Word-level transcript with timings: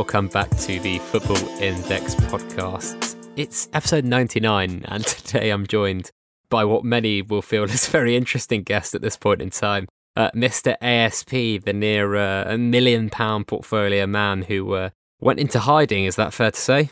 welcome 0.00 0.28
back 0.28 0.48
to 0.56 0.80
the 0.80 0.98
Football 0.98 1.46
Index 1.60 2.14
podcast. 2.14 3.16
It's 3.36 3.68
episode 3.74 4.06
99, 4.06 4.86
and 4.88 5.04
today 5.06 5.50
I'm 5.50 5.66
joined 5.66 6.10
by 6.48 6.64
what 6.64 6.86
many 6.86 7.20
will 7.20 7.42
feel 7.42 7.64
is 7.64 7.86
a 7.86 7.90
very 7.90 8.16
interesting 8.16 8.62
guest 8.62 8.94
at 8.94 9.02
this 9.02 9.18
point 9.18 9.42
in 9.42 9.50
time. 9.50 9.86
Uh, 10.16 10.30
Mr. 10.30 10.74
ASP, 10.80 11.66
the 11.66 11.74
near 11.74 12.16
uh, 12.16 12.44
a 12.50 12.56
million 12.56 13.10
pound 13.10 13.46
portfolio 13.46 14.06
man 14.06 14.40
who 14.40 14.72
uh, 14.72 14.88
went 15.20 15.38
into 15.38 15.58
hiding. 15.58 16.06
Is 16.06 16.16
that 16.16 16.32
fair 16.32 16.50
to 16.50 16.58
say? 16.58 16.88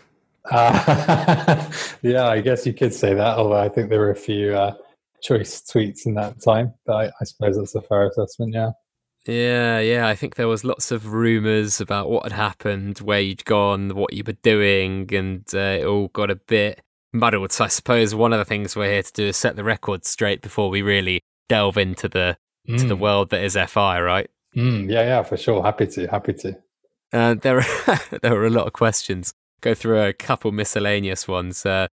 Yeah, 2.02 2.28
I 2.28 2.42
guess 2.42 2.66
you 2.66 2.74
could 2.74 2.92
say 2.92 3.14
that, 3.14 3.38
although 3.38 3.56
I 3.56 3.70
think 3.70 3.88
there 3.88 4.00
were 4.00 4.10
a 4.10 4.14
few 4.14 4.54
uh, 4.54 4.74
choice 5.22 5.62
tweets 5.62 6.04
in 6.04 6.12
that 6.16 6.42
time. 6.42 6.74
But 6.84 6.92
I, 6.94 7.12
I 7.22 7.24
suppose 7.24 7.56
that's 7.56 7.74
a 7.74 7.80
fair 7.80 8.06
assessment, 8.06 8.52
yeah. 8.52 8.72
Yeah, 9.28 9.78
yeah. 9.80 10.08
I 10.08 10.14
think 10.14 10.36
there 10.36 10.48
was 10.48 10.64
lots 10.64 10.90
of 10.90 11.12
rumours 11.12 11.82
about 11.82 12.08
what 12.08 12.22
had 12.24 12.32
happened, 12.32 12.98
where 12.98 13.20
you'd 13.20 13.44
gone, 13.44 13.94
what 13.94 14.14
you 14.14 14.24
were 14.26 14.32
doing, 14.42 15.12
and 15.14 15.44
uh, 15.52 15.58
it 15.58 15.84
all 15.84 16.08
got 16.08 16.30
a 16.30 16.36
bit 16.36 16.80
muddled. 17.12 17.52
So 17.52 17.64
I 17.64 17.68
suppose 17.68 18.14
one 18.14 18.32
of 18.32 18.38
the 18.38 18.46
things 18.46 18.74
we're 18.74 18.90
here 18.90 19.02
to 19.02 19.12
do 19.12 19.26
is 19.26 19.36
set 19.36 19.54
the 19.54 19.64
record 19.64 20.06
straight 20.06 20.40
before 20.40 20.70
we 20.70 20.80
really 20.80 21.20
delve 21.48 21.76
into 21.76 22.08
the 22.08 22.38
mm. 22.66 22.78
to 22.78 22.86
the 22.86 22.96
mm. 22.96 23.00
world 23.00 23.28
that 23.30 23.42
is 23.42 23.56
FI, 23.66 24.00
right? 24.00 24.30
Mm, 24.56 24.90
yeah, 24.90 25.02
yeah, 25.02 25.22
for 25.22 25.36
sure. 25.36 25.62
Happy 25.62 25.86
to, 25.88 26.06
happy 26.06 26.32
to. 26.32 26.56
Uh, 27.12 27.34
there, 27.34 27.58
are, 27.58 28.00
there 28.22 28.34
are 28.34 28.46
a 28.46 28.50
lot 28.50 28.66
of 28.66 28.72
questions. 28.72 29.34
Go 29.60 29.74
through 29.74 30.00
a 30.00 30.14
couple 30.14 30.52
miscellaneous 30.52 31.28
ones. 31.28 31.66
Uh, 31.66 31.88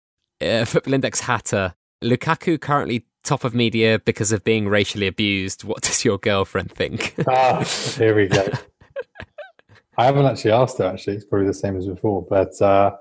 uh, 0.42 0.66
Football 0.66 0.96
Index 0.96 1.22
Hatter. 1.22 1.76
Lukaku 2.04 2.60
currently 2.60 3.06
top 3.24 3.44
of 3.44 3.54
media 3.54 4.00
because 4.00 4.32
of 4.32 4.44
being 4.44 4.68
racially 4.68 5.08
abused. 5.08 5.64
What 5.64 5.82
does 5.82 6.04
your 6.06 6.18
girlfriend 6.18 6.72
think? 6.72 7.16
ah, 7.28 7.64
here 7.64 8.16
we 8.16 8.28
go. 8.28 8.48
I 9.98 10.06
haven't 10.06 10.26
actually 10.26 10.52
asked 10.52 10.78
her. 10.80 10.86
Actually, 10.86 11.18
it's 11.18 11.26
probably 11.26 11.48
the 11.48 11.54
same 11.54 11.78
as 11.78 11.88
before. 11.88 12.26
But 12.28 12.60
uh, 12.62 12.96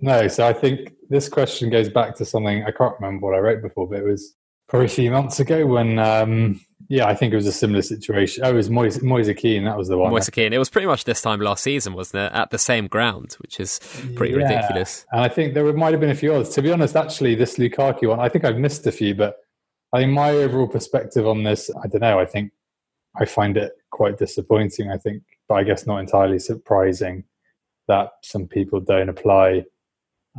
no, 0.00 0.28
so 0.28 0.46
I 0.46 0.52
think 0.52 0.92
this 1.08 1.28
question 1.28 1.70
goes 1.70 1.88
back 1.88 2.16
to 2.16 2.24
something 2.24 2.64
I 2.64 2.70
can't 2.70 2.94
remember 3.00 3.26
what 3.26 3.34
I 3.34 3.38
wrote 3.38 3.62
before, 3.62 3.88
but 3.88 3.98
it 3.98 4.04
was 4.04 4.34
probably 4.68 4.86
a 4.86 4.90
few 4.90 5.10
months 5.10 5.40
ago 5.40 5.66
when 5.66 5.98
um, 5.98 6.60
yeah, 6.88 7.06
I 7.06 7.14
think 7.14 7.32
it 7.32 7.36
was 7.36 7.46
a 7.46 7.52
similar 7.52 7.82
situation. 7.82 8.44
Oh, 8.44 8.50
it 8.50 8.54
was 8.54 8.70
Moise, 8.70 9.02
Moise 9.02 9.32
Kean, 9.36 9.64
that 9.64 9.76
was 9.76 9.88
the 9.88 9.98
one. 9.98 10.10
Moise 10.10 10.30
Kean. 10.30 10.52
It 10.52 10.58
was 10.58 10.70
pretty 10.70 10.86
much 10.86 11.04
this 11.04 11.20
time 11.20 11.40
last 11.40 11.64
season, 11.64 11.94
wasn't 11.94 12.24
it? 12.24 12.32
At 12.32 12.50
the 12.50 12.58
same 12.58 12.86
ground, 12.86 13.36
which 13.40 13.58
is 13.58 13.80
pretty 14.14 14.34
yeah. 14.34 14.44
ridiculous. 14.44 15.04
And 15.10 15.22
I 15.22 15.28
think 15.28 15.54
there 15.54 15.70
might 15.72 15.92
have 15.92 16.00
been 16.00 16.10
a 16.10 16.14
few 16.14 16.34
others. 16.34 16.50
To 16.50 16.62
be 16.62 16.70
honest, 16.70 16.94
actually, 16.94 17.34
this 17.34 17.56
Lukaku 17.56 18.08
one, 18.08 18.20
I 18.20 18.28
think 18.28 18.44
I've 18.44 18.58
missed 18.58 18.86
a 18.86 18.92
few, 18.92 19.14
but 19.14 19.36
I 19.92 20.00
think 20.00 20.12
my 20.12 20.30
overall 20.30 20.68
perspective 20.68 21.26
on 21.26 21.42
this, 21.42 21.70
I 21.82 21.86
don't 21.86 22.00
know. 22.00 22.18
I 22.18 22.26
think 22.26 22.52
I 23.18 23.24
find 23.24 23.56
it 23.56 23.72
quite 23.90 24.18
disappointing. 24.18 24.90
I 24.90 24.98
think, 24.98 25.22
but 25.48 25.54
I 25.54 25.64
guess 25.64 25.86
not 25.86 25.98
entirely 25.98 26.38
surprising 26.38 27.24
that 27.88 28.10
some 28.22 28.46
people 28.46 28.80
don't 28.80 29.08
apply 29.08 29.64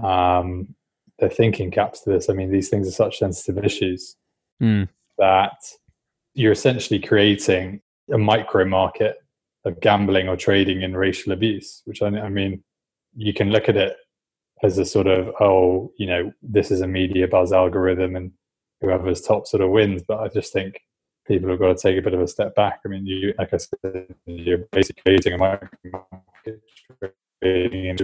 um, 0.04 0.76
their 1.20 1.30
thinking 1.30 1.72
caps 1.72 2.02
to 2.02 2.10
this. 2.10 2.30
I 2.30 2.34
mean, 2.34 2.52
these 2.52 2.70
things 2.70 2.88
are 2.88 2.92
such 2.92 3.20
sensitive 3.20 3.64
issues 3.64 4.16
mm. 4.62 4.88
that 5.18 5.58
you're 6.34 6.52
essentially 6.52 7.00
creating 7.00 7.82
a 8.12 8.18
micro 8.18 8.66
market 8.66 9.18
of 9.66 9.80
gambling 9.80 10.30
or 10.30 10.38
trading 10.38 10.82
in 10.82 10.96
racial 10.96 11.32
abuse, 11.34 11.82
which 11.86 12.02
I, 12.02 12.08
I 12.08 12.30
mean, 12.30 12.64
you 13.16 13.34
can 13.34 13.50
look 13.50 13.68
at 13.68 13.78
it 13.78 13.96
as 14.64 14.78
a 14.78 14.86
sort 14.86 15.08
of, 15.08 15.34
oh, 15.40 15.92
you 15.98 16.08
know, 16.08 16.32
this 16.42 16.72
is 16.72 16.82
a 16.82 16.88
media 16.88 17.28
buzz 17.28 17.52
algorithm 17.52 18.16
and 18.16 18.32
whoever's 18.82 19.22
top 19.22 19.48
sort 19.48 19.64
of 19.64 19.70
wins. 19.70 20.04
But 20.08 20.20
I 20.20 20.28
just 20.28 20.54
think 20.54 20.82
people 21.28 21.50
have 21.50 21.60
got 21.60 21.78
to 21.78 21.82
take 21.82 21.98
a 21.98 22.02
bit 22.02 22.14
of 22.14 22.22
a 22.22 22.28
step 22.28 22.56
back. 22.56 22.82
I 22.86 22.90
mean, 22.90 23.06
you, 23.06 23.34
like 23.38 23.54
I 23.54 23.58
said, 23.58 24.16
you're 24.26 24.60
basically 24.72 25.02
creating 25.04 25.34
a 25.34 25.38
market 25.38 26.62
trading 27.42 27.98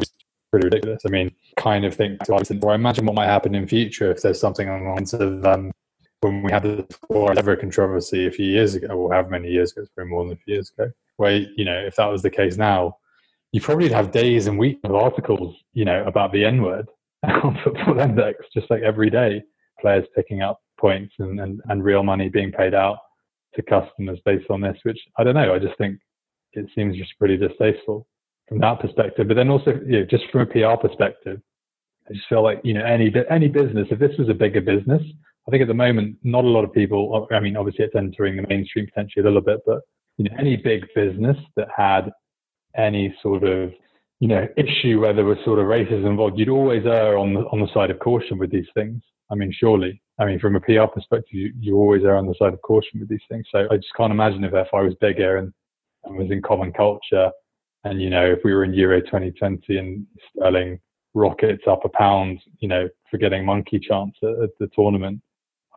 pretty 0.53 0.67
ridiculous. 0.67 1.01
I 1.05 1.09
mean, 1.09 1.31
kind 1.57 1.83
of 1.83 1.95
think, 1.95 2.19
or 2.29 2.71
I 2.71 2.75
imagine 2.75 3.07
what 3.07 3.15
might 3.15 3.25
happen 3.25 3.55
in 3.55 3.67
future 3.67 4.11
if 4.11 4.21
there's 4.21 4.39
something 4.39 4.69
along 4.69 4.83
the 4.83 4.89
lines 4.91 5.13
of, 5.15 5.45
um, 5.45 5.71
when 6.21 6.43
we 6.43 6.51
had 6.51 6.61
the 6.61 6.85
floor 7.07 7.33
ever 7.37 7.55
controversy 7.55 8.27
a 8.27 8.31
few 8.31 8.45
years 8.45 8.75
ago, 8.75 8.87
or 8.89 9.13
how 9.13 9.27
many 9.27 9.49
years 9.49 9.71
ago, 9.71 9.81
it's 9.81 9.91
probably 9.95 10.11
more 10.11 10.23
than 10.25 10.33
a 10.33 10.35
few 10.37 10.53
years 10.53 10.71
ago, 10.77 10.91
where, 11.17 11.37
you 11.57 11.65
know, 11.65 11.77
if 11.79 11.95
that 11.95 12.05
was 12.05 12.21
the 12.21 12.29
case 12.29 12.55
now, 12.55 12.97
you 13.51 13.61
probably 13.61 13.89
have 13.89 14.11
days 14.11 14.45
and 14.45 14.59
weeks 14.59 14.79
of 14.83 14.93
articles, 14.93 15.55
you 15.73 15.85
know, 15.85 16.03
about 16.05 16.31
the 16.31 16.45
N 16.45 16.61
word 16.61 16.87
on 17.23 17.59
Football 17.63 17.99
Index, 17.99 18.45
just 18.53 18.69
like 18.69 18.83
every 18.83 19.09
day, 19.09 19.41
players 19.83 20.05
picking 20.15 20.41
up 20.41 20.59
points 20.79 21.13
and, 21.19 21.39
and, 21.39 21.61
and 21.69 21.83
real 21.83 22.01
money 22.01 22.29
being 22.29 22.51
paid 22.51 22.73
out 22.73 22.97
to 23.55 23.61
customers 23.61 24.19
based 24.25 24.49
on 24.49 24.61
this, 24.61 24.77
which 24.83 24.99
I 25.17 25.23
don't 25.23 25.35
know, 25.35 25.53
I 25.53 25.59
just 25.59 25.77
think 25.77 25.99
it 26.53 26.65
seems 26.73 26.97
just 26.97 27.11
pretty 27.19 27.37
distasteful 27.37 28.07
from 28.47 28.59
that 28.59 28.79
perspective. 28.79 29.27
But 29.27 29.35
then 29.35 29.49
also, 29.49 29.73
you 29.85 29.99
know, 29.99 30.05
just 30.05 30.23
from 30.31 30.41
a 30.41 30.45
PR 30.45 30.75
perspective, 30.81 31.39
I 32.09 32.13
just 32.13 32.27
feel 32.27 32.43
like, 32.43 32.61
you 32.63 32.73
know, 32.73 32.83
any, 32.83 33.13
any 33.29 33.47
business, 33.47 33.87
if 33.91 33.99
this 33.99 34.17
was 34.17 34.29
a 34.29 34.33
bigger 34.33 34.61
business, 34.61 35.01
I 35.47 35.51
think 35.51 35.61
at 35.61 35.67
the 35.67 35.73
moment, 35.73 36.17
not 36.23 36.45
a 36.45 36.47
lot 36.47 36.63
of 36.63 36.73
people, 36.73 37.27
I 37.31 37.39
mean, 37.39 37.57
obviously 37.57 37.85
it's 37.85 37.95
entering 37.95 38.37
the 38.37 38.47
mainstream 38.47 38.87
potentially 38.87 39.23
a 39.23 39.25
little 39.25 39.41
bit, 39.41 39.59
but, 39.65 39.81
you 40.17 40.25
know, 40.25 40.35
any 40.39 40.55
big 40.55 40.85
business 40.95 41.37
that 41.55 41.67
had 41.75 42.11
any 42.75 43.15
sort 43.21 43.43
of, 43.43 43.71
you 44.19 44.27
know, 44.27 44.47
issue 44.57 45.01
where 45.01 45.13
there 45.13 45.25
was 45.25 45.37
sort 45.43 45.59
of 45.59 45.65
racism 45.65 46.05
involved, 46.07 46.39
you'd 46.39 46.49
always 46.49 46.85
err 46.85 47.17
on 47.17 47.33
the, 47.33 47.41
on 47.51 47.59
the 47.59 47.67
side 47.73 47.91
of 47.91 47.99
caution 47.99 48.37
with 48.37 48.51
these 48.51 48.67
things. 48.73 49.01
I 49.31 49.35
mean, 49.35 49.53
surely. 49.57 50.01
I 50.19 50.25
mean, 50.25 50.39
from 50.39 50.55
a 50.55 50.59
PR 50.59 50.85
perspective, 50.93 51.33
you, 51.33 51.53
you 51.59 51.75
always 51.75 52.03
err 52.03 52.17
on 52.17 52.27
the 52.27 52.35
side 52.37 52.53
of 52.53 52.61
caution 52.61 52.99
with 52.99 53.09
these 53.09 53.23
things. 53.29 53.45
So 53.51 53.67
I 53.71 53.77
just 53.77 53.93
can't 53.97 54.11
imagine 54.11 54.43
if 54.43 54.51
FI 54.51 54.81
was 54.81 54.95
bigger 55.01 55.37
and, 55.37 55.51
and 56.03 56.15
was 56.15 56.29
in 56.29 56.41
common 56.41 56.71
culture. 56.71 57.31
And, 57.83 58.01
you 58.01 58.09
know, 58.09 58.25
if 58.25 58.39
we 58.43 58.53
were 58.53 58.63
in 58.63 58.73
Euro 58.73 59.01
2020 59.01 59.77
and 59.77 60.05
Sterling 60.29 60.79
rockets 61.13 61.63
up 61.67 61.83
a 61.83 61.89
pound, 61.89 62.39
you 62.59 62.67
know, 62.67 62.87
for 63.09 63.17
getting 63.17 63.45
monkey 63.45 63.79
chance 63.79 64.13
at, 64.23 64.43
at 64.43 64.49
the 64.59 64.69
tournament, 64.75 65.21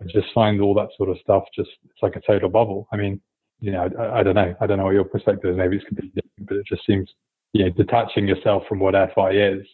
I 0.00 0.04
just 0.04 0.32
find 0.34 0.60
all 0.60 0.74
that 0.74 0.88
sort 0.96 1.08
of 1.08 1.16
stuff 1.22 1.44
just 1.54 1.70
it's 1.84 2.02
like 2.02 2.16
a 2.16 2.20
total 2.20 2.48
bubble. 2.48 2.86
I 2.92 2.96
mean, 2.96 3.20
you 3.60 3.72
know, 3.72 3.88
I, 3.98 4.20
I 4.20 4.22
don't 4.22 4.34
know. 4.34 4.54
I 4.60 4.66
don't 4.66 4.78
know 4.78 4.84
what 4.84 4.94
your 4.94 5.04
perspective 5.04 5.50
is. 5.50 5.56
Maybe 5.56 5.76
it's 5.76 5.86
completely 5.86 6.20
different, 6.22 6.48
but 6.48 6.56
it 6.58 6.66
just 6.66 6.84
seems, 6.86 7.08
you 7.52 7.64
know, 7.64 7.70
detaching 7.70 8.28
yourself 8.28 8.64
from 8.68 8.78
what 8.78 8.94
FI 9.14 9.30
is, 9.30 9.66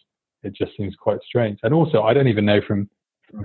it 0.43 0.55
just 0.55 0.71
seems 0.77 0.95
quite 0.95 1.19
strange. 1.25 1.59
And 1.63 1.73
also, 1.73 2.03
I 2.03 2.13
don't 2.13 2.27
even 2.27 2.45
know 2.45 2.61
from 2.65 2.89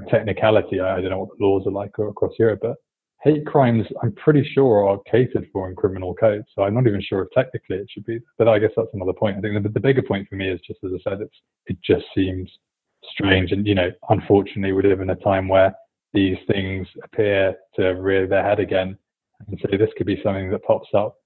technicality. 0.09 0.81
I, 0.81 1.00
don't 1.00 1.10
know 1.10 1.21
what 1.21 1.38
the 1.38 1.44
laws 1.44 1.66
are 1.66 1.72
like 1.72 1.93
across 1.99 2.32
Europe, 2.38 2.60
but 2.62 2.76
hate 3.22 3.47
crimes, 3.47 3.87
I'm 4.03 4.12
pretty 4.12 4.49
sure, 4.54 4.88
are 4.88 4.99
catered 5.10 5.49
for 5.53 5.69
in 5.69 5.76
criminal 5.76 6.15
code. 6.15 6.44
So 6.54 6.62
I'm 6.62 6.75
not 6.75 6.87
even 6.87 7.03
sure 7.03 7.22
if 7.22 7.28
technically 7.34 7.76
it 7.76 7.88
should 7.91 8.04
be. 8.04 8.21
But 8.37 8.49
I 8.49 8.59
guess 8.59 8.71
that's 8.76 8.88
another 8.94 9.12
point. 9.12 9.37
I 9.37 9.41
think 9.41 9.62
the, 9.62 9.69
the 9.69 9.81
bigger 9.81 10.03
point 10.03 10.28
for 10.28 10.37
me 10.37 10.49
is 10.49 10.60
just 10.66 10.81
as 10.84 10.93
I 10.94 11.10
said, 11.10 11.21
it 11.66 11.78
just 11.84 12.04
seems 12.15 12.50
strange. 13.10 13.53
And 13.53 13.66
you 13.66 13.75
know, 13.75 13.91
unfortunately, 14.09 14.72
we 14.72 14.82
live 14.82 15.00
in 15.00 15.10
a 15.10 15.16
time 15.16 15.49
where 15.49 15.75
these 16.12 16.38
things 16.47 16.87
appear 17.05 17.55
to 17.76 17.88
rear 17.88 18.26
their 18.26 18.43
head 18.43 18.60
again. 18.60 18.97
And 19.47 19.59
so 19.60 19.76
this 19.76 19.91
could 19.97 20.06
be 20.06 20.20
something 20.22 20.50
that 20.50 20.65
pops 20.65 20.88
up 20.94 21.16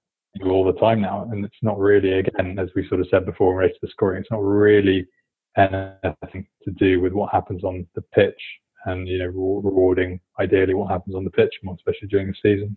all 0.45 0.65
the 0.65 0.79
time 0.79 1.01
now. 1.01 1.27
And 1.31 1.45
it's 1.45 1.55
not 1.61 1.79
really, 1.79 2.19
again, 2.19 2.57
as 2.59 2.69
we 2.75 2.87
sort 2.87 3.01
of 3.01 3.07
said 3.09 3.25
before 3.25 3.51
in 3.51 3.57
relation 3.57 3.79
to 3.81 3.87
scoring, 3.91 4.21
it's 4.21 4.31
not 4.31 4.43
really 4.43 5.07
Uh, 5.55 5.91
anything 6.23 6.47
to 6.63 6.71
do 6.71 6.99
with 6.99 7.13
what 7.13 7.31
happens 7.31 7.63
on 7.63 7.85
the 7.95 8.01
pitch 8.01 8.41
and, 8.85 9.07
you 9.07 9.19
know, 9.19 9.27
rewarding 9.27 10.19
ideally 10.39 10.73
what 10.73 10.91
happens 10.91 11.15
on 11.15 11.23
the 11.23 11.29
pitch 11.29 11.53
more, 11.63 11.75
especially 11.75 12.07
during 12.07 12.27
the 12.27 12.35
season. 12.41 12.75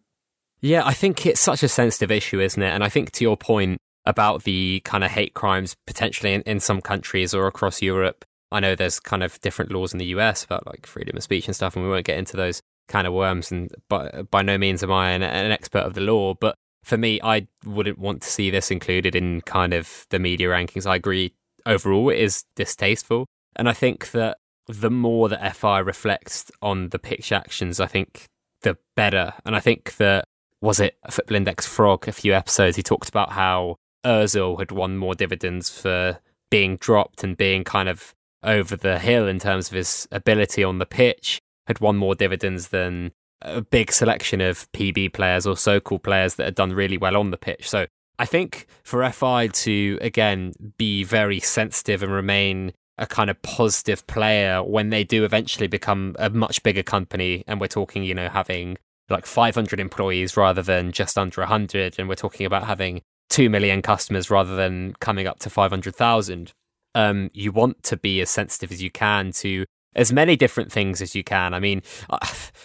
Yeah, 0.60 0.82
I 0.84 0.92
think 0.92 1.26
it's 1.26 1.40
such 1.40 1.62
a 1.62 1.68
sensitive 1.68 2.10
issue, 2.10 2.40
isn't 2.40 2.62
it? 2.62 2.68
And 2.68 2.84
I 2.84 2.88
think 2.88 3.12
to 3.12 3.24
your 3.24 3.36
point 3.36 3.78
about 4.04 4.44
the 4.44 4.80
kind 4.84 5.04
of 5.04 5.10
hate 5.10 5.34
crimes 5.34 5.74
potentially 5.86 6.34
in, 6.34 6.42
in 6.42 6.60
some 6.60 6.80
countries 6.80 7.34
or 7.34 7.46
across 7.46 7.82
Europe, 7.82 8.24
I 8.52 8.60
know 8.60 8.74
there's 8.74 9.00
kind 9.00 9.22
of 9.22 9.40
different 9.40 9.72
laws 9.72 9.92
in 9.92 9.98
the 9.98 10.06
US 10.06 10.44
about 10.44 10.66
like 10.66 10.86
freedom 10.86 11.16
of 11.16 11.22
speech 11.22 11.46
and 11.46 11.56
stuff, 11.56 11.76
and 11.76 11.84
we 11.84 11.90
won't 11.90 12.06
get 12.06 12.18
into 12.18 12.36
those 12.36 12.60
kind 12.88 13.06
of 13.06 13.12
worms. 13.12 13.50
And 13.50 13.70
by, 13.88 14.22
by 14.30 14.42
no 14.42 14.56
means 14.56 14.82
am 14.82 14.92
I 14.92 15.10
an, 15.10 15.22
an 15.22 15.50
expert 15.50 15.80
of 15.80 15.94
the 15.94 16.00
law, 16.00 16.34
but 16.34 16.54
for 16.84 16.96
me, 16.96 17.20
I 17.22 17.48
wouldn't 17.64 17.98
want 17.98 18.22
to 18.22 18.28
see 18.28 18.48
this 18.48 18.70
included 18.70 19.16
in 19.16 19.40
kind 19.40 19.74
of 19.74 20.06
the 20.10 20.20
media 20.20 20.48
rankings. 20.48 20.86
I 20.86 20.94
agree 20.94 21.34
overall 21.66 22.08
it 22.08 22.18
is 22.18 22.44
distasteful. 22.54 23.26
And 23.56 23.68
I 23.68 23.72
think 23.72 24.12
that 24.12 24.38
the 24.68 24.90
more 24.90 25.28
that 25.28 25.56
FI 25.56 25.78
reflects 25.78 26.50
on 26.62 26.88
the 26.90 26.98
pitch 26.98 27.32
actions, 27.32 27.80
I 27.80 27.86
think 27.86 28.26
the 28.62 28.78
better. 28.94 29.34
And 29.44 29.54
I 29.54 29.60
think 29.60 29.96
that 29.96 30.24
was 30.60 30.80
it 30.80 30.96
Football 31.10 31.36
Index 31.36 31.66
Frog 31.66 32.08
a 32.08 32.12
few 32.12 32.32
episodes, 32.32 32.76
he 32.76 32.82
talked 32.82 33.08
about 33.08 33.32
how 33.32 33.76
Ozil 34.04 34.58
had 34.58 34.72
won 34.72 34.96
more 34.96 35.14
dividends 35.14 35.68
for 35.68 36.20
being 36.50 36.76
dropped 36.76 37.22
and 37.22 37.36
being 37.36 37.64
kind 37.64 37.88
of 37.88 38.14
over 38.42 38.76
the 38.76 38.98
hill 38.98 39.26
in 39.26 39.38
terms 39.38 39.68
of 39.68 39.74
his 39.74 40.06
ability 40.12 40.62
on 40.62 40.78
the 40.78 40.86
pitch, 40.86 41.40
had 41.66 41.80
won 41.80 41.96
more 41.96 42.14
dividends 42.14 42.68
than 42.68 43.12
a 43.42 43.60
big 43.60 43.92
selection 43.92 44.40
of 44.40 44.70
PB 44.72 45.12
players 45.12 45.46
or 45.46 45.56
so 45.56 45.80
called 45.80 46.02
players 46.02 46.36
that 46.36 46.44
had 46.44 46.54
done 46.54 46.72
really 46.72 46.96
well 46.96 47.16
on 47.16 47.30
the 47.30 47.36
pitch. 47.36 47.68
So 47.68 47.86
I 48.18 48.26
think 48.26 48.66
for 48.82 49.08
FI 49.10 49.48
to, 49.48 49.98
again, 50.00 50.52
be 50.78 51.04
very 51.04 51.40
sensitive 51.40 52.02
and 52.02 52.12
remain 52.12 52.72
a 52.98 53.06
kind 53.06 53.28
of 53.28 53.40
positive 53.42 54.06
player 54.06 54.62
when 54.62 54.88
they 54.88 55.04
do 55.04 55.24
eventually 55.24 55.66
become 55.66 56.16
a 56.18 56.30
much 56.30 56.62
bigger 56.62 56.82
company, 56.82 57.44
and 57.46 57.60
we're 57.60 57.66
talking, 57.66 58.04
you 58.04 58.14
know, 58.14 58.28
having 58.28 58.78
like 59.08 59.26
500 59.26 59.78
employees 59.78 60.36
rather 60.36 60.62
than 60.62 60.92
just 60.92 61.18
under 61.18 61.42
100, 61.42 61.98
and 61.98 62.08
we're 62.08 62.14
talking 62.14 62.46
about 62.46 62.64
having 62.64 63.02
2 63.28 63.50
million 63.50 63.82
customers 63.82 64.30
rather 64.30 64.56
than 64.56 64.94
coming 65.00 65.26
up 65.26 65.38
to 65.40 65.50
500,000. 65.50 66.52
Um, 66.94 67.30
you 67.34 67.52
want 67.52 67.82
to 67.84 67.96
be 67.96 68.20
as 68.22 68.30
sensitive 68.30 68.72
as 68.72 68.82
you 68.82 68.90
can 68.90 69.32
to 69.32 69.66
as 69.94 70.12
many 70.12 70.36
different 70.36 70.72
things 70.72 71.02
as 71.02 71.14
you 71.14 71.22
can. 71.22 71.52
I 71.52 71.60
mean, 71.60 71.82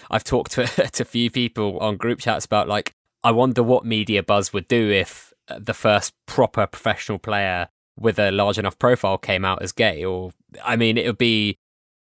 I've 0.09 0.23
talked 0.23 0.51
to, 0.53 0.65
to 0.93 1.03
a 1.03 1.05
few 1.05 1.29
people 1.29 1.77
on 1.79 1.97
group 1.97 2.19
chats 2.19 2.45
about 2.45 2.67
like, 2.67 2.93
I 3.23 3.31
wonder 3.31 3.61
what 3.61 3.85
media 3.85 4.23
buzz 4.23 4.53
would 4.53 4.67
do 4.67 4.89
if 4.89 5.30
the 5.59 5.73
first 5.73 6.13
proper 6.25 6.67
professional 6.67 7.19
player 7.19 7.69
with 7.99 8.17
a 8.19 8.31
large 8.31 8.57
enough 8.57 8.79
profile 8.79 9.17
came 9.17 9.45
out 9.45 9.61
as 9.61 9.71
gay. 9.71 10.03
Or, 10.03 10.31
I 10.63 10.75
mean, 10.75 10.97
it 10.97 11.05
would 11.05 11.17
be 11.17 11.57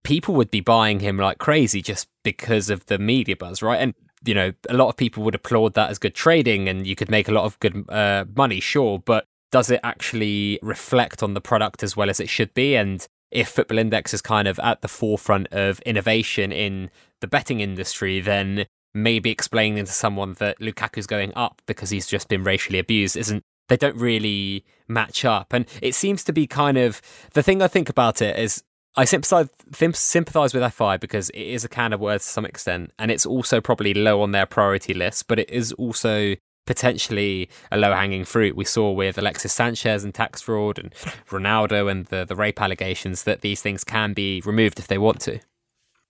people 0.02 0.34
would 0.34 0.50
be 0.50 0.60
buying 0.60 1.00
him 1.00 1.16
like 1.16 1.38
crazy 1.38 1.82
just 1.82 2.08
because 2.22 2.70
of 2.70 2.86
the 2.86 2.98
media 2.98 3.36
buzz, 3.36 3.62
right? 3.62 3.80
And 3.80 3.94
you 4.24 4.34
know, 4.34 4.52
a 4.68 4.74
lot 4.74 4.88
of 4.88 4.96
people 4.96 5.22
would 5.22 5.34
applaud 5.34 5.74
that 5.74 5.90
as 5.90 5.98
good 5.98 6.14
trading, 6.14 6.68
and 6.68 6.86
you 6.86 6.96
could 6.96 7.10
make 7.10 7.28
a 7.28 7.32
lot 7.32 7.44
of 7.44 7.58
good 7.60 7.84
uh, 7.90 8.24
money, 8.34 8.60
sure, 8.60 8.98
but 8.98 9.26
does 9.52 9.70
it 9.70 9.80
actually 9.84 10.58
reflect 10.62 11.22
on 11.22 11.34
the 11.34 11.40
product 11.40 11.82
as 11.82 11.96
well 11.96 12.10
as 12.10 12.20
it 12.20 12.28
should 12.28 12.52
be? 12.54 12.74
And 12.74 13.06
if 13.30 13.48
Football 13.48 13.78
Index 13.78 14.14
is 14.14 14.22
kind 14.22 14.48
of 14.48 14.58
at 14.60 14.80
the 14.80 14.88
forefront 14.88 15.48
of 15.52 15.80
innovation 15.80 16.52
in 16.52 16.90
the 17.20 17.26
betting 17.26 17.60
industry, 17.60 18.20
then 18.20 18.66
maybe 18.94 19.30
explaining 19.30 19.84
to 19.84 19.92
someone 19.92 20.34
that 20.34 20.60
Lukaku's 20.60 21.06
going 21.06 21.32
up 21.34 21.60
because 21.66 21.90
he's 21.90 22.06
just 22.06 22.28
been 22.28 22.44
racially 22.44 22.78
abused 22.78 23.16
isn't 23.16 23.42
they 23.68 23.76
don't 23.76 23.96
really 23.96 24.64
match 24.88 25.24
up. 25.24 25.52
And 25.52 25.66
it 25.80 25.94
seems 25.94 26.22
to 26.24 26.32
be 26.32 26.46
kind 26.46 26.78
of 26.78 27.00
the 27.32 27.42
thing 27.42 27.62
I 27.62 27.68
think 27.68 27.88
about 27.88 28.20
it 28.22 28.38
is 28.38 28.62
I 28.96 29.04
sympathize, 29.04 29.48
sympathize 29.94 30.54
with 30.54 30.72
FI 30.72 30.98
because 30.98 31.30
it 31.30 31.42
is 31.42 31.64
a 31.64 31.68
can 31.68 31.92
of 31.92 32.00
words 32.00 32.24
to 32.24 32.30
some 32.30 32.44
extent, 32.44 32.92
and 32.98 33.10
it's 33.10 33.26
also 33.26 33.60
probably 33.60 33.92
low 33.92 34.20
on 34.20 34.30
their 34.30 34.46
priority 34.46 34.94
list, 34.94 35.26
but 35.26 35.40
it 35.40 35.50
is 35.50 35.72
also 35.72 36.36
potentially 36.66 37.48
a 37.72 37.76
low 37.76 37.92
hanging 37.92 38.24
fruit. 38.24 38.54
We 38.54 38.64
saw 38.64 38.92
with 38.92 39.18
Alexis 39.18 39.52
Sanchez 39.52 40.04
and 40.04 40.14
tax 40.14 40.42
fraud 40.42 40.78
and 40.78 40.94
Ronaldo 41.28 41.90
and 41.90 42.06
the, 42.06 42.24
the 42.24 42.36
rape 42.36 42.62
allegations 42.62 43.24
that 43.24 43.40
these 43.40 43.60
things 43.60 43.82
can 43.82 44.12
be 44.12 44.40
removed 44.44 44.78
if 44.78 44.86
they 44.86 44.98
want 44.98 45.20
to. 45.22 45.40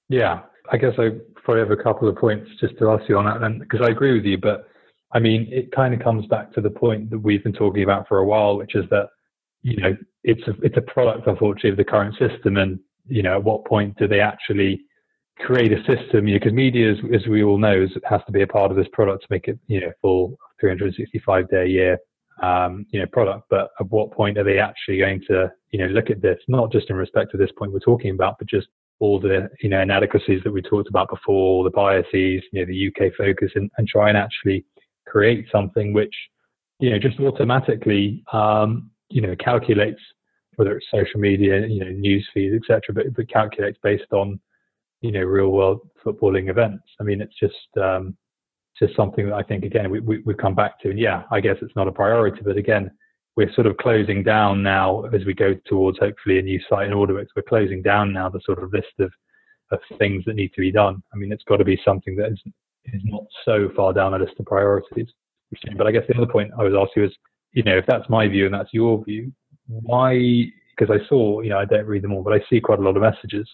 Yeah, 0.08 0.42
I 0.70 0.76
guess 0.76 0.92
I 0.98 1.12
probably 1.44 1.60
have 1.60 1.70
a 1.70 1.82
couple 1.82 2.08
of 2.08 2.16
points 2.16 2.50
just 2.60 2.76
to 2.78 2.90
ask 2.90 3.08
you 3.08 3.18
on 3.18 3.26
that 3.26 3.40
then, 3.40 3.58
because 3.58 3.80
I 3.82 3.90
agree 3.90 4.14
with 4.14 4.24
you, 4.24 4.38
but 4.38 4.66
I 5.12 5.20
mean, 5.20 5.48
it 5.50 5.70
kind 5.70 5.94
of 5.94 6.00
comes 6.00 6.26
back 6.26 6.52
to 6.54 6.60
the 6.60 6.70
point 6.70 7.10
that 7.10 7.18
we've 7.20 7.44
been 7.44 7.52
talking 7.52 7.84
about 7.84 8.08
for 8.08 8.18
a 8.18 8.26
while, 8.26 8.56
which 8.56 8.74
is 8.74 8.84
that 8.90 9.08
you 9.64 9.78
know, 9.78 9.96
it's 10.22 10.46
a 10.46 10.52
it's 10.62 10.76
a 10.76 10.82
product, 10.82 11.26
unfortunately, 11.26 11.70
of 11.70 11.76
the 11.78 11.84
current 11.84 12.14
system. 12.18 12.58
And 12.58 12.78
you 13.08 13.22
know, 13.22 13.36
at 13.36 13.44
what 13.44 13.64
point 13.64 13.96
do 13.96 14.06
they 14.06 14.20
actually 14.20 14.82
create 15.38 15.72
a 15.72 15.78
system? 15.84 16.28
You 16.28 16.34
know, 16.34 16.40
because 16.40 16.52
media, 16.52 16.92
as, 16.92 16.98
as 17.14 17.26
we 17.26 17.42
all 17.42 17.58
know, 17.58 17.82
is, 17.82 17.90
has 18.04 18.20
to 18.26 18.32
be 18.32 18.42
a 18.42 18.46
part 18.46 18.70
of 18.70 18.76
this 18.76 18.86
product 18.92 19.22
to 19.22 19.28
make 19.30 19.48
it, 19.48 19.58
you 19.66 19.80
know, 19.80 19.92
full 20.02 20.36
365 20.60 21.48
day 21.48 21.62
a 21.62 21.66
year, 21.66 21.98
um, 22.42 22.84
you 22.90 23.00
know, 23.00 23.06
product. 23.06 23.44
But 23.48 23.70
at 23.80 23.90
what 23.90 24.12
point 24.12 24.36
are 24.36 24.44
they 24.44 24.58
actually 24.58 24.98
going 24.98 25.22
to, 25.28 25.50
you 25.70 25.78
know, 25.78 25.86
look 25.86 26.10
at 26.10 26.20
this, 26.20 26.38
not 26.46 26.70
just 26.70 26.90
in 26.90 26.96
respect 26.96 27.30
to 27.32 27.38
this 27.38 27.50
point 27.58 27.72
we're 27.72 27.78
talking 27.78 28.10
about, 28.10 28.36
but 28.38 28.48
just 28.48 28.68
all 29.00 29.20
the, 29.20 29.48
you 29.60 29.68
know, 29.68 29.80
inadequacies 29.80 30.42
that 30.44 30.52
we 30.52 30.62
talked 30.62 30.88
about 30.88 31.08
before, 31.08 31.64
the 31.64 31.70
biases, 31.70 32.12
you 32.12 32.42
know, 32.52 32.64
the 32.64 32.88
UK 32.88 33.12
focus, 33.16 33.50
and, 33.54 33.70
and 33.76 33.88
try 33.88 34.08
and 34.08 34.16
actually 34.16 34.64
create 35.06 35.46
something 35.50 35.92
which, 35.92 36.14
you 36.78 36.90
know, 36.90 36.98
just 36.98 37.18
automatically 37.20 38.24
um, 38.32 38.90
you 39.10 39.20
know 39.20 39.34
calculates 39.36 40.00
whether 40.56 40.76
it's 40.76 40.86
social 40.90 41.18
media, 41.20 41.66
you 41.66 41.80
know, 41.80 41.90
news 41.90 42.28
feeds, 42.32 42.54
etc., 42.54 42.94
but, 42.94 43.14
but 43.14 43.28
calculates 43.28 43.78
based 43.82 44.12
on 44.12 44.38
you 45.00 45.12
know 45.12 45.22
real 45.22 45.48
world 45.48 45.80
footballing 46.04 46.48
events. 46.48 46.84
I 47.00 47.04
mean, 47.04 47.20
it's 47.20 47.38
just 47.38 47.54
um, 47.82 48.16
just 48.78 48.94
something 48.96 49.28
that 49.28 49.34
I 49.34 49.42
think 49.42 49.64
again 49.64 49.90
we, 49.90 50.00
we 50.00 50.18
we 50.24 50.34
come 50.34 50.54
back 50.54 50.80
to, 50.80 50.90
and 50.90 50.98
yeah, 50.98 51.24
I 51.30 51.40
guess 51.40 51.56
it's 51.62 51.74
not 51.76 51.88
a 51.88 51.92
priority, 51.92 52.40
but 52.44 52.56
again, 52.56 52.90
we're 53.36 53.52
sort 53.54 53.66
of 53.66 53.76
closing 53.78 54.22
down 54.22 54.62
now 54.62 55.02
as 55.06 55.24
we 55.24 55.34
go 55.34 55.54
towards 55.66 55.98
hopefully 55.98 56.38
a 56.38 56.42
new 56.42 56.60
site 56.68 56.86
in 56.86 56.92
order 56.92 57.14
books. 57.14 57.32
We're 57.34 57.42
closing 57.42 57.82
down 57.82 58.12
now 58.12 58.28
the 58.28 58.40
sort 58.44 58.62
of 58.62 58.72
list 58.72 58.94
of 59.00 59.12
of 59.72 59.80
things 59.98 60.22
that 60.26 60.36
need 60.36 60.52
to 60.54 60.60
be 60.60 60.70
done. 60.70 61.02
I 61.12 61.16
mean, 61.16 61.32
it's 61.32 61.42
got 61.44 61.56
to 61.56 61.64
be 61.64 61.80
something 61.84 62.16
that 62.16 62.30
is 62.32 62.40
is 62.86 63.02
not 63.04 63.24
so 63.44 63.70
far 63.74 63.92
down 63.92 64.12
the 64.12 64.18
list 64.18 64.34
of 64.38 64.46
priorities. 64.46 65.08
But 65.76 65.86
I 65.86 65.92
guess 65.92 66.02
the 66.08 66.16
other 66.16 66.30
point 66.30 66.50
I 66.58 66.64
was 66.64 66.74
asking 66.74 67.04
is 67.04 67.12
you 67.54 67.62
know, 67.62 67.78
if 67.78 67.86
that's 67.86 68.08
my 68.10 68.28
view 68.28 68.46
and 68.46 68.54
that's 68.54 68.74
your 68.74 69.02
view, 69.04 69.32
why? 69.66 70.44
Because 70.76 70.94
I 70.94 71.08
saw, 71.08 71.40
you 71.40 71.50
know, 71.50 71.58
I 71.58 71.64
don't 71.64 71.86
read 71.86 72.02
them 72.02 72.12
all, 72.12 72.22
but 72.22 72.34
I 72.34 72.40
see 72.50 72.60
quite 72.60 72.80
a 72.80 72.82
lot 72.82 72.96
of 72.96 73.02
messages 73.02 73.48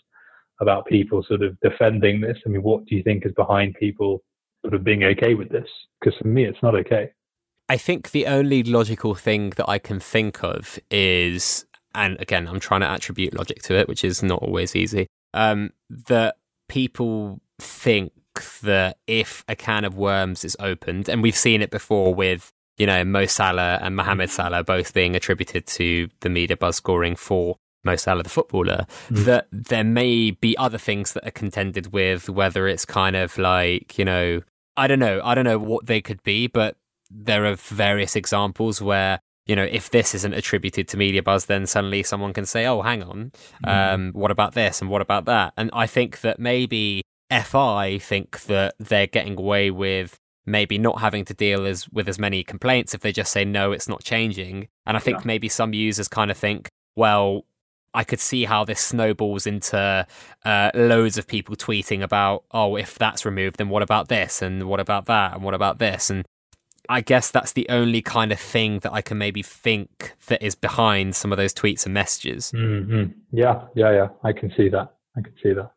about 0.60 0.86
people 0.86 1.22
sort 1.22 1.42
of 1.42 1.58
defending 1.60 2.20
this. 2.20 2.38
I 2.44 2.48
mean, 2.48 2.62
what 2.62 2.84
do 2.86 2.96
you 2.96 3.02
think 3.02 3.24
is 3.24 3.32
behind 3.32 3.74
people 3.74 4.22
sort 4.62 4.74
of 4.74 4.84
being 4.84 5.04
okay 5.04 5.34
with 5.34 5.50
this? 5.50 5.68
Because 6.00 6.18
for 6.18 6.28
me, 6.28 6.44
it's 6.44 6.62
not 6.62 6.74
okay. 6.74 7.10
I 7.70 7.76
think 7.76 8.10
the 8.10 8.26
only 8.26 8.64
logical 8.64 9.14
thing 9.14 9.50
that 9.50 9.68
I 9.68 9.78
can 9.78 10.00
think 10.00 10.42
of 10.42 10.76
is, 10.90 11.64
and 11.94 12.20
again, 12.20 12.48
I'm 12.48 12.58
trying 12.58 12.80
to 12.80 12.90
attribute 12.90 13.32
logic 13.32 13.62
to 13.62 13.74
it, 13.78 13.86
which 13.86 14.02
is 14.02 14.24
not 14.24 14.42
always 14.42 14.74
easy, 14.74 15.06
um, 15.34 15.70
that 15.88 16.34
people 16.68 17.40
think 17.60 18.12
that 18.62 18.98
if 19.06 19.44
a 19.46 19.54
can 19.54 19.84
of 19.84 19.96
worms 19.96 20.44
is 20.44 20.56
opened, 20.58 21.08
and 21.08 21.22
we've 21.22 21.36
seen 21.36 21.62
it 21.62 21.70
before 21.70 22.12
with 22.12 22.50
you 22.76 22.86
know, 22.86 23.04
Mo 23.04 23.26
Salah 23.26 23.78
and 23.82 23.94
Mohamed 23.94 24.30
Salah 24.30 24.64
both 24.64 24.92
being 24.94 25.14
attributed 25.14 25.66
to 25.66 26.08
the 26.20 26.30
media 26.30 26.56
buzz 26.56 26.76
scoring 26.76 27.14
for 27.14 27.56
Mo 27.84 27.94
Salah, 27.94 28.22
the 28.22 28.30
footballer, 28.30 28.86
mm. 29.10 29.24
that 29.26 29.46
there 29.52 29.84
may 29.84 30.30
be 30.30 30.56
other 30.56 30.78
things 30.78 31.12
that 31.12 31.26
are 31.26 31.30
contended 31.30 31.92
with, 31.92 32.30
whether 32.30 32.66
it's 32.66 32.86
kind 32.86 33.16
of 33.16 33.36
like, 33.36 33.98
you 33.98 34.04
know, 34.04 34.40
I 34.78 34.86
don't 34.86 34.98
know, 34.98 35.20
I 35.22 35.34
don't 35.34 35.44
know 35.44 35.58
what 35.58 35.86
they 35.86 36.00
could 36.00 36.22
be, 36.22 36.46
but 36.46 36.78
there 37.10 37.44
are 37.44 37.56
various 37.56 38.16
examples 38.16 38.80
where, 38.80 39.20
you 39.46 39.56
know, 39.56 39.64
if 39.64 39.90
this 39.90 40.14
isn't 40.14 40.34
attributed 40.34 40.88
to 40.88 40.96
media 40.96 41.22
buzz, 41.22 41.46
then 41.46 41.66
suddenly 41.66 42.02
someone 42.02 42.32
can 42.32 42.46
say, 42.46 42.66
oh, 42.66 42.82
hang 42.82 43.02
on, 43.02 43.32
mm. 43.64 43.94
um, 43.94 44.12
what 44.12 44.30
about 44.30 44.54
this 44.54 44.80
and 44.80 44.90
what 44.90 45.02
about 45.02 45.24
that? 45.24 45.52
And 45.56 45.70
I 45.72 45.86
think 45.86 46.20
that 46.20 46.38
maybe 46.38 47.02
FI 47.30 47.98
think 47.98 48.42
that 48.44 48.74
they're 48.78 49.06
getting 49.06 49.38
away 49.38 49.70
with 49.70 50.18
maybe 50.46 50.78
not 50.78 51.00
having 51.00 51.24
to 51.24 51.34
deal 51.34 51.66
as 51.66 51.88
with 51.90 52.08
as 52.08 52.18
many 52.18 52.42
complaints 52.42 52.94
if 52.94 53.00
they 53.00 53.12
just 53.12 53.32
say 53.32 53.44
no 53.44 53.72
it's 53.72 53.88
not 53.88 54.02
changing 54.02 54.68
and 54.86 54.96
i 54.96 55.00
think 55.00 55.18
yeah. 55.18 55.26
maybe 55.26 55.48
some 55.48 55.72
users 55.72 56.08
kind 56.08 56.30
of 56.30 56.36
think 56.36 56.68
well 56.96 57.44
i 57.94 58.02
could 58.02 58.18
see 58.18 58.44
how 58.44 58.64
this 58.64 58.80
snowballs 58.80 59.46
into 59.46 60.06
uh, 60.44 60.70
loads 60.74 61.18
of 61.18 61.26
people 61.26 61.54
tweeting 61.54 62.02
about 62.02 62.44
oh 62.52 62.76
if 62.76 62.98
that's 62.98 63.24
removed 63.24 63.58
then 63.58 63.68
what 63.68 63.82
about 63.82 64.08
this 64.08 64.42
and 64.42 64.68
what 64.68 64.80
about 64.80 65.06
that 65.06 65.34
and 65.34 65.44
what 65.44 65.54
about 65.54 65.78
this 65.78 66.10
and 66.10 66.24
i 66.90 67.00
guess 67.00 67.30
that's 67.30 67.52
the 67.52 67.68
only 67.68 68.02
kind 68.02 68.32
of 68.32 68.38
thing 68.38 68.80
that 68.80 68.92
i 68.92 69.00
can 69.00 69.16
maybe 69.16 69.42
think 69.42 70.14
that 70.26 70.42
is 70.42 70.54
behind 70.54 71.14
some 71.16 71.32
of 71.32 71.38
those 71.38 71.54
tweets 71.54 71.84
and 71.84 71.94
messages 71.94 72.52
mm-hmm. 72.52 73.10
yeah 73.32 73.62
yeah 73.74 73.90
yeah 73.90 74.08
i 74.22 74.32
can 74.32 74.52
see 74.56 74.68
that 74.68 74.94
i 75.16 75.20
can 75.20 75.32
see 75.42 75.52
that 75.52 75.72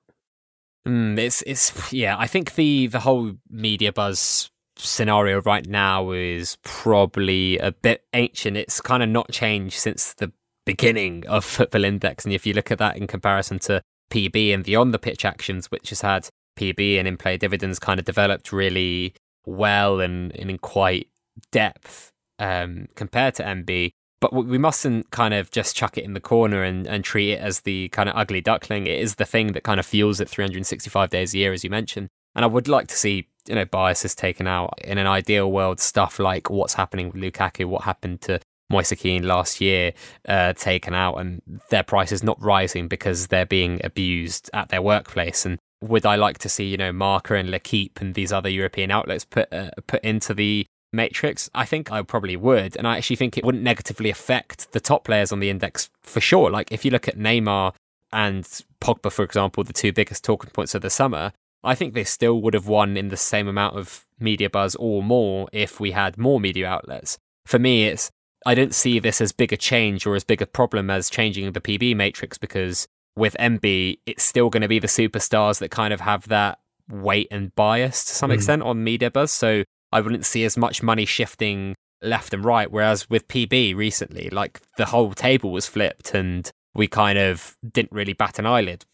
Mm, 0.88 1.17
it's 1.17 1.41
it's 1.43 1.93
yeah. 1.93 2.15
I 2.17 2.27
think 2.27 2.55
the 2.55 2.88
the 2.88 3.00
whole 3.00 3.34
media 3.50 3.93
buzz 3.93 4.50
scenario 4.75 5.41
right 5.41 5.65
now 5.67 6.12
is 6.12 6.58
probably 6.63 7.58
a 7.60 7.72
bit 7.72 8.03
ancient. 8.13 8.58
It's 8.58 8.82
kind 8.82 9.03
of 9.03 9.10
not 9.10 9.32
changed 9.32 9.75
since 9.75 10.13
the 10.13 10.32
beginning 10.65 11.25
of 11.27 11.46
Football 11.46 11.86
Index. 11.86 12.25
And 12.25 12.34
if 12.34 12.46
you 12.46 12.53
look 12.53 12.72
at 12.72 12.79
that 12.79 12.98
in 12.98 13.08
comparison 13.08 13.60
to 13.60 13.82
PB 14.12 14.53
and 14.53 14.65
the 14.65 14.75
on 14.75 14.91
the 14.91 15.00
pitch 15.00 15.24
actions, 15.25 15.72
which 15.72 15.89
has 15.89 16.01
had 16.01 16.27
PB 16.60 17.00
and 17.00 17.08
in 17.08 17.17
play 17.17 17.38
dividends 17.38 17.79
kind 17.79 18.00
of 18.00 18.05
developed 18.05 18.51
really 18.51 19.13
well 19.45 20.00
and, 20.00 20.35
and 20.35 20.50
in 20.50 20.57
quite 20.57 21.07
depth 21.51 22.12
um, 22.39 22.88
compared 22.95 23.35
to 23.35 23.43
MB. 23.43 23.91
But 24.19 24.33
we 24.33 24.57
mustn't 24.57 25.12
kind 25.12 25.33
of 25.33 25.51
just 25.51 25.75
chuck 25.75 25.97
it 25.97 26.05
in 26.05 26.13
the 26.13 26.21
corner 26.21 26.63
and, 26.63 26.88
and 26.88 27.03
treat 27.03 27.33
it 27.33 27.39
as 27.41 27.62
the 27.62 27.89
kind 27.89 28.07
of 28.07 28.15
ugly 28.15 28.39
duckling. 28.39 28.88
It 28.88 29.00
is 29.00 29.15
the 29.15 29.25
thing 29.25 29.51
that 29.51 29.63
kind 29.63 29.81
of 29.81 29.85
fuels 29.85 30.21
it 30.21 30.29
365 30.29 31.09
days 31.09 31.33
a 31.33 31.39
year, 31.39 31.51
as 31.51 31.65
you 31.65 31.69
mentioned. 31.69 32.07
And 32.33 32.45
I 32.45 32.47
would 32.47 32.69
like 32.69 32.88
to 32.88 32.95
see 32.95 33.27
you 33.47 33.55
know 33.55 33.65
biases 33.65 34.15
taken 34.15 34.47
out 34.47 34.73
in 34.83 34.97
an 34.97 35.07
ideal 35.07 35.51
world 35.51 35.79
stuff 35.79 36.19
like 36.19 36.50
what's 36.50 36.75
happening 36.75 37.12
with 37.12 37.21
Lukaku 37.21 37.65
what 37.65 37.83
happened 37.83 38.21
to 38.21 38.39
Moise 38.69 38.93
Kean 38.97 39.23
last 39.23 39.62
year 39.62 39.93
uh, 40.27 40.53
taken 40.53 40.93
out 40.93 41.15
and 41.15 41.41
their 41.69 41.83
prices 41.83 42.23
not 42.23 42.41
rising 42.41 42.88
because 42.88 43.27
they're 43.27 43.45
being 43.45 43.81
abused 43.83 44.50
at 44.53 44.69
their 44.69 44.81
workplace 44.81 45.45
and 45.45 45.59
would 45.83 46.05
I 46.05 46.15
like 46.15 46.37
to 46.39 46.49
see 46.49 46.65
you 46.65 46.77
know 46.77 46.91
Marca 46.91 47.35
and 47.35 47.49
L'Equipe 47.49 47.99
and 47.99 48.13
these 48.13 48.31
other 48.31 48.49
European 48.49 48.91
outlets 48.91 49.25
put 49.25 49.51
uh, 49.53 49.71
put 49.87 50.03
into 50.03 50.33
the 50.33 50.65
matrix 50.91 51.49
I 51.55 51.65
think 51.65 51.91
I 51.91 52.01
probably 52.03 52.35
would 52.35 52.77
and 52.77 52.87
I 52.87 52.97
actually 52.97 53.15
think 53.15 53.37
it 53.37 53.43
wouldn't 53.43 53.63
negatively 53.63 54.09
affect 54.09 54.71
the 54.71 54.79
top 54.79 55.05
players 55.05 55.31
on 55.31 55.39
the 55.39 55.49
index 55.49 55.89
for 56.01 56.21
sure 56.21 56.51
like 56.51 56.71
if 56.71 56.85
you 56.85 56.91
look 56.91 57.07
at 57.07 57.17
Neymar 57.17 57.73
and 58.11 58.43
Pogba 58.79 59.11
for 59.11 59.23
example 59.23 59.63
the 59.63 59.73
two 59.73 59.91
biggest 59.91 60.23
talking 60.23 60.51
points 60.51 60.75
of 60.75 60.83
the 60.83 60.89
summer 60.89 61.31
I 61.63 61.75
think 61.75 61.93
they 61.93 62.03
still 62.03 62.41
would 62.41 62.53
have 62.53 62.67
won 62.67 62.97
in 62.97 63.07
the 63.07 63.17
same 63.17 63.47
amount 63.47 63.77
of 63.77 64.05
media 64.19 64.49
buzz 64.49 64.75
or 64.75 65.01
more 65.01 65.47
if 65.53 65.79
we 65.79 65.91
had 65.91 66.17
more 66.17 66.39
media 66.39 66.67
outlets. 66.67 67.17
For 67.45 67.57
me, 67.57 67.85
it's 67.85 68.11
I 68.45 68.55
don't 68.55 68.75
see 68.75 68.99
this 68.99 69.21
as 69.21 69.31
big 69.31 69.53
a 69.53 69.57
change 69.57 70.05
or 70.05 70.15
as 70.15 70.25
big 70.25 70.41
a 70.41 70.45
problem 70.45 70.89
as 70.89 71.09
changing 71.09 71.49
the 71.51 71.61
PB 71.61 71.95
matrix 71.95 72.37
because 72.37 72.87
with 73.15 73.36
MB, 73.39 74.00
it's 74.05 74.24
still 74.24 74.50
going 74.50 74.62
to 74.62 74.67
be 74.67 74.79
the 74.79 74.88
superstars 74.88 75.60
that 75.60 75.70
kind 75.70 75.93
of 75.93 76.01
have 76.01 76.27
that 76.29 76.60
weight 76.89 77.27
and 77.32 77.53
bias 77.55 78.03
to 78.05 78.13
some 78.13 78.29
mm. 78.29 78.36
extent 78.36 78.62
on 78.62 78.84
media 78.84 79.12
buzz. 79.12 79.32
So 79.32 79.63
I 79.91 80.01
wouldn't 80.01 80.25
see 80.25 80.43
as 80.43 80.58
much 80.58 80.82
money 80.84 81.05
shifting 81.05 81.75
left 82.01 82.34
and 82.34 82.43
right. 82.43 82.70
Whereas 82.72 83.10
with 83.10 83.27
PB 83.27 83.75
recently, 83.75 84.29
like 84.29 84.62
the 84.77 84.86
whole 84.86 85.13
table 85.13 85.51
was 85.51 85.67
flipped 85.67 86.13
and 86.13 86.50
we 86.74 86.88
kind 86.88 87.20
of 87.20 87.58
didn't 87.72 87.91
really 87.91 88.13
bat 88.13 88.39
an 88.39 88.46
eyelid. 88.46 88.86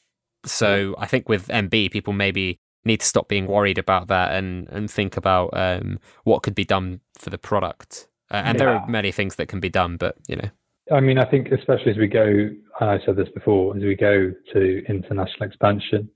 So 0.45 0.95
I 0.97 1.05
think 1.05 1.27
with 1.27 1.47
MB, 1.47 1.91
people 1.91 2.13
maybe 2.13 2.57
need 2.85 3.01
to 3.01 3.05
stop 3.05 3.27
being 3.27 3.47
worried 3.47 3.77
about 3.77 4.07
that 4.07 4.33
and, 4.33 4.67
and 4.69 4.89
think 4.89 5.17
about 5.17 5.49
um, 5.53 5.99
what 6.23 6.43
could 6.43 6.55
be 6.55 6.65
done 6.65 7.01
for 7.15 7.29
the 7.29 7.37
product. 7.37 8.07
Uh, 8.31 8.41
and 8.45 8.57
yeah. 8.57 8.65
there 8.65 8.75
are 8.75 8.87
many 8.87 9.11
things 9.11 9.35
that 9.35 9.47
can 9.47 9.59
be 9.59 9.69
done, 9.69 9.97
but 9.97 10.15
you 10.27 10.35
know. 10.35 10.49
I 10.91 10.99
mean, 10.99 11.19
I 11.19 11.29
think 11.29 11.49
especially 11.51 11.91
as 11.91 11.97
we 11.97 12.07
go, 12.07 12.25
and 12.25 12.89
I 12.89 12.99
said 13.05 13.15
this 13.15 13.29
before, 13.33 13.75
as 13.75 13.83
we 13.83 13.95
go 13.95 14.31
to 14.53 14.83
international 14.87 15.47
expansion, 15.47 16.09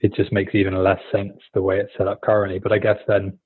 it 0.00 0.14
just 0.14 0.32
makes 0.32 0.54
even 0.54 0.82
less 0.82 1.00
sense 1.12 1.32
the 1.52 1.62
way 1.62 1.78
it's 1.78 1.92
set 1.96 2.08
up 2.08 2.20
currently. 2.22 2.58
But 2.58 2.72
I 2.72 2.78
guess 2.78 2.98
then, 3.06 3.38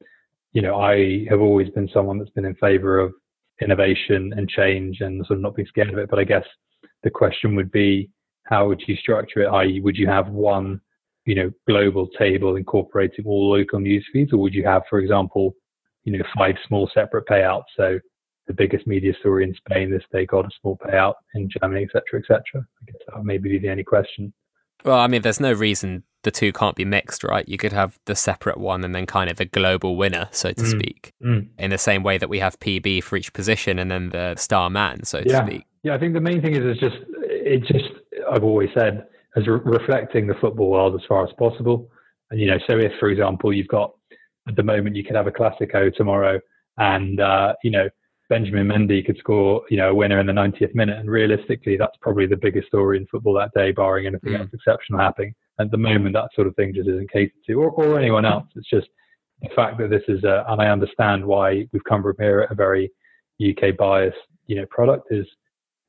you 0.53 0.63
know, 0.63 0.81
I 0.81 1.27
have 1.31 1.41
always 1.41 1.69
been 1.71 1.89
someone 1.93 2.19
that's 2.19 2.31
been 2.31 2.45
in 2.45 2.55
favor 2.57 2.99
of 2.99 3.13
innovation 3.61 4.33
and 4.37 4.49
change 4.49 5.01
and 5.01 5.25
sort 5.27 5.39
of 5.39 5.43
not 5.43 5.57
being 5.57 5.69
scared 5.69 5.91
of 5.91 5.99
it. 5.99 6.11
But 6.11 6.21
I 6.21 6.25
guess 6.25 6.45
the 7.03 7.11
question 7.11 7.57
would 7.57 7.71
be, 7.73 8.11
how 8.45 8.69
would 8.69 8.83
you 8.87 8.97
structure 8.97 9.43
it? 9.43 9.49
I.e., 9.49 9.81
would 9.81 9.97
you 9.97 10.07
have 10.07 10.29
one, 10.29 10.81
you 11.27 11.35
know, 11.35 11.51
global 11.67 12.09
table 12.19 12.57
incorporating 12.57 13.27
all 13.27 13.51
local 13.51 13.81
news 13.81 14.07
feeds, 14.13 14.33
or 14.33 14.39
would 14.39 14.55
you 14.55 14.65
have, 14.65 14.83
for 14.89 15.01
example, 15.01 15.55
you 16.05 16.17
know, 16.17 16.25
five 16.37 16.55
small 16.67 16.89
separate 16.95 17.27
payouts? 17.27 17.65
So 17.77 17.99
the 18.49 18.55
biggest 18.55 18.87
media 18.87 19.13
story 19.21 19.45
in 19.45 19.55
Spain 19.55 19.91
this 19.91 20.03
day 20.11 20.27
got 20.27 20.47
a 20.47 20.51
small 20.61 20.77
payout 20.79 21.15
in 21.35 21.49
Germany, 21.49 21.85
etc., 21.85 22.21
etc. 22.21 22.43
I 22.55 22.85
guess 22.87 22.97
that 23.07 23.17
would 23.17 23.27
maybe 23.27 23.51
be 23.51 23.59
the 23.59 23.71
only 23.71 23.85
question. 23.85 24.33
Well, 24.85 24.99
I 24.99 25.07
mean, 25.07 25.23
there's 25.23 25.41
no 25.41 25.53
reason 25.53 26.05
the 26.23 26.31
two 26.31 26.53
can't 26.53 26.75
be 26.75 26.85
mixed, 26.85 27.23
right? 27.25 27.49
You 27.49 27.59
could 27.59 27.73
have 27.73 27.99
the 28.07 28.17
separate 28.17 28.59
one 28.59 28.85
and 28.85 28.95
then 28.95 29.07
kind 29.07 29.31
of 29.31 29.37
the 29.37 29.45
global 29.45 29.97
winner, 29.97 30.29
so 30.33 30.53
to 30.53 30.63
mm. 30.63 30.71
speak, 30.71 31.13
mm. 31.23 31.49
in 31.59 31.71
the 31.71 31.79
same 31.79 32.03
way 32.03 32.19
that 32.19 32.29
we 32.29 32.41
have 32.41 32.59
PB 32.59 33.05
for 33.05 33.17
each 33.17 33.33
position 33.33 33.79
and 33.79 33.91
then 33.91 34.11
the 34.11 34.35
star 34.37 34.71
man, 34.71 35.05
so 35.05 35.19
yeah. 35.19 35.41
to 35.41 35.47
speak. 35.47 35.65
Yeah, 35.85 35.95
I 35.95 35.99
think 35.99 36.15
the 36.15 36.21
main 36.21 36.43
thing 36.43 36.57
is 36.57 36.65
is 36.65 36.79
just 36.79 36.97
it 37.23 37.61
just 37.61 37.91
I've 38.31 38.45
always 38.45 38.71
said 38.77 39.07
as 39.37 39.47
re- 39.47 39.61
reflecting 39.65 40.27
the 40.27 40.35
football 40.41 40.71
world 40.71 40.95
as 40.95 41.07
far 41.09 41.25
as 41.25 41.33
possible. 41.39 41.89
And 42.31 42.41
you 42.41 42.47
know, 42.47 42.59
so 42.69 42.77
if 42.79 42.93
for 42.99 43.11
example 43.11 43.53
you've 43.53 43.69
got 43.69 43.93
at 44.49 44.57
the 44.57 44.63
moment 44.63 44.97
you 44.97 45.05
could 45.05 45.17
have 45.17 45.27
a 45.27 45.33
Classico 45.33 45.95
tomorrow, 45.95 46.41
and 46.79 47.21
uh, 47.21 47.55
you 47.63 47.71
know 47.71 47.89
Benjamin 48.29 48.67
Mendy 48.67 49.05
could 49.05 49.19
score 49.19 49.63
you 49.71 49.77
know 49.77 49.91
a 49.91 49.95
winner 49.95 50.21
in 50.21 50.27
the 50.27 50.33
90th 50.33 50.75
minute, 50.75 50.99
and 50.99 51.11
realistically 51.11 51.77
that's 51.77 51.97
probably 52.01 52.27
the 52.27 52.37
biggest 52.37 52.69
story 52.69 52.99
in 52.99 53.07
football 53.07 53.35
that 53.35 53.53
day, 53.55 53.73
barring 53.73 54.07
anything 54.07 54.33
mm. 54.33 54.41
else 54.41 54.51
exceptional 54.53 55.01
happening. 55.01 55.35
At 55.61 55.71
the 55.71 55.77
moment, 55.77 56.15
that 56.15 56.31
sort 56.35 56.47
of 56.47 56.55
thing 56.55 56.75
just 56.75 56.89
isn't 56.89 57.11
catered 57.11 57.33
to, 57.47 57.55
or, 57.55 57.71
or 57.71 57.99
anyone 57.99 58.25
else. 58.25 58.47
It's 58.55 58.71
just 58.71 58.89
the 59.43 59.49
fact 59.57 59.79
that 59.79 59.91
this 59.91 60.03
is 60.09 60.25
a, 60.25 60.45
and 60.49 60.61
I 60.61 60.69
understand 60.69 61.25
why 61.25 61.67
we've 61.73 61.85
come 61.85 62.03
from 62.03 62.17
here 62.19 62.43
at 62.43 62.53
a 62.53 62.55
very 62.55 62.91
UK 63.43 63.77
biased, 63.77 64.17
you 64.47 64.57
know, 64.57 64.67
product 64.71 65.09
is 65.11 65.27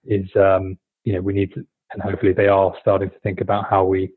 is 0.05 0.27
um, 0.35 0.77
you 1.03 1.13
know 1.13 1.21
we 1.21 1.33
need 1.33 1.53
to, 1.53 1.65
and 1.93 2.01
hopefully 2.01 2.33
they 2.33 2.47
are 2.47 2.73
starting 2.79 3.09
to 3.09 3.19
think 3.19 3.41
about 3.41 3.69
how 3.69 3.83
we 3.83 4.11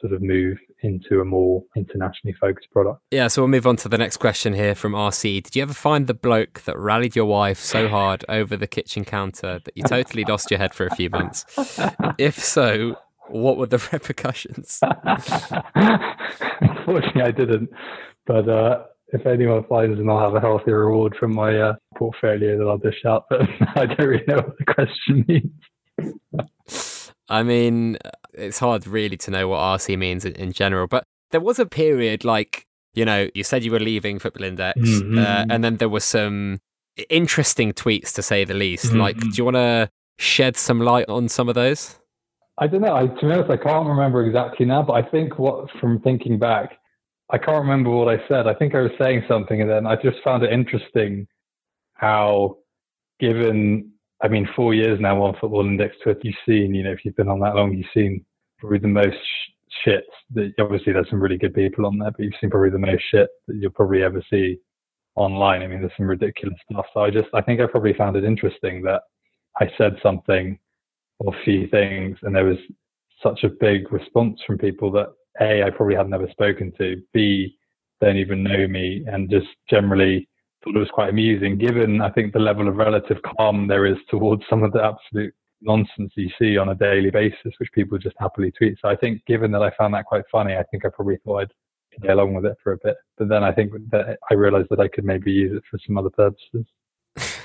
sort 0.00 0.12
of 0.12 0.22
move 0.22 0.58
into 0.82 1.20
a 1.20 1.24
more 1.24 1.62
internationally 1.76 2.34
focused 2.40 2.70
product. 2.70 3.00
Yeah, 3.10 3.28
so 3.28 3.42
we'll 3.42 3.48
move 3.48 3.66
on 3.66 3.76
to 3.76 3.88
the 3.88 3.98
next 3.98 4.18
question 4.18 4.54
here 4.54 4.74
from 4.74 4.92
RC. 4.92 5.42
Did 5.42 5.56
you 5.56 5.62
ever 5.62 5.74
find 5.74 6.06
the 6.06 6.14
bloke 6.14 6.62
that 6.62 6.78
rallied 6.78 7.16
your 7.16 7.24
wife 7.26 7.58
so 7.58 7.88
hard 7.88 8.24
over 8.28 8.56
the 8.56 8.66
kitchen 8.66 9.04
counter 9.04 9.60
that 9.64 9.76
you 9.76 9.82
totally 9.84 10.24
lost 10.24 10.50
your 10.50 10.58
head 10.58 10.74
for 10.74 10.86
a 10.86 10.94
few 10.94 11.10
months? 11.10 11.44
If 12.18 12.42
so, 12.42 12.96
what 13.28 13.56
were 13.56 13.66
the 13.66 13.78
repercussions? 13.92 14.80
Unfortunately, 16.60 17.22
I 17.22 17.30
didn't. 17.30 17.70
But 18.26 18.48
uh, 18.48 18.84
if 19.08 19.26
anyone 19.26 19.64
finds 19.68 19.98
them, 19.98 20.10
I'll 20.10 20.20
have 20.20 20.34
a 20.34 20.40
healthy 20.40 20.72
reward 20.72 21.16
from 21.18 21.34
my 21.34 21.56
uh, 21.58 21.74
portfolio 21.96 22.58
that 22.58 22.64
I'll 22.64 22.78
dish 22.78 23.04
out. 23.06 23.26
But 23.30 23.42
I 23.76 23.86
don't 23.86 23.98
really 23.98 24.24
know 24.26 24.36
what 24.36 24.58
the 24.58 24.64
question 24.64 25.24
means. 25.28 25.50
I 27.28 27.42
mean, 27.42 27.98
it's 28.34 28.58
hard 28.58 28.86
really 28.86 29.16
to 29.18 29.30
know 29.30 29.48
what 29.48 29.58
RC 29.58 29.98
means 29.98 30.24
in, 30.24 30.34
in, 30.34 30.52
general, 30.52 30.86
but 30.86 31.04
there 31.30 31.40
was 31.40 31.58
a 31.58 31.66
period 31.66 32.24
like, 32.24 32.66
you 32.94 33.04
know, 33.04 33.28
you 33.34 33.42
said 33.42 33.64
you 33.64 33.72
were 33.72 33.80
leaving 33.80 34.18
Football 34.18 34.44
Index, 34.44 34.78
mm-hmm. 34.78 35.18
uh, 35.18 35.46
and 35.50 35.64
then 35.64 35.76
there 35.76 35.88
were 35.88 36.00
some 36.00 36.60
interesting 37.10 37.72
tweets 37.72 38.14
to 38.14 38.22
say 38.22 38.44
the 38.44 38.54
least. 38.54 38.86
Mm-hmm. 38.86 39.00
Like, 39.00 39.18
do 39.18 39.30
you 39.34 39.44
want 39.44 39.56
to 39.56 39.90
shed 40.18 40.56
some 40.56 40.80
light 40.80 41.08
on 41.08 41.28
some 41.28 41.48
of 41.48 41.54
those? 41.54 41.98
I 42.58 42.66
don't 42.66 42.80
know. 42.80 42.96
I, 42.96 43.06
to 43.06 43.20
be 43.20 43.32
honest, 43.32 43.50
I 43.50 43.56
can't 43.56 43.86
remember 43.86 44.24
exactly 44.24 44.64
now, 44.64 44.82
but 44.82 44.94
I 44.94 45.02
think 45.02 45.38
what, 45.38 45.68
from 45.78 46.00
thinking 46.00 46.38
back, 46.38 46.78
I 47.30 47.38
can't 47.38 47.58
remember 47.58 47.90
what 47.90 48.08
I 48.08 48.26
said. 48.28 48.46
I 48.46 48.54
think 48.54 48.74
I 48.74 48.80
was 48.80 48.92
saying 49.00 49.24
something, 49.28 49.60
and 49.60 49.68
then 49.68 49.86
I 49.86 49.96
just 49.96 50.18
found 50.24 50.42
it 50.42 50.52
interesting 50.52 51.26
how, 51.94 52.58
given, 53.20 53.92
I 54.22 54.28
mean, 54.28 54.48
four 54.56 54.74
years 54.74 54.98
now 55.00 55.22
on 55.22 55.36
Football 55.40 55.66
Index 55.66 55.96
Twitter, 56.02 56.20
you've 56.22 56.34
seen, 56.46 56.74
you 56.74 56.82
know, 56.82 56.92
if 56.92 57.04
you've 57.04 57.16
been 57.16 57.28
on 57.28 57.40
that 57.40 57.54
long, 57.54 57.74
you've 57.74 57.86
seen 57.92 58.24
probably 58.58 58.78
the 58.78 58.88
most 58.88 59.16
shit. 59.84 60.04
That 60.34 60.52
obviously 60.58 60.92
there's 60.92 61.10
some 61.10 61.20
really 61.20 61.36
good 61.36 61.54
people 61.54 61.86
on 61.86 61.98
there, 61.98 62.10
but 62.10 62.24
you've 62.24 62.34
seen 62.40 62.50
probably 62.50 62.70
the 62.70 62.78
most 62.78 63.02
shit 63.10 63.28
that 63.46 63.56
you'll 63.56 63.72
probably 63.72 64.02
ever 64.02 64.22
see 64.30 64.58
online. 65.16 65.62
I 65.62 65.66
mean, 65.66 65.80
there's 65.80 65.92
some 65.96 66.06
ridiculous 66.06 66.58
stuff. 66.70 66.86
So 66.94 67.00
I 67.00 67.10
just, 67.10 67.28
I 67.34 67.42
think 67.42 67.60
I 67.60 67.66
probably 67.66 67.92
found 67.92 68.16
it 68.16 68.24
interesting 68.24 68.82
that 68.82 69.02
I 69.60 69.70
said 69.76 69.96
something 70.02 70.58
or 71.18 71.34
a 71.34 71.44
few 71.44 71.66
things, 71.68 72.18
and 72.22 72.34
there 72.34 72.44
was 72.44 72.58
such 73.22 73.44
a 73.44 73.48
big 73.48 73.90
response 73.92 74.40
from 74.46 74.58
people 74.58 74.90
that 74.92 75.08
a, 75.40 75.62
I 75.62 75.70
probably 75.70 75.94
had 75.94 76.08
never 76.08 76.28
spoken 76.30 76.72
to, 76.78 77.02
B, 77.12 77.56
don't 78.00 78.16
even 78.16 78.42
know 78.42 78.66
me, 78.68 79.04
and 79.06 79.30
just 79.30 79.46
generally 79.68 80.28
thought 80.62 80.76
it 80.76 80.80
was 80.80 80.90
quite 80.92 81.10
amusing, 81.10 81.58
given 81.58 82.00
I 82.00 82.10
think 82.10 82.32
the 82.32 82.38
level 82.38 82.68
of 82.68 82.76
relative 82.76 83.18
calm 83.36 83.68
there 83.68 83.86
is 83.86 83.96
towards 84.08 84.42
some 84.48 84.62
of 84.62 84.72
the 84.72 84.82
absolute 84.82 85.34
nonsense 85.62 86.12
you 86.16 86.30
see 86.38 86.56
on 86.56 86.70
a 86.70 86.74
daily 86.74 87.10
basis, 87.10 87.52
which 87.58 87.72
people 87.72 87.98
just 87.98 88.16
happily 88.18 88.52
tweet. 88.52 88.78
So 88.80 88.88
I 88.88 88.96
think, 88.96 89.24
given 89.26 89.50
that 89.52 89.62
I 89.62 89.70
found 89.78 89.94
that 89.94 90.06
quite 90.06 90.24
funny, 90.30 90.54
I 90.54 90.62
think 90.64 90.84
I 90.84 90.88
probably 90.88 91.18
thought 91.24 91.42
I'd 91.42 91.52
play 92.00 92.12
along 92.12 92.34
with 92.34 92.44
it 92.44 92.56
for 92.62 92.72
a 92.72 92.78
bit. 92.82 92.96
But 93.16 93.28
then 93.28 93.42
I 93.42 93.52
think 93.52 93.72
that 93.90 94.18
I 94.30 94.34
realized 94.34 94.68
that 94.70 94.80
I 94.80 94.88
could 94.88 95.04
maybe 95.04 95.30
use 95.30 95.56
it 95.56 95.62
for 95.70 95.78
some 95.86 95.98
other 95.98 96.10
purposes. 96.10 96.66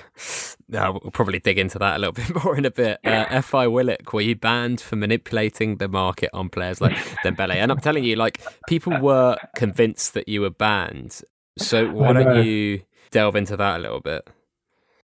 Uh, 0.74 0.98
we'll 1.04 1.12
probably 1.12 1.38
dig 1.38 1.60
into 1.60 1.78
that 1.78 1.98
a 1.98 2.00
little 2.00 2.14
bit 2.14 2.44
more 2.44 2.58
in 2.58 2.64
a 2.64 2.72
bit. 2.72 2.98
Uh, 3.04 3.42
Fi 3.42 3.68
Willock, 3.68 4.14
were 4.14 4.22
you 4.22 4.36
banned 4.36 4.80
for 4.80 4.96
manipulating 4.96 5.78
the 5.78 5.90
market 5.90 6.30
on 6.34 6.48
players 6.48 6.80
like 6.80 6.96
Dembele? 7.26 7.56
And 7.56 7.72
I'm 7.72 7.80
telling 7.80 8.06
you, 8.06 8.16
like 8.16 8.40
people 8.70 8.98
were 9.02 9.36
convinced 9.56 10.14
that 10.14 10.30
you 10.30 10.40
were 10.40 10.50
banned. 10.50 11.22
So 11.58 11.92
why 11.92 12.14
don't 12.14 12.46
you 12.46 12.84
delve 13.12 13.36
into 13.36 13.58
that 13.58 13.80
a 13.80 13.82
little 13.82 14.00
bit? 14.00 14.28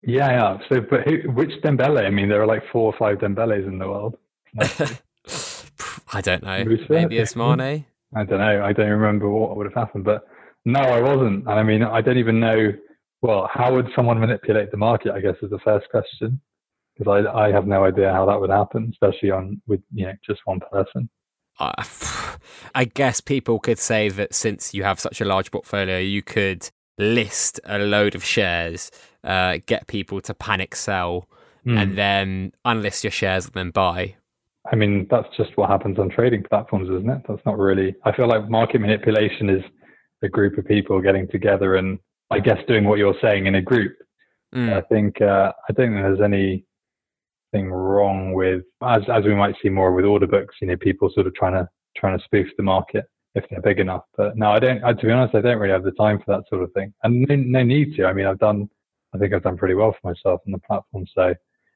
Yeah, 0.02 0.30
yeah. 0.30 0.58
So, 0.68 0.80
but 0.80 1.06
who, 1.06 1.30
which 1.30 1.50
Dembele? 1.62 2.06
I 2.06 2.10
mean, 2.10 2.28
there 2.28 2.42
are 2.42 2.46
like 2.46 2.62
four 2.72 2.92
or 2.92 2.98
five 2.98 3.18
Dembeles 3.18 3.66
in 3.66 3.78
the 3.78 3.88
world. 3.88 4.16
I 6.12 6.20
don't 6.20 6.42
know. 6.42 6.64
Maybe 6.88 7.18
it's 7.18 7.36
Mane. 7.36 7.84
I 8.14 8.24
don't 8.24 8.38
know. 8.38 8.64
I 8.64 8.72
don't 8.72 8.90
remember 8.90 9.28
what 9.28 9.56
would 9.56 9.66
have 9.66 9.74
happened, 9.74 10.04
but 10.04 10.26
no, 10.64 10.80
I 10.80 11.00
wasn't. 11.00 11.46
And 11.46 11.50
I 11.50 11.62
mean, 11.62 11.82
I 11.82 12.00
don't 12.00 12.16
even 12.18 12.40
know 12.40 12.72
well, 13.22 13.48
how 13.52 13.74
would 13.74 13.88
someone 13.96 14.20
manipulate 14.20 14.70
the 14.70 14.76
market? 14.76 15.12
I 15.12 15.20
guess 15.20 15.34
is 15.42 15.50
the 15.50 15.58
first 15.64 15.88
question, 15.90 16.40
because 16.96 17.26
I 17.26 17.46
I 17.46 17.52
have 17.52 17.66
no 17.66 17.84
idea 17.84 18.12
how 18.12 18.26
that 18.26 18.40
would 18.40 18.50
happen, 18.50 18.90
especially 18.92 19.30
on 19.30 19.60
with 19.66 19.80
you 19.92 20.06
know 20.06 20.12
just 20.24 20.40
one 20.44 20.60
person. 20.70 21.08
Uh, 21.58 21.72
I 22.74 22.84
guess 22.84 23.20
people 23.20 23.58
could 23.58 23.78
say 23.78 24.08
that 24.08 24.34
since 24.34 24.72
you 24.72 24.84
have 24.84 25.00
such 25.00 25.20
a 25.20 25.24
large 25.24 25.50
portfolio, 25.50 25.98
you 25.98 26.22
could 26.22 26.70
list 26.98 27.60
a 27.64 27.78
load 27.78 28.14
of 28.14 28.24
shares, 28.24 28.90
uh, 29.24 29.58
get 29.66 29.86
people 29.86 30.20
to 30.22 30.34
panic 30.34 30.74
sell, 30.76 31.28
mm. 31.66 31.80
and 31.80 31.96
then 31.96 32.52
unlist 32.66 33.04
your 33.04 33.10
shares 33.10 33.46
and 33.46 33.54
then 33.54 33.70
buy. 33.70 34.16
I 34.70 34.76
mean, 34.76 35.06
that's 35.10 35.28
just 35.36 35.56
what 35.56 35.70
happens 35.70 35.98
on 35.98 36.10
trading 36.10 36.42
platforms, 36.42 36.90
isn't 36.90 37.08
it? 37.08 37.22
That's 37.26 37.44
not 37.46 37.58
really. 37.58 37.94
I 38.04 38.14
feel 38.14 38.28
like 38.28 38.50
market 38.50 38.80
manipulation 38.80 39.48
is 39.48 39.62
a 40.22 40.28
group 40.28 40.58
of 40.58 40.66
people 40.66 41.00
getting 41.00 41.28
together 41.28 41.76
and 41.76 41.98
I 42.30 42.40
guess 42.40 42.58
doing 42.66 42.84
what 42.84 42.98
you're 42.98 43.16
saying 43.22 43.46
in 43.46 43.54
a 43.54 43.62
group. 43.62 43.96
Mm. 44.54 44.72
I 44.72 44.80
think 44.82 45.20
uh, 45.22 45.52
I 45.68 45.72
don't 45.72 45.92
think 45.92 46.02
there's 46.02 46.20
anything 46.20 47.70
wrong 47.70 48.32
with 48.34 48.62
as 48.82 49.02
as 49.08 49.24
we 49.24 49.34
might 49.34 49.54
see 49.62 49.68
more 49.68 49.92
with 49.92 50.04
order 50.04 50.26
books. 50.26 50.56
You 50.60 50.68
know, 50.68 50.76
people 50.76 51.10
sort 51.14 51.26
of 51.26 51.34
trying 51.34 51.54
to 51.54 51.68
trying 51.96 52.18
to 52.18 52.24
spoof 52.24 52.48
the 52.56 52.62
market 52.62 53.06
if 53.38 53.48
they're 53.50 53.60
big 53.60 53.80
enough. 53.80 54.04
But 54.16 54.36
no, 54.36 54.50
I 54.50 54.58
don't. 54.58 54.82
I, 54.84 54.92
to 54.92 55.06
be 55.06 55.12
honest, 55.12 55.34
I 55.34 55.40
don't 55.40 55.58
really 55.58 55.72
have 55.72 55.84
the 55.84 55.92
time 55.92 56.18
for 56.18 56.36
that 56.36 56.44
sort 56.48 56.62
of 56.62 56.72
thing, 56.72 56.92
and 57.02 57.26
no, 57.28 57.36
no 57.36 57.62
need 57.62 57.96
to. 57.96 58.04
I 58.04 58.12
mean, 58.12 58.26
I've 58.26 58.38
done. 58.38 58.68
I 59.14 59.18
think 59.18 59.32
I've 59.32 59.42
done 59.42 59.56
pretty 59.56 59.74
well 59.74 59.92
for 59.92 60.08
myself 60.08 60.42
on 60.46 60.52
the 60.52 60.58
platform. 60.58 61.06
So 61.14 61.34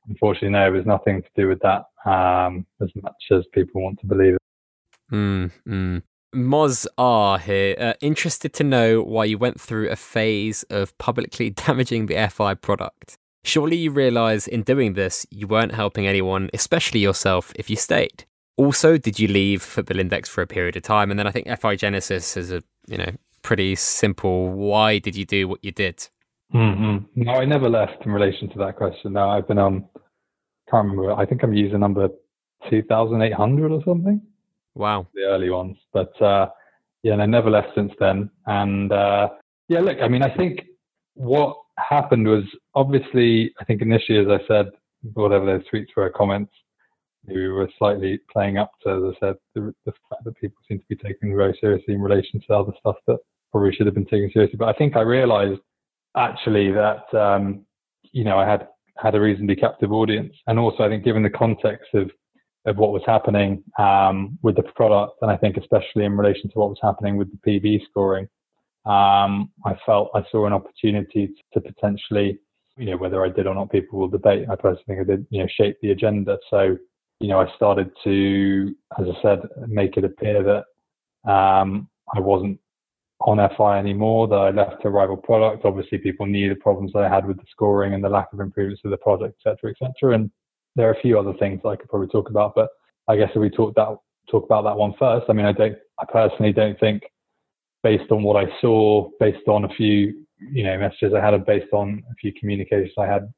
unfortunately, 0.09 0.51
no, 0.51 0.67
it 0.67 0.71
was 0.71 0.87
nothing 0.87 1.23
to 1.23 1.29
do 1.35 1.49
with 1.49 1.61
that 1.61 1.85
um, 2.05 2.67
as 2.83 2.91
much 3.03 3.15
as 3.31 3.45
people 3.53 3.83
want 3.83 4.01
to 4.01 4.07
believe 4.07 4.35
it. 4.35 4.41
Mm, 5.11 5.51
mm. 5.67 6.03
Moz 6.35 6.87
R 6.97 7.39
here, 7.39 7.77
uh, 7.79 7.93
interested 8.01 8.55
to 8.55 8.65
know 8.65 9.03
why 9.03 9.27
you 9.27 9.37
went 9.37 9.61
through 9.61 9.91
a 9.91 9.97
phase 9.97 10.63
of 10.65 10.97
publicly 10.99 11.51
damaging 11.67 12.07
the 12.07 12.29
FI 12.29 12.55
product. 12.55 13.17
Surely 13.45 13.77
you 13.77 13.91
realize 13.91 14.47
in 14.47 14.63
doing 14.63 14.95
this, 14.95 15.27
you 15.31 15.47
weren't 15.47 15.75
helping 15.75 16.07
anyone, 16.07 16.49
especially 16.55 17.01
yourself, 17.01 17.53
if 17.57 17.69
you 17.69 17.77
stayed. 17.77 18.25
Also, 18.57 18.99
did 18.99 19.19
you 19.19 19.29
leave 19.29 19.63
Football 19.63 19.99
Index 19.99 20.29
for 20.29 20.43
a 20.43 20.47
period 20.47 20.77
of 20.77 20.83
time? 20.83 21.11
And 21.11 21.19
then 21.19 21.27
I 21.27 21.31
think 21.31 21.49
FI 21.59 21.77
Genesis 21.77 22.37
is 22.37 22.53
a, 22.53 22.63
you 22.87 22.99
know, 22.99 23.11
pretty 23.43 23.75
simple. 23.75 24.51
Why 24.51 24.99
did 24.99 25.17
you 25.17 25.25
do 25.25 25.49
what 25.49 25.65
you 25.65 25.73
did? 25.73 26.09
Mm-hmm. 26.55 27.23
No, 27.23 27.33
I 27.33 27.45
never 27.45 27.69
left 27.69 28.05
in 28.05 28.13
relation 28.13 28.51
to 28.51 28.59
that 28.59 28.77
question. 28.77 29.15
No, 29.15 29.31
I've 29.31 29.49
been 29.49 29.59
on. 29.59 29.85
Can't 30.71 30.89
remember. 30.89 31.13
I 31.15 31.25
think 31.27 31.43
I'm 31.43 31.55
using 31.55 31.81
number 31.81 32.09
two 32.71 32.83
thousand 32.83 33.23
eight 33.23 33.33
hundred 33.33 33.73
or 33.73 33.83
something. 33.85 34.21
Wow, 34.75 35.07
the 35.15 35.23
early 35.23 35.51
ones. 35.51 35.77
But 35.93 36.21
uh, 36.21 36.49
yeah, 37.03 37.15
and 37.15 37.23
I 37.23 37.27
never 37.27 37.51
left 37.51 37.69
since 37.75 37.93
then. 37.99 38.31
And 38.47 38.93
uh, 38.93 39.31
yeah, 39.69 39.81
look, 39.81 39.99
I 40.03 40.09
mean, 40.09 40.23
I 40.23 40.35
think 40.37 40.61
what 41.15 41.57
happened 41.79 42.29
was 42.29 42.45
obviously, 42.75 43.53
I 43.61 43.65
think 43.65 43.83
initially, 43.83 44.19
as 44.19 44.29
I 44.29 44.47
said, 44.47 44.71
whatever 45.15 45.47
those 45.47 45.63
tweets 45.73 45.89
were, 45.97 46.11
comments, 46.11 46.53
we 47.27 47.49
were 47.49 47.69
slightly 47.79 48.21
playing 48.33 48.59
up 48.59 48.73
to, 48.83 48.91
as 48.91 49.15
I 49.17 49.27
said, 49.27 49.37
the, 49.55 49.75
the 49.87 49.93
fact 50.09 50.25
that 50.25 50.37
people 50.37 50.57
seem 50.69 50.79
to 50.79 50.85
be 50.89 50.97
taking 50.97 51.37
very 51.37 51.57
seriously 51.61 51.95
in 51.95 52.01
relation 52.01 52.41
to 52.41 52.55
other 52.55 52.73
stuff 52.81 52.97
that 53.07 53.19
probably 53.51 53.73
should 53.73 53.87
have 53.87 53.95
been 53.95 54.07
taken 54.07 54.31
seriously. 54.33 54.57
But 54.59 54.69
I 54.69 54.73
think 54.73 54.97
I 54.97 55.03
realized 55.03 55.61
actually 56.17 56.73
that, 56.73 57.13
um, 57.15 57.65
you 58.13 58.25
know, 58.25 58.39
I 58.39 58.49
had 58.49 58.67
had 58.97 59.15
a 59.15 59.21
reasonably 59.21 59.57
captive 59.57 59.93
audience. 59.93 60.35
And 60.47 60.59
also, 60.59 60.83
I 60.83 60.89
think 60.89 61.05
given 61.05 61.23
the 61.23 61.31
context 61.31 61.89
of, 61.95 62.11
of 62.67 62.77
what 62.77 62.93
was 62.93 63.03
happening 63.07 63.63
um, 63.79 64.39
with 64.43 64.57
the 64.57 64.63
product, 64.63 65.15
and 65.23 65.31
I 65.31 65.37
think 65.37 65.57
especially 65.57 66.05
in 66.05 66.17
relation 66.17 66.51
to 66.51 66.59
what 66.59 66.69
was 66.69 66.79
happening 66.83 67.17
with 67.17 67.29
the 67.31 67.61
PB 67.61 67.81
scoring, 67.89 68.29
um, 68.85 69.51
I 69.65 69.77
felt 69.87 70.11
I 70.15 70.25
saw 70.31 70.47
an 70.47 70.53
opportunity 70.53 71.31
to 71.53 71.61
potentially, 71.61 72.39
you 72.77 72.87
know, 72.87 72.97
whether 72.97 73.25
I 73.25 73.29
did 73.29 73.47
or 73.47 73.55
not, 73.55 73.71
people 73.71 73.99
will 73.99 74.09
debate. 74.09 74.47
I 74.51 74.57
personally 74.57 74.85
think 74.87 75.01
I 75.01 75.05
did, 75.05 75.27
you 75.31 75.41
know, 75.41 75.49
shape 75.57 75.77
the 75.83 75.93
agenda. 75.93 76.39
So, 76.51 76.77
you 77.23 77.29
know, 77.29 77.41
I 77.41 77.55
started 77.55 77.91
to, 78.03 78.75
as 78.99 79.07
I 79.09 79.23
said, 79.23 79.39
make 79.69 79.97
it 79.97 80.05
appear 80.05 80.43
that 80.43 81.31
um, 81.31 81.89
I 82.15 82.19
wasn't 82.19 82.59
on 83.21 83.39
FI 83.57 83.79
anymore, 83.79 84.27
that 84.27 84.35
I 84.35 84.51
left 84.51 84.85
a 84.85 84.91
rival 84.91 85.17
product. 85.17 85.65
Obviously, 85.65 85.99
people 85.99 86.27
knew 86.27 86.49
the 86.49 86.57
problems 86.57 86.93
that 86.93 87.05
I 87.05 87.09
had 87.09 87.25
with 87.25 87.37
the 87.37 87.47
scoring 87.51 87.95
and 87.95 88.03
the 88.03 88.09
lack 88.09 88.33
of 88.33 88.41
improvements 88.41 88.83
to 88.83 88.91
the 88.91 88.97
product, 88.97 89.41
et 89.47 89.51
cetera, 89.51 89.71
et 89.71 89.77
cetera. 89.79 90.17
And 90.17 90.31
there 90.75 90.89
are 90.89 90.95
a 90.95 91.01
few 91.01 91.17
other 91.17 91.33
things 91.39 91.61
I 91.65 91.77
could 91.77 91.89
probably 91.89 92.09
talk 92.09 92.29
about, 92.29 92.57
but 92.57 92.71
I 93.09 93.17
guess 93.17 93.31
if 93.35 93.41
we 93.41 93.51
talk 93.51 93.75
that 93.77 93.97
talk 94.31 94.45
about 94.45 94.63
that 94.63 94.77
one 94.77 94.95
first, 94.99 95.27
I 95.29 95.33
mean, 95.33 95.47
I 95.47 95.53
don't, 95.53 95.77
I 96.01 96.05
personally 96.11 96.53
don't 96.53 96.79
think, 96.81 97.03
based 97.83 98.11
on 98.11 98.25
what 98.25 98.37
I 98.37 98.49
saw, 98.61 99.11
based 99.21 99.47
on 99.47 99.65
a 99.65 99.69
few, 99.75 100.25
you 100.39 100.65
know, 100.65 100.77
messages 100.79 101.13
I 101.15 101.25
had, 101.25 101.47
based 101.47 101.73
on 101.73 102.03
a 102.11 102.15
few 102.15 102.33
communications 102.33 102.95
I 102.99 103.07
had, 103.07 103.33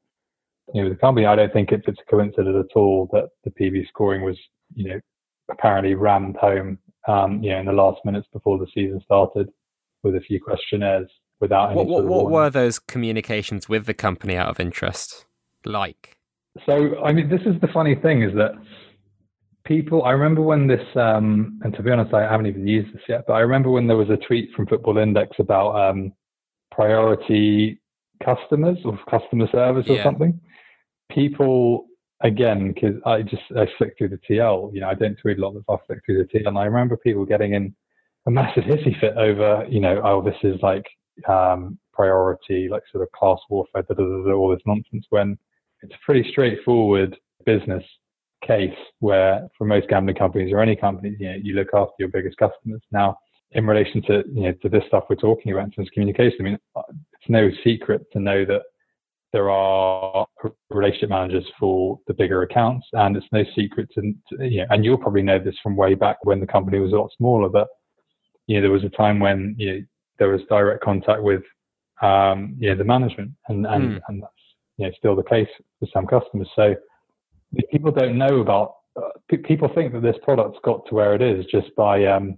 you 0.73 0.81
know, 0.81 0.89
with 0.89 0.97
the 0.97 1.01
company, 1.01 1.25
I 1.25 1.35
don't 1.35 1.53
think 1.53 1.71
it's, 1.71 1.85
it's 1.87 1.99
a 1.99 2.11
coincidence 2.11 2.65
at 2.69 2.75
all 2.77 3.09
that 3.11 3.29
the 3.43 3.51
PB 3.51 3.87
scoring 3.87 4.23
was, 4.23 4.37
you 4.73 4.89
know, 4.89 4.99
apparently 5.51 5.93
rammed 5.93 6.37
home, 6.37 6.79
um, 7.07 7.43
you 7.43 7.51
know, 7.51 7.59
in 7.59 7.65
the 7.65 7.71
last 7.71 7.99
minutes 8.03 8.27
before 8.33 8.57
the 8.57 8.67
season 8.73 8.99
started 9.03 9.49
with 10.03 10.15
a 10.15 10.21
few 10.21 10.41
questionnaires 10.41 11.09
without 11.39 11.71
any. 11.71 11.77
What, 11.77 11.87
what, 11.87 12.05
what 12.05 12.31
were 12.31 12.49
those 12.49 12.79
communications 12.79 13.69
with 13.69 13.85
the 13.85 13.93
company 13.93 14.35
out 14.35 14.49
of 14.49 14.59
interest 14.59 15.25
like? 15.65 16.17
So, 16.65 17.03
I 17.03 17.11
mean, 17.11 17.29
this 17.29 17.41
is 17.41 17.59
the 17.61 17.67
funny 17.67 17.95
thing 17.95 18.23
is 18.23 18.33
that 18.35 18.51
people, 19.65 20.03
I 20.03 20.11
remember 20.11 20.41
when 20.41 20.67
this, 20.67 20.85
um, 20.95 21.59
and 21.63 21.73
to 21.75 21.83
be 21.83 21.91
honest, 21.91 22.13
I 22.13 22.21
haven't 22.21 22.47
even 22.47 22.67
used 22.67 22.93
this 22.93 23.01
yet, 23.09 23.25
but 23.27 23.33
I 23.33 23.39
remember 23.39 23.69
when 23.69 23.87
there 23.87 23.97
was 23.97 24.09
a 24.09 24.17
tweet 24.17 24.51
from 24.55 24.67
Football 24.67 24.97
Index 24.97 25.37
about 25.39 25.75
um, 25.75 26.13
priority 26.71 27.81
customers 28.23 28.77
or 28.85 28.97
customer 29.09 29.47
service 29.51 29.87
or 29.89 29.97
yeah. 29.97 30.03
something. 30.03 30.39
People, 31.11 31.85
again, 32.21 32.73
because 32.73 32.95
I 33.05 33.21
just, 33.21 33.43
I 33.55 33.67
flicked 33.77 33.97
through 33.97 34.09
the 34.09 34.19
TL, 34.29 34.73
you 34.73 34.81
know, 34.81 34.89
I 34.89 34.93
don't 34.93 35.17
tweet 35.17 35.37
a 35.37 35.41
lot 35.41 35.55
of 35.55 35.63
stuff, 35.63 35.81
I 35.83 35.85
flick 35.87 35.99
through 36.05 36.25
the 36.25 36.39
TL, 36.39 36.47
and 36.47 36.57
I 36.57 36.65
remember 36.65 36.97
people 36.97 37.25
getting 37.25 37.53
in 37.53 37.75
a 38.27 38.31
massive 38.31 38.63
hissy 38.63 38.99
fit 38.99 39.17
over, 39.17 39.65
you 39.69 39.79
know, 39.79 40.01
oh, 40.03 40.21
this 40.21 40.37
is 40.43 40.59
like 40.61 40.85
um, 41.29 41.77
priority, 41.93 42.67
like 42.69 42.83
sort 42.91 43.03
of 43.03 43.11
class 43.11 43.39
warfare, 43.49 43.83
da, 43.83 44.33
all 44.33 44.49
this 44.49 44.61
nonsense. 44.65 45.05
When 45.09 45.37
it's 45.81 45.93
a 45.93 46.05
pretty 46.05 46.29
straightforward 46.31 47.15
business 47.45 47.83
case 48.45 48.75
where, 48.99 49.47
for 49.57 49.65
most 49.65 49.87
gambling 49.89 50.15
companies 50.15 50.51
or 50.53 50.59
any 50.59 50.75
companies, 50.75 51.17
you 51.19 51.27
know, 51.27 51.37
you 51.41 51.53
look 51.53 51.69
after 51.73 51.93
your 51.99 52.09
biggest 52.09 52.37
customers. 52.37 52.81
Now, 52.91 53.17
in 53.51 53.65
relation 53.65 54.01
to 54.03 54.23
you 54.33 54.43
know 54.43 54.51
to 54.61 54.69
this 54.69 54.83
stuff 54.87 55.05
we're 55.09 55.15
talking 55.15 55.51
about 55.51 55.65
in 55.65 55.71
terms 55.71 55.87
of 55.87 55.93
communication, 55.93 56.37
I 56.39 56.43
mean, 56.43 56.59
it's 56.75 57.29
no 57.29 57.49
secret 57.63 58.05
to 58.13 58.19
know 58.19 58.45
that 58.45 58.61
there 59.35 59.49
are 59.49 60.25
relationship 60.69 61.09
managers 61.09 61.45
for 61.59 61.99
the 62.07 62.13
bigger 62.13 62.43
accounts, 62.43 62.87
and 62.93 63.17
it's 63.17 63.25
no 63.33 63.43
secret 63.53 63.89
to, 63.93 64.01
to 64.29 64.45
you 64.47 64.59
know, 64.59 64.67
and 64.69 64.85
you'll 64.85 64.97
probably 64.97 65.23
know 65.23 65.37
this 65.37 65.57
from 65.61 65.75
way 65.75 65.93
back 65.93 66.15
when 66.23 66.39
the 66.39 66.47
company 66.47 66.79
was 66.79 66.93
a 66.93 66.95
lot 66.95 67.11
smaller 67.17 67.49
But 67.49 67.67
you 68.47 68.55
know, 68.55 68.61
there 68.61 68.71
was 68.71 68.85
a 68.85 68.89
time 68.89 69.19
when 69.19 69.53
you 69.57 69.73
know, 69.73 69.81
there 70.19 70.29
was 70.29 70.39
direct 70.47 70.81
contact 70.81 71.21
with 71.21 71.43
um, 72.01 72.55
you 72.57 72.69
know, 72.69 72.77
the 72.77 72.85
management, 72.85 73.31
and 73.49 73.67
and, 73.67 73.83
mm. 73.83 73.99
and 74.07 74.23
that's 74.23 74.33
you 74.77 74.85
know, 74.85 74.93
still 74.97 75.17
the 75.17 75.23
case 75.23 75.49
for 75.81 75.89
some 75.93 76.07
customers. 76.07 76.49
So 76.55 76.73
people 77.71 77.91
don't 77.91 78.17
know 78.17 78.39
about. 78.39 78.75
Uh, 78.95 79.09
p- 79.29 79.35
people 79.35 79.69
think 79.75 79.91
that 79.91 80.01
this 80.01 80.15
product's 80.23 80.59
got 80.63 80.85
to 80.87 80.95
where 80.95 81.13
it 81.13 81.21
is 81.21 81.45
just 81.47 81.75
by 81.75 82.05
um, 82.05 82.37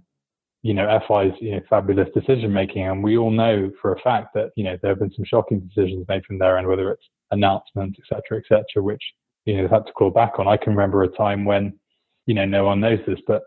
you 0.62 0.74
know 0.74 1.00
FI's 1.06 1.32
you 1.40 1.52
know 1.52 1.60
fabulous 1.68 2.08
decision 2.14 2.52
making, 2.52 2.86
and 2.86 3.02
we 3.02 3.16
all 3.16 3.30
know 3.30 3.70
for 3.80 3.92
a 3.92 4.00
fact 4.00 4.34
that 4.34 4.50
you 4.56 4.64
know 4.64 4.76
there 4.82 4.90
have 4.90 4.98
been 4.98 5.12
some 5.14 5.24
shocking 5.24 5.60
decisions 5.60 6.06
made 6.08 6.24
from 6.24 6.38
their 6.38 6.58
end, 6.58 6.66
whether 6.66 6.90
it's 6.90 7.04
announcements, 7.30 7.98
etc., 8.00 8.38
etc., 8.38 8.82
which 8.82 9.02
you 9.44 9.56
know 9.56 9.62
they've 9.62 9.70
had 9.70 9.86
to 9.86 9.92
call 9.92 10.10
back 10.10 10.38
on. 10.38 10.48
I 10.48 10.56
can 10.56 10.72
remember 10.74 11.02
a 11.02 11.08
time 11.08 11.44
when 11.44 11.78
you 12.26 12.34
know 12.34 12.44
no 12.44 12.64
one 12.64 12.80
knows 12.80 12.98
this, 13.06 13.20
but 13.26 13.42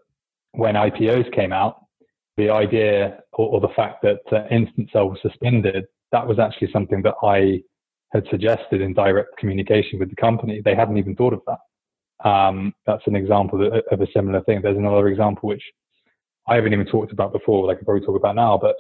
when 0.54 0.76
IPOs 0.76 1.34
came 1.34 1.54
out, 1.54 1.86
the 2.38 2.50
idea 2.50 3.20
or, 3.34 3.50
or 3.50 3.62
the 3.62 3.74
fact 3.76 4.02
that 4.04 4.22
uh, 4.32 4.48
instant 4.50 4.90
was 4.94 5.18
suspended, 5.22 5.86
that 6.12 6.28
was 6.28 6.40
actually 6.40 6.72
something 6.72 7.02
that 7.04 7.16
I 7.24 7.62
had 8.14 8.26
suggested 8.30 8.82
in 8.82 8.94
direct 8.94 9.38
communication 9.38 10.00
with 10.00 10.10
the 10.10 10.16
company. 10.16 10.62
They 10.64 10.76
hadn't 10.76 10.98
even 10.98 11.16
thought 11.16 11.34
of 11.34 11.42
that. 11.48 12.30
Um, 12.30 12.74
that's 12.86 13.06
an 13.08 13.16
example 13.16 13.66
of, 13.66 14.02
a 14.02 14.08
similar 14.14 14.42
thing. 14.42 14.62
There's 14.62 14.78
another 14.78 15.08
example 15.08 15.50
which 15.50 15.64
I 16.52 16.56
haven't 16.56 16.74
even 16.74 16.86
talked 16.86 17.14
about 17.14 17.32
before, 17.32 17.66
that 17.66 17.72
I 17.72 17.76
could 17.76 17.86
probably 17.86 18.06
talk 18.06 18.18
about 18.18 18.36
now, 18.36 18.58
but 18.62 18.76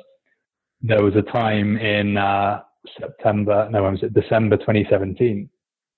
there 0.81 1.01
was 1.01 1.15
a 1.15 1.21
time 1.21 1.77
in 1.77 2.17
uh, 2.17 2.61
September, 2.99 3.69
no, 3.71 3.83
when 3.83 3.93
was 3.93 4.03
it? 4.03 4.13
December 4.13 4.57
2017. 4.57 5.49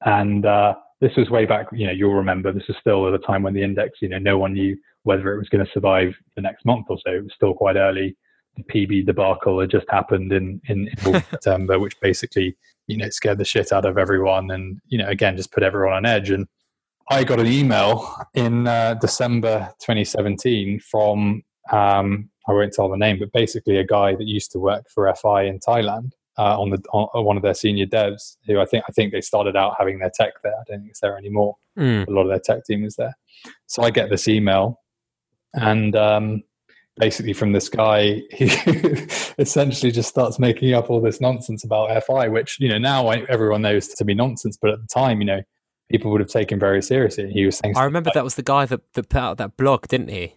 And 0.06 0.46
uh, 0.46 0.76
this 1.02 1.16
was 1.18 1.32
way 1.32 1.46
back, 1.46 1.68
you 1.72 1.88
know, 1.88 1.94
you'll 1.94 2.14
remember 2.14 2.52
this 2.52 2.68
was 2.68 2.78
still 2.80 3.08
at 3.08 3.14
a 3.16 3.20
time 3.26 3.42
when 3.42 3.56
the 3.56 3.64
index, 3.64 4.00
you 4.02 4.10
know, 4.10 4.20
no 4.20 4.38
one 4.38 4.54
knew 4.54 4.78
whether 5.02 5.34
it 5.34 5.40
was 5.40 5.50
going 5.50 5.66
to 5.66 5.72
survive 5.72 6.14
the 6.36 6.44
next 6.44 6.64
month 6.64 6.86
or 6.90 6.98
so. 7.04 7.12
It 7.12 7.24
was 7.24 7.34
still 7.36 7.56
quite 7.56 7.76
early. 7.76 8.16
The 8.56 8.64
PB 8.64 9.08
debacle 9.08 9.60
had 9.60 9.72
just 9.72 9.88
happened 9.90 10.32
in, 10.32 10.62
in, 10.68 10.88
in 10.90 11.24
September, 11.32 11.80
which 11.80 12.00
basically, 12.02 12.56
you 12.86 12.98
know, 12.98 13.10
scared 13.10 13.40
the 13.40 13.46
shit 13.46 13.72
out 13.72 13.86
of 13.86 13.98
everyone 13.98 14.52
and, 14.52 14.80
you 14.90 15.00
know, 15.00 15.08
again, 15.08 15.38
just 15.38 15.52
put 15.52 15.64
everyone 15.64 15.94
on 15.94 16.06
edge. 16.06 16.30
And 16.30 16.46
I 17.10 17.24
got 17.24 17.40
an 17.40 17.48
email 17.48 18.16
in 18.36 18.68
uh, 18.68 18.94
December 18.94 19.74
2017 19.80 20.80
from, 20.80 21.42
um, 21.72 22.30
I 22.48 22.52
won't 22.52 22.74
tell 22.74 22.90
the 22.90 22.98
name, 22.98 23.20
but 23.20 23.32
basically 23.32 23.78
a 23.78 23.86
guy 23.86 24.16
that 24.16 24.28
used 24.28 24.52
to 24.52 24.60
work 24.60 24.90
for 24.90 25.14
FI 25.14 25.44
in 25.44 25.60
Thailand. 25.60 26.12
Uh, 26.36 26.60
on 26.60 26.72
the 26.72 26.82
on 26.92 27.26
one 27.26 27.38
of 27.38 27.44
their 27.44 27.54
senior 27.54 27.86
devs, 27.86 28.38
who 28.48 28.60
I 28.60 28.66
think 28.66 28.86
I 28.90 28.92
think 28.92 29.12
they 29.12 29.22
started 29.22 29.56
out 29.56 29.76
having 29.78 30.00
their 30.00 30.10
tech 30.10 30.34
there. 30.42 30.54
I 30.54 30.64
don't 30.68 30.80
think 30.80 30.90
it's 30.90 31.00
there 31.00 31.16
anymore. 31.16 31.58
Mm. 31.78 32.08
A 32.08 32.10
lot 32.10 32.24
of 32.24 32.30
their 32.30 32.40
tech 32.40 32.66
team 32.66 32.84
is 32.84 32.96
there. 32.96 33.16
So 33.68 33.84
I 33.84 33.92
get 33.92 34.10
this 34.10 34.28
email 34.28 34.80
and 35.54 35.96
um, 35.96 36.44
basically 36.98 37.34
from 37.34 37.52
this 37.52 37.70
guy 37.70 38.22
he 38.32 38.50
essentially 39.38 39.92
just 39.92 40.10
starts 40.10 40.40
making 40.40 40.74
up 40.74 40.90
all 40.90 41.02
this 41.02 41.22
nonsense 41.22 41.64
about 41.64 42.04
fi 42.04 42.28
which 42.28 42.60
you 42.60 42.70
know 42.70 42.78
now 42.78 43.10
everyone 43.10 43.62
knows 43.62 43.88
to 43.88 44.06
be 44.06 44.14
nonsense 44.14 44.58
but 44.62 44.72
at 44.72 44.82
the 44.82 44.88
time 44.88 45.20
you 45.20 45.26
know 45.26 45.42
people 45.90 46.12
would 46.12 46.22
have 46.22 46.30
taken 46.30 46.60
very 46.60 46.82
seriously 46.82 47.32
he 47.32 47.46
was 47.46 47.58
saying 47.58 47.76
i 47.78 47.84
remember 47.84 48.10
like, 48.10 48.16
that 48.16 48.24
was 48.24 48.36
the 48.36 48.44
guy 48.44 48.66
that, 48.66 48.82
that 48.94 49.10
put 49.10 49.20
out 49.20 49.38
that 49.38 49.58
blog 49.58 49.88
didn't 49.88 50.10
he 50.10 50.36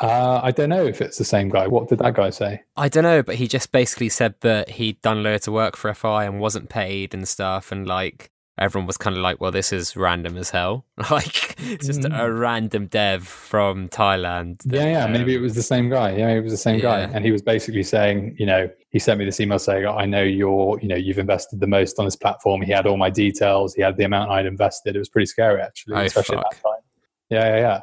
uh, 0.00 0.40
I 0.42 0.50
don't 0.50 0.68
know 0.68 0.86
if 0.86 1.00
it's 1.00 1.18
the 1.18 1.24
same 1.24 1.48
guy. 1.48 1.66
What 1.66 1.88
did 1.88 1.98
that 1.98 2.14
guy 2.14 2.30
say? 2.30 2.62
I 2.76 2.88
don't 2.88 3.02
know, 3.02 3.22
but 3.22 3.36
he 3.36 3.48
just 3.48 3.72
basically 3.72 4.08
said 4.08 4.34
that 4.40 4.70
he'd 4.70 5.00
done 5.02 5.22
loads 5.22 5.48
of 5.48 5.54
work 5.54 5.76
for 5.76 5.92
FI 5.92 6.24
and 6.24 6.40
wasn't 6.40 6.68
paid 6.68 7.14
and 7.14 7.26
stuff, 7.26 7.72
and 7.72 7.86
like 7.86 8.30
everyone 8.58 8.86
was 8.86 8.96
kind 8.96 9.16
of 9.16 9.22
like, 9.22 9.40
well, 9.40 9.50
this 9.50 9.72
is 9.72 9.96
random 9.96 10.36
as 10.36 10.50
hell. 10.50 10.84
like, 11.10 11.54
it's 11.60 11.86
just 11.86 12.00
mm. 12.00 12.18
a 12.18 12.30
random 12.30 12.86
dev 12.86 13.26
from 13.26 13.88
Thailand. 13.88 14.58
That, 14.64 14.76
yeah, 14.76 14.90
yeah. 14.90 15.04
Um, 15.04 15.12
maybe 15.12 15.34
it 15.34 15.40
was 15.40 15.54
the 15.54 15.62
same 15.62 15.88
guy. 15.88 16.16
Yeah, 16.16 16.30
it 16.30 16.40
was 16.40 16.52
the 16.52 16.58
same 16.58 16.76
yeah. 16.76 16.82
guy. 16.82 17.00
And 17.00 17.24
he 17.24 17.30
was 17.30 17.40
basically 17.40 17.84
saying, 17.84 18.36
you 18.38 18.46
know, 18.46 18.68
he 18.90 18.98
sent 18.98 19.18
me 19.18 19.24
this 19.24 19.40
email 19.40 19.58
saying, 19.58 19.86
I 19.86 20.06
know 20.06 20.22
you're, 20.22 20.78
you 20.80 20.88
know, 20.88 20.96
you've 20.96 21.18
invested 21.18 21.60
the 21.60 21.66
most 21.66 21.98
on 21.98 22.04
this 22.04 22.16
platform. 22.16 22.62
He 22.62 22.72
had 22.72 22.86
all 22.86 22.96
my 22.96 23.10
details. 23.10 23.74
He 23.74 23.82
had 23.82 23.96
the 23.96 24.04
amount 24.04 24.30
I'd 24.30 24.46
invested. 24.46 24.96
It 24.96 24.98
was 24.98 25.08
pretty 25.08 25.26
scary, 25.26 25.60
actually, 25.62 25.94
oh, 25.94 26.00
especially 26.00 26.36
fuck. 26.36 26.46
at 26.46 26.50
that 26.50 26.62
time. 26.62 26.82
Yeah, 27.30 27.46
yeah, 27.46 27.60
yeah. 27.60 27.80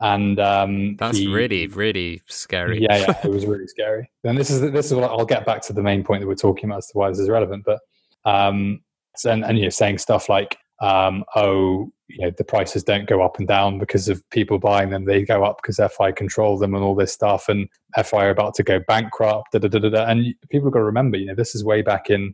And 0.00 0.38
um, 0.38 0.96
that's 0.96 1.18
he, 1.18 1.26
really, 1.26 1.66
really 1.68 2.20
scary. 2.26 2.82
Yeah, 2.82 2.98
yeah, 2.98 3.20
it 3.24 3.30
was 3.30 3.46
really 3.46 3.66
scary. 3.66 4.10
And 4.24 4.36
this 4.36 4.50
is 4.50 4.60
this 4.60 4.86
is 4.86 4.94
what 4.94 5.10
I'll 5.10 5.24
get 5.24 5.46
back 5.46 5.62
to 5.62 5.72
the 5.72 5.82
main 5.82 6.04
point 6.04 6.20
that 6.20 6.26
we're 6.26 6.34
talking 6.34 6.66
about 6.66 6.78
as 6.78 6.88
to 6.88 6.98
why 6.98 7.08
this 7.08 7.18
is 7.18 7.30
relevant. 7.30 7.64
But 7.64 7.80
um, 8.24 8.80
and, 9.24 9.44
and 9.44 9.56
you 9.56 9.64
know 9.64 9.70
saying 9.70 9.98
stuff 9.98 10.28
like 10.28 10.58
um, 10.82 11.24
oh 11.34 11.90
you 12.08 12.20
know 12.20 12.30
the 12.36 12.44
prices 12.44 12.84
don't 12.84 13.08
go 13.08 13.22
up 13.22 13.38
and 13.38 13.48
down 13.48 13.78
because 13.78 14.08
of 14.08 14.22
people 14.30 14.58
buying 14.58 14.90
them 14.90 15.06
they 15.06 15.24
go 15.24 15.42
up 15.42 15.60
because 15.60 15.80
fi 15.92 16.12
control 16.12 16.56
them 16.56 16.74
and 16.74 16.84
all 16.84 16.94
this 16.94 17.12
stuff 17.12 17.48
and 17.48 17.68
fi 18.04 18.26
are 18.26 18.30
about 18.30 18.54
to 18.54 18.62
go 18.62 18.78
bankrupt 18.86 19.50
da, 19.50 19.58
da, 19.58 19.66
da, 19.66 19.88
da, 19.88 20.04
and 20.04 20.32
people 20.48 20.68
have 20.68 20.74
got 20.74 20.78
to 20.78 20.84
remember 20.84 21.16
you 21.16 21.26
know 21.26 21.34
this 21.34 21.56
is 21.56 21.64
way 21.64 21.82
back 21.82 22.08
in 22.08 22.32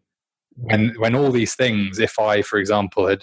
when 0.57 0.95
when 0.99 1.15
all 1.15 1.31
these 1.31 1.55
things, 1.55 1.99
if 1.99 2.19
I, 2.19 2.43
for 2.43 2.59
example, 2.59 3.07
had 3.07 3.23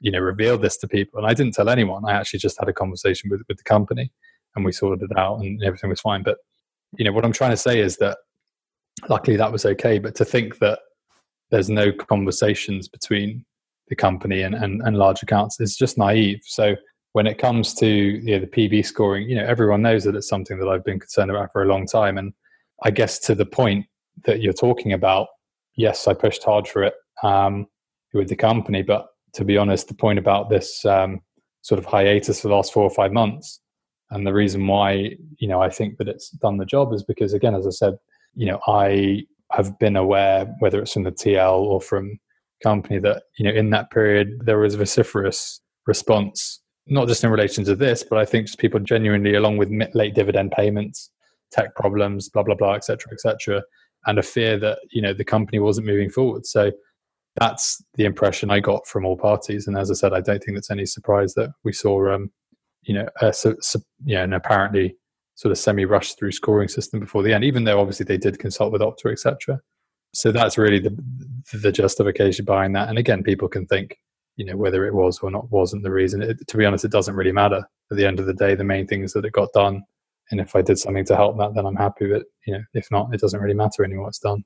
you 0.00 0.10
know 0.10 0.20
revealed 0.20 0.62
this 0.62 0.76
to 0.78 0.88
people, 0.88 1.18
and 1.18 1.26
I 1.26 1.34
didn't 1.34 1.54
tell 1.54 1.68
anyone, 1.68 2.04
I 2.04 2.12
actually 2.12 2.40
just 2.40 2.58
had 2.58 2.68
a 2.68 2.72
conversation 2.72 3.30
with 3.30 3.42
with 3.48 3.58
the 3.58 3.64
company, 3.64 4.12
and 4.54 4.64
we 4.64 4.72
sorted 4.72 5.10
it 5.10 5.18
out, 5.18 5.40
and 5.40 5.62
everything 5.62 5.90
was 5.90 6.00
fine. 6.00 6.22
But 6.22 6.38
you 6.96 7.04
know 7.04 7.12
what 7.12 7.24
I'm 7.24 7.32
trying 7.32 7.50
to 7.50 7.56
say 7.56 7.80
is 7.80 7.96
that 7.98 8.18
luckily 9.08 9.36
that 9.36 9.52
was 9.52 9.64
okay. 9.64 9.98
But 9.98 10.14
to 10.16 10.24
think 10.24 10.58
that 10.58 10.80
there's 11.50 11.70
no 11.70 11.92
conversations 11.92 12.88
between 12.88 13.44
the 13.88 13.96
company 13.96 14.42
and, 14.42 14.54
and, 14.54 14.82
and 14.82 14.96
large 14.96 15.22
accounts 15.22 15.60
is 15.60 15.76
just 15.76 15.96
naive. 15.96 16.40
So 16.44 16.76
when 17.12 17.26
it 17.26 17.38
comes 17.38 17.74
to 17.74 17.86
you 17.86 18.38
know, 18.38 18.40
the 18.40 18.46
PB 18.46 18.84
scoring, 18.84 19.28
you 19.28 19.36
know, 19.36 19.44
everyone 19.44 19.82
knows 19.82 20.04
that 20.04 20.14
it's 20.14 20.28
something 20.28 20.58
that 20.58 20.68
I've 20.68 20.84
been 20.84 21.00
concerned 21.00 21.30
about 21.30 21.52
for 21.52 21.62
a 21.62 21.66
long 21.66 21.86
time. 21.86 22.18
And 22.18 22.32
I 22.84 22.90
guess 22.90 23.18
to 23.20 23.34
the 23.34 23.46
point 23.46 23.86
that 24.24 24.40
you're 24.40 24.52
talking 24.52 24.92
about, 24.92 25.28
yes, 25.76 26.06
I 26.06 26.14
pushed 26.14 26.44
hard 26.44 26.68
for 26.68 26.82
it 26.82 26.94
um, 27.22 27.66
with 28.12 28.28
the 28.28 28.36
company. 28.36 28.82
But 28.82 29.06
to 29.38 29.44
be 29.44 29.56
honest, 29.56 29.86
the 29.86 29.94
point 29.94 30.18
about 30.18 30.50
this 30.50 30.84
um, 30.84 31.20
sort 31.62 31.78
of 31.78 31.84
hiatus 31.84 32.40
for 32.40 32.48
the 32.48 32.54
last 32.54 32.72
four 32.72 32.82
or 32.82 32.90
five 32.90 33.12
months, 33.12 33.60
and 34.10 34.26
the 34.26 34.32
reason 34.32 34.66
why, 34.66 35.12
you 35.38 35.46
know, 35.46 35.62
I 35.62 35.70
think 35.70 35.96
that 35.98 36.08
it's 36.08 36.30
done 36.30 36.56
the 36.56 36.66
job 36.66 36.92
is 36.92 37.04
because, 37.04 37.34
again, 37.34 37.54
as 37.54 37.64
I 37.64 37.70
said, 37.70 37.94
you 38.34 38.46
know, 38.46 38.58
I 38.66 39.26
have 39.52 39.78
been 39.78 39.94
aware, 39.94 40.52
whether 40.58 40.80
it's 40.80 40.92
from 40.92 41.04
the 41.04 41.12
TL 41.12 41.56
or 41.56 41.80
from 41.80 42.18
company, 42.64 42.98
that, 42.98 43.22
you 43.38 43.44
know, 43.44 43.56
in 43.56 43.70
that 43.70 43.92
period, 43.92 44.40
there 44.44 44.58
was 44.58 44.74
a 44.74 44.78
vociferous 44.78 45.60
response, 45.86 46.60
not 46.88 47.06
just 47.06 47.22
in 47.22 47.30
relation 47.30 47.62
to 47.66 47.76
this, 47.76 48.02
but 48.02 48.18
I 48.18 48.24
think 48.24 48.46
just 48.46 48.58
people 48.58 48.80
genuinely, 48.80 49.36
along 49.36 49.58
with 49.58 49.70
late 49.94 50.16
dividend 50.16 50.50
payments, 50.50 51.12
tech 51.52 51.76
problems, 51.76 52.28
blah, 52.28 52.42
blah, 52.42 52.56
blah, 52.56 52.74
etc., 52.74 52.98
cetera, 52.98 53.12
et 53.12 53.20
cetera, 53.20 53.62
and 54.06 54.18
a 54.18 54.22
fear 54.22 54.58
that, 54.58 54.78
you 54.90 55.00
know, 55.00 55.12
the 55.12 55.24
company 55.24 55.60
wasn't 55.60 55.86
moving 55.86 56.10
forward. 56.10 56.44
So 56.44 56.72
that's 57.40 57.82
the 57.94 58.04
impression 58.04 58.50
I 58.50 58.60
got 58.60 58.86
from 58.86 59.04
all 59.04 59.16
parties. 59.16 59.66
And 59.66 59.76
as 59.76 59.90
I 59.90 59.94
said, 59.94 60.12
I 60.12 60.20
don't 60.20 60.42
think 60.42 60.58
it's 60.58 60.70
any 60.70 60.86
surprise 60.86 61.34
that 61.34 61.50
we 61.64 61.72
saw, 61.72 62.12
um, 62.12 62.30
you 62.82 62.94
know, 62.94 63.08
a, 63.20 63.32
so, 63.32 63.54
so, 63.60 63.80
know, 64.04 64.24
an 64.24 64.32
apparently 64.32 64.96
sort 65.34 65.52
of 65.52 65.58
semi-rush 65.58 66.14
through 66.14 66.32
scoring 66.32 66.68
system 66.68 66.98
before 66.98 67.22
the 67.22 67.32
end, 67.32 67.44
even 67.44 67.64
though 67.64 67.80
obviously 67.80 68.04
they 68.04 68.16
did 68.16 68.38
consult 68.38 68.72
with 68.72 68.82
Opta, 68.82 69.12
etc. 69.12 69.60
So 70.14 70.32
that's 70.32 70.58
really 70.58 70.80
the 70.80 70.98
the 71.52 71.70
justification 71.70 72.44
behind 72.44 72.74
that. 72.74 72.88
And 72.88 72.98
again, 72.98 73.22
people 73.22 73.48
can 73.48 73.66
think, 73.66 73.96
you 74.36 74.44
know, 74.44 74.56
whether 74.56 74.84
it 74.86 74.94
was 74.94 75.20
or 75.20 75.30
not 75.30 75.50
wasn't 75.50 75.84
the 75.84 75.92
reason. 75.92 76.22
It, 76.22 76.46
to 76.46 76.56
be 76.56 76.64
honest, 76.64 76.84
it 76.84 76.90
doesn't 76.90 77.14
really 77.14 77.32
matter. 77.32 77.62
At 77.90 77.96
the 77.96 78.06
end 78.06 78.18
of 78.18 78.26
the 78.26 78.34
day, 78.34 78.54
the 78.54 78.64
main 78.64 78.86
thing 78.86 79.02
is 79.02 79.12
that 79.12 79.24
it 79.24 79.32
got 79.32 79.52
done. 79.52 79.82
And 80.30 80.40
if 80.40 80.56
I 80.56 80.62
did 80.62 80.78
something 80.78 81.04
to 81.06 81.16
help 81.16 81.38
that, 81.38 81.54
then 81.54 81.66
I'm 81.66 81.76
happy. 81.76 82.08
But 82.08 82.24
you 82.46 82.54
know, 82.54 82.62
if 82.74 82.90
not, 82.90 83.14
it 83.14 83.20
doesn't 83.20 83.40
really 83.40 83.54
matter 83.54 83.84
anymore. 83.84 84.08
It's 84.08 84.18
done. 84.18 84.44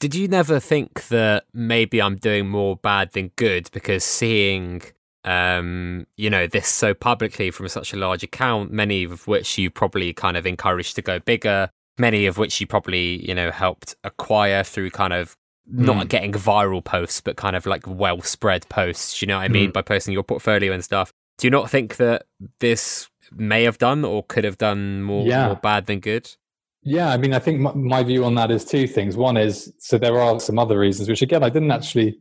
Did 0.00 0.14
you 0.14 0.28
never 0.28 0.60
think 0.60 1.08
that 1.08 1.44
maybe 1.54 2.02
I'm 2.02 2.16
doing 2.16 2.48
more 2.48 2.76
bad 2.76 3.12
than 3.12 3.30
good 3.36 3.70
because 3.72 4.04
seeing 4.04 4.82
um, 5.24 6.06
you 6.16 6.30
know, 6.30 6.46
this 6.46 6.68
so 6.68 6.94
publicly 6.94 7.50
from 7.50 7.68
such 7.68 7.92
a 7.92 7.96
large 7.96 8.22
account, 8.22 8.70
many 8.70 9.04
of 9.04 9.26
which 9.26 9.58
you 9.58 9.70
probably 9.70 10.12
kind 10.12 10.36
of 10.36 10.46
encouraged 10.46 10.94
to 10.96 11.02
go 11.02 11.18
bigger, 11.18 11.70
many 11.98 12.26
of 12.26 12.38
which 12.38 12.60
you 12.60 12.66
probably, 12.66 13.26
you 13.26 13.34
know, 13.34 13.50
helped 13.50 13.94
acquire 14.04 14.64
through 14.64 14.90
kind 14.90 15.12
of 15.12 15.36
not 15.66 16.06
mm. 16.06 16.08
getting 16.08 16.32
viral 16.32 16.82
posts, 16.82 17.20
but 17.20 17.36
kind 17.36 17.56
of 17.56 17.66
like 17.66 17.86
well 17.86 18.22
spread 18.22 18.66
posts, 18.70 19.20
you 19.20 19.28
know 19.28 19.36
what 19.36 19.44
I 19.44 19.48
mean, 19.48 19.70
mm. 19.70 19.72
by 19.74 19.82
posting 19.82 20.14
your 20.14 20.22
portfolio 20.22 20.72
and 20.72 20.82
stuff. 20.82 21.12
Do 21.36 21.46
you 21.46 21.50
not 21.50 21.68
think 21.68 21.96
that 21.96 22.24
this 22.60 23.10
may 23.30 23.64
have 23.64 23.76
done 23.76 24.04
or 24.04 24.22
could 24.22 24.44
have 24.44 24.56
done 24.56 25.02
more, 25.02 25.26
yeah. 25.26 25.46
more 25.46 25.56
bad 25.56 25.86
than 25.86 26.00
good? 26.00 26.34
Yeah, 26.82 27.10
I 27.10 27.16
mean, 27.16 27.34
I 27.34 27.38
think 27.38 27.60
my, 27.60 27.72
my, 27.74 28.02
view 28.02 28.24
on 28.24 28.34
that 28.36 28.50
is 28.50 28.64
two 28.64 28.86
things. 28.86 29.16
One 29.16 29.36
is 29.36 29.72
so 29.78 29.98
there 29.98 30.20
are 30.20 30.38
some 30.40 30.58
other 30.58 30.78
reasons, 30.78 31.08
which 31.08 31.22
again, 31.22 31.42
I 31.42 31.48
didn't 31.48 31.72
actually 31.72 32.18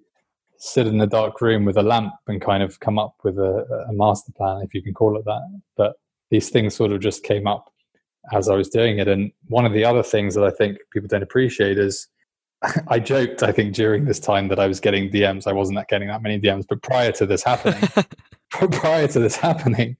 sit 0.57 0.87
in 0.87 0.99
a 0.99 1.07
dark 1.07 1.39
room 1.41 1.63
with 1.63 1.77
a 1.77 1.83
lamp 1.83 2.13
and 2.27 2.41
kind 2.41 2.63
of 2.63 2.79
come 2.79 2.97
up 2.97 3.15
with 3.23 3.37
a, 3.37 3.85
a 3.87 3.93
master 3.93 4.31
plan, 4.31 4.61
if 4.63 4.73
you 4.73 4.81
can 4.81 4.93
call 4.93 5.17
it 5.17 5.25
that. 5.25 5.61
But 5.75 5.93
these 6.31 6.49
things 6.49 6.75
sort 6.75 6.91
of 6.91 6.99
just 6.99 7.23
came 7.23 7.47
up 7.47 7.71
as 8.33 8.49
I 8.49 8.55
was 8.55 8.69
doing 8.69 8.99
it. 8.99 9.07
And 9.07 9.31
one 9.47 9.65
of 9.65 9.73
the 9.73 9.85
other 9.85 10.03
things 10.03 10.35
that 10.35 10.43
I 10.43 10.49
think 10.49 10.77
people 10.91 11.07
don't 11.07 11.23
appreciate 11.23 11.77
is 11.77 12.07
I 12.87 12.99
joked, 12.99 13.43
I 13.43 13.51
think, 13.51 13.73
during 13.73 14.05
this 14.05 14.19
time 14.19 14.47
that 14.49 14.59
I 14.59 14.67
was 14.67 14.79
getting 14.79 15.09
DMs. 15.09 15.47
I 15.47 15.53
wasn't 15.53 15.87
getting 15.87 16.07
that 16.07 16.21
many 16.21 16.39
DMs, 16.39 16.65
but 16.67 16.81
prior 16.81 17.11
to 17.13 17.25
this 17.25 17.43
happening, 17.43 17.87
prior 18.49 19.07
to 19.07 19.19
this 19.19 19.35
happening, 19.35 19.97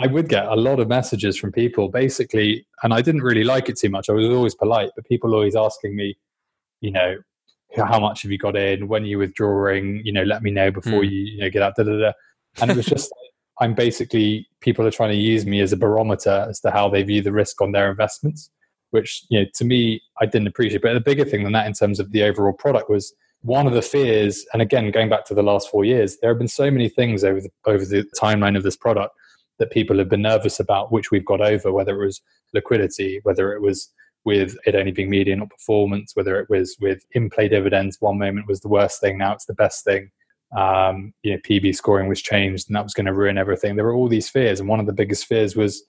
I 0.00 0.06
would 0.06 0.28
get 0.28 0.46
a 0.46 0.54
lot 0.54 0.78
of 0.78 0.88
messages 0.88 1.36
from 1.36 1.50
people 1.50 1.88
basically, 1.88 2.66
and 2.82 2.94
I 2.94 3.02
didn't 3.02 3.22
really 3.22 3.44
like 3.44 3.68
it 3.68 3.78
too 3.78 3.90
much. 3.90 4.08
I 4.08 4.12
was 4.12 4.28
always 4.28 4.54
polite, 4.54 4.90
but 4.94 5.04
people 5.06 5.34
always 5.34 5.56
asking 5.56 5.96
me, 5.96 6.16
you 6.80 6.92
know, 6.92 7.16
how 7.76 7.98
much 7.98 8.22
have 8.22 8.30
you 8.30 8.38
got 8.38 8.56
in? 8.56 8.88
When 8.88 9.02
are 9.02 9.06
you 9.06 9.18
withdrawing? 9.18 10.02
You 10.04 10.12
know, 10.12 10.22
let 10.22 10.42
me 10.42 10.50
know 10.50 10.70
before 10.70 11.02
mm. 11.02 11.10
you, 11.10 11.18
you 11.18 11.40
know, 11.40 11.50
get 11.50 11.62
out. 11.62 11.74
Da, 11.76 11.82
da, 11.82 11.98
da. 11.98 12.12
And 12.60 12.70
it 12.70 12.76
was 12.76 12.86
just, 12.86 13.12
I'm 13.60 13.74
basically, 13.74 14.48
people 14.60 14.86
are 14.86 14.90
trying 14.90 15.10
to 15.10 15.16
use 15.16 15.44
me 15.44 15.60
as 15.60 15.72
a 15.72 15.76
barometer 15.76 16.46
as 16.48 16.60
to 16.60 16.70
how 16.70 16.88
they 16.88 17.02
view 17.02 17.20
the 17.20 17.32
risk 17.32 17.60
on 17.60 17.72
their 17.72 17.90
investments, 17.90 18.50
which, 18.90 19.24
you 19.30 19.40
know, 19.40 19.46
to 19.56 19.64
me, 19.64 20.00
I 20.20 20.26
didn't 20.26 20.46
appreciate. 20.46 20.82
But 20.82 20.94
the 20.94 21.00
bigger 21.00 21.24
thing 21.24 21.42
than 21.42 21.52
that 21.54 21.66
in 21.66 21.72
terms 21.72 21.98
of 21.98 22.12
the 22.12 22.22
overall 22.22 22.52
product 22.52 22.88
was 22.88 23.12
one 23.42 23.66
of 23.66 23.72
the 23.72 23.82
fears. 23.82 24.46
And 24.52 24.62
again, 24.62 24.90
going 24.92 25.08
back 25.08 25.24
to 25.26 25.34
the 25.34 25.42
last 25.42 25.68
four 25.70 25.84
years, 25.84 26.18
there 26.20 26.30
have 26.30 26.38
been 26.38 26.48
so 26.48 26.70
many 26.70 26.88
things 26.88 27.24
over 27.24 27.40
the, 27.40 27.50
over 27.66 27.84
the 27.84 28.04
timeline 28.20 28.56
of 28.56 28.62
this 28.62 28.76
product 28.76 29.12
that 29.58 29.70
people 29.70 29.98
have 29.98 30.08
been 30.08 30.22
nervous 30.22 30.60
about, 30.60 30.92
which 30.92 31.10
we've 31.10 31.24
got 31.24 31.40
over, 31.40 31.72
whether 31.72 32.00
it 32.00 32.04
was 32.04 32.20
liquidity, 32.54 33.20
whether 33.22 33.52
it 33.52 33.62
was 33.62 33.92
with 34.24 34.56
it 34.66 34.74
only 34.74 34.92
being 34.92 35.10
media 35.10 35.38
or 35.40 35.46
performance, 35.46 36.14
whether 36.14 36.38
it 36.40 36.50
was 36.50 36.76
with 36.80 37.04
in 37.12 37.30
play 37.30 37.48
dividends, 37.48 37.96
one 38.00 38.18
moment 38.18 38.46
was 38.46 38.60
the 38.60 38.68
worst 38.68 39.00
thing, 39.00 39.18
now 39.18 39.32
it's 39.32 39.46
the 39.46 39.54
best 39.54 39.84
thing. 39.84 40.10
Um, 40.56 41.12
you 41.22 41.32
know, 41.32 41.38
PB 41.38 41.74
scoring 41.74 42.08
was 42.08 42.22
changed 42.22 42.68
and 42.68 42.76
that 42.76 42.84
was 42.84 42.94
going 42.94 43.06
to 43.06 43.14
ruin 43.14 43.38
everything. 43.38 43.76
There 43.76 43.84
were 43.84 43.94
all 43.94 44.08
these 44.08 44.28
fears, 44.28 44.60
and 44.60 44.68
one 44.68 44.80
of 44.80 44.86
the 44.86 44.92
biggest 44.92 45.26
fears 45.26 45.56
was, 45.56 45.82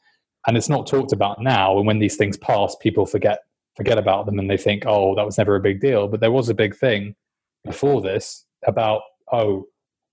and 0.47 0.57
it's 0.57 0.69
not 0.69 0.87
talked 0.87 1.13
about 1.13 1.41
now. 1.41 1.77
And 1.77 1.87
when 1.87 1.99
these 1.99 2.17
things 2.17 2.37
pass, 2.37 2.75
people 2.81 3.05
forget 3.05 3.39
forget 3.79 3.97
about 3.97 4.25
them 4.25 4.37
and 4.39 4.49
they 4.49 4.57
think, 4.57 4.83
oh, 4.85 5.15
that 5.15 5.25
was 5.25 5.37
never 5.37 5.55
a 5.55 5.61
big 5.61 5.79
deal. 5.79 6.09
But 6.09 6.19
there 6.19 6.33
was 6.33 6.49
a 6.49 6.53
big 6.53 6.75
thing 6.75 7.15
before 7.63 8.01
this 8.01 8.45
about, 8.67 9.01
oh, 9.31 9.67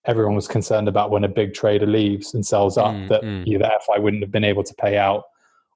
everyone 0.06 0.34
was 0.34 0.48
concerned 0.48 0.88
about 0.88 1.10
when 1.10 1.24
a 1.24 1.28
big 1.28 1.54
trader 1.54 1.86
leaves 1.86 2.34
and 2.34 2.46
sells 2.46 2.78
up 2.78 2.94
mm, 2.94 3.08
that 3.08 3.22
mm. 3.22 3.46
either 3.46 3.70
FI 3.86 3.98
wouldn't 3.98 4.22
have 4.22 4.30
been 4.30 4.44
able 4.44 4.62
to 4.62 4.74
pay 4.74 4.96
out 4.96 5.24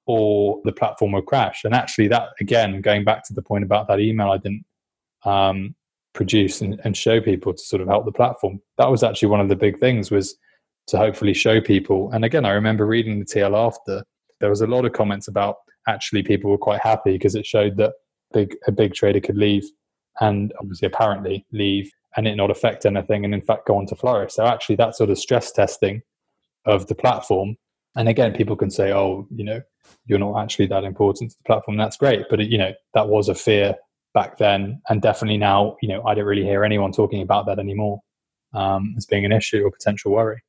or 0.07 0.61
the 0.65 0.73
platform 0.73 1.13
would 1.13 1.27
crash. 1.27 1.65
And 1.65 1.75
actually, 1.75 2.09
that 2.09 2.31
again, 2.41 2.81
going 2.81 3.05
back 3.05 3.25
to 3.27 3.35
the 3.35 3.43
point 3.43 3.65
about 3.65 3.89
that 3.89 4.01
email 4.01 4.31
I 4.31 4.39
didn't 4.39 4.65
um, 5.25 5.75
produce 6.15 6.61
and, 6.61 6.81
and, 6.85 6.97
show 6.97 7.21
people 7.21 7.53
to 7.53 7.63
sort 7.63 7.83
of 7.83 7.89
help 7.89 8.07
the 8.07 8.13
platform, 8.13 8.61
that 8.79 8.91
was 8.91 9.03
actually 9.03 9.29
one 9.29 9.41
of 9.41 9.49
the 9.49 9.57
big 9.57 9.79
things 9.79 10.11
was 10.11 10.37
to 10.87 10.97
hopefully 10.97 11.35
show 11.35 11.61
people. 11.61 12.11
And 12.13 12.25
again, 12.25 12.45
I 12.45 12.53
remember 12.53 12.87
reading 12.87 13.19
the 13.19 13.27
TL 13.27 13.55
after 13.55 14.03
there 14.41 14.49
was 14.49 14.63
a 14.63 14.67
lot 14.67 14.85
of 14.85 14.93
comments 14.93 15.29
about 15.29 15.57
actually 15.87 16.23
people 16.23 16.51
were 16.51 16.59
quite 16.59 16.81
happy 16.81 17.13
because 17.13 17.35
it 17.35 17.47
showed 17.47 17.77
that 17.77 17.93
big 18.33 18.57
a 18.67 18.73
big 18.73 18.95
trader 18.95 19.21
could 19.21 19.37
leave 19.37 19.65
and 20.21 20.53
obviously 20.61 20.87
apparently 20.87 21.47
leave 21.53 21.91
and 22.17 22.27
it 22.27 22.37
not 22.37 22.51
affect 22.51 22.87
anything 22.87 23.25
and 23.25 23.35
in 23.35 23.41
fact 23.41 23.67
go 23.67 23.77
on 23.77 23.87
to 23.87 23.97
flourish. 23.97 24.35
So 24.35 24.47
actually 24.47 24.77
that 24.77 24.97
sort 24.97 25.11
of 25.11 25.19
stress 25.19 25.53
testing 25.53 26.03
of 26.67 26.87
the 26.89 26.95
platform 26.95 27.57
and 27.97 28.09
again 28.09 28.33
people 28.33 28.55
can 28.55 28.71
say 28.71 28.93
oh 28.93 29.27
you 29.31 29.45
know 29.45 29.61
you're 30.07 30.19
not 30.19 30.43
actually 30.43 30.67
that 30.67 30.85
important 30.85 31.31
to 31.31 31.37
the 31.39 31.45
platform. 31.45 31.77
That's 31.77 31.97
great, 31.97 32.27
but 32.29 32.41
you 32.41 32.59
know 32.59 32.73
that 32.95 33.09
was 33.09 33.29
a 33.29 33.35
fear 33.35 33.75
back 34.15 34.39
then, 34.39 34.81
and 34.89 35.01
definitely 35.01 35.39
now. 35.39 35.77
You 35.83 35.89
know, 35.89 36.05
I 36.07 36.15
don't 36.15 36.25
really 36.25 36.45
hear 36.45 36.65
anyone 36.65 36.93
talking 36.93 37.23
about 37.23 37.47
that 37.47 37.59
anymore 37.59 38.01
um, 38.55 38.95
as 38.97 39.07
being 39.07 39.25
an 39.25 39.33
issue 39.33 39.63
or 39.65 39.71
potential 39.71 40.13
worry. 40.13 40.43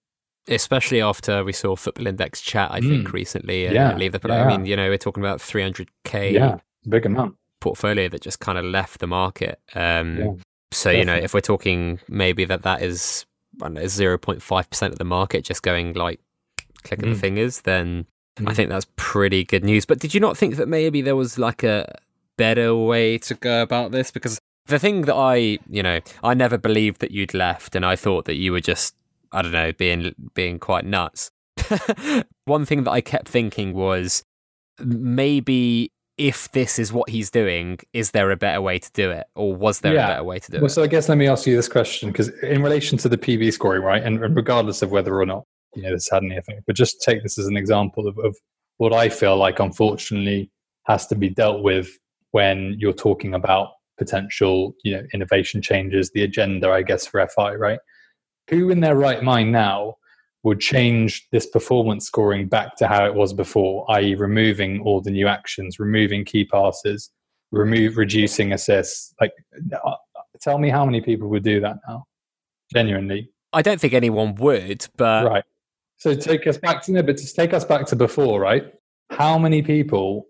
Especially 0.47 1.01
after 1.01 1.43
we 1.43 1.53
saw 1.53 1.75
Football 1.75 2.07
Index 2.07 2.41
chat, 2.41 2.71
I 2.71 2.79
mm. 2.79 2.89
think 2.89 3.13
recently. 3.13 3.67
Uh, 3.67 3.73
yeah, 3.73 3.95
leave 3.95 4.13
the. 4.13 4.21
Yeah. 4.27 4.45
I 4.45 4.47
mean, 4.47 4.65
you 4.65 4.75
know, 4.75 4.89
we're 4.89 4.97
talking 4.97 5.23
about 5.23 5.39
300k. 5.39 6.33
Yeah, 6.33 6.57
big 6.87 7.05
amount 7.05 7.35
portfolio 7.59 8.09
that 8.09 8.21
just 8.21 8.39
kind 8.39 8.57
of 8.57 8.65
left 8.65 8.99
the 8.99 9.07
market. 9.07 9.59
Um, 9.75 10.17
yeah, 10.17 10.31
so 10.71 10.91
definitely. 10.91 10.99
you 10.99 11.05
know, 11.05 11.23
if 11.23 11.33
we're 11.33 11.41
talking 11.41 11.99
maybe 12.07 12.45
that 12.45 12.63
that 12.63 12.81
is 12.81 13.25
zero 13.87 14.17
point 14.17 14.41
five 14.41 14.69
percent 14.69 14.93
of 14.93 14.99
the 14.99 15.05
market 15.05 15.43
just 15.43 15.61
going 15.63 15.93
like 15.93 16.19
click 16.83 17.01
of 17.03 17.09
mm. 17.09 17.13
the 17.13 17.19
fingers, 17.19 17.61
then 17.61 18.05
Mm. 18.39 18.49
I 18.49 18.53
think 18.53 18.69
that's 18.69 18.87
pretty 18.95 19.43
good 19.43 19.63
news. 19.63 19.85
But 19.85 19.99
did 19.99 20.13
you 20.13 20.19
not 20.19 20.37
think 20.37 20.55
that 20.55 20.67
maybe 20.67 21.01
there 21.01 21.15
was 21.15 21.37
like 21.37 21.63
a 21.63 21.93
better 22.37 22.75
way 22.75 23.17
to 23.19 23.33
go 23.33 23.61
about 23.61 23.91
this? 23.91 24.11
Because 24.11 24.39
the 24.67 24.79
thing 24.79 25.01
that 25.03 25.15
I, 25.15 25.59
you 25.69 25.83
know, 25.83 25.99
I 26.23 26.33
never 26.33 26.57
believed 26.57 27.01
that 27.01 27.11
you'd 27.11 27.33
left, 27.33 27.75
and 27.75 27.85
I 27.85 27.95
thought 27.95 28.25
that 28.25 28.35
you 28.35 28.51
were 28.51 28.61
just, 28.61 28.95
I 29.31 29.41
don't 29.41 29.51
know, 29.51 29.73
being 29.73 30.15
being 30.33 30.59
quite 30.59 30.85
nuts. 30.85 31.31
One 32.45 32.65
thing 32.65 32.83
that 32.83 32.91
I 32.91 33.01
kept 33.01 33.27
thinking 33.27 33.73
was 33.73 34.23
maybe 34.79 35.91
if 36.21 36.51
this 36.51 36.77
is 36.77 36.93
what 36.93 37.09
he's 37.09 37.31
doing, 37.31 37.79
is 37.93 38.11
there 38.11 38.29
a 38.29 38.37
better 38.37 38.61
way 38.61 38.77
to 38.77 38.91
do 38.91 39.09
it, 39.09 39.25
or 39.33 39.55
was 39.55 39.79
there 39.79 39.95
yeah. 39.95 40.05
a 40.05 40.07
better 40.09 40.23
way 40.23 40.37
to 40.37 40.51
do 40.51 40.57
well, 40.57 40.67
it? 40.67 40.69
So 40.69 40.83
I 40.83 40.87
guess 40.87 41.09
let 41.09 41.17
me 41.17 41.27
ask 41.27 41.47
you 41.47 41.55
this 41.55 41.67
question 41.67 42.11
because 42.11 42.29
in 42.43 42.61
relation 42.61 42.99
to 42.99 43.09
the 43.09 43.17
PB 43.17 43.51
scoring, 43.53 43.81
right, 43.81 44.03
and, 44.03 44.23
and 44.23 44.35
regardless 44.35 44.83
of 44.83 44.91
whether 44.91 45.19
or 45.19 45.25
not 45.25 45.45
you 45.73 45.81
know 45.81 45.91
this 45.91 46.09
had 46.11 46.23
any 46.23 46.37
effect. 46.37 46.61
But 46.67 46.75
just 46.75 47.01
take 47.01 47.23
this 47.23 47.39
as 47.39 47.47
an 47.47 47.57
example 47.57 48.07
of, 48.07 48.19
of 48.19 48.37
what 48.77 48.93
I 48.93 49.09
feel 49.09 49.35
like, 49.35 49.59
unfortunately, 49.59 50.51
has 50.85 51.07
to 51.07 51.15
be 51.15 51.29
dealt 51.29 51.63
with 51.63 51.89
when 52.31 52.75
you're 52.77 52.93
talking 52.93 53.33
about 53.33 53.69
potential, 53.97 54.75
you 54.83 54.95
know, 54.95 55.03
innovation 55.15 55.59
changes, 55.59 56.11
the 56.13 56.23
agenda, 56.23 56.69
I 56.69 56.83
guess, 56.83 57.07
for 57.07 57.27
FI, 57.35 57.55
right? 57.55 57.79
Who 58.51 58.69
in 58.69 58.79
their 58.79 58.95
right 58.95 59.23
mind 59.23 59.51
now 59.51 59.95
would 60.43 60.59
change 60.59 61.27
this 61.31 61.45
performance 61.45 62.05
scoring 62.05 62.47
back 62.47 62.75
to 62.75 62.87
how 62.87 63.05
it 63.05 63.13
was 63.13 63.33
before, 63.33 63.85
i.e., 63.91 64.15
removing 64.15 64.81
all 64.81 65.01
the 65.01 65.11
new 65.11 65.27
actions, 65.27 65.79
removing 65.79 66.25
key 66.25 66.45
passes, 66.45 67.11
remove 67.51 67.97
reducing 67.97 68.51
assists. 68.53 69.13
Like, 69.21 69.33
uh, 69.85 69.95
tell 70.41 70.57
me 70.57 70.69
how 70.69 70.85
many 70.85 71.01
people 71.01 71.27
would 71.29 71.43
do 71.43 71.59
that 71.61 71.77
now? 71.87 72.05
Genuinely, 72.73 73.29
I 73.53 73.61
don't 73.61 73.79
think 73.79 73.93
anyone 73.93 74.35
would, 74.35 74.87
but 74.97 75.25
right. 75.25 75.43
So 75.97 76.15
take 76.15 76.47
us 76.47 76.57
back 76.57 76.81
to 76.83 76.91
no, 76.93 77.03
but 77.03 77.17
just 77.17 77.35
take 77.35 77.53
us 77.53 77.63
back 77.63 77.85
to 77.87 77.95
before, 77.95 78.39
right? 78.39 78.73
How 79.11 79.37
many 79.37 79.61
people, 79.61 80.27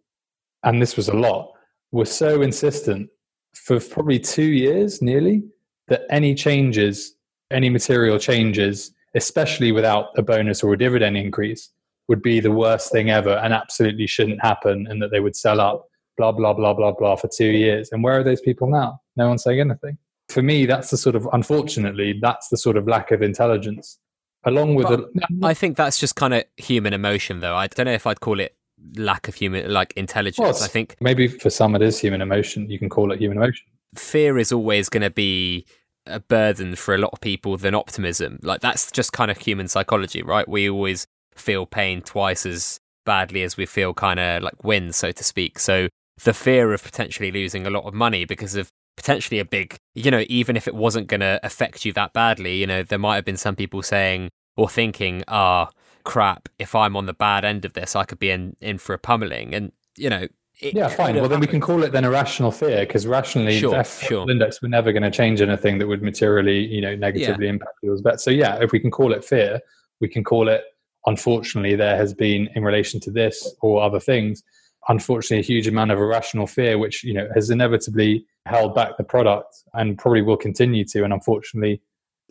and 0.64 0.82
this 0.82 0.98
was 0.98 1.08
a 1.08 1.14
lot, 1.14 1.54
were 1.92 2.06
so 2.06 2.42
insistent 2.42 3.10
for 3.54 3.80
probably 3.80 4.20
two 4.20 4.52
years, 4.52 5.02
nearly, 5.02 5.44
that 5.88 6.02
any 6.10 6.36
changes, 6.36 7.16
any 7.52 7.70
material 7.70 8.18
changes 8.18 8.92
especially 9.16 9.72
without 9.72 10.08
a 10.18 10.22
bonus 10.22 10.64
or 10.64 10.74
a 10.74 10.78
dividend 10.78 11.18
increase, 11.18 11.70
would 12.08 12.22
be 12.22 12.40
the 12.40 12.52
worst 12.52 12.92
thing 12.92 13.10
ever 13.10 13.38
and 13.38 13.54
absolutely 13.54 14.08
shouldn't 14.08 14.42
happen 14.42 14.88
and 14.90 15.02
that 15.02 15.12
they 15.12 15.20
would 15.20 15.36
sell 15.36 15.62
up, 15.62 15.88
blah, 16.18 16.32
blah, 16.32 16.54
blah, 16.54 16.74
blah, 16.74 16.92
blah, 16.92 17.16
for 17.16 17.30
two 17.30 17.52
years. 17.52 17.90
And 17.92 18.04
where 18.04 18.20
are 18.20 18.24
those 18.24 18.42
people 18.42 18.70
now? 18.70 19.00
No 19.16 19.30
one's 19.30 19.44
saying 19.44 19.60
anything. 19.60 19.98
For 20.30 20.42
me, 20.42 20.66
that's 20.66 20.90
the 20.90 20.98
sort 20.98 21.16
of, 21.16 21.28
unfortunately, 21.34 22.20
that's 22.22 22.50
the 22.50 22.58
sort 22.58 22.78
of 22.78 22.88
lack 22.88 23.12
of 23.12 23.22
intelligence. 23.22 23.98
Along 24.44 24.76
with 24.76 24.88
the, 24.88 25.08
I 25.44 25.54
think 25.54 25.78
that's 25.78 26.00
just 26.00 26.16
kind 26.16 26.34
of 26.34 26.44
human 26.58 26.94
emotion, 26.94 27.42
though. 27.42 27.56
I 27.56 27.68
don't 27.68 27.86
know 27.86 27.92
if 27.94 28.08
I'd 28.08 28.22
call 28.22 28.40
it 28.40 28.56
lack 28.96 29.28
of 29.28 29.36
human, 29.36 29.72
like 29.72 29.94
intelligence. 29.94 30.40
Well, 30.40 30.64
I 30.64 30.68
think 30.68 30.96
maybe 31.00 31.28
for 31.28 31.50
some 31.52 31.76
it 31.76 31.82
is 31.82 32.00
human 32.00 32.22
emotion. 32.22 32.70
You 32.70 32.80
can 32.80 32.90
call 32.90 33.12
it 33.12 33.20
human 33.20 33.38
emotion. 33.38 33.68
Fear 33.96 34.40
is 34.40 34.52
always 34.52 34.90
going 34.90 35.04
to 35.04 35.12
be 35.12 35.66
a 36.06 36.20
burden 36.20 36.76
for 36.76 36.96
a 36.96 36.98
lot 36.98 37.12
of 37.14 37.22
people 37.22 37.58
than 37.58 37.76
optimism. 37.76 38.40
Like 38.42 38.62
that's 38.62 38.92
just 38.92 39.14
kind 39.14 39.32
of 39.32 39.38
human 39.38 39.68
psychology, 39.68 40.22
right? 40.22 40.48
We 40.48 40.70
always 40.70 41.08
feel 41.36 41.66
pain 41.66 42.02
twice 42.02 42.46
as 42.46 42.80
badly 43.06 43.44
as 43.44 43.58
we 43.58 43.66
feel 43.66 43.94
kind 43.94 44.20
of 44.20 44.44
like 44.44 44.64
win, 44.64 44.94
so 44.94 45.12
to 45.12 45.24
speak. 45.24 45.60
So 45.60 45.88
the 46.24 46.34
fear 46.34 46.74
of 46.74 46.84
potentially 46.84 47.32
losing 47.32 47.66
a 47.66 47.70
lot 47.70 47.86
of 47.86 47.94
money 47.94 48.26
because 48.26 48.56
of 48.56 48.70
potentially 48.98 49.40
a 49.40 49.46
big, 49.46 49.78
you 49.96 50.12
know, 50.12 50.24
even 50.28 50.56
if 50.56 50.68
it 50.68 50.76
wasn't 50.76 51.08
going 51.08 51.22
to 51.22 51.40
affect 51.44 51.86
you 51.86 51.94
that 51.94 52.14
badly, 52.14 52.58
you 52.58 52.68
know, 52.68 52.84
there 52.84 53.00
might 53.00 53.16
have 53.16 53.26
been 53.26 53.38
some 53.38 53.56
people 53.56 53.82
saying 53.82 54.30
or 54.56 54.70
thinking, 54.70 55.24
ah, 55.28 55.70
oh, 55.70 55.78
crap, 56.04 56.50
if 56.60 56.76
I'm 56.76 56.96
on 56.96 57.06
the 57.06 57.14
bad 57.14 57.46
end 57.46 57.66
of 57.66 57.74
this, 57.74 57.96
I 57.96 58.04
could 58.04 58.20
be 58.20 58.30
in, 58.30 58.56
in 58.60 58.78
for 58.78 58.94
a 58.94 59.00
pummeling. 59.00 59.56
And, 59.56 59.72
you 59.98 60.10
know, 60.10 60.28
yeah, 60.62 60.88
fine. 60.88 61.16
Well, 61.16 61.28
then 61.28 61.40
we 61.40 61.48
can 61.48 61.60
call 61.60 61.84
it 61.84 61.92
then 61.92 62.06
irrational 62.06 62.52
fear 62.52 62.86
because 62.86 63.08
rationally, 63.08 63.60
sure, 63.60 63.72
the 63.72 63.84
sure. 63.84 64.30
index, 64.30 64.62
we're 64.62 64.70
never 64.70 64.92
going 64.92 65.04
to 65.04 65.12
change 65.12 65.42
anything 65.42 65.80
that 65.80 65.88
would 65.88 66.04
materially, 66.04 66.66
you 66.66 66.82
know, 66.82 66.96
negatively 66.96 67.46
yeah. 67.46 67.52
impact 67.52 67.82
people's 67.82 68.02
bets. 68.02 68.24
So 68.24 68.32
yeah, 68.32 68.58
if 68.62 68.72
we 68.72 68.80
can 68.80 68.92
call 68.92 69.14
it 69.14 69.24
fear, 69.24 69.60
we 70.00 70.08
can 70.08 70.24
call 70.24 70.48
it. 70.48 70.64
Unfortunately, 71.08 71.76
there 71.76 71.98
has 71.98 72.14
been 72.14 72.48
in 72.56 72.64
relation 72.64 73.00
to 73.02 73.12
this 73.12 73.56
or 73.62 73.82
other 73.82 74.00
things, 74.00 74.44
unfortunately, 74.88 75.40
a 75.40 75.42
huge 75.42 75.68
amount 75.68 75.90
of 75.90 75.98
irrational 75.98 76.46
fear, 76.46 76.78
which 76.78 77.04
you 77.04 77.14
know 77.14 77.28
has 77.34 77.50
inevitably 77.50 78.26
held 78.46 78.76
back 78.76 78.98
the 78.98 79.04
product 79.04 79.64
and 79.74 79.98
probably 79.98 80.22
will 80.22 80.38
continue 80.38 80.86
to. 80.86 81.04
And 81.04 81.12
unfortunately, 81.12 81.82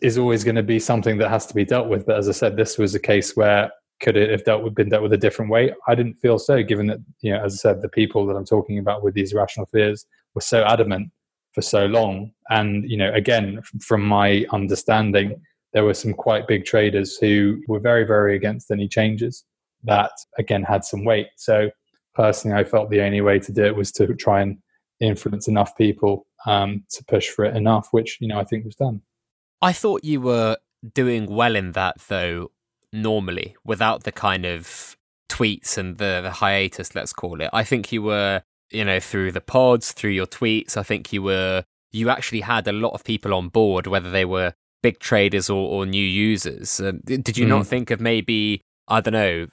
is 0.01 0.17
always 0.17 0.43
going 0.43 0.55
to 0.55 0.63
be 0.63 0.79
something 0.79 1.17
that 1.17 1.29
has 1.29 1.45
to 1.47 1.53
be 1.53 1.65
dealt 1.65 1.87
with. 1.87 2.05
But 2.05 2.17
as 2.17 2.29
I 2.29 2.31
said, 2.31 2.55
this 2.55 2.77
was 2.77 2.95
a 2.95 2.99
case 2.99 3.35
where 3.35 3.71
could 4.01 4.17
it 4.17 4.29
have 4.31 4.43
dealt 4.43 4.63
with, 4.63 4.75
been 4.75 4.89
dealt 4.89 5.03
with 5.03 5.13
a 5.13 5.17
different 5.17 5.51
way? 5.51 5.73
I 5.87 5.95
didn't 5.95 6.15
feel 6.15 6.39
so, 6.39 6.63
given 6.63 6.87
that, 6.87 6.99
you 7.21 7.31
know, 7.31 7.43
as 7.43 7.53
I 7.53 7.57
said, 7.57 7.81
the 7.81 7.89
people 7.89 8.25
that 8.25 8.35
I'm 8.35 8.45
talking 8.45 8.79
about 8.79 9.03
with 9.03 9.13
these 9.13 9.33
rational 9.33 9.67
fears 9.67 10.05
were 10.33 10.41
so 10.41 10.63
adamant 10.63 11.11
for 11.53 11.61
so 11.61 11.85
long. 11.85 12.31
And, 12.49 12.89
you 12.89 12.97
know, 12.97 13.13
again, 13.13 13.61
from 13.79 14.01
my 14.01 14.45
understanding, 14.51 15.41
there 15.73 15.85
were 15.85 15.93
some 15.93 16.13
quite 16.13 16.47
big 16.47 16.65
traders 16.65 17.17
who 17.17 17.61
were 17.67 17.79
very, 17.79 18.03
very 18.03 18.35
against 18.35 18.71
any 18.71 18.87
changes 18.87 19.45
that, 19.83 20.11
again, 20.37 20.63
had 20.63 20.83
some 20.83 21.05
weight. 21.05 21.27
So 21.37 21.69
personally, 22.15 22.57
I 22.57 22.63
felt 22.63 22.89
the 22.89 23.01
only 23.01 23.21
way 23.21 23.39
to 23.39 23.51
do 23.51 23.63
it 23.63 23.75
was 23.75 23.91
to 23.93 24.13
try 24.15 24.41
and 24.41 24.57
influence 24.99 25.47
enough 25.47 25.75
people 25.77 26.27
um, 26.45 26.83
to 26.91 27.03
push 27.05 27.29
for 27.29 27.45
it 27.45 27.55
enough, 27.55 27.89
which, 27.91 28.17
you 28.19 28.27
know, 28.27 28.39
I 28.39 28.43
think 28.43 28.65
was 28.65 28.75
done. 28.75 29.01
I 29.61 29.73
thought 29.73 30.03
you 30.03 30.21
were 30.21 30.57
doing 30.93 31.27
well 31.27 31.55
in 31.55 31.73
that, 31.73 31.99
though, 32.07 32.51
normally 32.93 33.55
without 33.63 34.03
the 34.03 34.11
kind 34.11 34.45
of 34.45 34.95
tweets 35.29 35.77
and 35.77 35.97
the, 35.97 36.21
the 36.21 36.31
hiatus, 36.31 36.93
let's 36.93 37.13
call 37.13 37.41
it. 37.41 37.49
I 37.53 37.63
think 37.63 37.91
you 37.91 38.01
were, 38.01 38.43
you 38.69 38.85
know, 38.85 38.99
through 38.99 39.31
the 39.31 39.41
pods, 39.41 39.91
through 39.91 40.11
your 40.11 40.27
tweets, 40.27 40.77
I 40.77 40.83
think 40.83 41.13
you 41.13 41.23
were, 41.23 41.63
you 41.91 42.09
actually 42.09 42.41
had 42.41 42.67
a 42.67 42.73
lot 42.73 42.93
of 42.93 43.03
people 43.03 43.33
on 43.33 43.49
board, 43.49 43.87
whether 43.87 44.11
they 44.11 44.25
were 44.25 44.53
big 44.83 44.99
traders 44.99 45.49
or, 45.49 45.67
or 45.69 45.85
new 45.85 46.03
users. 46.03 46.79
Uh, 46.79 46.93
did 47.05 47.37
you 47.37 47.45
mm. 47.45 47.49
not 47.49 47.67
think 47.67 47.91
of 47.91 48.01
maybe, 48.01 48.61
I 48.87 48.99
don't 48.99 49.13
know, 49.13 49.47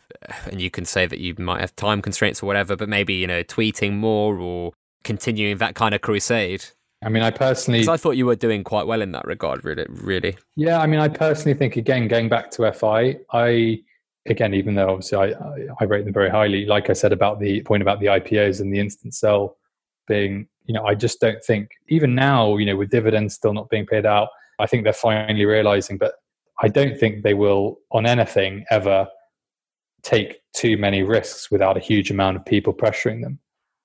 and 0.46 0.60
you 0.60 0.70
can 0.70 0.84
say 0.84 1.06
that 1.06 1.20
you 1.20 1.34
might 1.38 1.60
have 1.60 1.76
time 1.76 2.02
constraints 2.02 2.42
or 2.42 2.46
whatever, 2.46 2.76
but 2.76 2.88
maybe, 2.88 3.14
you 3.14 3.26
know, 3.26 3.42
tweeting 3.42 3.94
more 3.94 4.38
or 4.38 4.72
continuing 5.04 5.58
that 5.58 5.74
kind 5.74 5.94
of 5.94 6.00
crusade? 6.00 6.64
I 7.02 7.08
mean, 7.08 7.22
I 7.22 7.30
personally, 7.30 7.88
I 7.88 7.96
thought 7.96 8.16
you 8.16 8.26
were 8.26 8.36
doing 8.36 8.64
quite 8.64 8.86
well 8.86 9.02
in 9.02 9.12
that 9.12 9.24
regard. 9.24 9.64
Really, 9.64 9.86
really. 9.88 10.36
Yeah, 10.56 10.80
I 10.80 10.86
mean, 10.86 10.98
I 10.98 11.08
personally 11.08 11.56
think 11.56 11.76
again, 11.76 12.08
going 12.08 12.28
back 12.28 12.50
to 12.52 12.72
FI, 12.72 13.18
I 13.32 13.80
again, 14.26 14.52
even 14.54 14.74
though 14.74 14.90
obviously 14.90 15.18
I, 15.18 15.34
I 15.80 15.84
rate 15.84 16.04
them 16.04 16.12
very 16.12 16.30
highly, 16.30 16.66
like 16.66 16.90
I 16.90 16.92
said 16.92 17.12
about 17.12 17.38
the 17.40 17.62
point 17.62 17.82
about 17.82 18.00
the 18.00 18.06
IPOs 18.06 18.60
and 18.60 18.72
the 18.72 18.80
instant 18.80 19.14
sell 19.14 19.56
being, 20.06 20.48
you 20.66 20.74
know, 20.74 20.84
I 20.84 20.94
just 20.94 21.20
don't 21.20 21.42
think 21.42 21.70
even 21.88 22.14
now, 22.14 22.56
you 22.56 22.66
know, 22.66 22.76
with 22.76 22.90
dividends 22.90 23.34
still 23.34 23.52
not 23.52 23.70
being 23.70 23.86
paid 23.86 24.04
out, 24.04 24.28
I 24.58 24.66
think 24.66 24.84
they're 24.84 24.92
finally 24.92 25.44
realizing, 25.44 25.98
but 25.98 26.14
I 26.60 26.68
don't 26.68 26.98
think 26.98 27.22
they 27.22 27.34
will 27.34 27.78
on 27.92 28.06
anything 28.06 28.64
ever 28.70 29.08
take 30.02 30.40
too 30.54 30.76
many 30.76 31.02
risks 31.02 31.50
without 31.50 31.76
a 31.76 31.80
huge 31.80 32.10
amount 32.10 32.36
of 32.36 32.44
people 32.44 32.74
pressuring 32.74 33.22
them. 33.22 33.38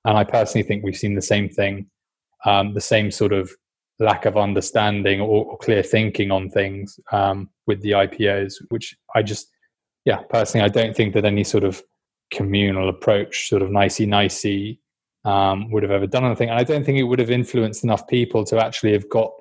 And 0.05 0.17
I 0.17 0.23
personally 0.23 0.67
think 0.67 0.83
we've 0.83 0.95
seen 0.95 1.15
the 1.15 1.21
same 1.21 1.47
thing 1.49 1.87
um, 2.45 2.73
the 2.73 2.81
same 2.81 3.11
sort 3.11 3.33
of 3.33 3.51
lack 3.99 4.25
of 4.25 4.37
understanding 4.37 5.21
or, 5.21 5.45
or 5.45 5.57
clear 5.57 5.83
thinking 5.83 6.31
on 6.31 6.49
things 6.49 6.99
um, 7.11 7.49
with 7.67 7.81
the 7.81 7.91
IPOs, 7.91 8.55
which 8.69 8.95
I 9.15 9.21
just, 9.21 9.49
yeah, 10.05 10.21
personally, 10.29 10.65
I 10.65 10.69
don't 10.69 10.95
think 10.95 11.13
that 11.13 11.25
any 11.25 11.43
sort 11.43 11.63
of 11.63 11.81
communal 12.31 12.89
approach, 12.89 13.49
sort 13.49 13.61
of 13.61 13.71
nicey 13.71 14.05
nicey, 14.05 14.79
um, 15.25 15.71
would 15.71 15.83
have 15.83 15.91
ever 15.91 16.07
done 16.07 16.25
anything. 16.25 16.49
And 16.49 16.59
I 16.59 16.63
don't 16.63 16.85
think 16.85 16.97
it 16.97 17.03
would 17.03 17.19
have 17.19 17.31
influenced 17.31 17.83
enough 17.83 18.07
people 18.07 18.43
to 18.45 18.63
actually 18.63 18.91
have 18.93 19.09
got 19.09 19.31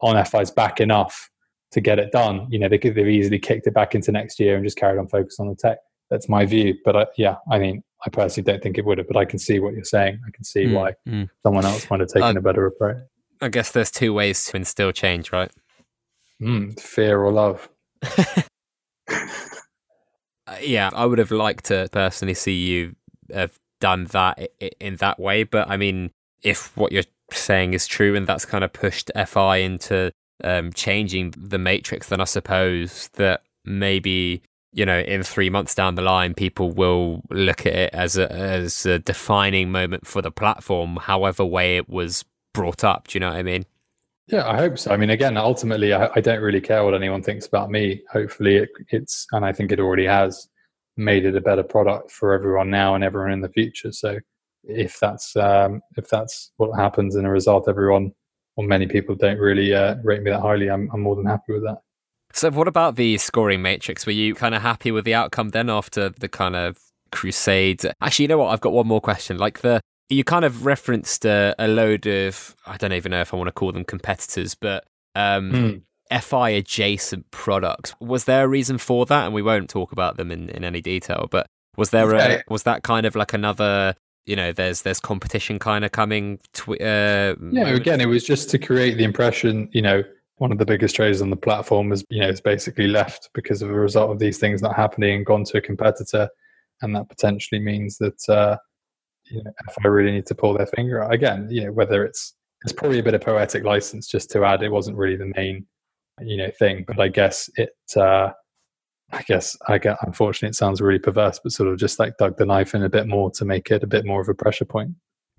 on 0.00 0.22
FI's 0.24 0.50
back 0.50 0.80
enough 0.80 1.30
to 1.72 1.80
get 1.80 1.98
it 1.98 2.12
done. 2.12 2.46
You 2.50 2.58
know, 2.58 2.68
they 2.68 2.78
could 2.78 2.96
have 2.96 3.08
easily 3.08 3.38
kicked 3.38 3.66
it 3.66 3.74
back 3.74 3.94
into 3.94 4.12
next 4.12 4.38
year 4.38 4.56
and 4.56 4.64
just 4.64 4.76
carried 4.76 4.98
on 4.98 5.08
focus 5.08 5.40
on 5.40 5.48
the 5.48 5.56
tech. 5.56 5.78
That's 6.10 6.28
my 6.28 6.44
view. 6.44 6.76
But 6.84 6.96
I, 6.96 7.06
yeah, 7.16 7.36
I 7.50 7.58
mean, 7.58 7.82
I 8.04 8.10
personally 8.10 8.44
don't 8.50 8.62
think 8.62 8.78
it 8.78 8.84
would 8.84 8.98
have, 8.98 9.06
but 9.06 9.16
I 9.16 9.24
can 9.24 9.38
see 9.38 9.60
what 9.60 9.74
you're 9.74 9.84
saying. 9.84 10.20
I 10.26 10.30
can 10.32 10.44
see 10.44 10.64
mm, 10.64 10.74
why 10.74 10.94
mm. 11.08 11.28
someone 11.42 11.64
else 11.64 11.88
might 11.88 12.00
have 12.00 12.08
taken 12.08 12.36
uh, 12.36 12.40
a 12.40 12.42
better 12.42 12.66
approach. 12.66 12.96
I 13.40 13.48
guess 13.48 13.72
there's 13.72 13.90
two 13.90 14.12
ways 14.12 14.44
to 14.46 14.56
instill 14.56 14.92
change, 14.92 15.32
right? 15.32 15.50
Mm, 16.40 16.78
fear 16.80 17.20
or 17.20 17.32
love. 17.32 17.68
uh, 18.08 18.44
yeah, 20.60 20.90
I 20.92 21.06
would 21.06 21.18
have 21.18 21.30
liked 21.30 21.66
to 21.66 21.88
personally 21.92 22.34
see 22.34 22.54
you 22.54 22.96
have 23.32 23.58
done 23.80 24.04
that 24.06 24.50
in 24.80 24.96
that 24.96 25.18
way, 25.18 25.44
but 25.44 25.68
I 25.68 25.76
mean, 25.76 26.10
if 26.42 26.76
what 26.76 26.92
you're 26.92 27.04
saying 27.30 27.74
is 27.74 27.86
true 27.86 28.14
and 28.14 28.26
that's 28.26 28.44
kind 28.44 28.64
of 28.64 28.72
pushed 28.72 29.10
FI 29.26 29.56
into 29.58 30.12
um, 30.44 30.72
changing 30.72 31.34
the 31.36 31.58
matrix, 31.58 32.08
then 32.08 32.20
I 32.20 32.24
suppose 32.24 33.08
that 33.14 33.42
maybe 33.64 34.42
you 34.72 34.86
know, 34.86 34.98
in 35.00 35.22
three 35.22 35.50
months 35.50 35.74
down 35.74 35.94
the 35.94 36.02
line, 36.02 36.34
people 36.34 36.70
will 36.70 37.22
look 37.30 37.66
at 37.66 37.74
it 37.74 37.94
as 37.94 38.16
a 38.16 38.32
as 38.32 38.86
a 38.86 38.98
defining 38.98 39.70
moment 39.70 40.06
for 40.06 40.22
the 40.22 40.30
platform, 40.30 40.96
however 40.96 41.44
way 41.44 41.76
it 41.76 41.88
was 41.88 42.24
brought 42.54 42.82
up. 42.82 43.08
Do 43.08 43.16
you 43.16 43.20
know 43.20 43.28
what 43.28 43.36
I 43.36 43.42
mean? 43.42 43.66
Yeah, 44.28 44.48
I 44.48 44.56
hope 44.56 44.78
so. 44.78 44.92
I 44.92 44.96
mean, 44.96 45.10
again, 45.10 45.36
ultimately, 45.36 45.92
I, 45.92 46.08
I 46.14 46.20
don't 46.20 46.40
really 46.40 46.60
care 46.60 46.84
what 46.84 46.94
anyone 46.94 47.22
thinks 47.22 47.46
about 47.46 47.70
me. 47.70 48.02
Hopefully, 48.10 48.56
it, 48.56 48.70
it's 48.88 49.26
and 49.32 49.44
I 49.44 49.52
think 49.52 49.72
it 49.72 49.80
already 49.80 50.06
has 50.06 50.48
made 50.96 51.24
it 51.24 51.36
a 51.36 51.40
better 51.40 51.62
product 51.62 52.10
for 52.10 52.32
everyone 52.32 52.70
now 52.70 52.94
and 52.94 53.04
everyone 53.04 53.32
in 53.32 53.40
the 53.40 53.48
future. 53.48 53.92
So, 53.92 54.18
if 54.64 54.98
that's 55.00 55.36
um, 55.36 55.82
if 55.96 56.08
that's 56.08 56.52
what 56.56 56.74
happens 56.78 57.16
in 57.16 57.26
a 57.26 57.30
result, 57.30 57.68
everyone 57.68 58.12
or 58.56 58.64
many 58.64 58.86
people 58.86 59.14
don't 59.14 59.38
really 59.38 59.74
uh, 59.74 59.96
rate 60.02 60.22
me 60.22 60.30
that 60.30 60.40
highly. 60.40 60.70
I'm, 60.70 60.88
I'm 60.92 61.00
more 61.00 61.16
than 61.16 61.26
happy 61.26 61.52
with 61.52 61.64
that. 61.64 61.78
So, 62.34 62.50
what 62.50 62.68
about 62.68 62.96
the 62.96 63.18
scoring 63.18 63.62
matrix? 63.62 64.06
Were 64.06 64.12
you 64.12 64.34
kind 64.34 64.54
of 64.54 64.62
happy 64.62 64.90
with 64.90 65.04
the 65.04 65.14
outcome 65.14 65.50
then 65.50 65.68
after 65.68 66.08
the 66.08 66.28
kind 66.28 66.56
of 66.56 66.78
crusade? 67.10 67.84
Actually, 68.00 68.24
you 68.24 68.28
know 68.28 68.38
what? 68.38 68.48
I've 68.48 68.60
got 68.60 68.72
one 68.72 68.86
more 68.86 69.00
question. 69.00 69.38
Like 69.38 69.60
the 69.60 69.80
you 70.08 70.24
kind 70.24 70.44
of 70.44 70.66
referenced 70.66 71.24
a, 71.24 71.54
a 71.58 71.68
load 71.68 72.06
of 72.06 72.54
I 72.66 72.76
don't 72.76 72.92
even 72.92 73.10
know 73.10 73.20
if 73.20 73.32
I 73.32 73.36
want 73.36 73.48
to 73.48 73.52
call 73.52 73.72
them 73.72 73.84
competitors, 73.84 74.54
but 74.54 74.84
um, 75.14 75.84
mm. 76.10 76.22
FI 76.22 76.50
adjacent 76.50 77.30
products. 77.30 77.94
Was 78.00 78.24
there 78.24 78.44
a 78.44 78.48
reason 78.48 78.78
for 78.78 79.06
that? 79.06 79.26
And 79.26 79.34
we 79.34 79.42
won't 79.42 79.70
talk 79.70 79.92
about 79.92 80.16
them 80.16 80.30
in, 80.30 80.48
in 80.50 80.64
any 80.64 80.80
detail, 80.80 81.28
but 81.30 81.46
was 81.76 81.90
there 81.90 82.14
okay. 82.14 82.36
a 82.36 82.52
was 82.52 82.64
that 82.64 82.82
kind 82.82 83.06
of 83.06 83.16
like 83.16 83.32
another 83.32 83.94
you 84.26 84.36
know 84.36 84.52
there's 84.52 84.82
there's 84.82 85.00
competition 85.00 85.58
kind 85.58 85.84
of 85.84 85.92
coming. 85.92 86.38
Tw- 86.52 86.80
uh, 86.80 87.34
yeah, 87.50 87.68
again, 87.68 88.00
it 88.00 88.06
was 88.06 88.24
just 88.24 88.50
to 88.50 88.58
create 88.58 88.96
the 88.96 89.04
impression. 89.04 89.68
You 89.72 89.82
know, 89.82 90.04
one 90.42 90.50
of 90.50 90.58
the 90.58 90.66
biggest 90.66 90.96
traders 90.96 91.22
on 91.22 91.30
the 91.30 91.36
platform 91.36 91.88
was 91.88 92.04
you 92.10 92.20
know 92.20 92.28
is 92.28 92.40
basically 92.40 92.88
left 92.88 93.30
because 93.32 93.62
of 93.62 93.70
a 93.70 93.74
result 93.74 94.10
of 94.10 94.18
these 94.18 94.38
things 94.38 94.60
not 94.60 94.74
happening 94.74 95.14
and 95.14 95.24
gone 95.24 95.44
to 95.44 95.58
a 95.58 95.60
competitor, 95.60 96.28
and 96.82 96.96
that 96.96 97.08
potentially 97.08 97.60
means 97.60 97.96
that 97.98 98.28
uh, 98.28 98.56
you 99.30 99.40
know 99.44 99.52
if 99.68 99.76
I 99.84 99.86
really 99.86 100.10
need 100.10 100.26
to 100.26 100.34
pull 100.34 100.58
their 100.58 100.66
finger 100.66 101.00
out 101.00 101.14
again. 101.14 101.46
You 101.48 101.66
know, 101.66 101.72
whether 101.72 102.04
it's 102.04 102.34
it's 102.64 102.72
probably 102.72 102.98
a 102.98 103.04
bit 103.04 103.14
of 103.14 103.20
poetic 103.20 103.62
license 103.62 104.08
just 104.08 104.32
to 104.32 104.44
add 104.44 104.64
it 104.64 104.72
wasn't 104.72 104.96
really 104.96 105.14
the 105.14 105.32
main 105.36 105.64
you 106.20 106.36
know 106.36 106.50
thing, 106.58 106.84
but 106.88 106.98
I 107.00 107.06
guess 107.06 107.48
it. 107.54 107.70
Uh, 107.96 108.30
I 109.14 109.20
guess 109.28 109.56
I 109.68 109.76
get 109.76 109.98
unfortunately 110.00 110.48
it 110.48 110.56
sounds 110.56 110.80
really 110.80 110.98
perverse, 110.98 111.38
but 111.40 111.52
sort 111.52 111.68
of 111.68 111.78
just 111.78 112.00
like 112.00 112.16
dug 112.16 112.36
the 112.36 112.46
knife 112.46 112.74
in 112.74 112.82
a 112.82 112.88
bit 112.88 113.06
more 113.06 113.30
to 113.32 113.44
make 113.44 113.70
it 113.70 113.84
a 113.84 113.86
bit 113.86 114.06
more 114.06 114.22
of 114.22 114.28
a 114.28 114.34
pressure 114.34 114.64
point. 114.64 114.92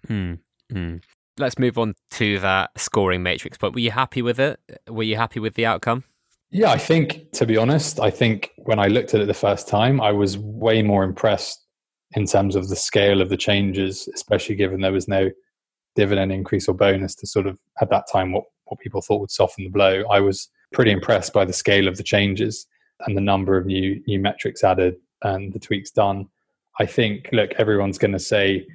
Mm, 0.08 0.40
mm. 0.72 1.02
Let's 1.38 1.58
move 1.58 1.78
on 1.78 1.96
to 2.12 2.40
that 2.40 2.72
scoring 2.78 3.24
matrix. 3.24 3.58
But 3.58 3.74
were 3.74 3.80
you 3.80 3.92
happy 3.92 4.22
with 4.22 4.40
it? 4.40 4.60
Were 4.88 5.04
you 5.04 5.16
happy 5.16 5.40
with 5.40 5.56
the 5.56 5.66
outcome? 5.66 6.04
Yeah, 6.52 6.70
I 6.70 6.78
think 6.78 7.32
to 7.34 7.48
be 7.48 7.58
honest, 7.58 8.00
I 8.00 8.12
think 8.12 8.52
when 8.58 8.78
I 8.78 8.88
looked 8.88 9.16
at 9.16 9.22
it 9.22 9.26
the 9.26 9.34
first 9.34 9.68
time, 9.68 10.00
I 10.00 10.12
was 10.12 10.38
way 10.38 10.84
more 10.84 11.04
impressed 11.04 11.66
in 12.16 12.28
terms 12.28 12.56
of 12.56 12.70
the 12.70 12.76
scale 12.76 13.22
of 13.22 13.30
the 13.30 13.38
changes, 13.38 14.08
especially 14.14 14.56
given 14.56 14.82
there 14.82 14.92
was 14.92 15.08
no 15.08 15.32
dividend 15.96 16.32
increase 16.32 16.68
or 16.68 16.76
bonus 16.76 17.16
to 17.16 17.28
sort 17.28 17.48
of 17.48 17.58
at 17.82 17.90
that 17.90 18.06
time 18.12 18.32
what, 18.32 18.44
what 18.66 18.80
people 18.80 19.02
thought 19.02 19.22
would 19.22 19.32
soften 19.32 19.64
the 19.64 19.70
blow. 19.72 20.04
I 20.12 20.20
was 20.20 20.50
pretty 20.72 20.92
impressed 20.92 21.34
by 21.34 21.46
the 21.46 21.54
scale 21.54 21.88
of 21.88 21.98
the 21.98 22.04
changes 22.04 22.68
and 23.02 23.18
the 23.18 23.22
number 23.22 23.58
of 23.58 23.66
new 23.66 24.02
new 24.08 24.20
metrics 24.20 24.64
added 24.64 24.96
and 25.24 25.54
the 25.54 25.60
tweaks 25.60 25.92
done. 25.92 26.28
I 26.80 26.86
think 26.86 27.30
look, 27.32 27.54
everyone's 27.54 27.98
going 27.98 28.14
to 28.14 28.20
say, 28.20 28.66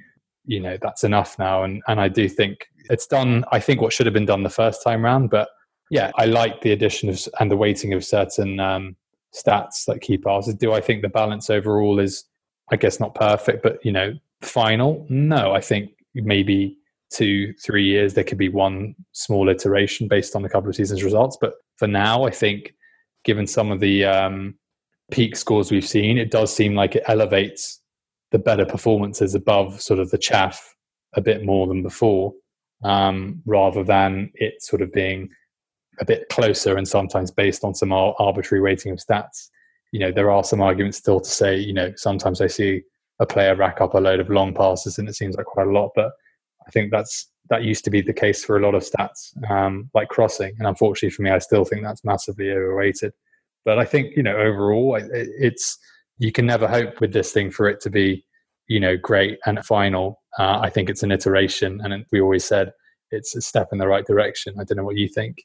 you 0.49 0.59
know, 0.59 0.77
that's 0.81 1.03
enough 1.03 1.37
now, 1.37 1.63
and 1.63 1.83
and 1.87 2.01
I 2.01 2.07
do 2.07 2.27
think 2.27 2.67
it's 2.89 3.05
done. 3.05 3.45
I 3.51 3.59
think 3.59 3.81
what 3.81 3.93
should 3.93 4.07
have 4.07 4.13
been 4.13 4.25
done 4.25 4.41
the 4.41 4.49
first 4.49 4.83
time 4.83 5.05
round, 5.05 5.29
but 5.29 5.47
yeah, 5.91 6.11
I 6.15 6.25
like 6.25 6.61
the 6.61 6.71
addition 6.71 7.07
of 7.07 7.19
and 7.39 7.51
the 7.51 7.55
weighting 7.55 7.93
of 7.93 8.03
certain 8.03 8.59
um, 8.59 8.95
stats 9.33 9.87
like 9.87 10.01
key 10.01 10.17
passes. 10.17 10.55
Do 10.55 10.73
I 10.73 10.81
think 10.81 11.03
the 11.03 11.09
balance 11.09 11.51
overall 11.51 11.99
is, 11.99 12.25
I 12.71 12.77
guess, 12.77 12.99
not 12.99 13.13
perfect, 13.13 13.61
but 13.61 13.77
you 13.85 13.91
know, 13.91 14.15
final? 14.41 15.05
No, 15.07 15.53
I 15.53 15.61
think 15.61 15.91
maybe 16.15 16.77
two, 17.13 17.53
three 17.63 17.85
years 17.85 18.15
there 18.15 18.23
could 18.23 18.39
be 18.39 18.49
one 18.49 18.95
small 19.11 19.49
iteration 19.49 20.07
based 20.07 20.35
on 20.35 20.45
a 20.45 20.49
couple 20.49 20.69
of 20.69 20.75
seasons' 20.75 21.03
results. 21.03 21.37
But 21.39 21.53
for 21.77 21.87
now, 21.87 22.23
I 22.23 22.31
think 22.31 22.73
given 23.23 23.45
some 23.45 23.71
of 23.71 23.79
the 23.79 24.05
um, 24.05 24.55
peak 25.11 25.35
scores 25.35 25.69
we've 25.69 25.87
seen, 25.87 26.17
it 26.17 26.31
does 26.31 26.51
seem 26.55 26.73
like 26.73 26.95
it 26.95 27.03
elevates 27.05 27.81
the 28.31 28.39
better 28.39 28.65
performances 28.65 29.35
above 29.35 29.81
sort 29.81 29.99
of 29.99 30.11
the 30.11 30.17
chaff 30.17 30.75
a 31.15 31.21
bit 31.21 31.43
more 31.43 31.67
than 31.67 31.81
before, 31.81 32.33
um, 32.83 33.41
rather 33.45 33.83
than 33.83 34.31
it 34.35 34.61
sort 34.61 34.81
of 34.81 34.91
being 34.91 35.29
a 35.99 36.05
bit 36.05 36.29
closer 36.29 36.77
and 36.77 36.87
sometimes 36.87 37.31
based 37.31 37.63
on 37.63 37.75
some 37.75 37.91
arbitrary 37.91 38.61
weighting 38.61 38.91
of 38.91 38.99
stats. 38.99 39.49
You 39.91 39.99
know, 39.99 40.11
there 40.11 40.31
are 40.31 40.43
some 40.43 40.61
arguments 40.61 40.97
still 40.97 41.19
to 41.19 41.29
say, 41.29 41.57
you 41.57 41.73
know, 41.73 41.91
sometimes 41.95 42.41
I 42.41 42.47
see 42.47 42.83
a 43.19 43.25
player 43.25 43.55
rack 43.55 43.81
up 43.81 43.95
a 43.95 43.97
load 43.97 44.19
of 44.19 44.29
long 44.29 44.53
passes 44.53 44.97
and 44.97 45.09
it 45.09 45.15
seems 45.15 45.35
like 45.35 45.45
quite 45.45 45.67
a 45.67 45.71
lot, 45.71 45.91
but 45.95 46.11
I 46.67 46.71
think 46.71 46.91
that's 46.91 47.29
that 47.49 47.63
used 47.63 47.83
to 47.83 47.89
be 47.89 48.01
the 48.01 48.13
case 48.13 48.45
for 48.45 48.57
a 48.57 48.61
lot 48.61 48.75
of 48.75 48.83
stats, 48.83 49.33
um, 49.49 49.89
like 49.95 50.07
crossing. 50.09 50.53
And 50.59 50.67
unfortunately 50.67 51.09
for 51.09 51.23
me, 51.23 51.31
I 51.31 51.39
still 51.39 51.65
think 51.65 51.81
that's 51.81 52.05
massively 52.05 52.51
overrated. 52.51 53.11
But 53.65 53.79
I 53.79 53.85
think 53.85 54.15
you 54.15 54.23
know 54.23 54.37
overall, 54.37 54.99
it's 55.11 55.77
you 56.19 56.31
can 56.31 56.45
never 56.45 56.67
hope 56.67 57.01
with 57.01 57.13
this 57.13 57.31
thing 57.31 57.49
for 57.49 57.67
it 57.67 57.81
to 57.81 57.89
be 57.89 58.23
you 58.67 58.79
know 58.79 58.95
great 58.95 59.39
and 59.45 59.65
final. 59.65 60.21
Uh, 60.37 60.59
I 60.61 60.69
think 60.69 60.89
it's 60.89 61.03
an 61.03 61.11
iteration, 61.11 61.81
and 61.83 62.05
we 62.11 62.21
always 62.21 62.45
said 62.45 62.71
it's 63.11 63.35
a 63.35 63.41
step 63.41 63.69
in 63.71 63.79
the 63.79 63.87
right 63.87 64.05
direction. 64.05 64.55
I 64.59 64.63
don't 64.63 64.77
know 64.77 64.83
what 64.83 64.97
you 64.97 65.07
think. 65.07 65.37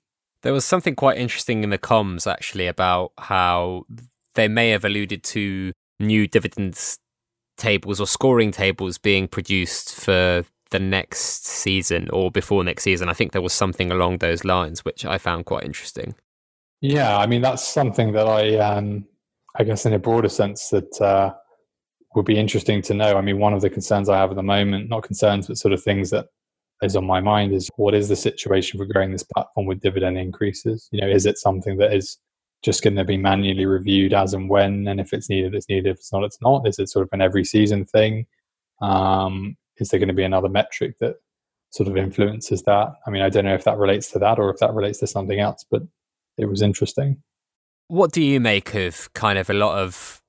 There 0.43 0.53
was 0.53 0.67
something 0.67 0.95
quite 0.95 1.17
interesting 1.17 1.65
in 1.65 1.71
the 1.71 1.79
comms 1.79 2.31
actually 2.31 2.67
about 2.67 3.13
how 3.17 3.85
they 4.35 4.47
may 4.47 4.71
have 4.71 4.85
alluded 4.85 5.25
to 5.25 5.73
new 5.99 6.27
dividends 6.27 6.99
tables 7.57 8.01
or 8.01 8.07
scoring 8.07 8.51
tables 8.51 8.99
being 8.99 9.29
produced 9.29 9.95
for 9.95 10.45
the 10.71 10.79
next 10.79 11.47
season 11.47 12.11
or 12.11 12.31
before 12.31 12.65
next 12.65 12.83
season. 12.83 13.09
I 13.09 13.13
think 13.13 13.33
there 13.33 13.41
was 13.41 13.53
something 13.53 13.91
along 13.91 14.19
those 14.19 14.45
lines, 14.45 14.85
which 14.85 15.05
I 15.05 15.19
found 15.19 15.47
quite 15.47 15.65
interesting. 15.65 16.15
Yeah, 16.81 17.17
I 17.17 17.27
mean 17.27 17.41
that's 17.41 17.67
something 17.67 18.13
that 18.13 18.27
I, 18.27 18.59
um, 18.59 19.07
I 19.57 19.65
guess, 19.65 19.87
in 19.87 19.93
a 19.93 19.99
broader 19.99 20.29
sense, 20.29 20.69
that 20.71 21.01
uh, 21.01 21.35
would 22.15 22.27
be 22.27 22.39
interesting 22.39 22.83
to 22.83 22.95
know. 22.95 23.17
I 23.17 23.21
mean, 23.21 23.39
one 23.39 23.55
of 23.55 23.61
the 23.63 23.71
concerns 23.71 24.09
I 24.09 24.19
have 24.19 24.31
at 24.31 24.37
the 24.37 24.43
moment, 24.43 24.89
not 24.89 25.03
concerns, 25.03 25.47
but 25.47 25.59
sort 25.59 25.73
of 25.73 25.83
things 25.83 26.11
that 26.11 26.27
is 26.83 26.97
on 26.97 27.07
my 27.07 27.21
mind, 27.21 27.53
is 27.53 27.71
what 27.77 27.95
is 27.95 28.09
the 28.09 28.17
situation 28.17 28.79
for 28.79 28.87
growing 28.87 29.13
this 29.13 29.23
platform 29.23 29.67
with 29.67 29.81
dividend 29.81 30.19
increases? 30.19 30.89
You 30.91 31.01
know, 31.01 31.09
is 31.09 31.27
it 31.27 31.39
something 31.39 31.77
that 31.79 31.93
is 31.93 32.19
just 32.65 32.83
going 32.83 32.97
to 32.97 33.05
be 33.05 33.19
manually 33.19 33.67
reviewed 33.67 34.15
as 34.15 34.33
and 34.33 34.49
when, 34.49 34.89
and 34.89 34.99
if 34.99 35.13
it's 35.13 35.29
needed, 35.29 35.55
it's 35.55 35.69
needed. 35.69 35.91
If 35.91 35.99
it's 35.99 36.13
not, 36.13 36.25
it's 36.25 36.41
not. 36.41 36.67
Is 36.67 36.79
it 36.79 36.89
sort 36.89 37.05
of 37.05 37.11
an 37.13 37.21
every 37.21 37.45
season 37.45 37.85
thing? 37.85 38.27
Um, 38.81 39.57
is 39.77 39.91
there 39.91 40.01
going 40.01 40.09
to 40.09 40.15
be 40.15 40.25
another 40.25 40.49
metric 40.49 40.97
that 41.01 41.17
sort 41.71 41.89
of 41.89 41.97
influences 41.99 42.63
that? 42.63 42.95
I 43.07 43.11
mean, 43.11 43.21
I 43.21 43.29
don't 43.29 43.45
know 43.45 43.55
if 43.55 43.65
that 43.65 43.77
relates 43.77 44.11
to 44.13 44.19
that 44.21 44.39
or 44.39 44.51
if 44.51 44.59
that 44.61 44.73
relates 44.73 44.99
to 45.01 45.07
something 45.07 45.39
else, 45.39 45.65
but 45.71 45.83
it 46.39 46.47
was 46.47 46.63
interesting. 46.63 47.23
What 47.89 48.13
do 48.13 48.23
you 48.23 48.41
make 48.41 48.75
of 48.75 49.13
kind 49.15 49.39
of 49.39 49.51
a 49.51 49.55
lot 49.55 49.79
of 49.79 50.21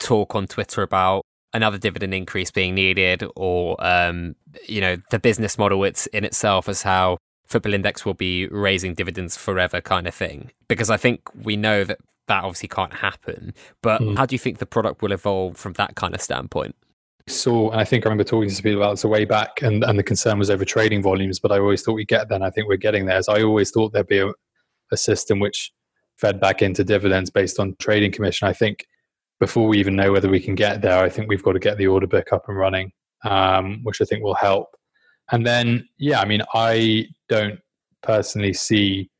talk 0.00 0.34
on 0.34 0.46
Twitter 0.46 0.82
about 0.82 1.22
another 1.52 1.78
dividend 1.78 2.14
increase 2.14 2.50
being 2.50 2.74
needed, 2.74 3.24
or 3.36 3.76
um, 3.84 4.34
you 4.68 4.80
know, 4.80 4.96
the 5.10 5.18
business 5.18 5.58
model 5.58 5.84
it's 5.84 6.06
in 6.08 6.24
itself 6.24 6.68
as 6.68 6.82
how 6.82 7.18
Football 7.46 7.74
Index 7.74 8.04
will 8.04 8.14
be 8.14 8.46
raising 8.48 8.94
dividends 8.94 9.36
forever, 9.36 9.80
kind 9.80 10.06
of 10.06 10.14
thing? 10.14 10.50
Because 10.68 10.90
I 10.90 10.96
think 10.96 11.22
we 11.34 11.56
know 11.56 11.84
that 11.84 11.98
that 12.26 12.44
obviously 12.44 12.68
can't 12.68 12.92
happen. 12.92 13.54
But 13.82 14.02
mm. 14.02 14.16
how 14.16 14.26
do 14.26 14.34
you 14.34 14.38
think 14.38 14.58
the 14.58 14.66
product 14.66 15.00
will 15.00 15.12
evolve 15.12 15.56
from 15.56 15.72
that 15.74 15.94
kind 15.94 16.14
of 16.14 16.20
standpoint? 16.20 16.76
saw, 17.30 17.70
and 17.70 17.80
I 17.80 17.84
think 17.84 18.04
I 18.04 18.08
remember 18.08 18.24
talking 18.24 18.48
to 18.48 18.54
some 18.54 18.62
people 18.62 18.82
about 18.82 18.92
this 18.92 19.04
a 19.04 19.08
way 19.08 19.24
back, 19.24 19.62
and, 19.62 19.84
and 19.84 19.98
the 19.98 20.02
concern 20.02 20.38
was 20.38 20.50
over 20.50 20.64
trading 20.64 21.02
volumes, 21.02 21.38
but 21.38 21.52
I 21.52 21.58
always 21.58 21.82
thought 21.82 21.94
we'd 21.94 22.08
get 22.08 22.28
there, 22.28 22.36
and 22.36 22.44
I 22.44 22.50
think 22.50 22.68
we're 22.68 22.76
getting 22.76 23.06
there. 23.06 23.16
As 23.16 23.28
I 23.28 23.42
always 23.42 23.70
thought 23.70 23.92
there'd 23.92 24.06
be 24.06 24.18
a, 24.18 24.32
a 24.92 24.96
system 24.96 25.38
which 25.38 25.72
fed 26.18 26.40
back 26.40 26.62
into 26.62 26.84
dividends 26.84 27.30
based 27.30 27.58
on 27.58 27.76
trading 27.78 28.12
commission. 28.12 28.48
I 28.48 28.52
think 28.52 28.86
before 29.40 29.68
we 29.68 29.78
even 29.78 29.96
know 29.96 30.12
whether 30.12 30.28
we 30.28 30.40
can 30.40 30.54
get 30.54 30.82
there, 30.82 30.98
I 30.98 31.08
think 31.08 31.28
we've 31.28 31.42
got 31.42 31.52
to 31.52 31.58
get 31.58 31.78
the 31.78 31.86
order 31.86 32.06
book 32.06 32.32
up 32.32 32.44
and 32.48 32.56
running, 32.56 32.92
um, 33.24 33.80
which 33.84 34.00
I 34.00 34.04
think 34.04 34.22
will 34.22 34.34
help. 34.34 34.68
And 35.30 35.46
then, 35.46 35.88
yeah, 35.98 36.20
I 36.20 36.24
mean, 36.24 36.42
I 36.54 37.06
don't 37.28 37.60
personally 38.02 38.52
see 38.52 39.10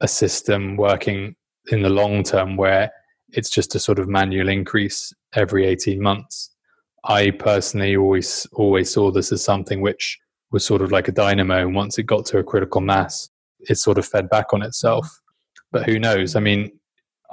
a 0.00 0.08
system 0.08 0.76
working 0.76 1.34
in 1.70 1.82
the 1.82 1.88
long 1.88 2.22
term 2.22 2.56
where 2.56 2.90
it's 3.30 3.50
just 3.50 3.74
a 3.74 3.80
sort 3.80 3.98
of 3.98 4.08
manual 4.08 4.48
increase 4.48 5.12
every 5.34 5.66
18 5.66 6.00
months. 6.00 6.50
I 7.04 7.30
personally 7.30 7.96
always 7.96 8.46
always 8.52 8.92
saw 8.92 9.10
this 9.10 9.32
as 9.32 9.42
something 9.42 9.80
which 9.80 10.18
was 10.50 10.64
sort 10.64 10.82
of 10.82 10.90
like 10.90 11.08
a 11.08 11.12
dynamo, 11.12 11.58
and 11.58 11.74
once 11.74 11.98
it 11.98 12.04
got 12.04 12.26
to 12.26 12.38
a 12.38 12.44
critical 12.44 12.80
mass, 12.80 13.28
it 13.60 13.76
sort 13.76 13.98
of 13.98 14.06
fed 14.06 14.28
back 14.28 14.52
on 14.52 14.62
itself. 14.62 15.20
But 15.72 15.84
who 15.84 15.98
knows? 15.98 16.36
I 16.36 16.40
mean, 16.40 16.70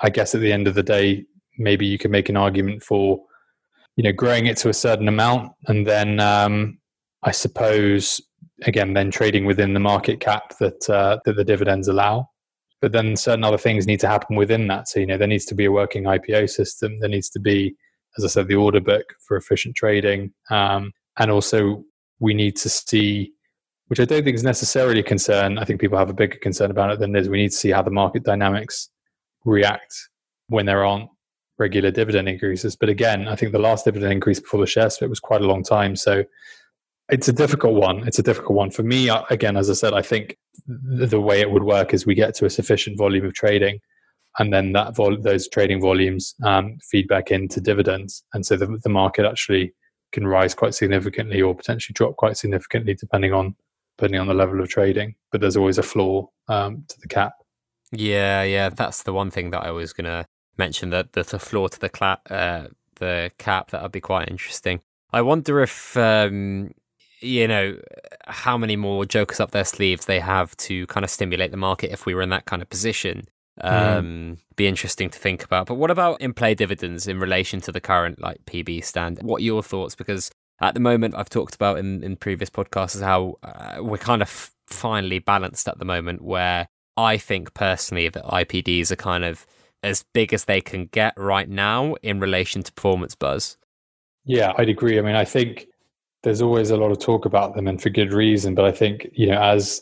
I 0.02 0.10
guess 0.10 0.36
at 0.36 0.42
the 0.42 0.52
end 0.52 0.68
of 0.68 0.76
the 0.76 0.84
day, 0.84 1.26
maybe 1.58 1.86
you 1.86 1.98
can 1.98 2.12
make 2.12 2.30
an 2.30 2.38
argument 2.38 2.84
for, 2.84 3.22
you 3.96 4.04
know, 4.04 4.12
growing 4.12 4.46
it 4.46 4.58
to 4.58 4.70
a 4.70 4.74
certain 4.74 5.08
amount, 5.08 5.52
and 5.68 5.88
then 5.88 6.20
um, 6.20 6.80
I 7.24 7.32
suppose 7.32 8.22
again, 8.64 8.94
then 8.94 9.12
trading 9.12 9.46
within 9.46 9.74
the 9.74 9.80
market 9.80 10.20
cap 10.20 10.58
that 10.60 10.90
uh, 10.90 11.20
that 11.26 11.36
the 11.36 11.44
dividends 11.44 11.88
allow. 11.88 12.30
But 12.82 12.92
then 12.92 13.16
certain 13.16 13.44
other 13.44 13.58
things 13.58 13.88
need 13.88 14.02
to 14.02 14.08
happen 14.08 14.36
within 14.36 14.68
that. 14.68 14.88
So 14.90 15.00
you 15.00 15.06
know, 15.06 15.18
there 15.18 15.28
needs 15.28 15.46
to 15.46 15.56
be 15.56 15.66
a 15.66 15.72
working 15.72 16.04
IPO 16.04 16.50
system. 16.50 17.00
There 17.00 17.10
needs 17.10 17.30
to 17.30 17.40
be 17.40 17.76
as 18.18 18.24
I 18.24 18.28
said, 18.28 18.48
the 18.48 18.56
order 18.56 18.80
book 18.80 19.06
for 19.28 19.38
efficient 19.38 19.76
trading. 19.76 20.34
Um, 20.50 20.94
and 21.18 21.32
also, 21.32 21.84
we 22.20 22.34
need 22.34 22.56
to 22.58 22.70
see, 22.70 23.34
which 23.88 24.00
I 24.00 24.06
don't 24.06 24.24
think 24.24 24.36
is 24.36 24.44
necessarily 24.44 25.00
a 25.00 25.04
concern. 25.04 25.58
I 25.58 25.66
think 25.66 25.80
people 25.80 25.98
have 25.98 26.10
a 26.10 26.14
bigger 26.14 26.38
concern 26.38 26.72
about 26.72 26.92
it 26.92 27.00
than 27.00 27.16
is. 27.16 27.30
We 27.30 27.38
need 27.38 27.52
to 27.52 27.58
see 27.58 27.72
how 27.72 27.82
the 27.82 27.92
market 27.92 28.24
dynamics 28.24 28.90
react 29.44 29.96
when 30.48 30.66
there 30.66 30.86
aren't 30.86 31.10
regular 31.58 31.92
dividend 31.92 32.28
increases. 32.28 32.76
But 32.76 32.90
again, 32.90 33.28
I 33.28 33.36
think 33.36 33.52
the 33.52 33.60
last 33.60 33.86
dividend 33.86 34.12
increase 34.12 34.40
before 34.40 34.60
the 34.60 34.68
share 34.68 34.90
split 34.90 35.10
was 35.10 35.20
quite 35.20 35.42
a 35.42 35.48
long 35.48 35.64
time. 35.64 35.96
So 35.96 36.24
it's 37.10 37.28
a 37.28 37.34
difficult 37.34 37.76
one. 37.76 38.08
It's 38.08 38.20
a 38.20 38.24
difficult 38.24 38.58
one 38.58 38.72
for 38.72 38.84
me. 38.84 39.10
Again, 39.30 39.56
as 39.56 39.70
I 39.70 39.74
said, 39.74 39.94
I 39.94 40.02
think 40.02 40.38
the 40.68 41.22
way 41.22 41.40
it 41.42 41.52
would 41.52 41.64
work 41.64 41.94
is 41.94 42.06
we 42.06 42.16
get 42.16 42.34
to 42.36 42.46
a 42.46 42.50
sufficient 42.50 42.98
volume 42.98 43.26
of 43.26 43.34
trading 43.34 43.80
and 44.38 44.54
then 44.54 44.74
that 44.74 44.96
vol- 44.96 45.22
those 45.22 45.48
trading 45.48 45.82
volumes 45.82 46.36
um, 46.44 46.78
feed 46.82 47.08
back 47.08 47.32
into 47.32 47.62
dividends, 47.62 48.24
and 48.34 48.46
so 48.46 48.56
the, 48.58 48.80
the 48.84 48.90
market 48.90 49.26
actually 49.26 49.74
can 50.12 50.28
rise 50.28 50.54
quite 50.54 50.74
significantly 50.74 51.42
or 51.42 51.56
potentially 51.56 51.94
drop 51.94 52.16
quite 52.16 52.38
significantly 52.38 52.94
depending 52.94 53.34
on 53.34 53.56
depending 53.98 54.20
on 54.20 54.28
the 54.28 54.34
level 54.34 54.60
of 54.62 54.70
trading. 54.70 55.16
But 55.32 55.42
there's 55.42 55.58
always 55.58 55.78
a 55.78 55.84
floor 55.84 56.30
um, 56.48 56.86
to 56.88 56.96
the 57.02 57.08
cap. 57.08 57.34
Yeah, 57.92 58.44
yeah, 58.44 58.70
that's 58.70 59.04
the 59.04 59.14
one 59.14 59.32
thing 59.32 59.52
that 59.52 59.64
I 59.64 59.72
was 59.72 59.94
going 59.94 60.06
to 60.06 60.26
mention 60.58 60.90
that 60.90 61.14
the, 61.14 61.24
the 61.24 61.40
floor 61.40 61.70
to 61.70 61.80
the 61.80 61.90
cla- 61.90 62.22
uh, 62.30 62.68
the 62.96 63.32
cap 63.38 63.72
that 63.72 63.82
would 63.82 63.92
be 63.92 64.02
quite 64.02 64.30
interesting. 64.30 64.82
I 65.12 65.22
wonder 65.22 65.62
if 65.62 65.96
um, 65.98 66.72
you 67.22 67.48
know 67.48 67.78
how 68.28 68.58
many 68.58 68.76
more 68.76 69.06
jokers 69.06 69.40
up 69.40 69.52
their 69.52 69.66
sleeves 69.66 70.06
they 70.06 70.20
have 70.20 70.56
to 70.58 70.86
kind 70.88 71.04
of 71.04 71.10
stimulate 71.10 71.52
the 71.52 71.58
market 71.58 71.92
if 71.92 72.06
we 72.06 72.14
were 72.14 72.22
in 72.22 72.30
that 72.30 72.46
kind 72.46 72.62
of 72.62 72.70
position. 72.70 73.28
Hmm. 73.62 73.68
Um, 73.68 74.06
mm. 74.06 74.38
Be 74.58 74.68
interesting 74.68 75.10
to 75.10 75.20
think 75.20 75.44
about. 75.44 75.68
But 75.68 75.76
what 75.76 75.92
about 75.92 76.20
in 76.22 76.34
play 76.34 76.56
dividends 76.56 77.08
in 77.08 77.20
relation 77.20 77.62
to 77.62 77.72
the 77.72 77.82
current 77.82 78.22
like 78.22 78.46
PB 78.46 78.84
stand? 78.84 79.20
What 79.22 79.42
are 79.42 79.46
your 79.46 79.64
thoughts? 79.64 79.96
Because 79.96 80.32
at 80.62 80.74
the 80.74 80.80
moment, 80.80 81.16
I've 81.16 81.30
talked 81.30 81.56
about 81.56 81.80
in, 81.80 82.04
in 82.04 82.16
previous 82.16 82.50
podcasts 82.50 83.02
how 83.02 83.38
uh, 83.44 83.78
we're 83.80 83.98
kind 83.98 84.22
of 84.22 84.52
finally 84.68 85.20
balanced 85.20 85.68
at 85.68 85.80
the 85.80 85.86
moment 85.86 86.22
where 86.22 86.68
I 86.98 87.18
think 87.18 87.54
personally 87.54 88.10
that 88.10 88.24
IPDs 88.24 88.92
are 88.92 88.96
kind 88.96 89.26
of 89.26 89.46
as 89.84 90.06
big 90.14 90.34
as 90.34 90.46
they 90.46 90.62
can 90.62 90.88
get 90.88 91.14
right 91.18 91.50
now 91.50 91.96
in 92.02 92.20
relation 92.20 92.64
to 92.64 92.74
performance 92.74 93.16
buzz. 93.16 93.58
Yeah, 94.24 94.54
I'd 94.58 94.70
agree. 94.70 94.98
I 94.98 95.02
mean, 95.02 95.16
I 95.16 95.26
think 95.26 95.68
there's 96.24 96.42
always 96.42 96.72
a 96.72 96.78
lot 96.78 96.92
of 96.92 97.00
talk 97.00 97.26
about 97.26 97.56
them 97.56 97.68
and 97.68 97.80
for 97.80 97.90
good 97.90 98.12
reason. 98.12 98.56
But 98.56 98.66
I 98.66 98.72
think, 98.72 99.08
you 99.14 99.28
know, 99.28 99.40
as 99.40 99.82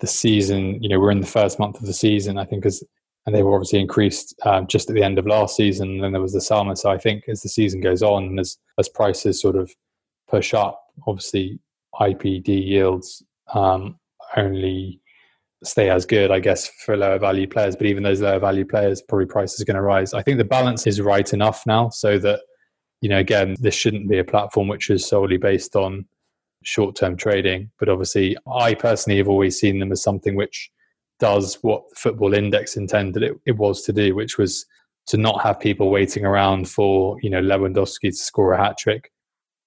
the 0.00 0.06
season, 0.08 0.82
you 0.82 0.88
know, 0.88 0.98
we're 0.98 1.12
in 1.12 1.20
the 1.20 1.26
first 1.26 1.58
month 1.58 1.78
of 1.78 1.86
the 1.86 1.92
season, 1.92 2.38
I 2.38 2.44
think 2.44 2.66
as 2.66 2.82
and 3.26 3.34
they 3.34 3.42
were 3.42 3.54
obviously 3.54 3.80
increased 3.80 4.34
um, 4.44 4.66
just 4.66 4.90
at 4.90 4.94
the 4.94 5.02
end 5.02 5.18
of 5.18 5.26
last 5.26 5.56
season. 5.56 5.90
And 5.92 6.04
then 6.04 6.12
there 6.12 6.20
was 6.20 6.34
the 6.34 6.40
summer. 6.40 6.76
So 6.76 6.90
I 6.90 6.98
think 6.98 7.24
as 7.28 7.40
the 7.40 7.48
season 7.48 7.80
goes 7.80 8.02
on 8.02 8.38
as, 8.38 8.58
as 8.78 8.88
prices 8.88 9.40
sort 9.40 9.56
of 9.56 9.72
push 10.28 10.54
up, 10.54 10.80
obviously 11.06 11.58
IPD 12.00 12.48
yields 12.48 13.22
um, 13.52 13.98
only 14.36 15.00
stay 15.62 15.90
as 15.90 16.04
good, 16.06 16.30
I 16.30 16.40
guess, 16.40 16.68
for 16.84 16.96
lower 16.96 17.18
value 17.18 17.46
players. 17.46 17.76
But 17.76 17.86
even 17.86 18.02
those 18.02 18.20
lower 18.20 18.38
value 18.38 18.64
players, 18.64 19.02
probably 19.02 19.26
price 19.26 19.54
is 19.54 19.64
going 19.64 19.76
to 19.76 19.82
rise. 19.82 20.14
I 20.14 20.22
think 20.22 20.38
the 20.38 20.44
balance 20.44 20.86
is 20.86 21.00
right 21.00 21.32
enough 21.32 21.64
now 21.66 21.88
so 21.88 22.18
that, 22.18 22.40
you 23.00 23.08
know, 23.08 23.18
again, 23.18 23.56
this 23.60 23.74
shouldn't 23.74 24.08
be 24.08 24.18
a 24.18 24.24
platform 24.24 24.68
which 24.68 24.90
is 24.90 25.06
solely 25.06 25.36
based 25.36 25.76
on 25.76 26.06
short 26.62 26.96
term 26.96 27.16
trading. 27.16 27.70
But 27.78 27.88
obviously, 27.88 28.36
I 28.52 28.74
personally 28.74 29.18
have 29.18 29.28
always 29.28 29.58
seen 29.58 29.78
them 29.78 29.92
as 29.92 30.02
something 30.02 30.34
which 30.34 30.70
does 31.20 31.58
what 31.62 31.88
the 31.90 31.96
football 31.96 32.34
index 32.34 32.76
intended 32.76 33.22
it, 33.22 33.38
it 33.46 33.56
was 33.56 33.82
to 33.82 33.92
do, 33.92 34.14
which 34.14 34.36
was 34.36 34.66
to 35.06 35.16
not 35.16 35.42
have 35.42 35.60
people 35.60 35.90
waiting 35.90 36.24
around 36.24 36.68
for, 36.68 37.18
you 37.22 37.30
know, 37.30 37.40
Lewandowski 37.40 38.10
to 38.10 38.12
score 38.12 38.52
a 38.52 38.62
hat 38.62 38.76
trick 38.78 39.12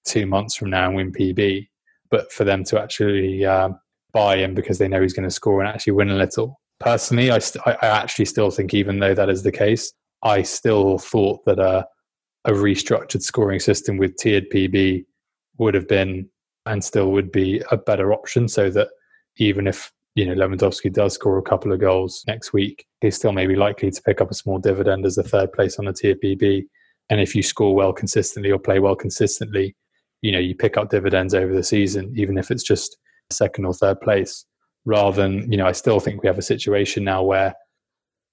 two 0.08 0.26
months 0.26 0.56
from 0.56 0.70
now 0.70 0.86
and 0.86 0.96
win 0.96 1.12
PB, 1.12 1.68
but 2.10 2.32
for 2.32 2.44
them 2.44 2.64
to 2.64 2.80
actually 2.80 3.44
um, 3.44 3.78
buy 4.12 4.36
him 4.36 4.54
because 4.54 4.78
they 4.78 4.88
know 4.88 5.02
he's 5.02 5.12
going 5.12 5.28
to 5.28 5.34
score 5.34 5.60
and 5.60 5.68
actually 5.68 5.92
win 5.92 6.10
a 6.10 6.16
little. 6.16 6.60
Personally, 6.80 7.30
I, 7.30 7.38
st- 7.38 7.66
I 7.66 7.76
actually 7.82 8.24
still 8.24 8.50
think, 8.50 8.72
even 8.72 9.00
though 9.00 9.14
that 9.14 9.28
is 9.28 9.42
the 9.42 9.52
case, 9.52 9.92
I 10.22 10.42
still 10.42 10.98
thought 10.98 11.44
that 11.46 11.58
a, 11.58 11.86
a 12.44 12.52
restructured 12.52 13.22
scoring 13.22 13.60
system 13.60 13.96
with 13.96 14.16
tiered 14.16 14.48
PB 14.50 15.04
would 15.58 15.74
have 15.74 15.88
been 15.88 16.28
and 16.66 16.84
still 16.84 17.10
would 17.12 17.32
be 17.32 17.62
a 17.70 17.76
better 17.76 18.12
option 18.12 18.48
so 18.48 18.70
that 18.70 18.88
even 19.38 19.66
if 19.66 19.92
you 20.14 20.26
know 20.26 20.34
Lewandowski 20.34 20.92
does 20.92 21.14
score 21.14 21.38
a 21.38 21.42
couple 21.42 21.72
of 21.72 21.80
goals 21.80 22.24
next 22.26 22.52
week, 22.52 22.86
he's 23.00 23.16
still 23.16 23.32
maybe 23.32 23.56
likely 23.56 23.90
to 23.90 24.02
pick 24.02 24.20
up 24.20 24.30
a 24.30 24.34
small 24.34 24.58
dividend 24.58 25.06
as 25.06 25.18
a 25.18 25.22
third 25.22 25.52
place 25.52 25.78
on 25.78 25.88
a 25.88 25.92
tier 25.92 26.14
PB. 26.14 26.64
And 27.10 27.20
if 27.20 27.34
you 27.34 27.42
score 27.42 27.74
well 27.74 27.92
consistently 27.92 28.50
or 28.50 28.58
play 28.58 28.78
well 28.80 28.96
consistently, 28.96 29.74
you 30.22 30.32
know 30.32 30.38
you 30.38 30.54
pick 30.54 30.76
up 30.76 30.90
dividends 30.90 31.34
over 31.34 31.54
the 31.54 31.62
season, 31.62 32.12
even 32.16 32.38
if 32.38 32.50
it's 32.50 32.62
just 32.62 32.96
second 33.30 33.64
or 33.64 33.74
third 33.74 34.00
place. 34.00 34.44
Rather 34.84 35.22
than 35.22 35.50
you 35.50 35.58
know, 35.58 35.66
I 35.66 35.72
still 35.72 36.00
think 36.00 36.22
we 36.22 36.28
have 36.28 36.38
a 36.38 36.42
situation 36.42 37.04
now 37.04 37.22
where, 37.22 37.54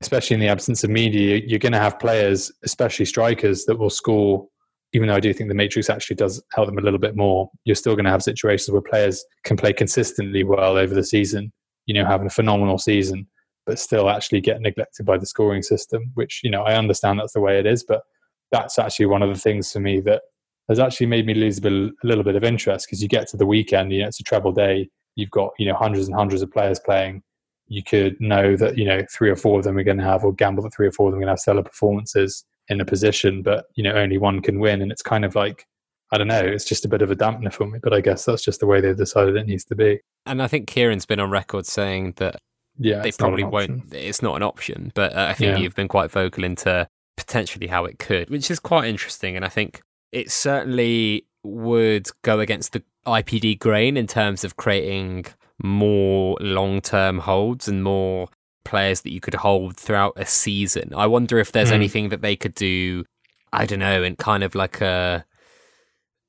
especially 0.02 0.36
in 0.36 0.40
the 0.40 0.48
absence 0.48 0.84
of 0.84 0.90
media, 0.90 1.42
you're 1.46 1.60
going 1.60 1.74
to 1.74 1.80
have 1.80 2.00
players, 2.00 2.52
especially 2.64 3.06
strikers, 3.06 3.66
that 3.66 3.78
will 3.78 3.90
score. 3.90 4.48
Even 4.94 5.10
though 5.10 5.16
I 5.16 5.20
do 5.20 5.34
think 5.34 5.50
the 5.50 5.56
matrix 5.56 5.90
actually 5.90 6.16
does 6.16 6.42
help 6.54 6.68
them 6.68 6.78
a 6.78 6.82
little 6.82 7.00
bit 7.00 7.18
more, 7.18 7.50
you're 7.66 7.76
still 7.76 7.96
going 7.96 8.06
to 8.06 8.12
have 8.12 8.24
situations 8.24 8.72
where 8.72 8.82
players 8.82 9.26
can 9.44 9.58
play 9.58 9.74
consistently 9.74 10.44
well 10.44 10.78
over 10.78 10.94
the 10.94 11.04
season. 11.04 11.52
You 11.88 11.96
know, 11.96 12.06
having 12.06 12.28
a 12.28 12.32
phenomenal 12.32 12.78
season, 12.78 13.28
but 13.66 13.78
still 13.78 14.10
actually 14.10 14.40
get 14.40 14.62
neglected 14.62 15.06
by 15.06 15.18
the 15.18 15.26
scoring 15.26 15.62
system. 15.62 16.12
Which 16.14 16.40
you 16.44 16.50
know, 16.50 16.64
I 16.64 16.76
understand 16.76 17.20
that's 17.20 17.34
the 17.34 17.42
way 17.42 17.60
it 17.60 17.66
is, 17.66 17.84
but 17.84 18.04
that's 18.52 18.80
actually 18.80 19.08
one 19.08 19.24
of 19.24 19.30
the 19.30 19.40
things 19.40 19.72
for 19.72 19.82
me 19.82 20.00
that 20.02 20.22
has 20.70 20.80
actually 20.80 21.08
made 21.08 21.26
me 21.26 21.34
lose 21.34 21.58
a, 21.58 21.62
bit, 21.62 21.74
a 21.74 21.92
little 22.04 22.24
bit 22.24 22.36
of 22.36 22.44
interest 22.44 22.88
because 22.88 23.02
you 23.02 23.08
get 23.08 23.28
to 23.30 23.38
the 23.38 23.46
weekend, 23.46 23.92
you 23.92 24.02
know, 24.02 24.08
it's 24.08 24.20
a 24.20 24.24
treble 24.24 24.52
day. 24.52 24.90
You've 25.16 25.32
got, 25.32 25.52
you 25.60 25.68
know, 25.68 25.76
hundreds 25.76 26.08
and 26.08 26.16
hundreds 26.16 26.42
of 26.42 26.52
players 26.52 26.80
playing. 26.80 27.22
You 27.68 27.84
could 27.84 28.20
know 28.20 28.56
that, 28.58 28.78
you 28.78 28.86
know, 28.86 29.02
three 29.12 29.30
or 29.30 29.36
four 29.36 29.60
of 29.60 29.66
them 29.66 29.78
are 29.78 29.84
going 29.84 29.98
to 29.98 30.04
have, 30.04 30.24
or 30.24 30.34
gamble 30.34 30.64
that 30.64 30.74
three 30.74 30.88
or 30.88 30.92
four 30.92 31.08
of 31.08 31.12
them 31.14 31.20
are 31.20 31.22
going 31.22 31.28
to 31.28 31.32
have 31.34 31.40
stellar 31.40 31.64
performances 31.64 32.46
in 32.68 32.82
a 32.82 32.86
position, 32.86 33.44
but, 33.44 33.66
you 33.76 33.84
know, 33.84 33.94
only 33.94 34.18
one 34.18 34.42
can 34.42 34.60
win. 34.60 34.82
And 34.82 34.92
it's 34.92 35.02
kind 35.02 35.24
of 35.24 35.36
like, 35.36 35.66
I 36.12 36.18
don't 36.18 36.28
know, 36.28 36.42
it's 36.42 36.66
just 36.66 36.86
a 36.86 36.88
bit 36.88 37.02
of 37.02 37.12
a 37.12 37.16
dampener 37.16 37.54
for 37.54 37.68
me, 37.68 37.80
but 37.82 37.94
I 37.94 38.02
guess 38.02 38.26
that's 38.26 38.44
just 38.44 38.60
the 38.60 38.66
way 38.66 38.82
they've 38.82 38.98
decided 38.98 39.36
it 39.36 39.48
needs 39.48 39.66
to 39.66 39.76
be. 39.76 40.00
And 40.26 40.42
I 40.42 40.48
think 40.48 40.68
Kieran's 40.68 41.06
been 41.06 41.20
on 41.20 41.30
record 41.30 41.66
saying 41.66 42.14
that 42.18 42.38
yeah, 42.78 43.02
they 43.02 43.12
probably 43.12 43.44
won't, 43.44 43.94
it's 43.94 44.22
not 44.22 44.36
an 44.36 44.44
option, 44.44 44.92
but 44.94 45.16
uh, 45.16 45.28
I 45.30 45.34
think 45.34 45.58
yeah. 45.58 45.64
you've 45.64 45.76
been 45.76 45.88
quite 45.88 46.12
vocal 46.12 46.44
into 46.44 46.88
potentially 47.18 47.68
how 47.68 47.86
it 47.86 48.00
could, 48.00 48.30
which 48.30 48.52
is 48.52 48.60
quite 48.60 48.88
interesting. 48.88 49.36
And 49.36 49.46
I 49.46 49.50
think 49.50 49.82
it 50.16 50.32
certainly 50.32 51.26
would 51.44 52.08
go 52.22 52.40
against 52.40 52.72
the 52.72 52.82
IPD 53.06 53.60
grain 53.60 53.98
in 53.98 54.08
terms 54.08 54.46
of 54.46 54.56
creating 54.56 55.26
more 55.62 56.38
long 56.40 56.80
term 56.80 57.20
holds 57.20 57.68
and 57.68 57.84
more 57.84 58.30
players 58.64 59.02
that 59.02 59.12
you 59.12 59.20
could 59.20 59.36
hold 59.36 59.76
throughout 59.76 60.14
a 60.16 60.26
season. 60.26 60.94
I 60.96 61.06
wonder 61.08 61.38
if 61.38 61.52
there's 61.52 61.70
mm. 61.70 61.74
anything 61.74 62.10
that 62.10 62.22
they 62.22 62.38
could 62.38 62.56
do, 62.56 63.04
I 63.52 63.66
don't 63.66 63.80
know, 63.80 64.04
in 64.04 64.16
kind 64.16 64.42
of 64.42 64.56
like 64.56 64.80
a, 64.80 65.26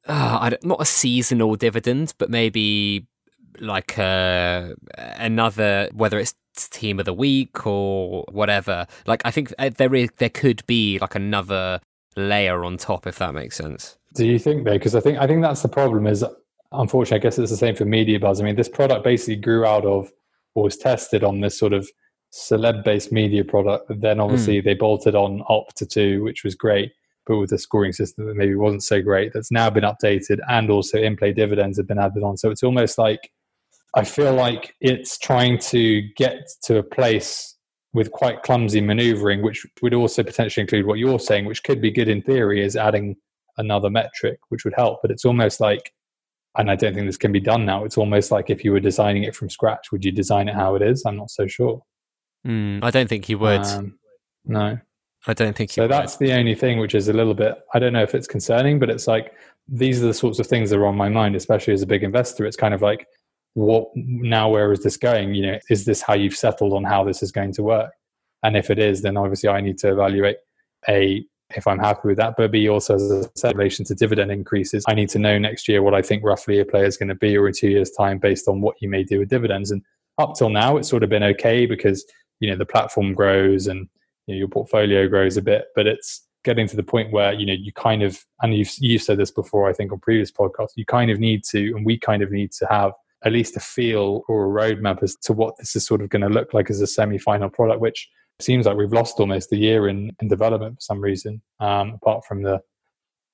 uh, 0.08 0.50
not 0.64 0.82
a 0.82 0.84
seasonal 0.84 1.54
dividend, 1.54 2.12
but 2.18 2.28
maybe 2.28 3.06
like 3.60 3.96
a, 3.98 4.74
another, 4.98 5.88
whether 5.94 6.18
it's 6.18 6.34
team 6.56 6.98
of 6.98 7.04
the 7.04 7.14
week 7.14 7.66
or 7.66 8.24
whatever. 8.32 8.88
Like 9.06 9.22
I 9.24 9.30
think 9.30 9.54
uh, 9.60 9.70
there 9.76 9.94
is, 9.94 10.10
there 10.18 10.28
could 10.28 10.66
be 10.66 10.98
like 10.98 11.14
another 11.14 11.80
layer 12.16 12.64
on 12.64 12.76
top, 12.76 13.06
if 13.06 13.18
that 13.18 13.34
makes 13.34 13.56
sense. 13.56 13.96
Do 14.14 14.26
you 14.26 14.38
think 14.38 14.64
though? 14.64 14.72
Because 14.72 14.94
I 14.94 15.00
think 15.00 15.18
I 15.18 15.26
think 15.26 15.42
that's 15.42 15.62
the 15.62 15.68
problem. 15.68 16.06
Is 16.06 16.24
unfortunately, 16.72 17.20
I 17.20 17.22
guess 17.22 17.38
it's 17.38 17.50
the 17.50 17.56
same 17.56 17.74
for 17.74 17.84
Media 17.84 18.18
Buzz. 18.18 18.40
I 18.40 18.44
mean, 18.44 18.56
this 18.56 18.68
product 18.68 19.04
basically 19.04 19.36
grew 19.36 19.64
out 19.64 19.84
of 19.84 20.10
or 20.54 20.64
was 20.64 20.76
tested 20.76 21.22
on 21.22 21.40
this 21.40 21.58
sort 21.58 21.72
of 21.72 21.88
celeb-based 22.32 23.12
media 23.12 23.44
product. 23.44 23.90
Then 24.00 24.20
obviously 24.20 24.60
mm. 24.60 24.64
they 24.64 24.74
bolted 24.74 25.14
on 25.14 25.42
Opta 25.50 25.88
2, 25.88 26.24
which 26.24 26.44
was 26.44 26.54
great, 26.54 26.92
but 27.26 27.38
with 27.38 27.52
a 27.52 27.58
scoring 27.58 27.92
system 27.92 28.26
that 28.26 28.34
maybe 28.34 28.54
wasn't 28.54 28.82
so 28.82 29.02
great. 29.02 29.32
That's 29.32 29.52
now 29.52 29.70
been 29.70 29.84
updated, 29.84 30.38
and 30.48 30.70
also 30.70 30.98
in-play 30.98 31.32
dividends 31.32 31.76
have 31.78 31.86
been 31.86 31.98
added 31.98 32.22
on. 32.22 32.36
So 32.36 32.50
it's 32.50 32.62
almost 32.62 32.98
like 32.98 33.30
I 33.94 34.04
feel 34.04 34.34
like 34.34 34.74
it's 34.80 35.18
trying 35.18 35.58
to 35.58 36.02
get 36.16 36.48
to 36.64 36.78
a 36.78 36.82
place 36.82 37.55
with 37.96 38.12
quite 38.12 38.42
clumsy 38.42 38.82
maneuvering, 38.82 39.40
which 39.40 39.66
would 39.80 39.94
also 39.94 40.22
potentially 40.22 40.60
include 40.60 40.84
what 40.84 40.98
you're 40.98 41.18
saying, 41.18 41.46
which 41.46 41.64
could 41.64 41.80
be 41.80 41.90
good 41.90 42.10
in 42.10 42.20
theory, 42.20 42.62
is 42.62 42.76
adding 42.76 43.16
another 43.56 43.88
metric, 43.88 44.38
which 44.50 44.66
would 44.66 44.74
help. 44.74 45.00
But 45.00 45.10
it's 45.10 45.24
almost 45.24 45.60
like, 45.60 45.94
and 46.58 46.70
I 46.70 46.76
don't 46.76 46.92
think 46.92 47.06
this 47.06 47.16
can 47.16 47.32
be 47.32 47.40
done 47.40 47.64
now. 47.64 47.84
It's 47.84 47.96
almost 47.96 48.30
like 48.30 48.50
if 48.50 48.64
you 48.64 48.72
were 48.72 48.80
designing 48.80 49.22
it 49.22 49.34
from 49.34 49.48
scratch, 49.48 49.92
would 49.92 50.04
you 50.04 50.12
design 50.12 50.46
it 50.46 50.54
how 50.54 50.74
it 50.74 50.82
is? 50.82 51.04
I'm 51.06 51.16
not 51.16 51.30
so 51.30 51.46
sure. 51.46 51.80
Mm, 52.46 52.84
I 52.84 52.90
don't 52.90 53.08
think 53.08 53.30
you 53.30 53.38
would. 53.38 53.64
Um, 53.64 53.98
no, 54.44 54.78
I 55.26 55.32
don't 55.32 55.56
think. 55.56 55.74
You. 55.74 55.84
So. 55.84 55.88
That's 55.88 56.18
the 56.18 56.34
only 56.34 56.54
thing 56.54 56.78
which 56.78 56.94
is 56.94 57.08
a 57.08 57.14
little 57.14 57.34
bit. 57.34 57.54
I 57.72 57.78
don't 57.78 57.94
know 57.94 58.02
if 58.02 58.14
it's 58.14 58.28
concerning, 58.28 58.78
but 58.78 58.90
it's 58.90 59.06
like 59.06 59.32
these 59.68 60.02
are 60.02 60.06
the 60.06 60.14
sorts 60.14 60.38
of 60.38 60.46
things 60.46 60.68
that 60.68 60.78
are 60.78 60.86
on 60.86 60.98
my 60.98 61.08
mind, 61.08 61.34
especially 61.34 61.72
as 61.72 61.80
a 61.80 61.86
big 61.86 62.02
investor. 62.02 62.44
It's 62.44 62.58
kind 62.58 62.74
of 62.74 62.82
like 62.82 63.06
what 63.56 63.88
now 63.94 64.50
where 64.50 64.70
is 64.70 64.82
this 64.82 64.98
going? 64.98 65.34
You 65.34 65.46
know 65.46 65.58
is 65.70 65.86
this 65.86 66.02
how 66.02 66.14
you've 66.14 66.36
settled 66.36 66.74
on 66.74 66.84
how 66.84 67.04
this 67.04 67.22
is 67.22 67.32
going 67.32 67.52
to 67.54 67.62
work? 67.62 67.92
And 68.42 68.56
if 68.56 68.70
it 68.70 68.78
is 68.78 69.02
then 69.02 69.16
obviously 69.16 69.48
i 69.48 69.60
need 69.60 69.78
to 69.78 69.90
evaluate 69.90 70.36
a 70.88 71.24
if 71.54 71.66
i'm 71.66 71.78
happy 71.78 72.00
with 72.04 72.16
that 72.16 72.34
but 72.36 72.50
b 72.50 72.68
also 72.68 72.94
as 72.94 73.44
a 73.44 73.48
relation 73.54 73.84
to 73.84 73.94
dividend 73.94 74.30
increases 74.30 74.84
i 74.88 74.94
need 74.94 75.08
to 75.08 75.18
know 75.18 75.38
next 75.38 75.68
year 75.68 75.82
what 75.82 75.94
i 75.94 76.02
think 76.02 76.22
roughly 76.22 76.58
a 76.60 76.64
player 76.64 76.84
is 76.84 76.96
going 76.96 77.08
to 77.08 77.14
be 77.14 77.36
or 77.36 77.48
in 77.48 77.54
two 77.54 77.68
years 77.68 77.90
time 77.90 78.18
based 78.18 78.46
on 78.46 78.60
what 78.60 78.76
you 78.80 78.88
may 78.88 79.02
do 79.02 79.18
with 79.20 79.28
dividends. 79.28 79.70
And 79.70 79.82
up 80.18 80.34
till 80.34 80.50
now 80.50 80.76
it's 80.76 80.88
sort 80.88 81.02
of 81.02 81.10
been 81.10 81.22
okay 81.22 81.66
because 81.66 82.04
you 82.40 82.50
know 82.50 82.56
the 82.56 82.66
platform 82.66 83.14
grows 83.14 83.66
and 83.66 83.88
you 84.26 84.34
know, 84.34 84.38
your 84.38 84.48
portfolio 84.48 85.08
grows 85.08 85.36
a 85.36 85.42
bit 85.42 85.66
but 85.74 85.86
it's 85.86 86.26
getting 86.44 86.68
to 86.68 86.76
the 86.76 86.82
point 86.82 87.12
where 87.12 87.32
you 87.32 87.46
know 87.46 87.52
you 87.52 87.72
kind 87.72 88.02
of 88.02 88.24
and 88.42 88.54
you've 88.54 88.70
you've 88.78 89.02
said 89.02 89.18
this 89.18 89.30
before 89.30 89.68
i 89.68 89.72
think 89.72 89.92
on 89.92 89.98
previous 89.98 90.30
podcasts 90.30 90.76
you 90.76 90.84
kind 90.84 91.10
of 91.10 91.18
need 91.18 91.42
to 91.44 91.72
and 91.74 91.84
we 91.84 91.98
kind 91.98 92.22
of 92.22 92.30
need 92.30 92.52
to 92.52 92.66
have 92.66 92.92
at 93.24 93.32
least 93.32 93.56
a 93.56 93.60
feel 93.60 94.22
or 94.28 94.44
a 94.44 94.74
roadmap 94.74 95.02
as 95.02 95.16
to 95.22 95.32
what 95.32 95.56
this 95.58 95.74
is 95.74 95.86
sort 95.86 96.02
of 96.02 96.08
going 96.10 96.22
to 96.22 96.28
look 96.28 96.52
like 96.52 96.70
as 96.70 96.80
a 96.80 96.86
semi-final 96.86 97.48
product, 97.48 97.80
which 97.80 98.08
seems 98.40 98.66
like 98.66 98.76
we've 98.76 98.92
lost 98.92 99.18
almost 99.18 99.52
a 99.52 99.56
year 99.56 99.88
in, 99.88 100.14
in 100.20 100.28
development 100.28 100.76
for 100.76 100.80
some 100.80 101.00
reason. 101.00 101.40
Um, 101.60 101.94
apart 102.02 102.24
from 102.24 102.42
the 102.42 102.60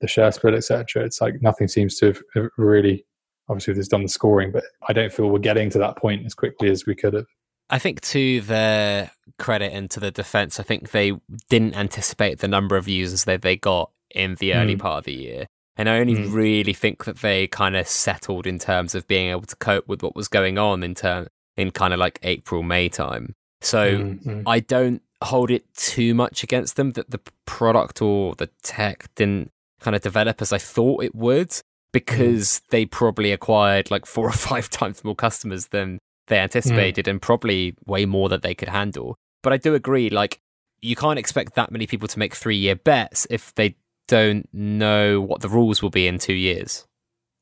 the 0.01 0.09
share 0.09 0.33
spread, 0.33 0.55
etc., 0.55 1.05
it's 1.05 1.21
like 1.21 1.41
nothing 1.41 1.69
seems 1.69 1.97
to 1.99 2.07
have 2.35 2.49
really. 2.57 3.05
Obviously, 3.49 3.75
there's 3.75 3.89
done 3.89 4.03
the 4.03 4.09
scoring, 4.09 4.53
but 4.53 4.65
I 4.89 4.93
don't 4.93 5.13
feel 5.13 5.29
we're 5.29 5.39
getting 5.39 5.69
to 5.71 5.79
that 5.79 5.97
point 5.97 6.25
as 6.25 6.35
quickly 6.35 6.71
as 6.71 6.87
we 6.87 6.95
could 6.95 7.15
have. 7.15 7.27
I 7.71 7.79
think 7.79 8.01
to 8.03 8.41
their 8.43 9.11
credit 9.39 9.73
and 9.73 9.91
to 9.91 10.01
the 10.01 10.11
defense, 10.11 10.61
I 10.61 10.63
think 10.63 10.91
they 10.91 11.13
didn't 11.49 11.75
anticipate 11.75 12.39
the 12.39 12.49
number 12.49 12.77
of 12.77 12.87
users 12.87 13.25
that 13.25 13.43
they 13.43 13.57
got 13.57 13.91
in 14.11 14.37
the 14.37 14.55
early 14.55 14.77
mm. 14.77 14.81
part 14.81 14.99
of 14.99 15.05
the 15.05 15.15
year. 15.15 15.47
And 15.77 15.89
I 15.89 15.99
only 15.99 16.17
mm. 16.17 16.33
really 16.33 16.75
think 16.75 17.05
that 17.05 17.19
they 17.19 17.47
kind 17.47 17.77
of 17.77 17.89
settled 17.89 18.47
in 18.47 18.59
terms 18.59 18.95
of 18.95 19.07
being 19.09 19.31
able 19.31 19.43
to 19.43 19.57
cope 19.57 19.89
with 19.89 20.03
what 20.03 20.15
was 20.15 20.29
going 20.29 20.59
on 20.59 20.83
in 20.83 20.95
term 20.95 21.29
in 21.57 21.71
kind 21.71 21.95
of 21.95 21.99
like 21.99 22.19
April, 22.23 22.63
May 22.63 22.89
time. 22.89 23.35
So 23.61 23.99
mm-hmm. 23.99 24.43
I 24.47 24.61
don't 24.61 25.03
hold 25.23 25.51
it 25.51 25.73
too 25.75 26.15
much 26.15 26.43
against 26.43 26.77
them 26.77 26.93
that 26.93 27.11
the 27.11 27.21
product 27.47 28.03
or 28.03 28.35
the 28.35 28.49
tech 28.63 29.09
didn't 29.15 29.51
kind 29.81 29.97
of 29.97 30.03
develop 30.03 30.43
as 30.43 30.53
I 30.53 30.59
thought 30.59 31.05
it 31.05 31.15
would 31.15 31.53
because 31.93 32.49
mm. 32.49 32.61
they 32.71 32.87
probably 32.87 33.33
acquired 33.33 33.91
like 33.91 34.07
four 34.07 34.27
or 34.29 34.33
five 34.51 34.69
times 34.69 35.05
more 35.05 35.15
customers 35.15 35.69
than 35.69 35.99
they 36.29 36.39
anticipated 36.39 37.07
mm. 37.07 37.11
and 37.11 37.23
probably 37.23 37.75
way 37.87 38.05
more 38.05 38.29
that 38.29 38.43
they 38.43 38.55
could 38.55 38.69
handle. 38.69 39.17
But 39.43 39.53
I 39.53 39.57
do 39.57 39.75
agree, 39.75 40.09
like, 40.09 40.41
you 40.81 40.97
can't 40.97 41.19
expect 41.19 41.55
that 41.55 41.71
many 41.71 41.87
people 41.87 42.09
to 42.09 42.19
make 42.19 42.35
three 42.35 42.57
year 42.57 42.75
bets 42.75 43.27
if 43.31 43.55
they 43.55 43.77
don't 44.13 44.47
know 44.53 45.23
what 45.23 45.41
the 45.41 45.49
rules 45.49 45.81
will 45.81 45.89
be 45.89 46.07
in 46.07 46.19
two 46.19 46.35
years. 46.35 46.87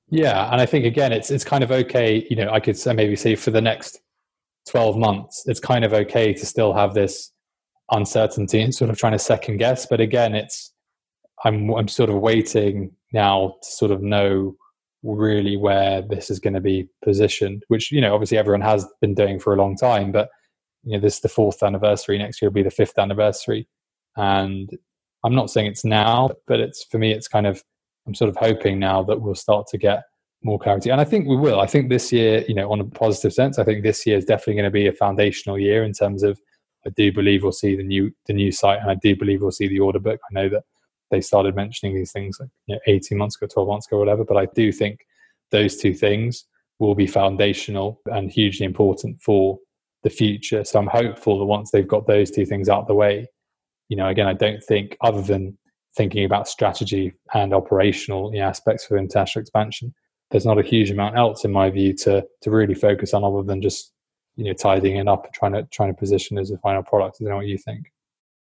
Yeah, 0.08 0.52
and 0.52 0.60
I 0.60 0.66
think 0.66 0.84
again, 0.84 1.12
it's 1.12 1.28
it's 1.28 1.44
kind 1.44 1.64
of 1.64 1.72
okay. 1.72 2.24
You 2.30 2.36
know, 2.36 2.50
I 2.50 2.60
could 2.60 2.76
maybe 2.94 3.16
say 3.16 3.34
for 3.34 3.50
the 3.50 3.60
next 3.60 4.00
twelve 4.68 4.96
months, 4.96 5.42
it's 5.46 5.58
kind 5.58 5.84
of 5.84 5.92
okay 5.92 6.32
to 6.32 6.46
still 6.46 6.72
have 6.72 6.94
this 6.94 7.32
uncertainty 7.90 8.60
and 8.60 8.72
sort 8.72 8.88
of 8.88 8.98
trying 8.98 9.14
to 9.14 9.18
second 9.18 9.56
guess. 9.56 9.84
But 9.84 10.00
again, 10.00 10.36
it's 10.36 10.72
I'm 11.44 11.70
I'm 11.74 11.88
sort 11.88 12.08
of 12.08 12.16
waiting 12.16 12.92
now 13.12 13.56
to 13.62 13.68
sort 13.68 13.90
of 13.90 14.00
know 14.00 14.54
really 15.02 15.56
where 15.56 16.02
this 16.02 16.30
is 16.30 16.38
going 16.38 16.54
to 16.54 16.60
be 16.60 16.88
positioned. 17.04 17.64
Which 17.66 17.90
you 17.90 18.00
know, 18.00 18.14
obviously, 18.14 18.38
everyone 18.38 18.60
has 18.60 18.86
been 19.00 19.14
doing 19.14 19.40
for 19.40 19.52
a 19.52 19.58
long 19.58 19.76
time, 19.76 20.12
but 20.12 20.28
you 20.84 20.92
know, 20.92 21.00
this 21.00 21.16
is 21.16 21.20
the 21.20 21.28
fourth 21.28 21.64
anniversary. 21.64 22.16
Next 22.16 22.40
year 22.40 22.48
will 22.48 22.54
be 22.54 22.62
the 22.62 22.70
fifth 22.70 22.96
anniversary, 22.96 23.68
and 24.16 24.70
I'm 25.24 25.34
not 25.34 25.50
saying 25.50 25.66
it's 25.66 25.84
now, 25.84 26.30
but 26.46 26.60
it's 26.60 26.84
for 26.84 26.98
me, 26.98 27.12
it's 27.12 27.28
kind 27.28 27.46
of, 27.46 27.62
I'm 28.06 28.14
sort 28.14 28.30
of 28.30 28.36
hoping 28.36 28.78
now 28.78 29.02
that 29.04 29.20
we'll 29.20 29.34
start 29.34 29.66
to 29.68 29.78
get 29.78 30.02
more 30.42 30.58
clarity. 30.58 30.90
And 30.90 31.00
I 31.00 31.04
think 31.04 31.28
we 31.28 31.36
will. 31.36 31.60
I 31.60 31.66
think 31.66 31.90
this 31.90 32.12
year, 32.12 32.44
you 32.48 32.54
know, 32.54 32.72
on 32.72 32.80
a 32.80 32.84
positive 32.84 33.32
sense, 33.32 33.58
I 33.58 33.64
think 33.64 33.82
this 33.82 34.06
year 34.06 34.16
is 34.16 34.24
definitely 34.24 34.54
going 34.54 34.64
to 34.64 34.70
be 34.70 34.86
a 34.86 34.92
foundational 34.92 35.58
year 35.58 35.84
in 35.84 35.92
terms 35.92 36.22
of, 36.22 36.40
I 36.86 36.90
do 36.90 37.12
believe 37.12 37.42
we'll 37.42 37.52
see 37.52 37.76
the 37.76 37.82
new, 37.82 38.10
the 38.26 38.32
new 38.32 38.50
site 38.50 38.80
and 38.80 38.90
I 38.90 38.94
do 38.94 39.14
believe 39.14 39.42
we'll 39.42 39.50
see 39.50 39.68
the 39.68 39.80
order 39.80 39.98
book. 39.98 40.18
I 40.30 40.34
know 40.34 40.48
that 40.48 40.62
they 41.10 41.20
started 41.20 41.54
mentioning 41.54 41.94
these 41.94 42.12
things 42.12 42.38
like 42.40 42.48
you 42.66 42.76
know, 42.76 42.80
18 42.86 43.18
months 43.18 43.36
ago, 43.36 43.48
12 43.52 43.68
months 43.68 43.86
ago, 43.86 43.98
whatever, 43.98 44.24
but 44.24 44.38
I 44.38 44.46
do 44.54 44.72
think 44.72 45.00
those 45.50 45.76
two 45.76 45.92
things 45.92 46.46
will 46.78 46.94
be 46.94 47.06
foundational 47.06 48.00
and 48.06 48.30
hugely 48.30 48.64
important 48.64 49.20
for 49.20 49.58
the 50.02 50.10
future. 50.10 50.64
So 50.64 50.78
I'm 50.78 50.86
hopeful 50.86 51.38
that 51.38 51.44
once 51.44 51.70
they've 51.70 51.86
got 51.86 52.06
those 52.06 52.30
two 52.30 52.46
things 52.46 52.68
out 52.68 52.86
the 52.86 52.94
way, 52.94 53.26
you 53.90 53.96
know, 53.96 54.08
again, 54.08 54.28
I 54.28 54.32
don't 54.32 54.62
think 54.62 54.96
other 55.02 55.20
than 55.20 55.58
thinking 55.94 56.24
about 56.24 56.48
strategy 56.48 57.12
and 57.34 57.52
operational 57.52 58.32
you 58.32 58.40
know, 58.40 58.46
aspects 58.46 58.86
for 58.86 58.96
international 58.96 59.42
expansion, 59.42 59.92
there's 60.30 60.46
not 60.46 60.58
a 60.58 60.62
huge 60.62 60.90
amount 60.90 61.18
else 61.18 61.44
in 61.44 61.52
my 61.52 61.68
view 61.68 61.92
to 61.94 62.24
to 62.42 62.50
really 62.50 62.74
focus 62.74 63.12
on 63.12 63.24
other 63.24 63.42
than 63.42 63.60
just 63.60 63.92
you 64.36 64.44
know 64.44 64.52
tidying 64.52 64.96
it 64.96 65.08
up 65.08 65.24
and 65.24 65.34
trying 65.34 65.52
to 65.52 65.64
trying 65.64 65.92
to 65.92 65.98
position 65.98 66.38
as 66.38 66.50
a 66.52 66.58
final 66.58 66.84
product. 66.84 67.16
I 67.20 67.24
don't 67.24 67.30
know 67.30 67.36
what 67.36 67.46
you 67.46 67.58
think. 67.58 67.92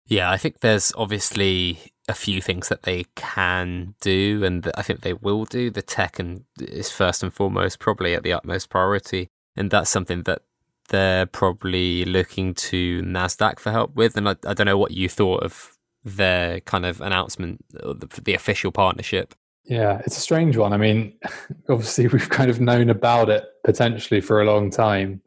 Yeah, 0.07 0.31
I 0.31 0.37
think 0.37 0.61
there's 0.61 0.93
obviously 0.97 1.93
a 2.09 2.15
few 2.15 2.41
things 2.41 2.69
that 2.69 2.83
they 2.83 3.05
can 3.17 3.95
do, 4.01 4.43
and 4.45 4.71
I 4.75 4.83
think 4.83 5.01
they 5.01 5.15
will 5.15 5.47
do. 5.47 5.71
The 5.71 5.83
tech 5.83 6.19
and 6.19 6.45
is 6.61 6.91
first 6.91 7.23
and 7.23 7.33
foremost 7.33 7.79
probably 7.79 8.15
at 8.15 8.23
the 8.23 8.35
utmost 8.35 8.69
priority, 8.69 9.29
and 9.57 9.71
that's 9.71 9.91
something 9.91 10.23
that 10.23 10.43
they're 10.89 11.27
probably 11.27 12.05
looking 12.05 12.55
to 12.55 13.03
Nasdaq 13.03 13.59
for 13.59 13.71
help 13.71 13.95
with. 13.95 14.17
And 14.17 14.29
I, 14.29 14.37
I 14.47 14.55
don't 14.55 14.67
know 14.67 14.79
what 14.79 14.93
you 14.93 15.09
thought 15.09 15.43
of 15.43 15.77
their 16.05 16.61
kind 16.61 16.87
of 16.87 17.01
announcement, 17.01 17.65
the, 17.71 18.09
the 18.23 18.35
official 18.35 18.73
partnership. 18.73 19.35
Yeah, 19.65 20.01
it's 20.07 20.17
a 20.17 20.21
strange 20.21 20.57
one. 20.57 20.73
I 20.73 20.79
mean, 20.79 21.19
obviously, 21.69 22.09
we've 22.09 22.31
kind 22.31 22.51
of 22.51 22.61
known 22.61 22.89
about 22.89 23.29
it 23.29 23.45
potentially 23.65 24.21
for 24.21 24.41
a 24.41 24.47
long 24.47 24.71
time. 24.71 25.21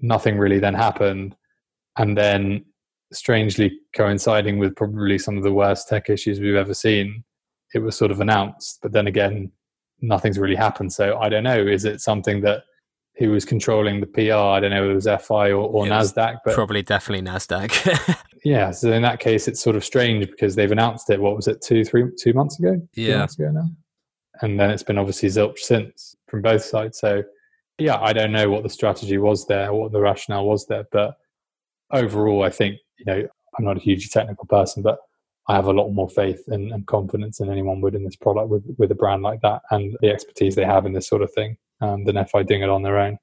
Nothing 0.00 0.38
really 0.38 0.58
then 0.58 0.74
happened. 0.74 1.34
And 1.96 2.16
then, 2.16 2.64
strangely 3.12 3.78
coinciding 3.94 4.58
with 4.58 4.76
probably 4.76 5.18
some 5.18 5.36
of 5.38 5.44
the 5.44 5.52
worst 5.52 5.88
tech 5.88 6.10
issues 6.10 6.40
we've 6.40 6.56
ever 6.56 6.74
seen, 6.74 7.24
it 7.72 7.78
was 7.78 7.96
sort 7.96 8.10
of 8.10 8.20
announced. 8.20 8.80
But 8.82 8.92
then 8.92 9.06
again, 9.06 9.50
nothing's 10.00 10.38
really 10.38 10.56
happened. 10.56 10.92
So 10.92 11.16
I 11.18 11.28
don't 11.28 11.44
know. 11.44 11.58
Is 11.58 11.84
it 11.84 12.00
something 12.00 12.42
that 12.42 12.64
who 13.18 13.30
was 13.30 13.44
controlling 13.44 14.00
the 14.00 14.06
PR. 14.06 14.34
I 14.34 14.60
don't 14.60 14.70
know 14.70 14.84
if 14.84 14.90
it 14.90 14.94
was 14.94 15.24
FI 15.26 15.50
or, 15.50 15.62
or 15.62 15.86
Nasdaq, 15.86 16.38
but 16.44 16.54
probably 16.54 16.82
definitely 16.82 17.26
Nasdaq. 17.26 18.22
yeah, 18.44 18.70
so 18.70 18.92
in 18.92 19.02
that 19.02 19.20
case, 19.20 19.48
it's 19.48 19.60
sort 19.60 19.76
of 19.76 19.84
strange 19.84 20.30
because 20.30 20.54
they've 20.54 20.70
announced 20.70 21.08
it. 21.10 21.20
What 21.20 21.36
was 21.36 21.48
it, 21.48 21.62
two, 21.62 21.84
three, 21.84 22.04
two 22.18 22.34
months 22.34 22.58
ago? 22.58 22.80
Yeah, 22.94 23.12
two 23.12 23.18
months 23.18 23.38
ago 23.38 23.50
now, 23.52 23.68
and 24.42 24.60
then 24.60 24.70
it's 24.70 24.82
been 24.82 24.98
obviously 24.98 25.28
zilch 25.30 25.58
since 25.58 26.14
from 26.28 26.42
both 26.42 26.64
sides. 26.64 26.98
So 26.98 27.22
yeah, 27.78 27.98
I 28.00 28.12
don't 28.12 28.32
know 28.32 28.50
what 28.50 28.62
the 28.62 28.70
strategy 28.70 29.18
was 29.18 29.46
there, 29.46 29.72
what 29.72 29.92
the 29.92 30.00
rationale 30.00 30.46
was 30.46 30.66
there, 30.66 30.84
but 30.92 31.16
overall, 31.90 32.42
I 32.42 32.50
think 32.50 32.78
you 32.98 33.06
know 33.06 33.26
I'm 33.58 33.64
not 33.64 33.78
a 33.78 33.80
hugely 33.80 34.08
technical 34.08 34.46
person, 34.46 34.82
but 34.82 34.98
I 35.48 35.54
have 35.54 35.66
a 35.66 35.72
lot 35.72 35.90
more 35.90 36.08
faith 36.08 36.42
and, 36.48 36.72
and 36.72 36.86
confidence 36.86 37.38
than 37.38 37.50
anyone 37.50 37.80
would 37.80 37.94
in 37.94 38.04
this 38.04 38.16
product 38.16 38.48
with 38.50 38.64
with 38.76 38.90
a 38.90 38.94
brand 38.94 39.22
like 39.22 39.40
that 39.40 39.62
and 39.70 39.96
the 40.02 40.10
expertise 40.10 40.54
they 40.54 40.64
have 40.64 40.84
in 40.84 40.92
this 40.92 41.08
sort 41.08 41.22
of 41.22 41.32
thing 41.32 41.56
um, 41.80 42.04
than 42.04 42.22
FI 42.24 42.42
doing 42.42 42.62
it 42.62 42.68
on 42.68 42.82
their 42.82 42.98
own. 42.98 43.18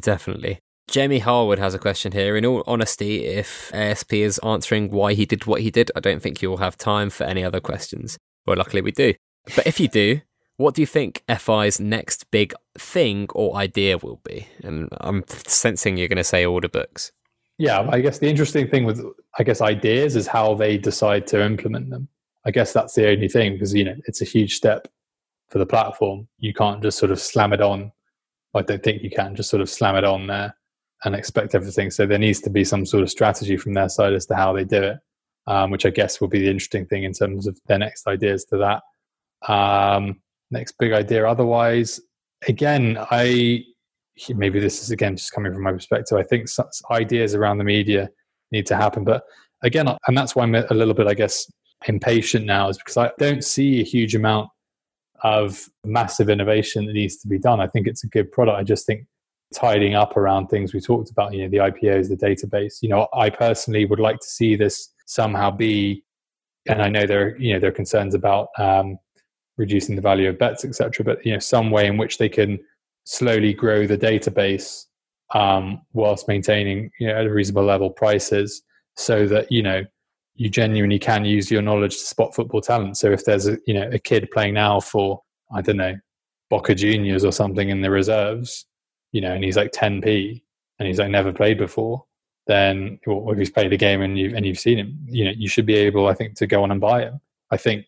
Definitely. 0.00 0.60
Jamie 0.88 1.20
Harwood 1.20 1.58
has 1.58 1.74
a 1.74 1.78
question 1.78 2.12
here. 2.12 2.36
In 2.36 2.44
all 2.44 2.62
honesty, 2.66 3.24
if 3.24 3.72
ASP 3.74 4.14
is 4.14 4.38
answering 4.40 4.90
why 4.90 5.14
he 5.14 5.24
did 5.24 5.46
what 5.46 5.62
he 5.62 5.70
did, 5.70 5.90
I 5.96 6.00
don't 6.00 6.20
think 6.20 6.42
you 6.42 6.50
will 6.50 6.58
have 6.58 6.76
time 6.76 7.10
for 7.10 7.24
any 7.24 7.42
other 7.42 7.60
questions. 7.60 8.18
Well, 8.46 8.56
luckily 8.56 8.82
we 8.82 8.92
do. 8.92 9.14
But 9.56 9.66
if 9.66 9.80
you 9.80 9.88
do, 9.88 10.20
what 10.56 10.74
do 10.74 10.82
you 10.82 10.86
think 10.86 11.22
FI's 11.28 11.80
next 11.80 12.30
big 12.30 12.54
thing 12.78 13.28
or 13.34 13.56
idea 13.56 13.98
will 13.98 14.20
be? 14.24 14.46
And 14.62 14.88
I'm 15.00 15.24
sensing 15.28 15.96
you're 15.96 16.08
going 16.08 16.16
to 16.16 16.24
say 16.24 16.44
order 16.44 16.68
books. 16.68 17.12
Yeah, 17.56 17.88
I 17.90 18.00
guess 18.00 18.18
the 18.18 18.28
interesting 18.28 18.68
thing 18.68 18.84
with, 18.84 19.02
I 19.38 19.42
guess, 19.42 19.60
ideas 19.60 20.16
is 20.16 20.26
how 20.26 20.54
they 20.54 20.76
decide 20.76 21.26
to 21.28 21.42
implement 21.42 21.90
them. 21.90 22.08
I 22.44 22.50
guess 22.50 22.72
that's 22.72 22.94
the 22.94 23.08
only 23.08 23.28
thing 23.28 23.54
because, 23.54 23.72
you 23.74 23.84
know, 23.84 23.96
it's 24.06 24.20
a 24.20 24.26
huge 24.26 24.54
step 24.54 24.88
for 25.54 25.60
the 25.60 25.66
platform. 25.66 26.26
You 26.40 26.52
can't 26.52 26.82
just 26.82 26.98
sort 26.98 27.12
of 27.12 27.20
slam 27.20 27.52
it 27.52 27.60
on. 27.60 27.92
I 28.54 28.62
don't 28.62 28.82
think 28.82 29.04
you 29.04 29.10
can 29.10 29.36
just 29.36 29.50
sort 29.50 29.62
of 29.62 29.70
slam 29.70 29.94
it 29.94 30.02
on 30.02 30.26
there 30.26 30.52
and 31.04 31.14
expect 31.14 31.54
everything. 31.54 31.92
So 31.92 32.06
there 32.06 32.18
needs 32.18 32.40
to 32.40 32.50
be 32.50 32.64
some 32.64 32.84
sort 32.84 33.04
of 33.04 33.10
strategy 33.10 33.56
from 33.56 33.72
their 33.72 33.88
side 33.88 34.14
as 34.14 34.26
to 34.26 34.34
how 34.34 34.52
they 34.52 34.64
do 34.64 34.82
it, 34.82 34.98
um, 35.46 35.70
which 35.70 35.86
I 35.86 35.90
guess 35.90 36.20
will 36.20 36.26
be 36.26 36.40
the 36.40 36.50
interesting 36.50 36.86
thing 36.86 37.04
in 37.04 37.12
terms 37.12 37.46
of 37.46 37.56
their 37.68 37.78
next 37.78 38.08
ideas 38.08 38.44
to 38.46 38.56
that. 39.46 39.52
Um, 39.52 40.20
next 40.50 40.72
big 40.76 40.90
idea. 40.90 41.24
Otherwise, 41.24 42.00
again, 42.48 42.98
I 43.12 43.62
maybe 44.30 44.58
this 44.58 44.82
is 44.82 44.90
again 44.90 45.16
just 45.16 45.30
coming 45.30 45.52
from 45.52 45.62
my 45.62 45.70
perspective. 45.70 46.18
I 46.18 46.24
think 46.24 46.48
ideas 46.90 47.36
around 47.36 47.58
the 47.58 47.64
media 47.64 48.10
need 48.50 48.66
to 48.66 48.76
happen, 48.76 49.04
but 49.04 49.22
again, 49.62 49.86
and 50.08 50.18
that's 50.18 50.34
why 50.34 50.42
I'm 50.42 50.56
a 50.56 50.74
little 50.74 50.94
bit, 50.94 51.06
I 51.06 51.14
guess, 51.14 51.48
impatient 51.86 52.44
now, 52.44 52.70
is 52.70 52.78
because 52.78 52.96
I 52.96 53.12
don't 53.20 53.44
see 53.44 53.80
a 53.80 53.84
huge 53.84 54.16
amount 54.16 54.48
of 55.24 55.68
massive 55.84 56.28
innovation 56.28 56.84
that 56.84 56.92
needs 56.92 57.16
to 57.16 57.26
be 57.26 57.38
done. 57.38 57.60
I 57.60 57.66
think 57.66 57.86
it's 57.86 58.04
a 58.04 58.08
good 58.08 58.30
product. 58.30 58.58
I 58.58 58.62
just 58.62 58.86
think 58.86 59.06
tidying 59.54 59.94
up 59.94 60.16
around 60.16 60.48
things 60.48 60.74
we 60.74 60.80
talked 60.80 61.10
about, 61.10 61.32
you 61.32 61.42
know, 61.42 61.48
the 61.48 61.72
IPOs, 61.72 62.08
the 62.08 62.16
database. 62.16 62.82
You 62.82 62.90
know, 62.90 63.08
I 63.14 63.30
personally 63.30 63.86
would 63.86 64.00
like 64.00 64.20
to 64.20 64.26
see 64.26 64.54
this 64.54 64.92
somehow 65.06 65.50
be, 65.50 66.04
and 66.68 66.82
I 66.82 66.88
know 66.88 67.06
there, 67.06 67.38
you 67.38 67.54
know, 67.54 67.60
there 67.60 67.70
are 67.70 67.72
concerns 67.72 68.14
about 68.14 68.48
um, 68.58 68.98
reducing 69.56 69.96
the 69.96 70.02
value 70.02 70.28
of 70.28 70.38
bets, 70.38 70.64
etc. 70.64 71.04
But 71.04 71.24
you 71.24 71.32
know, 71.32 71.38
some 71.38 71.70
way 71.70 71.86
in 71.86 71.96
which 71.96 72.18
they 72.18 72.28
can 72.28 72.58
slowly 73.04 73.54
grow 73.54 73.86
the 73.86 73.98
database 73.98 74.84
um, 75.34 75.80
whilst 75.94 76.28
maintaining, 76.28 76.90
you 77.00 77.06
know, 77.06 77.14
at 77.14 77.26
a 77.26 77.32
reasonable 77.32 77.64
level 77.64 77.90
prices, 77.90 78.62
so 78.96 79.26
that 79.26 79.50
you 79.50 79.62
know 79.62 79.84
you 80.36 80.48
genuinely 80.48 80.98
can 80.98 81.24
use 81.24 81.50
your 81.50 81.62
knowledge 81.62 81.96
to 81.96 82.04
spot 82.04 82.34
football 82.34 82.60
talent. 82.60 82.96
So 82.96 83.10
if 83.12 83.24
there's 83.24 83.46
a 83.46 83.58
you 83.66 83.74
know 83.74 83.88
a 83.92 83.98
kid 83.98 84.28
playing 84.32 84.54
now 84.54 84.80
for 84.80 85.22
I 85.54 85.62
don't 85.62 85.76
know 85.76 85.94
Boca 86.50 86.74
Juniors 86.74 87.24
or 87.24 87.32
something 87.32 87.68
in 87.68 87.80
the 87.80 87.90
reserves, 87.90 88.66
you 89.12 89.20
know, 89.20 89.32
and 89.32 89.44
he's 89.44 89.56
like 89.56 89.72
10p 89.72 90.42
and 90.78 90.88
he's 90.88 90.98
like 90.98 91.10
never 91.10 91.32
played 91.32 91.58
before, 91.58 92.04
then 92.46 92.98
or 93.06 93.32
if 93.32 93.38
he's 93.38 93.50
played 93.50 93.72
a 93.72 93.76
game 93.76 94.02
and 94.02 94.18
you 94.18 94.34
and 94.34 94.44
you've 94.44 94.58
seen 94.58 94.78
him, 94.78 94.98
you 95.06 95.24
know, 95.24 95.32
you 95.36 95.48
should 95.48 95.66
be 95.66 95.76
able, 95.76 96.08
I 96.08 96.14
think, 96.14 96.34
to 96.36 96.46
go 96.46 96.62
on 96.62 96.70
and 96.70 96.80
buy 96.80 97.02
him. 97.02 97.20
I 97.50 97.56
think 97.56 97.86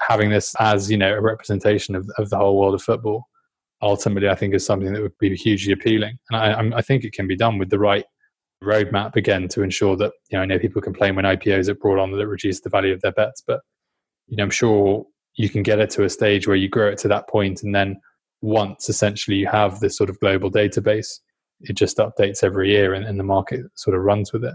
having 0.00 0.30
this 0.30 0.54
as 0.58 0.90
you 0.90 0.96
know 0.96 1.14
a 1.14 1.20
representation 1.20 1.94
of 1.94 2.10
of 2.18 2.30
the 2.30 2.36
whole 2.36 2.58
world 2.58 2.74
of 2.74 2.82
football 2.82 3.28
ultimately 3.82 4.28
I 4.28 4.34
think 4.34 4.54
is 4.54 4.64
something 4.64 4.92
that 4.92 5.02
would 5.02 5.16
be 5.18 5.36
hugely 5.36 5.72
appealing, 5.72 6.18
and 6.30 6.72
I, 6.74 6.78
I 6.78 6.82
think 6.82 7.04
it 7.04 7.12
can 7.12 7.26
be 7.26 7.36
done 7.36 7.58
with 7.58 7.68
the 7.68 7.78
right 7.78 8.04
roadmap 8.62 9.16
again 9.16 9.48
to 9.48 9.62
ensure 9.62 9.96
that 9.96 10.12
you 10.30 10.38
know 10.38 10.42
I 10.42 10.46
know 10.46 10.58
people 10.58 10.82
complain 10.82 11.16
when 11.16 11.24
IPOs 11.24 11.68
are 11.68 11.74
brought 11.74 11.98
on 11.98 12.12
that 12.12 12.20
it 12.20 12.26
reduces 12.26 12.62
the 12.62 12.70
value 12.70 12.92
of 12.92 13.00
their 13.00 13.12
bets, 13.12 13.42
but 13.46 13.60
you 14.26 14.36
know 14.36 14.44
I'm 14.44 14.50
sure 14.50 15.04
you 15.34 15.48
can 15.48 15.62
get 15.62 15.78
it 15.78 15.90
to 15.90 16.04
a 16.04 16.10
stage 16.10 16.46
where 16.46 16.56
you 16.56 16.68
grow 16.68 16.88
it 16.88 16.98
to 16.98 17.08
that 17.08 17.28
point, 17.28 17.62
and 17.62 17.74
then 17.74 18.00
once 18.40 18.88
essentially 18.88 19.36
you 19.36 19.46
have 19.46 19.80
this 19.80 19.96
sort 19.96 20.10
of 20.10 20.18
global 20.20 20.50
database, 20.50 21.20
it 21.60 21.74
just 21.74 21.98
updates 21.98 22.42
every 22.42 22.70
year, 22.70 22.94
and, 22.94 23.04
and 23.04 23.18
the 23.18 23.24
market 23.24 23.60
sort 23.76 23.96
of 23.96 24.02
runs 24.02 24.32
with 24.32 24.44
it. 24.44 24.54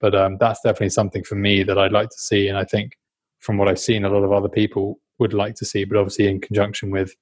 But 0.00 0.14
um, 0.14 0.36
that's 0.38 0.60
definitely 0.60 0.90
something 0.90 1.24
for 1.24 1.34
me 1.34 1.62
that 1.64 1.78
I'd 1.78 1.92
like 1.92 2.10
to 2.10 2.18
see, 2.18 2.48
and 2.48 2.58
I 2.58 2.64
think 2.64 2.92
from 3.38 3.56
what 3.56 3.68
I've 3.68 3.78
seen, 3.78 4.04
a 4.04 4.10
lot 4.10 4.24
of 4.24 4.32
other 4.32 4.48
people 4.48 5.00
would 5.18 5.34
like 5.34 5.54
to 5.56 5.64
see, 5.64 5.84
but 5.84 5.96
obviously 5.96 6.28
in 6.28 6.40
conjunction 6.40 6.90
with 6.90 7.14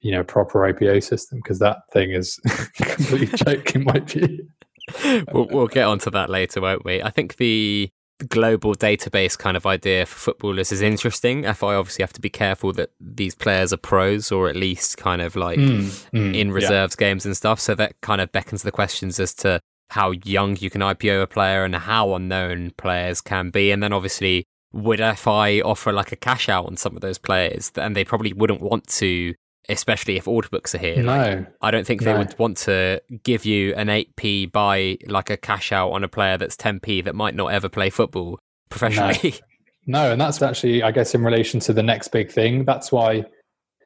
you 0.00 0.12
know 0.12 0.22
proper 0.22 0.60
IPO 0.60 1.02
system 1.02 1.40
because 1.42 1.58
that 1.58 1.78
thing 1.92 2.12
is 2.12 2.38
completely 2.76 3.26
joke 3.36 3.74
in 3.74 3.84
my 3.84 3.98
view. 4.00 4.48
we'll, 5.32 5.46
we'll 5.48 5.66
get 5.66 5.86
onto 5.86 6.10
that 6.10 6.30
later, 6.30 6.60
won't 6.60 6.84
we? 6.84 7.02
I 7.02 7.10
think 7.10 7.36
the 7.36 7.90
global 8.26 8.74
database 8.74 9.38
kind 9.38 9.56
of 9.56 9.64
idea 9.64 10.04
for 10.06 10.18
footballers 10.18 10.72
is 10.72 10.82
interesting. 10.82 11.42
FI 11.42 11.74
obviously 11.74 12.02
have 12.02 12.12
to 12.14 12.20
be 12.20 12.30
careful 12.30 12.72
that 12.72 12.90
these 13.00 13.34
players 13.34 13.72
are 13.72 13.78
pros 13.78 14.32
or 14.32 14.48
at 14.48 14.56
least 14.56 14.96
kind 14.96 15.22
of 15.22 15.36
like 15.36 15.58
mm, 15.58 15.82
mm, 16.10 16.36
in 16.36 16.50
reserves 16.50 16.96
yeah. 16.98 17.08
games 17.08 17.24
and 17.24 17.36
stuff. 17.36 17.60
So 17.60 17.74
that 17.76 18.00
kind 18.00 18.20
of 18.20 18.32
beckons 18.32 18.62
the 18.62 18.72
questions 18.72 19.20
as 19.20 19.34
to 19.34 19.60
how 19.90 20.10
young 20.24 20.56
you 20.56 20.70
can 20.70 20.80
IPO 20.80 21.22
a 21.22 21.26
player 21.26 21.64
and 21.64 21.74
how 21.74 22.14
unknown 22.14 22.72
players 22.76 23.20
can 23.20 23.50
be. 23.50 23.70
And 23.70 23.82
then 23.82 23.92
obviously, 23.92 24.44
would 24.72 25.00
FI 25.00 25.60
offer 25.60 25.92
like 25.92 26.12
a 26.12 26.16
cash 26.16 26.48
out 26.48 26.66
on 26.66 26.76
some 26.76 26.94
of 26.94 27.00
those 27.00 27.18
players? 27.18 27.70
And 27.76 27.96
they 27.96 28.04
probably 28.04 28.32
wouldn't 28.32 28.60
want 28.60 28.86
to 28.88 29.34
especially 29.68 30.16
if 30.16 30.26
order 30.26 30.48
books 30.48 30.74
are 30.74 30.78
here. 30.78 31.02
No, 31.02 31.16
like, 31.16 31.52
I 31.60 31.70
don't 31.70 31.86
think 31.86 32.02
they 32.02 32.12
no. 32.12 32.18
would 32.18 32.38
want 32.38 32.56
to 32.58 33.02
give 33.22 33.44
you 33.44 33.74
an 33.74 33.88
8p 33.88 34.50
by 34.50 34.98
like 35.06 35.30
a 35.30 35.36
cash 35.36 35.72
out 35.72 35.90
on 35.90 36.04
a 36.04 36.08
player 36.08 36.38
that's 36.38 36.56
10p 36.56 37.04
that 37.04 37.14
might 37.14 37.34
not 37.34 37.48
ever 37.48 37.68
play 37.68 37.90
football 37.90 38.38
professionally. 38.70 39.40
No. 39.86 40.02
no, 40.02 40.12
and 40.12 40.20
that's 40.20 40.40
actually, 40.40 40.82
I 40.82 40.90
guess, 40.90 41.14
in 41.14 41.22
relation 41.22 41.60
to 41.60 41.72
the 41.72 41.82
next 41.82 42.08
big 42.08 42.30
thing. 42.30 42.64
That's 42.64 42.90
why, 42.90 43.24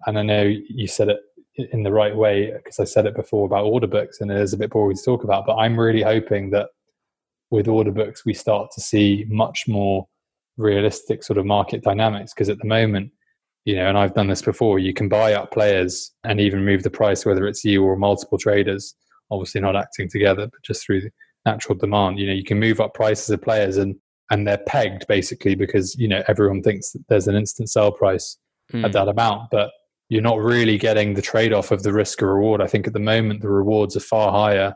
and 0.06 0.18
I 0.18 0.22
know 0.22 0.42
you 0.42 0.86
said 0.86 1.08
it 1.08 1.20
in 1.72 1.82
the 1.82 1.92
right 1.92 2.16
way 2.16 2.52
because 2.52 2.78
I 2.78 2.84
said 2.84 3.06
it 3.06 3.14
before 3.14 3.46
about 3.46 3.64
order 3.64 3.86
books, 3.86 4.20
and 4.20 4.30
it 4.30 4.38
is 4.38 4.52
a 4.52 4.56
bit 4.56 4.70
boring 4.70 4.96
to 4.96 5.02
talk 5.02 5.24
about. 5.24 5.46
But 5.46 5.56
I'm 5.56 5.78
really 5.78 6.02
hoping 6.02 6.50
that 6.50 6.68
with 7.50 7.68
order 7.68 7.90
books, 7.90 8.24
we 8.24 8.34
start 8.34 8.70
to 8.74 8.80
see 8.80 9.26
much 9.28 9.64
more 9.68 10.06
realistic 10.56 11.22
sort 11.22 11.38
of 11.38 11.46
market 11.46 11.82
dynamics 11.82 12.32
because 12.32 12.48
at 12.48 12.58
the 12.58 12.66
moment 12.66 13.10
you 13.64 13.76
know, 13.76 13.88
and 13.88 13.96
I've 13.96 14.14
done 14.14 14.28
this 14.28 14.42
before, 14.42 14.78
you 14.78 14.92
can 14.92 15.08
buy 15.08 15.34
up 15.34 15.52
players 15.52 16.12
and 16.24 16.40
even 16.40 16.64
move 16.64 16.82
the 16.82 16.90
price, 16.90 17.24
whether 17.24 17.46
it's 17.46 17.64
you 17.64 17.84
or 17.84 17.96
multiple 17.96 18.38
traders, 18.38 18.94
obviously 19.30 19.60
not 19.60 19.76
acting 19.76 20.08
together, 20.08 20.46
but 20.46 20.62
just 20.62 20.84
through 20.84 21.02
natural 21.46 21.76
demand. 21.76 22.18
You 22.18 22.26
know, 22.26 22.32
you 22.32 22.44
can 22.44 22.58
move 22.58 22.80
up 22.80 22.94
prices 22.94 23.30
of 23.30 23.42
players 23.42 23.76
and 23.76 23.96
and 24.30 24.46
they're 24.46 24.58
pegged 24.66 25.06
basically 25.08 25.54
because, 25.54 25.94
you 25.98 26.08
know, 26.08 26.22
everyone 26.26 26.62
thinks 26.62 26.92
that 26.92 27.04
there's 27.08 27.28
an 27.28 27.34
instant 27.34 27.68
sell 27.68 27.92
price 27.92 28.38
mm. 28.72 28.82
at 28.82 28.86
hmm. 28.86 28.92
that 28.92 29.08
amount. 29.08 29.50
But 29.50 29.70
you're 30.08 30.22
not 30.22 30.38
really 30.38 30.78
getting 30.78 31.14
the 31.14 31.22
trade 31.22 31.52
off 31.52 31.70
of 31.70 31.82
the 31.82 31.92
risk 31.92 32.22
or 32.22 32.34
reward. 32.34 32.62
I 32.62 32.66
think 32.66 32.86
at 32.86 32.94
the 32.94 32.98
moment 32.98 33.42
the 33.42 33.50
rewards 33.50 33.94
are 33.94 34.00
far 34.00 34.32
higher 34.32 34.74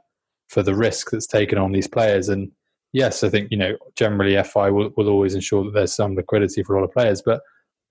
for 0.49 0.62
the 0.62 0.74
risk 0.74 1.11
that's 1.11 1.26
taken 1.26 1.59
on 1.59 1.72
these 1.72 1.89
players. 1.89 2.28
And 2.28 2.51
yes, 2.93 3.24
I 3.24 3.30
think, 3.30 3.51
you 3.51 3.57
know, 3.57 3.76
generally 3.97 4.43
FI 4.43 4.70
will, 4.70 4.91
will 4.97 5.09
always 5.09 5.34
ensure 5.34 5.64
that 5.64 5.72
there's 5.72 5.95
some 5.95 6.14
liquidity 6.14 6.62
for 6.62 6.76
a 6.76 6.80
lot 6.80 6.87
of 6.87 6.93
players. 6.93 7.22
But 7.24 7.41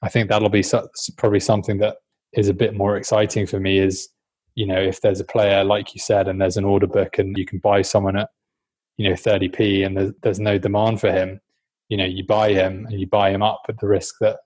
I 0.05 0.09
think 0.09 0.29
that'll 0.29 0.49
be 0.49 0.61
so, 0.61 0.87
probably 1.17 1.39
something 1.39 1.79
that 1.79 1.97
is 2.33 2.47
a 2.47 2.53
bit 2.53 2.75
more 2.75 2.95
exciting 2.95 3.47
for 3.47 3.59
me. 3.59 3.79
Is 3.79 4.09
you 4.53 4.67
know 4.67 4.79
if 4.79 5.01
there's 5.01 5.19
a 5.19 5.25
player 5.25 5.63
like 5.63 5.95
you 5.95 5.99
said, 5.99 6.27
and 6.27 6.39
there's 6.39 6.57
an 6.57 6.63
order 6.65 6.87
book, 6.87 7.17
and 7.17 7.35
you 7.35 7.45
can 7.45 7.57
buy 7.59 7.81
someone 7.81 8.15
at 8.15 8.29
you 8.97 9.09
know 9.09 9.15
30p, 9.15 9.83
and 9.85 9.97
there's, 9.97 10.11
there's 10.21 10.39
no 10.39 10.59
demand 10.59 11.01
for 11.01 11.11
him. 11.11 11.41
You 11.89 11.97
know, 11.97 12.05
you 12.05 12.23
buy 12.25 12.53
him 12.53 12.85
and 12.87 12.99
you 12.99 13.07
buy 13.07 13.31
him 13.31 13.41
up 13.41 13.61
at 13.67 13.79
the 13.79 13.87
risk 13.87 14.15
that 14.21 14.37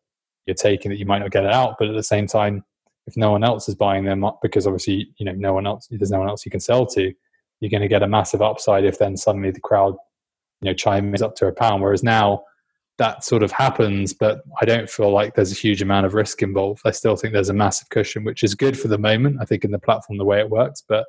you're 0.46 0.56
taking 0.56 0.92
that 0.92 0.98
you 0.98 1.06
might 1.06 1.20
not 1.20 1.32
get 1.32 1.46
it 1.46 1.54
out, 1.54 1.76
but 1.78 1.90
at 1.90 1.96
the 1.96 2.04
same 2.04 2.26
time, 2.26 2.64
if 3.06 3.18
no 3.18 3.32
one 3.32 3.44
else 3.44 3.68
is 3.68 3.76
buying 3.76 4.06
them 4.06 4.24
up 4.24 4.40
because 4.42 4.66
obviously 4.66 5.14
you 5.18 5.26
know 5.26 5.34
no 5.34 5.54
one 5.54 5.68
else 5.68 5.88
there's 5.90 6.12
no 6.12 6.20
one 6.20 6.30
else 6.30 6.46
you 6.46 6.52
can 6.52 6.60
sell 6.62 6.86
to, 6.86 7.14
you're 7.60 7.70
going 7.70 7.82
to 7.82 7.88
get 7.90 8.04
a 8.04 8.08
massive 8.08 8.42
upside 8.42 8.86
if 8.86 8.98
then 8.98 9.18
suddenly 9.18 9.52
the 9.52 9.60
crowd 9.60 9.96
you 10.62 10.70
know 10.70 10.74
chimes 10.74 11.22
up 11.22 11.36
to 11.36 11.48
a 11.48 11.52
pound. 11.52 11.82
Whereas 11.82 12.02
now 12.02 12.44
that 13.00 13.24
sort 13.24 13.44
of 13.44 13.52
happens, 13.52 14.14
but 14.14 14.42
I 14.62 14.66
don't 14.66 14.90
feel 14.90 15.10
like 15.10 15.34
there's 15.34 15.54
a 15.54 15.56
huge 15.56 15.82
amount 15.82 16.06
of 16.06 16.14
risk 16.14 16.44
involved. 16.44 16.82
I 16.86 16.92
still 16.92 17.16
think 17.16 17.34
there's 17.34 17.50
a 17.50 17.54
massive 17.54 17.90
cushion, 17.90 18.26
which 18.26 18.44
is 18.44 18.54
good 18.54 18.78
for 18.78 18.90
the 18.90 18.98
moment. 18.98 19.38
I 19.42 19.46
think 19.46 19.64
in 19.64 19.72
the 19.72 19.80
platform, 19.80 20.18
the 20.18 20.26
way 20.26 20.40
it 20.40 20.50
works, 20.50 20.84
but 20.88 21.06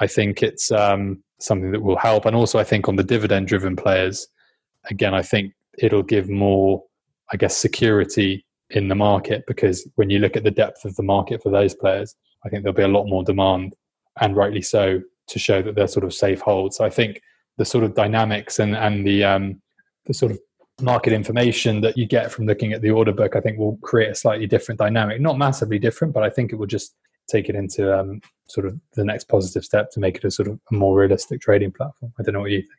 I 0.00 0.06
think 0.06 0.42
it's 0.42 0.72
um, 0.72 1.22
something 1.38 1.70
that 1.72 1.82
will 1.82 1.98
help. 1.98 2.24
And 2.24 2.34
also, 2.34 2.58
I 2.58 2.64
think 2.64 2.88
on 2.88 2.96
the 2.96 3.04
dividend 3.04 3.46
driven 3.46 3.76
players, 3.76 4.26
again, 4.90 5.14
I 5.14 5.20
think 5.20 5.52
it'll 5.78 6.02
give 6.02 6.30
more, 6.30 6.82
I 7.30 7.36
guess, 7.36 7.56
security 7.56 8.44
in 8.70 8.88
the 8.88 8.94
market 8.94 9.44
because 9.46 9.86
when 9.96 10.08
you 10.08 10.18
look 10.18 10.36
at 10.36 10.44
the 10.44 10.50
depth 10.50 10.86
of 10.86 10.96
the 10.96 11.02
market 11.02 11.42
for 11.42 11.50
those 11.50 11.74
players, 11.74 12.16
I 12.44 12.48
think 12.48 12.62
there'll 12.62 12.74
be 12.74 12.82
a 12.82 12.88
lot 12.88 13.06
more 13.06 13.22
demand, 13.22 13.76
and 14.20 14.34
rightly 14.34 14.62
so, 14.62 15.02
to 15.28 15.38
show 15.38 15.60
that 15.62 15.74
they're 15.74 15.88
sort 15.88 16.04
of 16.04 16.14
safe 16.14 16.40
holds. 16.40 16.78
So 16.78 16.84
I 16.84 16.90
think 16.90 17.20
the 17.58 17.64
sort 17.66 17.84
of 17.84 17.94
dynamics 17.94 18.58
and 18.58 18.74
and 18.74 19.06
the 19.06 19.24
um, 19.24 19.60
the 20.06 20.14
sort 20.14 20.32
of 20.32 20.38
market 20.80 21.12
information 21.12 21.80
that 21.82 21.96
you 21.96 22.06
get 22.06 22.32
from 22.32 22.46
looking 22.46 22.72
at 22.72 22.82
the 22.82 22.90
order 22.90 23.12
book, 23.12 23.36
I 23.36 23.40
think 23.40 23.58
will 23.58 23.78
create 23.82 24.10
a 24.10 24.14
slightly 24.14 24.46
different 24.46 24.78
dynamic. 24.78 25.20
Not 25.20 25.38
massively 25.38 25.78
different, 25.78 26.12
but 26.14 26.22
I 26.22 26.30
think 26.30 26.52
it 26.52 26.56
will 26.56 26.66
just 26.66 26.94
take 27.28 27.48
it 27.48 27.54
into 27.54 27.96
um, 27.96 28.20
sort 28.48 28.66
of 28.66 28.78
the 28.94 29.04
next 29.04 29.24
positive 29.28 29.64
step 29.64 29.90
to 29.92 30.00
make 30.00 30.16
it 30.16 30.24
a 30.24 30.30
sort 30.30 30.48
of 30.48 30.58
a 30.70 30.74
more 30.74 30.96
realistic 30.96 31.40
trading 31.40 31.72
platform. 31.72 32.12
I 32.18 32.22
don't 32.22 32.34
know 32.34 32.40
what 32.40 32.50
you 32.50 32.60
think. 32.60 32.70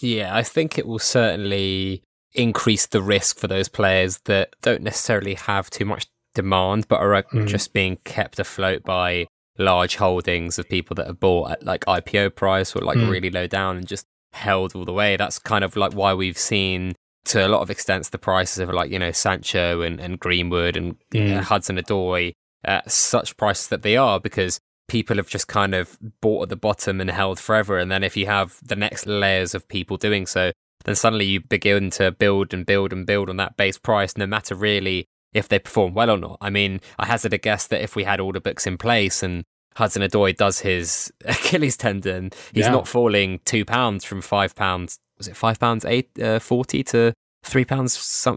Yeah, 0.00 0.34
I 0.34 0.42
think 0.42 0.78
it 0.78 0.86
will 0.86 0.98
certainly 0.98 2.02
increase 2.32 2.86
the 2.86 3.02
risk 3.02 3.38
for 3.38 3.46
those 3.46 3.68
players 3.68 4.18
that 4.24 4.56
don't 4.60 4.82
necessarily 4.82 5.34
have 5.34 5.70
too 5.70 5.84
much 5.84 6.06
demand, 6.34 6.88
but 6.88 7.00
are 7.00 7.22
mm. 7.22 7.46
just 7.46 7.72
being 7.72 7.98
kept 8.04 8.40
afloat 8.40 8.82
by 8.82 9.26
large 9.56 9.96
holdings 9.96 10.58
of 10.58 10.68
people 10.68 10.96
that 10.96 11.06
have 11.06 11.20
bought 11.20 11.52
at 11.52 11.64
like 11.64 11.84
IPO 11.84 12.34
price 12.34 12.74
or 12.74 12.80
like 12.80 12.98
mm. 12.98 13.08
really 13.08 13.30
low 13.30 13.46
down 13.46 13.76
and 13.76 13.86
just 13.86 14.06
held 14.32 14.74
all 14.74 14.84
the 14.84 14.92
way. 14.92 15.16
That's 15.16 15.38
kind 15.38 15.62
of 15.62 15.76
like 15.76 15.92
why 15.92 16.12
we've 16.12 16.38
seen 16.38 16.94
to 17.26 17.46
a 17.46 17.48
lot 17.48 17.62
of 17.62 17.70
extents 17.70 18.10
the 18.10 18.18
prices 18.18 18.58
of 18.58 18.70
like 18.70 18.90
you 18.90 18.98
know 18.98 19.12
Sancho 19.12 19.80
and, 19.80 20.00
and 20.00 20.20
Greenwood 20.20 20.76
and 20.76 20.96
mm. 21.10 21.38
uh, 21.38 21.42
Hudson 21.42 21.76
Odoi 21.76 22.32
at 22.64 22.90
such 22.90 23.36
prices 23.36 23.68
that 23.68 23.82
they 23.82 23.96
are 23.96 24.20
because 24.20 24.58
people 24.88 25.16
have 25.16 25.28
just 25.28 25.48
kind 25.48 25.74
of 25.74 25.98
bought 26.20 26.44
at 26.44 26.48
the 26.50 26.56
bottom 26.56 27.00
and 27.00 27.10
held 27.10 27.38
forever 27.38 27.78
and 27.78 27.90
then 27.90 28.02
if 28.02 28.16
you 28.16 28.26
have 28.26 28.58
the 28.62 28.76
next 28.76 29.06
layers 29.06 29.54
of 29.54 29.66
people 29.68 29.96
doing 29.96 30.26
so 30.26 30.52
then 30.84 30.94
suddenly 30.94 31.24
you 31.24 31.40
begin 31.40 31.88
to 31.90 32.12
build 32.12 32.52
and 32.52 32.66
build 32.66 32.92
and 32.92 33.06
build 33.06 33.30
on 33.30 33.38
that 33.38 33.56
base 33.56 33.78
price 33.78 34.16
no 34.16 34.26
matter 34.26 34.54
really 34.54 35.06
if 35.32 35.48
they 35.48 35.58
perform 35.58 35.94
well 35.94 36.10
or 36.10 36.18
not 36.18 36.36
i 36.42 36.50
mean 36.50 36.80
i 36.98 37.06
hazard 37.06 37.32
a 37.32 37.38
guess 37.38 37.66
that 37.66 37.82
if 37.82 37.96
we 37.96 38.04
had 38.04 38.20
order 38.20 38.40
books 38.40 38.66
in 38.66 38.76
place 38.76 39.22
and 39.22 39.44
Hudson 39.76 40.02
Odoi 40.02 40.36
does 40.36 40.60
his 40.60 41.12
Achilles 41.24 41.76
tendon, 41.76 42.30
he's 42.52 42.66
yeah. 42.66 42.70
not 42.70 42.86
falling 42.86 43.40
two 43.44 43.64
pounds 43.64 44.04
from 44.04 44.22
five 44.22 44.54
pounds 44.54 44.98
was 45.18 45.28
it 45.28 45.36
five 45.36 45.58
pounds 45.58 45.84
eight 45.84 46.10
uh, 46.20 46.38
forty 46.38 46.82
to 46.84 47.12
three 47.42 47.64
pounds 47.64 47.96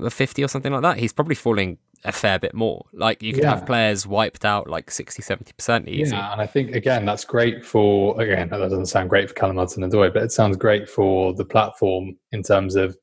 fifty 0.09 0.43
or 0.43 0.47
something 0.47 0.71
like 0.71 0.82
that. 0.82 0.97
He's 0.97 1.13
probably 1.13 1.36
falling 1.36 1.78
a 2.03 2.11
fair 2.11 2.39
bit 2.39 2.53
more. 2.53 2.86
Like 2.93 3.23
you 3.23 3.34
could 3.34 3.43
yeah. 3.43 3.55
have 3.55 3.65
players 3.65 4.05
wiped 4.05 4.45
out 4.45 4.69
like 4.69 4.91
60, 4.91 5.21
70 5.21 5.53
percent 5.53 5.88
easy. 5.88 6.15
Yeah, 6.15 6.32
and 6.32 6.41
I 6.41 6.47
think 6.47 6.75
again 6.75 7.05
that's 7.05 7.25
great 7.25 7.65
for 7.65 8.19
again 8.21 8.49
that 8.49 8.57
doesn't 8.57 8.88
sound 8.88 9.09
great 9.09 9.30
for 9.30 9.36
Callum 9.36 9.57
Hudson-Odoi, 9.57 10.13
but 10.13 10.23
it 10.23 10.32
sounds 10.32 10.57
great 10.57 10.89
for 10.89 11.34
the 11.34 11.45
platform 11.45 12.15
in 12.32 12.43
terms 12.43 12.75
of 12.75 12.97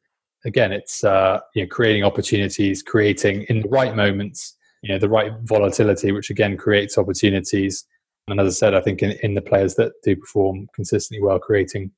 again 0.45 0.73
it's 0.73 1.05
uh, 1.05 1.41
you 1.55 1.63
know 1.63 1.69
creating 1.69 2.05
opportunities, 2.05 2.83
creating 2.83 3.47
in 3.49 3.61
the 3.63 3.69
right 3.69 3.97
moments, 3.97 4.57
you 4.83 4.93
know 4.93 4.99
the 4.99 5.09
right 5.09 5.33
volatility, 5.43 6.13
which 6.13 6.31
again 6.31 6.57
creates 6.57 6.99
opportunities. 6.99 7.85
And 8.29 8.41
as 8.41 8.47
I 8.47 8.57
said, 8.57 8.75
I 8.75 8.81
think 8.81 9.03
in, 9.03 9.13
in 9.23 9.35
the 9.35 9.43
players 9.43 9.75
that 9.75 9.93
do 10.03 10.17
perform 10.17 10.67
consistently 10.75 11.23
well, 11.23 11.39
creating 11.39 11.91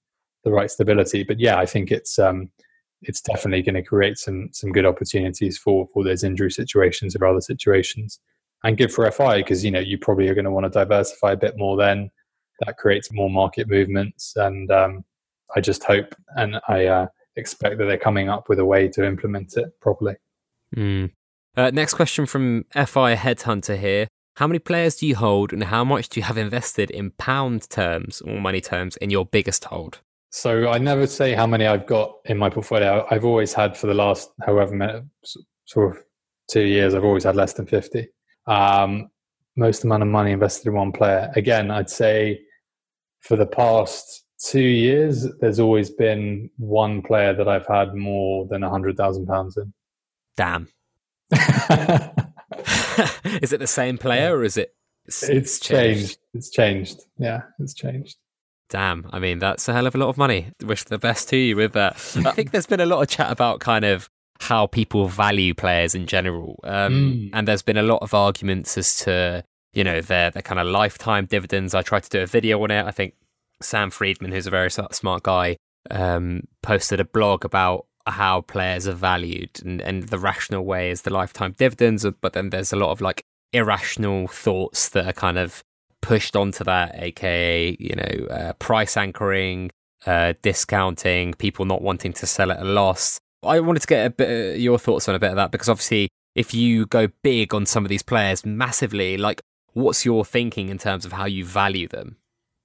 the 0.46 0.52
right 0.52 0.70
stability. 0.70 1.24
But 1.24 1.40
yeah, 1.40 1.58
I 1.58 1.66
think 1.66 1.90
it's 1.90 2.18
um, 2.18 2.50
it's 3.02 3.20
definitely 3.20 3.62
going 3.62 3.74
to 3.74 3.82
create 3.82 4.16
some 4.16 4.48
some 4.52 4.72
good 4.72 4.86
opportunities 4.86 5.58
for 5.58 5.86
for 5.92 6.04
those 6.04 6.24
injury 6.24 6.50
situations 6.50 7.14
or 7.14 7.26
other 7.26 7.40
situations, 7.40 8.20
and 8.64 8.78
good 8.78 8.92
for 8.92 9.10
FI 9.10 9.38
because 9.38 9.64
you 9.64 9.70
know 9.70 9.80
you 9.80 9.98
probably 9.98 10.28
are 10.28 10.34
going 10.34 10.46
to 10.46 10.50
want 10.50 10.64
to 10.64 10.70
diversify 10.70 11.32
a 11.32 11.36
bit 11.36 11.58
more. 11.58 11.76
Then 11.76 12.10
that 12.64 12.78
creates 12.78 13.12
more 13.12 13.28
market 13.28 13.68
movements, 13.68 14.34
and 14.36 14.70
um, 14.70 15.04
I 15.54 15.60
just 15.60 15.84
hope 15.84 16.14
and 16.36 16.60
I 16.68 16.86
uh, 16.86 17.06
expect 17.34 17.78
that 17.78 17.84
they're 17.84 17.98
coming 17.98 18.28
up 18.28 18.48
with 18.48 18.60
a 18.60 18.64
way 18.64 18.88
to 18.88 19.04
implement 19.04 19.56
it 19.56 19.78
properly. 19.80 20.14
Mm. 20.74 21.10
Uh, 21.56 21.70
next 21.72 21.94
question 21.94 22.26
from 22.26 22.66
FI 22.72 23.16
Headhunter 23.16 23.78
here. 23.78 24.08
How 24.36 24.46
many 24.46 24.58
players 24.58 24.96
do 24.96 25.06
you 25.06 25.16
hold, 25.16 25.52
and 25.52 25.64
how 25.64 25.82
much 25.82 26.10
do 26.10 26.20
you 26.20 26.24
have 26.24 26.36
invested 26.36 26.90
in 26.90 27.10
pound 27.12 27.68
terms 27.70 28.20
or 28.20 28.38
money 28.38 28.60
terms 28.60 28.96
in 28.98 29.08
your 29.08 29.24
biggest 29.24 29.64
hold? 29.64 30.00
So 30.30 30.68
I 30.68 30.78
never 30.78 31.06
say 31.06 31.34
how 31.34 31.46
many 31.46 31.66
I've 31.66 31.86
got 31.86 32.12
in 32.24 32.36
my 32.36 32.50
portfolio. 32.50 33.06
I've 33.10 33.24
always 33.24 33.54
had 33.54 33.76
for 33.76 33.86
the 33.86 33.94
last 33.94 34.30
however 34.44 34.74
many 34.74 35.02
sort 35.64 35.96
of 35.96 36.02
two 36.50 36.64
years. 36.64 36.94
I've 36.94 37.04
always 37.04 37.24
had 37.24 37.36
less 37.36 37.52
than 37.54 37.66
fifty. 37.66 38.08
Um, 38.46 39.08
most 39.56 39.84
amount 39.84 40.02
of 40.02 40.08
money 40.08 40.32
invested 40.32 40.68
in 40.68 40.74
one 40.74 40.92
player. 40.92 41.32
Again, 41.36 41.70
I'd 41.70 41.90
say 41.90 42.40
for 43.20 43.36
the 43.36 43.46
past 43.46 44.24
two 44.38 44.60
years, 44.60 45.26
there's 45.40 45.58
always 45.58 45.90
been 45.90 46.50
one 46.58 47.02
player 47.02 47.32
that 47.34 47.48
I've 47.48 47.66
had 47.66 47.94
more 47.94 48.46
than 48.48 48.62
a 48.62 48.70
hundred 48.70 48.96
thousand 48.96 49.26
pounds 49.26 49.56
in. 49.56 49.72
Damn. 50.36 50.68
is 53.40 53.52
it 53.52 53.58
the 53.58 53.66
same 53.66 53.98
player 53.98 54.36
or 54.36 54.44
is 54.44 54.56
it? 54.56 54.74
It's, 55.06 55.22
it's 55.22 55.60
changed. 55.60 55.98
changed. 56.00 56.18
It's 56.34 56.50
changed. 56.50 57.00
Yeah, 57.18 57.42
it's 57.58 57.74
changed. 57.74 58.16
Damn, 58.68 59.08
I 59.12 59.18
mean, 59.18 59.38
that's 59.38 59.68
a 59.68 59.72
hell 59.72 59.86
of 59.86 59.94
a 59.94 59.98
lot 59.98 60.08
of 60.08 60.18
money. 60.18 60.52
Wish 60.62 60.84
the 60.84 60.98
best 60.98 61.28
to 61.28 61.36
you 61.36 61.56
with 61.56 61.72
that. 61.74 61.94
I 62.24 62.32
think 62.32 62.50
there's 62.50 62.66
been 62.66 62.80
a 62.80 62.86
lot 62.86 63.00
of 63.00 63.08
chat 63.08 63.30
about 63.30 63.60
kind 63.60 63.84
of 63.84 64.08
how 64.40 64.66
people 64.66 65.06
value 65.06 65.54
players 65.54 65.94
in 65.94 66.06
general. 66.06 66.58
Um, 66.64 66.92
mm. 66.92 67.30
And 67.32 67.46
there's 67.46 67.62
been 67.62 67.76
a 67.76 67.82
lot 67.82 68.02
of 68.02 68.12
arguments 68.12 68.76
as 68.76 68.96
to 68.98 69.44
you 69.72 69.84
know 69.84 70.00
their 70.00 70.30
their 70.30 70.42
kind 70.42 70.58
of 70.58 70.66
lifetime 70.66 71.26
dividends. 71.26 71.74
I 71.74 71.82
tried 71.82 72.02
to 72.04 72.10
do 72.10 72.22
a 72.22 72.26
video 72.26 72.62
on 72.62 72.70
it. 72.70 72.84
I 72.84 72.90
think 72.90 73.14
Sam 73.62 73.90
Friedman, 73.90 74.32
who's 74.32 74.46
a 74.46 74.50
very 74.50 74.70
smart 74.70 75.22
guy, 75.22 75.56
um, 75.90 76.42
posted 76.62 76.98
a 77.00 77.04
blog 77.04 77.44
about 77.44 77.86
how 78.06 78.40
players 78.40 78.86
are 78.86 78.92
valued 78.92 79.50
and, 79.64 79.80
and 79.80 80.04
the 80.04 80.18
rational 80.18 80.64
way 80.64 80.90
is 80.90 81.02
the 81.02 81.12
lifetime 81.12 81.52
dividends 81.58 82.06
but 82.20 82.34
then 82.34 82.50
there's 82.50 82.72
a 82.72 82.76
lot 82.76 82.90
of 82.90 83.00
like 83.00 83.24
irrational 83.52 84.28
thoughts 84.28 84.88
that 84.90 85.06
are 85.06 85.12
kind 85.12 85.38
of 85.38 85.64
pushed 86.06 86.36
onto 86.36 86.62
that 86.62 86.94
aka 87.02 87.76
you 87.80 87.96
know 87.96 88.26
uh, 88.26 88.52
price 88.54 88.96
anchoring 88.96 89.72
uh, 90.06 90.34
discounting 90.40 91.34
people 91.34 91.64
not 91.64 91.82
wanting 91.82 92.12
to 92.12 92.26
sell 92.26 92.52
at 92.52 92.60
a 92.60 92.64
loss. 92.64 93.18
I 93.42 93.58
wanted 93.58 93.80
to 93.80 93.88
get 93.88 94.06
a 94.06 94.10
bit 94.10 94.54
of 94.54 94.60
your 94.60 94.78
thoughts 94.78 95.08
on 95.08 95.16
a 95.16 95.18
bit 95.18 95.30
of 95.30 95.36
that 95.36 95.50
because 95.50 95.68
obviously 95.68 96.08
if 96.36 96.54
you 96.54 96.86
go 96.86 97.08
big 97.22 97.52
on 97.52 97.66
some 97.66 97.84
of 97.84 97.88
these 97.88 98.04
players 98.04 98.46
massively 98.46 99.16
like 99.16 99.42
what's 99.72 100.04
your 100.04 100.24
thinking 100.24 100.68
in 100.68 100.78
terms 100.78 101.04
of 101.04 101.12
how 101.12 101.24
you 101.24 101.44
value 101.44 101.88
them? 101.88 102.16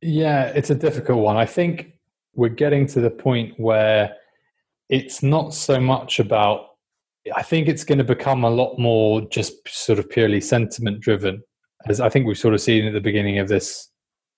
Yeah 0.03 0.45
it's 0.49 0.69
a 0.69 0.75
difficult 0.75 1.17
one. 1.17 1.35
I 1.35 1.47
think 1.47 1.93
we're 2.35 2.49
getting 2.49 2.85
to 2.87 3.01
the 3.01 3.09
point 3.09 3.59
where 3.59 4.15
it's 4.89 5.23
not 5.23 5.55
so 5.55 5.79
much 5.79 6.19
about 6.19 6.67
I 7.35 7.41
think 7.41 7.67
it's 7.67 7.83
going 7.83 7.97
to 7.97 8.03
become 8.03 8.43
a 8.43 8.51
lot 8.51 8.77
more 8.77 9.21
just 9.21 9.67
sort 9.67 9.97
of 9.97 10.07
purely 10.11 10.41
sentiment 10.41 10.99
driven. 10.99 11.41
As 11.87 11.99
I 11.99 12.09
think 12.09 12.25
we've 12.25 12.37
sort 12.37 12.53
of 12.53 12.61
seen 12.61 12.85
at 12.85 12.93
the 12.93 13.01
beginning 13.01 13.39
of 13.39 13.47
this 13.47 13.89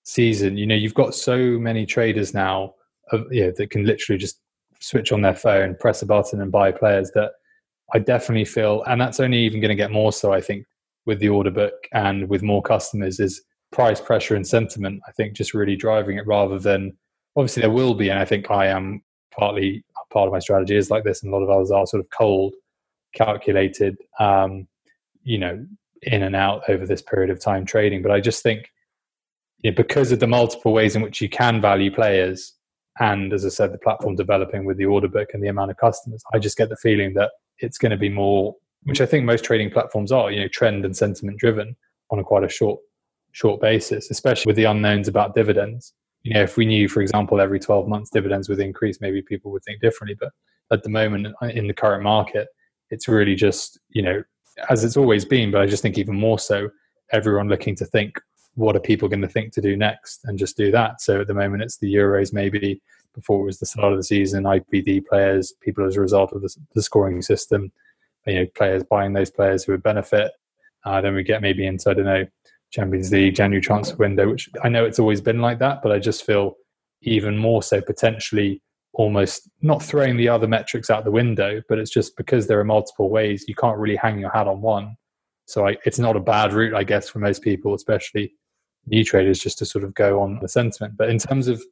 season, 0.04 0.56
you 0.56 0.66
know, 0.66 0.74
you've 0.74 0.94
got 0.94 1.14
so 1.14 1.36
many 1.36 1.86
traders 1.86 2.34
now 2.34 2.74
of, 3.12 3.30
you 3.30 3.46
know, 3.46 3.52
that 3.56 3.70
can 3.70 3.84
literally 3.84 4.18
just 4.18 4.40
switch 4.80 5.12
on 5.12 5.22
their 5.22 5.34
phone, 5.34 5.76
press 5.80 6.02
a 6.02 6.06
button 6.06 6.40
and 6.40 6.52
buy 6.52 6.72
players 6.72 7.10
that 7.14 7.32
I 7.92 7.98
definitely 7.98 8.44
feel, 8.44 8.82
and 8.84 9.00
that's 9.00 9.20
only 9.20 9.38
even 9.38 9.60
going 9.60 9.68
to 9.68 9.74
get 9.74 9.90
more 9.90 10.12
so, 10.12 10.32
I 10.32 10.40
think, 10.40 10.66
with 11.06 11.18
the 11.20 11.28
order 11.28 11.50
book 11.50 11.74
and 11.92 12.28
with 12.28 12.42
more 12.42 12.62
customers 12.62 13.20
is 13.20 13.42
price 13.72 14.00
pressure 14.00 14.36
and 14.36 14.46
sentiment, 14.46 15.02
I 15.06 15.12
think 15.12 15.34
just 15.34 15.52
really 15.52 15.76
driving 15.76 16.16
it 16.16 16.26
rather 16.26 16.58
than 16.58 16.96
obviously 17.36 17.60
there 17.60 17.70
will 17.70 17.94
be, 17.94 18.08
and 18.08 18.18
I 18.18 18.24
think 18.24 18.50
I 18.50 18.66
am 18.66 19.02
partly 19.36 19.84
part 20.10 20.26
of 20.26 20.32
my 20.32 20.38
strategy 20.38 20.76
is 20.76 20.90
like 20.90 21.04
this, 21.04 21.22
and 21.22 21.32
a 21.32 21.36
lot 21.36 21.42
of 21.42 21.50
others 21.50 21.70
are 21.70 21.86
sort 21.86 22.00
of 22.00 22.08
cold, 22.10 22.54
calculated, 23.14 23.96
um, 24.18 24.66
you 25.24 25.38
know, 25.38 25.66
in 26.06 26.22
and 26.22 26.36
out 26.36 26.62
over 26.68 26.86
this 26.86 27.02
period 27.02 27.30
of 27.30 27.40
time 27.40 27.64
trading. 27.64 28.02
But 28.02 28.12
I 28.12 28.20
just 28.20 28.42
think 28.42 28.70
you 29.58 29.70
know, 29.70 29.76
because 29.76 30.12
of 30.12 30.20
the 30.20 30.26
multiple 30.26 30.72
ways 30.72 30.96
in 30.96 31.02
which 31.02 31.20
you 31.20 31.28
can 31.28 31.60
value 31.60 31.92
players, 31.92 32.54
and 33.00 33.32
as 33.32 33.44
I 33.44 33.48
said, 33.48 33.72
the 33.72 33.78
platform 33.78 34.16
developing 34.16 34.64
with 34.64 34.76
the 34.76 34.86
order 34.86 35.08
book 35.08 35.28
and 35.34 35.42
the 35.42 35.48
amount 35.48 35.70
of 35.70 35.76
customers, 35.76 36.22
I 36.32 36.38
just 36.38 36.56
get 36.56 36.68
the 36.68 36.76
feeling 36.76 37.14
that 37.14 37.32
it's 37.58 37.78
going 37.78 37.90
to 37.90 37.96
be 37.96 38.08
more, 38.08 38.54
which 38.84 39.00
I 39.00 39.06
think 39.06 39.24
most 39.24 39.44
trading 39.44 39.70
platforms 39.70 40.12
are, 40.12 40.30
you 40.30 40.40
know, 40.40 40.48
trend 40.48 40.84
and 40.84 40.96
sentiment 40.96 41.38
driven 41.38 41.76
on 42.10 42.18
a 42.18 42.24
quite 42.24 42.44
a 42.44 42.48
short 42.48 42.80
short 43.32 43.60
basis, 43.60 44.10
especially 44.10 44.48
with 44.48 44.56
the 44.56 44.64
unknowns 44.64 45.08
about 45.08 45.34
dividends 45.34 45.92
you 46.24 46.32
know, 46.32 46.42
if 46.42 46.56
we 46.56 46.64
knew, 46.64 46.88
for 46.88 47.02
example, 47.02 47.40
every 47.40 47.60
12 47.60 47.86
months 47.86 48.10
dividends 48.10 48.48
would 48.48 48.58
increase, 48.58 49.00
maybe 49.00 49.20
people 49.22 49.52
would 49.52 49.62
think 49.62 49.80
differently. 49.80 50.16
But 50.18 50.32
at 50.72 50.82
the 50.82 50.88
moment, 50.88 51.28
in 51.42 51.68
the 51.68 51.74
current 51.74 52.02
market, 52.02 52.48
it's 52.90 53.08
really 53.08 53.34
just, 53.34 53.78
you 53.90 54.02
know, 54.02 54.22
as 54.68 54.84
it's 54.84 54.96
always 54.96 55.24
been, 55.24 55.50
but 55.50 55.60
I 55.60 55.66
just 55.66 55.82
think 55.82 55.98
even 55.98 56.14
more 56.14 56.38
so, 56.38 56.68
everyone 57.12 57.48
looking 57.48 57.74
to 57.76 57.84
think, 57.84 58.20
what 58.54 58.76
are 58.76 58.80
people 58.80 59.08
going 59.08 59.22
to 59.22 59.28
think 59.28 59.52
to 59.52 59.60
do 59.60 59.76
next 59.76 60.24
and 60.24 60.38
just 60.38 60.56
do 60.56 60.70
that. 60.70 61.00
So 61.00 61.20
at 61.20 61.26
the 61.26 61.34
moment, 61.34 61.62
it's 61.62 61.78
the 61.78 61.92
Euros, 61.92 62.32
maybe 62.32 62.80
before 63.14 63.40
it 63.40 63.44
was 63.46 63.58
the 63.58 63.66
start 63.66 63.92
of 63.92 63.98
the 63.98 64.04
season, 64.04 64.44
IPD 64.44 65.06
players, 65.06 65.52
people 65.60 65.84
as 65.86 65.96
a 65.96 66.00
result 66.00 66.32
of 66.32 66.42
the, 66.42 66.54
the 66.74 66.82
scoring 66.82 67.22
system, 67.22 67.72
you 68.26 68.34
know, 68.34 68.46
players 68.54 68.84
buying 68.84 69.12
those 69.12 69.30
players 69.30 69.64
who 69.64 69.72
would 69.72 69.82
benefit. 69.82 70.32
Uh, 70.84 71.00
then 71.00 71.14
we 71.14 71.22
get 71.22 71.42
maybe 71.42 71.66
into, 71.66 71.90
I 71.90 71.94
don't 71.94 72.04
know, 72.04 72.26
Champions 72.70 73.12
League, 73.12 73.36
January 73.36 73.60
transfer 73.60 73.96
window, 73.96 74.28
which 74.28 74.50
I 74.62 74.68
know 74.68 74.84
it's 74.84 74.98
always 74.98 75.20
been 75.20 75.40
like 75.40 75.58
that, 75.60 75.80
but 75.82 75.92
I 75.92 75.98
just 75.98 76.24
feel 76.24 76.56
even 77.02 77.36
more 77.36 77.62
so 77.62 77.80
potentially 77.80 78.60
almost 78.94 79.48
not 79.60 79.82
throwing 79.82 80.16
the 80.16 80.28
other 80.28 80.46
metrics 80.46 80.90
out 80.90 81.04
the 81.04 81.10
window, 81.10 81.60
but 81.68 81.78
it's 81.78 81.90
just 81.90 82.16
because 82.16 82.46
there 82.46 82.60
are 82.60 82.64
multiple 82.64 83.10
ways, 83.10 83.44
you 83.48 83.54
can't 83.54 83.78
really 83.78 83.96
hang 83.96 84.18
your 84.18 84.30
hat 84.30 84.46
on 84.46 84.60
one. 84.60 84.96
So 85.46 85.66
I, 85.68 85.76
it's 85.84 85.98
not 85.98 86.16
a 86.16 86.20
bad 86.20 86.52
route, 86.52 86.74
I 86.74 86.84
guess, 86.84 87.08
for 87.08 87.18
most 87.18 87.42
people, 87.42 87.74
especially 87.74 88.32
new 88.86 89.04
traders, 89.04 89.38
just 89.38 89.58
to 89.58 89.66
sort 89.66 89.84
of 89.84 89.94
go 89.94 90.20
on 90.20 90.38
the 90.40 90.48
sentiment. 90.48 90.96
But 90.96 91.10
in 91.10 91.18
terms 91.18 91.48
of 91.48 91.62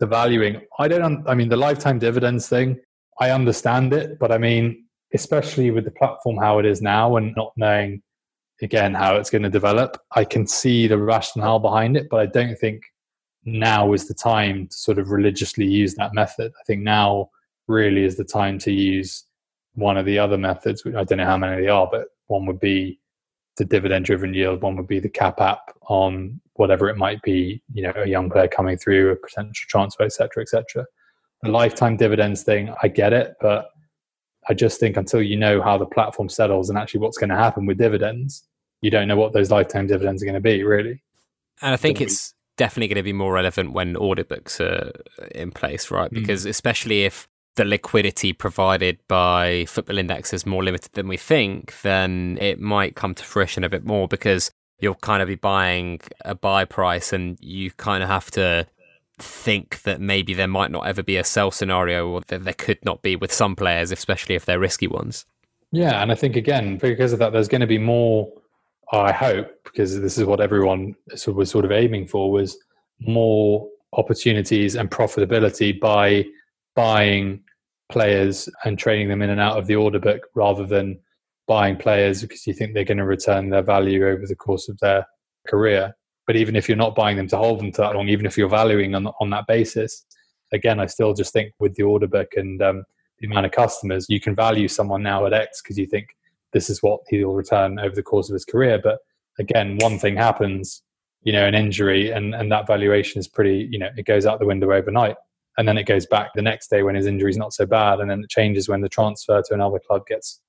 the 0.00 0.06
valuing, 0.06 0.60
I 0.78 0.88
don't, 0.88 1.28
I 1.28 1.34
mean, 1.34 1.48
the 1.48 1.56
lifetime 1.56 1.98
dividends 1.98 2.48
thing, 2.48 2.80
I 3.20 3.30
understand 3.30 3.92
it, 3.92 4.18
but 4.18 4.32
I 4.32 4.38
mean, 4.38 4.84
especially 5.14 5.70
with 5.70 5.84
the 5.84 5.90
platform 5.90 6.38
how 6.38 6.58
it 6.58 6.64
is 6.64 6.80
now 6.80 7.16
and 7.16 7.34
not 7.36 7.52
knowing 7.56 8.02
again 8.62 8.94
how 8.94 9.16
it's 9.16 9.30
going 9.30 9.42
to 9.42 9.50
develop. 9.50 9.98
I 10.12 10.24
can 10.24 10.46
see 10.46 10.86
the 10.86 10.98
rationale 10.98 11.58
behind 11.58 11.96
it, 11.96 12.06
but 12.08 12.20
I 12.20 12.26
don't 12.26 12.56
think 12.56 12.82
now 13.44 13.92
is 13.92 14.06
the 14.06 14.14
time 14.14 14.68
to 14.68 14.76
sort 14.76 14.98
of 14.98 15.10
religiously 15.10 15.66
use 15.66 15.94
that 15.94 16.14
method. 16.14 16.52
I 16.60 16.64
think 16.64 16.82
now 16.82 17.30
really 17.66 18.04
is 18.04 18.16
the 18.16 18.24
time 18.24 18.58
to 18.60 18.72
use 18.72 19.24
one 19.74 19.96
of 19.96 20.06
the 20.06 20.18
other 20.18 20.38
methods. 20.38 20.82
I 20.86 21.04
don't 21.04 21.18
know 21.18 21.24
how 21.24 21.38
many 21.38 21.62
they 21.62 21.68
are, 21.68 21.88
but 21.90 22.08
one 22.26 22.46
would 22.46 22.60
be 22.60 22.98
the 23.56 23.64
dividend 23.64 24.04
driven 24.06 24.32
yield, 24.32 24.62
one 24.62 24.76
would 24.76 24.86
be 24.86 25.00
the 25.00 25.08
cap 25.08 25.40
app 25.40 25.74
on 25.88 26.40
whatever 26.54 26.88
it 26.88 26.96
might 26.96 27.20
be, 27.22 27.62
you 27.72 27.82
know, 27.82 27.92
a 27.96 28.08
young 28.08 28.30
player 28.30 28.48
coming 28.48 28.78
through, 28.78 29.10
a 29.10 29.16
potential 29.16 29.66
transfer, 29.68 30.04
etc., 30.04 30.42
etc. 30.42 30.86
The 31.42 31.50
lifetime 31.50 31.96
dividends 31.96 32.42
thing, 32.42 32.72
I 32.82 32.88
get 32.88 33.12
it, 33.12 33.34
but 33.40 33.68
I 34.48 34.54
just 34.54 34.80
think 34.80 34.96
until 34.96 35.22
you 35.22 35.36
know 35.36 35.60
how 35.60 35.76
the 35.76 35.86
platform 35.86 36.28
settles 36.28 36.68
and 36.70 36.78
actually 36.78 37.00
what's 37.00 37.18
going 37.18 37.30
to 37.30 37.36
happen 37.36 37.66
with 37.66 37.78
dividends, 37.78 38.44
you 38.80 38.90
don't 38.90 39.06
know 39.06 39.16
what 39.16 39.32
those 39.32 39.50
lifetime 39.50 39.86
dividends 39.86 40.22
are 40.22 40.26
going 40.26 40.34
to 40.34 40.40
be, 40.40 40.62
really. 40.62 41.02
And 41.60 41.74
I 41.74 41.76
think 41.76 42.00
it's 42.00 42.34
definitely 42.56 42.88
going 42.88 42.96
to 42.96 43.02
be 43.02 43.12
more 43.12 43.32
relevant 43.32 43.72
when 43.72 43.96
order 43.96 44.24
books 44.24 44.60
are 44.60 44.92
in 45.34 45.50
place, 45.50 45.90
right? 45.90 46.10
Hmm. 46.10 46.14
Because 46.14 46.44
mm. 46.44 46.50
especially 46.50 47.04
if 47.04 47.28
the 47.56 47.64
liquidity 47.64 48.32
provided 48.32 48.98
by 49.08 49.66
football 49.66 49.98
index 49.98 50.32
is 50.32 50.46
more 50.46 50.64
limited 50.64 50.92
than 50.92 51.08
we 51.08 51.16
think, 51.16 51.74
then 51.82 52.38
it 52.40 52.58
might 52.58 52.96
come 52.96 53.14
to 53.14 53.24
fruition 53.24 53.62
a 53.62 53.68
bit 53.68 53.84
more 53.84 54.08
because 54.08 54.50
you'll 54.80 54.94
kind 54.96 55.22
of 55.22 55.28
be 55.28 55.34
buying 55.34 56.00
a 56.24 56.34
buy 56.34 56.64
price 56.64 57.12
and 57.12 57.38
you 57.40 57.70
kind 57.72 58.02
of 58.02 58.08
have 58.08 58.30
to 58.30 58.66
think 59.18 59.82
that 59.82 60.00
maybe 60.00 60.34
there 60.34 60.48
might 60.48 60.70
not 60.70 60.86
ever 60.86 61.02
be 61.02 61.16
a 61.16 61.24
sell 61.24 61.50
scenario 61.50 62.08
or 62.08 62.22
that 62.28 62.44
there 62.44 62.54
could 62.54 62.82
not 62.84 63.02
be 63.02 63.14
with 63.14 63.32
some 63.32 63.54
players, 63.54 63.92
especially 63.92 64.34
if 64.34 64.46
they're 64.46 64.58
risky 64.58 64.86
ones. 64.86 65.26
Yeah, 65.70 66.02
and 66.02 66.10
I 66.10 66.14
think 66.14 66.36
again, 66.36 66.78
because 66.78 67.12
of 67.12 67.18
that, 67.20 67.32
there's 67.32 67.48
going 67.48 67.60
to 67.60 67.66
be 67.66 67.78
more 67.78 68.30
I 68.92 69.10
hope, 69.10 69.50
because 69.64 69.98
this 70.00 70.18
is 70.18 70.24
what 70.24 70.40
everyone 70.40 70.94
was 71.26 71.50
sort 71.50 71.64
of 71.64 71.72
aiming 71.72 72.06
for, 72.06 72.30
was 72.30 72.58
more 73.00 73.66
opportunities 73.94 74.74
and 74.76 74.90
profitability 74.90 75.78
by 75.80 76.26
buying 76.76 77.42
players 77.90 78.48
and 78.64 78.78
trading 78.78 79.08
them 79.08 79.22
in 79.22 79.30
and 79.30 79.40
out 79.40 79.58
of 79.58 79.66
the 79.66 79.76
order 79.76 79.98
book 79.98 80.22
rather 80.34 80.66
than 80.66 80.98
buying 81.46 81.76
players 81.76 82.22
because 82.22 82.46
you 82.46 82.52
think 82.52 82.72
they're 82.72 82.84
going 82.84 82.98
to 82.98 83.04
return 83.04 83.50
their 83.50 83.62
value 83.62 84.06
over 84.06 84.26
the 84.26 84.36
course 84.36 84.68
of 84.68 84.78
their 84.78 85.06
career. 85.48 85.94
But 86.26 86.36
even 86.36 86.54
if 86.54 86.68
you're 86.68 86.76
not 86.76 86.94
buying 86.94 87.16
them 87.16 87.28
to 87.28 87.36
hold 87.36 87.60
them 87.60 87.72
to 87.72 87.80
that 87.82 87.94
long, 87.94 88.08
even 88.08 88.26
if 88.26 88.38
you're 88.38 88.48
valuing 88.48 88.94
on, 88.94 89.08
on 89.20 89.30
that 89.30 89.46
basis, 89.46 90.04
again, 90.52 90.80
I 90.80 90.86
still 90.86 91.14
just 91.14 91.32
think 91.32 91.52
with 91.58 91.74
the 91.74 91.82
order 91.82 92.06
book 92.06 92.28
and 92.36 92.62
um, 92.62 92.84
the 93.18 93.26
amount 93.26 93.46
of 93.46 93.52
customers, 93.52 94.06
you 94.08 94.20
can 94.20 94.34
value 94.34 94.68
someone 94.68 95.02
now 95.02 95.26
at 95.26 95.32
X 95.32 95.62
because 95.62 95.78
you 95.78 95.86
think 95.86 96.08
this 96.52 96.70
is 96.70 96.82
what 96.82 97.00
he'll 97.08 97.32
return 97.32 97.78
over 97.78 97.94
the 97.94 98.02
course 98.02 98.28
of 98.28 98.34
his 98.34 98.44
career. 98.44 98.80
But 98.82 98.98
again, 99.38 99.78
one 99.80 99.98
thing 99.98 100.16
happens, 100.16 100.82
you 101.22 101.32
know, 101.32 101.46
an 101.46 101.54
injury, 101.54 102.10
and, 102.10 102.34
and 102.34 102.50
that 102.52 102.66
valuation 102.66 103.18
is 103.18 103.28
pretty, 103.28 103.68
you 103.70 103.78
know, 103.78 103.90
it 103.96 104.06
goes 104.06 104.26
out 104.26 104.38
the 104.38 104.46
window 104.46 104.72
overnight. 104.72 105.16
And 105.58 105.68
then 105.68 105.76
it 105.76 105.84
goes 105.84 106.06
back 106.06 106.30
the 106.34 106.42
next 106.42 106.70
day 106.70 106.82
when 106.82 106.94
his 106.94 107.06
injury 107.06 107.30
is 107.30 107.36
not 107.36 107.52
so 107.52 107.66
bad. 107.66 108.00
And 108.00 108.10
then 108.10 108.22
it 108.22 108.30
changes 108.30 108.68
when 108.68 108.80
the 108.80 108.88
transfer 108.88 109.42
to 109.42 109.54
another 109.54 109.78
club 109.78 110.06
gets, 110.06 110.40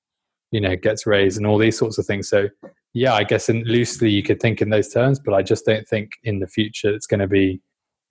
you 0.50 0.60
know, 0.60 0.76
gets 0.76 1.06
raised 1.06 1.36
and 1.36 1.46
all 1.46 1.58
these 1.58 1.76
sorts 1.76 1.98
of 1.98 2.06
things. 2.06 2.28
So, 2.28 2.48
yeah, 2.94 3.12
I 3.12 3.24
guess 3.24 3.50
in, 3.50 3.64
loosely 3.64 4.10
you 4.10 4.22
could 4.22 4.40
think 4.40 4.62
in 4.62 4.70
those 4.70 4.88
terms, 4.88 5.18
but 5.18 5.34
I 5.34 5.42
just 5.42 5.66
don't 5.66 5.86
think 5.86 6.12
in 6.22 6.38
the 6.38 6.46
future 6.46 6.94
it's 6.94 7.06
going 7.06 7.20
to 7.20 7.26
be 7.26 7.60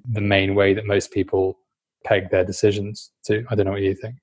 the 0.08 0.22
main 0.22 0.54
way 0.54 0.74
that 0.76 0.86
most 0.86 1.12
people 1.12 1.58
peg 2.04 2.30
their 2.30 2.44
decisions 2.44 3.12
to. 3.26 3.44
I 3.50 3.56
don't 3.56 3.66
know 3.66 3.72
what 3.72 3.82
you 3.82 3.96
think. 3.96 4.16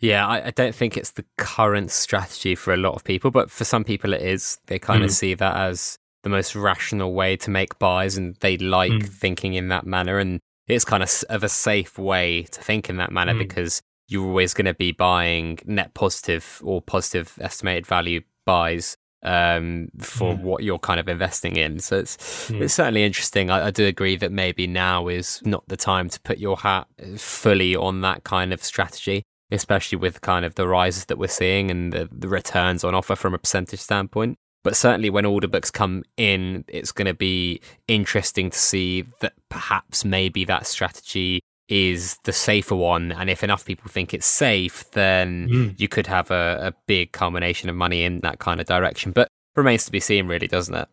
Yeah, 0.00 0.26
I, 0.26 0.48
I, 0.48 0.50
don't 0.50 0.74
think 0.74 0.96
it's 0.96 1.12
the 1.12 1.24
current 1.38 1.90
strategy 1.90 2.54
for 2.54 2.74
a 2.74 2.76
lot 2.76 2.94
of 2.94 3.04
people, 3.04 3.30
but 3.30 3.50
for 3.50 3.64
some 3.64 3.82
people 3.82 4.12
it 4.12 4.20
is. 4.20 4.58
They 4.66 4.78
kind 4.78 5.02
mm. 5.02 5.06
of 5.06 5.10
see 5.10 5.34
that 5.34 5.56
as 5.56 5.98
the 6.22 6.28
most 6.28 6.54
rational 6.54 7.14
way 7.14 7.36
to 7.36 7.50
make 7.50 7.78
buys 7.78 8.16
and 8.16 8.34
they 8.40 8.58
like 8.58 8.92
mm. 8.92 9.08
thinking 9.08 9.54
in 9.54 9.68
that 9.68 9.86
manner. 9.86 10.18
And 10.18 10.40
it's 10.66 10.84
kind 10.84 11.02
of 11.02 11.10
of 11.30 11.44
a 11.44 11.48
safe 11.48 11.98
way 11.98 12.42
to 12.42 12.60
think 12.60 12.90
in 12.90 12.96
that 12.98 13.10
manner 13.10 13.32
mm. 13.32 13.38
because 13.38 13.80
you're 14.08 14.26
always 14.26 14.52
going 14.52 14.66
to 14.66 14.74
be 14.74 14.92
buying 14.92 15.58
net 15.64 15.94
positive 15.94 16.60
or 16.62 16.82
positive 16.82 17.38
estimated 17.40 17.86
value 17.86 18.20
buys 18.44 18.96
um, 19.22 19.88
for 19.98 20.34
mm. 20.34 20.42
what 20.42 20.62
you're 20.62 20.78
kind 20.78 21.00
of 21.00 21.08
investing 21.08 21.56
in. 21.56 21.78
So 21.78 21.98
it's 21.98 22.16
mm. 22.50 22.60
it's 22.60 22.74
certainly 22.74 23.02
interesting. 23.02 23.50
I, 23.50 23.68
I, 23.68 23.70
do 23.70 23.86
agree 23.86 24.16
that 24.16 24.30
maybe 24.30 24.66
now 24.66 25.08
is 25.08 25.40
not 25.44 25.66
the 25.68 25.76
time 25.76 26.10
to 26.10 26.20
put 26.20 26.38
your 26.38 26.58
hat 26.58 26.86
fully 27.16 27.74
on 27.74 28.02
that 28.02 28.24
kind 28.24 28.52
of 28.52 28.62
strategy 28.62 29.24
especially 29.50 29.96
with 29.96 30.20
kind 30.20 30.44
of 30.44 30.54
the 30.54 30.66
rises 30.66 31.06
that 31.06 31.18
we're 31.18 31.28
seeing 31.28 31.70
and 31.70 31.92
the, 31.92 32.08
the 32.10 32.28
returns 32.28 32.84
on 32.84 32.94
offer 32.94 33.16
from 33.16 33.34
a 33.34 33.38
percentage 33.38 33.80
standpoint. 33.80 34.38
But 34.64 34.76
certainly 34.76 35.10
when 35.10 35.24
order 35.24 35.46
books 35.46 35.70
come 35.70 36.02
in, 36.16 36.64
it's 36.66 36.90
going 36.90 37.06
to 37.06 37.14
be 37.14 37.60
interesting 37.86 38.50
to 38.50 38.58
see 38.58 39.04
that 39.20 39.34
perhaps 39.48 40.04
maybe 40.04 40.44
that 40.46 40.66
strategy 40.66 41.40
is 41.68 42.18
the 42.24 42.32
safer 42.32 42.74
one. 42.74 43.12
And 43.12 43.30
if 43.30 43.44
enough 43.44 43.64
people 43.64 43.88
think 43.88 44.12
it's 44.12 44.26
safe, 44.26 44.90
then 44.90 45.48
mm. 45.48 45.80
you 45.80 45.86
could 45.86 46.08
have 46.08 46.30
a, 46.30 46.58
a 46.60 46.74
big 46.86 47.12
culmination 47.12 47.68
of 47.68 47.76
money 47.76 48.02
in 48.02 48.20
that 48.20 48.40
kind 48.40 48.60
of 48.60 48.66
direction. 48.66 49.12
But 49.12 49.28
remains 49.54 49.84
to 49.84 49.92
be 49.92 50.00
seen, 50.00 50.26
really, 50.26 50.48
doesn't 50.48 50.74
it? 50.74 50.88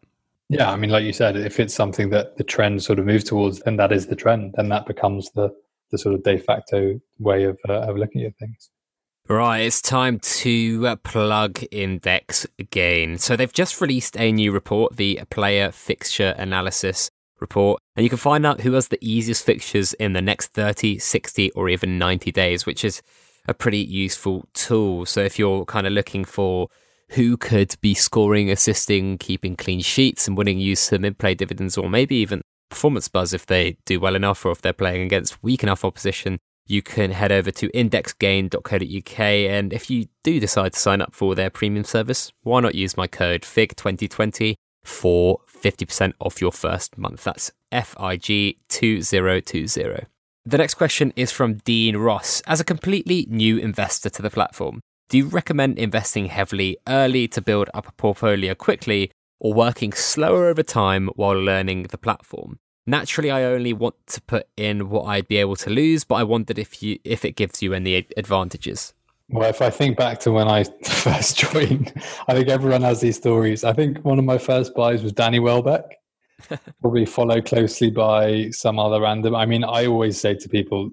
Yeah, 0.49 0.72
I 0.72 0.76
mean, 0.76 0.91
like 0.91 1.04
you 1.04 1.14
said, 1.14 1.36
if 1.36 1.60
it's 1.60 1.74
something 1.74 2.10
that 2.12 2.38
the 2.38 2.43
trend 2.43 2.84
sort 2.84 2.99
of 2.99 3.06
moves 3.06 3.24
towards, 3.24 3.60
then 3.62 3.78
that 3.78 3.91
is 3.91 4.08
the 4.08 4.16
trend, 4.16 4.54
then 4.56 4.70
that 4.70 4.86
becomes 4.86 5.32
the 5.32 5.49
the 5.94 5.98
sort 6.00 6.16
of 6.16 6.24
de 6.24 6.38
facto 6.38 7.00
way 7.20 7.46
of 7.46 7.58
uh, 7.70 7.88
of 7.88 7.96
looking 7.96 8.24
at 8.24 8.36
things. 8.38 8.70
Right, 9.30 9.60
it's 9.60 9.82
time 9.82 10.20
to 10.20 10.86
uh, 10.86 10.96
plug 10.98 11.64
Index 11.72 12.46
again. 12.60 13.18
So 13.18 13.38
they've 13.38 13.54
just 13.54 13.80
released 13.80 14.20
a 14.20 14.34
new 14.34 14.52
report, 14.52 14.98
the 14.98 15.22
Player 15.30 15.72
Fixture 15.72 16.36
Analysis 16.38 17.10
report, 17.39 17.80
and 17.96 18.04
you 18.04 18.10
can 18.10 18.18
find 18.18 18.46
out 18.46 18.62
who 18.62 18.74
has 18.74 18.89
the 18.89 18.98
easiest 19.02 19.46
fixtures 19.46 19.94
in 19.94 20.12
the 20.12 20.22
next 20.22 20.52
30, 20.54 21.00
60, 21.00 21.52
or 21.52 21.70
even 21.70 21.98
90 21.98 22.34
days, 22.34 22.66
which 22.66 22.84
is 22.84 23.02
a 23.48 23.54
pretty 23.54 23.78
useful 23.78 24.46
tool. 24.54 25.06
So 25.06 25.22
if 25.22 25.39
you're 25.39 25.64
kind 25.64 25.88
of 25.88 25.94
looking 25.94 26.26
for 26.26 26.68
who 27.12 27.38
could 27.38 27.76
be 27.80 27.94
scoring, 27.94 28.52
assisting, 28.52 29.18
keeping 29.20 29.56
clean 29.56 29.82
sheets, 29.82 30.28
and 30.28 30.38
winning 30.38 30.60
you 30.60 30.76
some 30.76 31.06
in 31.06 31.14
play 31.14 31.34
dividends, 31.34 31.78
or 31.78 31.89
maybe 31.89 32.18
even 32.18 32.41
performance 32.74 33.08
buzz 33.08 33.34
if 33.34 33.46
they 33.46 33.78
do 33.86 34.00
well 34.00 34.16
enough 34.16 34.44
or 34.46 34.52
if 34.52 34.62
they're 34.62 34.74
playing 34.74 35.04
against 35.04 35.42
weak 35.44 35.64
enough 35.64 35.86
opposition, 35.86 36.40
you 36.66 36.82
can 36.82 37.12
head 37.12 37.32
over 37.32 37.52
to 37.52 37.70
indexgain.co.uk. 37.70 39.20
And 39.20 39.74
if 39.74 39.90
you 39.90 40.08
do 40.24 40.40
decide 40.40 40.74
to 40.74 40.80
sign 40.80 41.02
up 41.02 41.14
for 41.14 41.36
their 41.36 41.50
premium 41.50 41.84
service, 41.84 42.32
why 42.42 42.62
not 42.62 42.76
use 42.76 42.96
my 42.98 43.08
code 43.08 43.42
FIG2020 43.44 44.56
for 44.84 45.40
50% 45.48 46.14
off 46.20 46.42
your 46.42 46.52
first 46.52 46.98
month? 46.98 47.24
That's 47.24 47.52
FIG2020. 47.72 50.06
The 50.46 50.58
next 50.58 50.74
question 50.74 51.14
is 51.16 51.32
from 51.32 51.54
Dean 51.56 51.96
Ross. 51.96 52.42
As 52.48 52.60
a 52.60 52.66
completely 52.66 53.26
new 53.30 53.58
investor 53.58 54.10
to 54.10 54.22
the 54.22 54.30
platform, 54.30 54.82
do 55.10 55.18
you 55.18 55.28
recommend 55.28 55.78
investing 55.78 56.26
heavily 56.26 56.78
early 56.88 57.28
to 57.30 57.42
build 57.42 57.70
up 57.74 57.88
a 57.88 57.94
portfolio 57.94 58.54
quickly 58.56 59.12
or 59.40 59.54
working 59.54 59.94
slower 59.94 60.48
over 60.48 60.64
time 60.64 61.10
while 61.16 61.40
learning 61.40 61.84
the 61.84 61.98
platform? 61.98 62.60
Naturally, 62.86 63.32
I 63.32 63.44
only 63.44 63.72
want 63.72 63.96
to 64.08 64.22
put 64.22 64.48
in 64.58 64.90
what 64.90 65.04
I'd 65.04 65.28
be 65.28 65.38
able 65.38 65.56
to 65.58 65.70
lose, 65.70 66.04
but 66.04 66.16
I 66.16 66.24
wondered 66.24 66.60
if 66.60 66.84
you 66.84 67.00
if 67.04 67.24
it 67.24 67.32
gives 67.36 67.62
you 67.62 67.74
any 67.74 68.06
advantages. 68.18 68.94
Well, 69.30 69.50
if 69.50 69.62
I 69.62 69.70
think 69.70 69.98
back 69.98 70.20
to 70.22 70.32
when 70.32 70.50
I 70.50 70.64
first 70.86 71.38
joined, 71.38 71.94
I 72.28 72.34
think 72.34 72.50
everyone 72.50 72.82
has 72.82 73.00
these 73.00 73.16
stories. 73.16 73.64
I 73.64 73.74
think 73.74 74.04
one 74.04 74.20
of 74.20 74.26
my 74.26 74.38
first 74.38 74.76
buys 74.76 75.02
was 75.02 75.14
Danny 75.14 75.40
Welbeck, 75.40 75.98
probably 76.82 77.06
followed 77.06 77.46
closely 77.46 77.90
by 77.90 78.50
some 78.50 78.78
other 78.80 79.00
random. 79.00 79.34
I 79.34 79.46
mean, 79.46 79.64
I 79.64 79.86
always 79.86 80.20
say 80.20 80.36
to 80.36 80.50
people, 80.50 80.90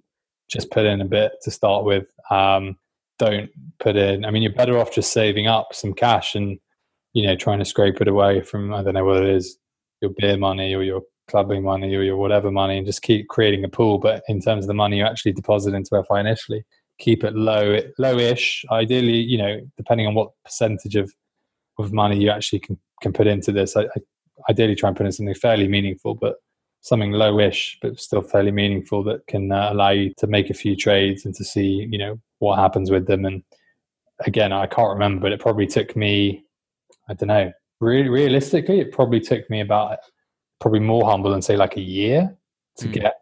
just 0.49 0.71
put 0.71 0.87
in 0.87 1.01
a 1.01 1.05
bit 1.05 1.33
to 1.43 1.51
start 1.51 1.85
with. 1.85 2.07
Um, 2.31 2.77
don't 3.19 3.51
put 3.81 3.97
in. 3.97 4.25
I 4.25 4.31
mean, 4.31 4.43
you're 4.43 4.53
better 4.53 4.79
off 4.79 4.95
just 4.95 5.13
saving 5.13 5.49
up 5.49 5.75
some 5.75 5.93
cash 5.93 6.35
and 6.37 6.59
you 7.13 7.27
know 7.27 7.35
trying 7.35 7.59
to 7.59 7.65
scrape 7.65 8.01
it 8.01 8.07
away 8.07 8.43
from 8.43 8.73
I 8.73 8.83
don't 8.85 8.95
know 8.95 9.05
what 9.05 9.25
it 9.25 9.29
is, 9.29 9.59
your 10.01 10.13
beer 10.17 10.37
money 10.37 10.73
or 10.73 10.85
your 10.85 11.03
clubbing 11.31 11.63
money 11.63 11.95
or 11.95 12.03
your 12.03 12.17
whatever 12.17 12.51
money 12.51 12.77
and 12.77 12.87
just 12.87 13.03
keep 13.03 13.29
creating 13.29 13.65
a 13.65 13.69
pool. 13.69 13.99
But 13.99 14.23
in 14.29 14.41
terms 14.41 14.65
of 14.65 14.69
the 14.69 14.75
money 14.75 14.99
you 14.99 15.05
actually 15.05 15.33
deposit 15.33 15.75
into 15.75 16.03
FI 16.09 16.21
initially, 16.21 16.65
keep 16.99 17.25
it 17.25 17.35
low, 17.35 17.81
lowish. 17.99 18.65
Ideally, 18.71 19.17
you 19.17 19.39
know, 19.39 19.61
depending 19.77 20.07
on 20.07 20.15
what 20.15 20.31
percentage 20.45 20.97
of 20.97 21.13
of 21.79 21.93
money 21.93 22.19
you 22.19 22.31
actually 22.31 22.61
can, 22.61 22.79
can 23.01 23.13
put 23.13 23.27
into 23.27 23.53
this. 23.53 23.77
I, 23.77 23.83
I 23.85 24.51
ideally 24.51 24.75
try 24.75 24.89
and 24.89 24.97
put 24.97 25.07
in 25.07 25.13
something 25.13 25.35
fairly 25.35 25.69
meaningful, 25.69 26.15
but 26.15 26.37
something 26.83 27.13
lowish, 27.13 27.77
but 27.83 27.99
still 27.99 28.23
fairly 28.23 28.51
meaningful 28.51 29.03
that 29.05 29.27
can 29.27 29.53
uh, 29.53 29.71
allow 29.73 29.91
you 29.91 30.15
to 30.19 30.27
make 30.27 30.51
a 30.51 30.55
few 30.55 30.77
trades 30.77 31.25
and 31.25 31.35
to 31.35 31.45
see, 31.45 31.87
you 31.91 31.99
know, 31.99 32.19
what 32.39 32.59
happens 32.59 32.91
with 32.91 33.07
them. 33.07 33.25
And 33.25 33.43
again, 34.27 34.53
I 34.53 34.67
can't 34.67 34.93
remember, 34.93 35.23
but 35.23 35.33
it 35.33 35.41
probably 35.41 35.67
took 35.67 35.95
me, 35.95 36.45
I 37.09 37.15
don't 37.15 37.29
know, 37.29 37.53
really 37.81 38.09
realistically, 38.09 38.81
it 38.81 38.93
probably 38.93 39.21
took 39.21 39.49
me 39.51 39.61
about 39.61 39.99
probably 40.61 40.81
more 40.81 41.05
humble 41.05 41.31
than 41.31 41.43
say 41.43 41.57
like 41.57 41.77
a 41.77 41.81
year 41.81 42.37
to 42.79 42.89
mm. 42.89 42.93
get 42.93 43.15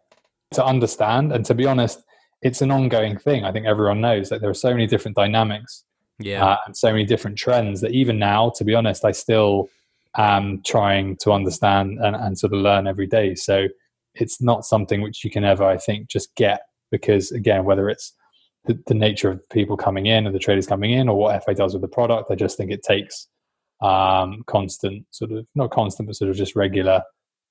to 0.51 0.65
understand. 0.65 1.31
And 1.31 1.45
to 1.45 1.53
be 1.53 1.65
honest, 1.65 2.01
it's 2.41 2.61
an 2.61 2.71
ongoing 2.71 3.17
thing. 3.17 3.43
I 3.43 3.51
think 3.51 3.65
everyone 3.65 4.01
knows 4.01 4.29
that 4.29 4.41
there 4.41 4.49
are 4.49 4.55
so 4.55 4.71
many 4.71 4.87
different 4.87 5.17
dynamics, 5.17 5.83
yeah, 6.19 6.45
uh, 6.45 6.57
and 6.65 6.75
so 6.75 6.91
many 6.91 7.05
different 7.05 7.37
trends 7.37 7.81
that 7.81 7.91
even 7.91 8.19
now, 8.19 8.51
to 8.55 8.63
be 8.63 8.75
honest, 8.75 9.05
I 9.05 9.11
still 9.11 9.69
am 10.17 10.61
trying 10.65 11.17
to 11.17 11.31
understand 11.31 11.99
and, 11.99 12.15
and 12.15 12.37
sort 12.37 12.53
of 12.53 12.59
learn 12.59 12.87
every 12.87 13.07
day. 13.07 13.35
So 13.35 13.67
it's 14.15 14.41
not 14.41 14.65
something 14.65 15.01
which 15.01 15.23
you 15.23 15.29
can 15.29 15.43
ever, 15.43 15.63
I 15.63 15.77
think, 15.77 16.07
just 16.07 16.33
get 16.35 16.61
because 16.91 17.31
again, 17.31 17.63
whether 17.65 17.89
it's 17.89 18.13
the, 18.65 18.81
the 18.87 18.93
nature 18.93 19.29
of 19.29 19.47
people 19.49 19.77
coming 19.77 20.07
in 20.07 20.25
or 20.25 20.31
the 20.31 20.39
traders 20.39 20.67
coming 20.67 20.91
in 20.91 21.07
or 21.07 21.17
what 21.17 21.43
FA 21.43 21.53
does 21.53 21.73
with 21.73 21.81
the 21.81 21.87
product, 21.87 22.31
I 22.31 22.35
just 22.35 22.57
think 22.57 22.71
it 22.71 22.83
takes 22.83 23.27
um, 23.81 24.43
constant 24.47 25.05
sort 25.11 25.31
of 25.31 25.45
not 25.55 25.71
constant, 25.71 26.07
but 26.07 26.15
sort 26.15 26.29
of 26.29 26.35
just 26.35 26.55
regular 26.55 27.03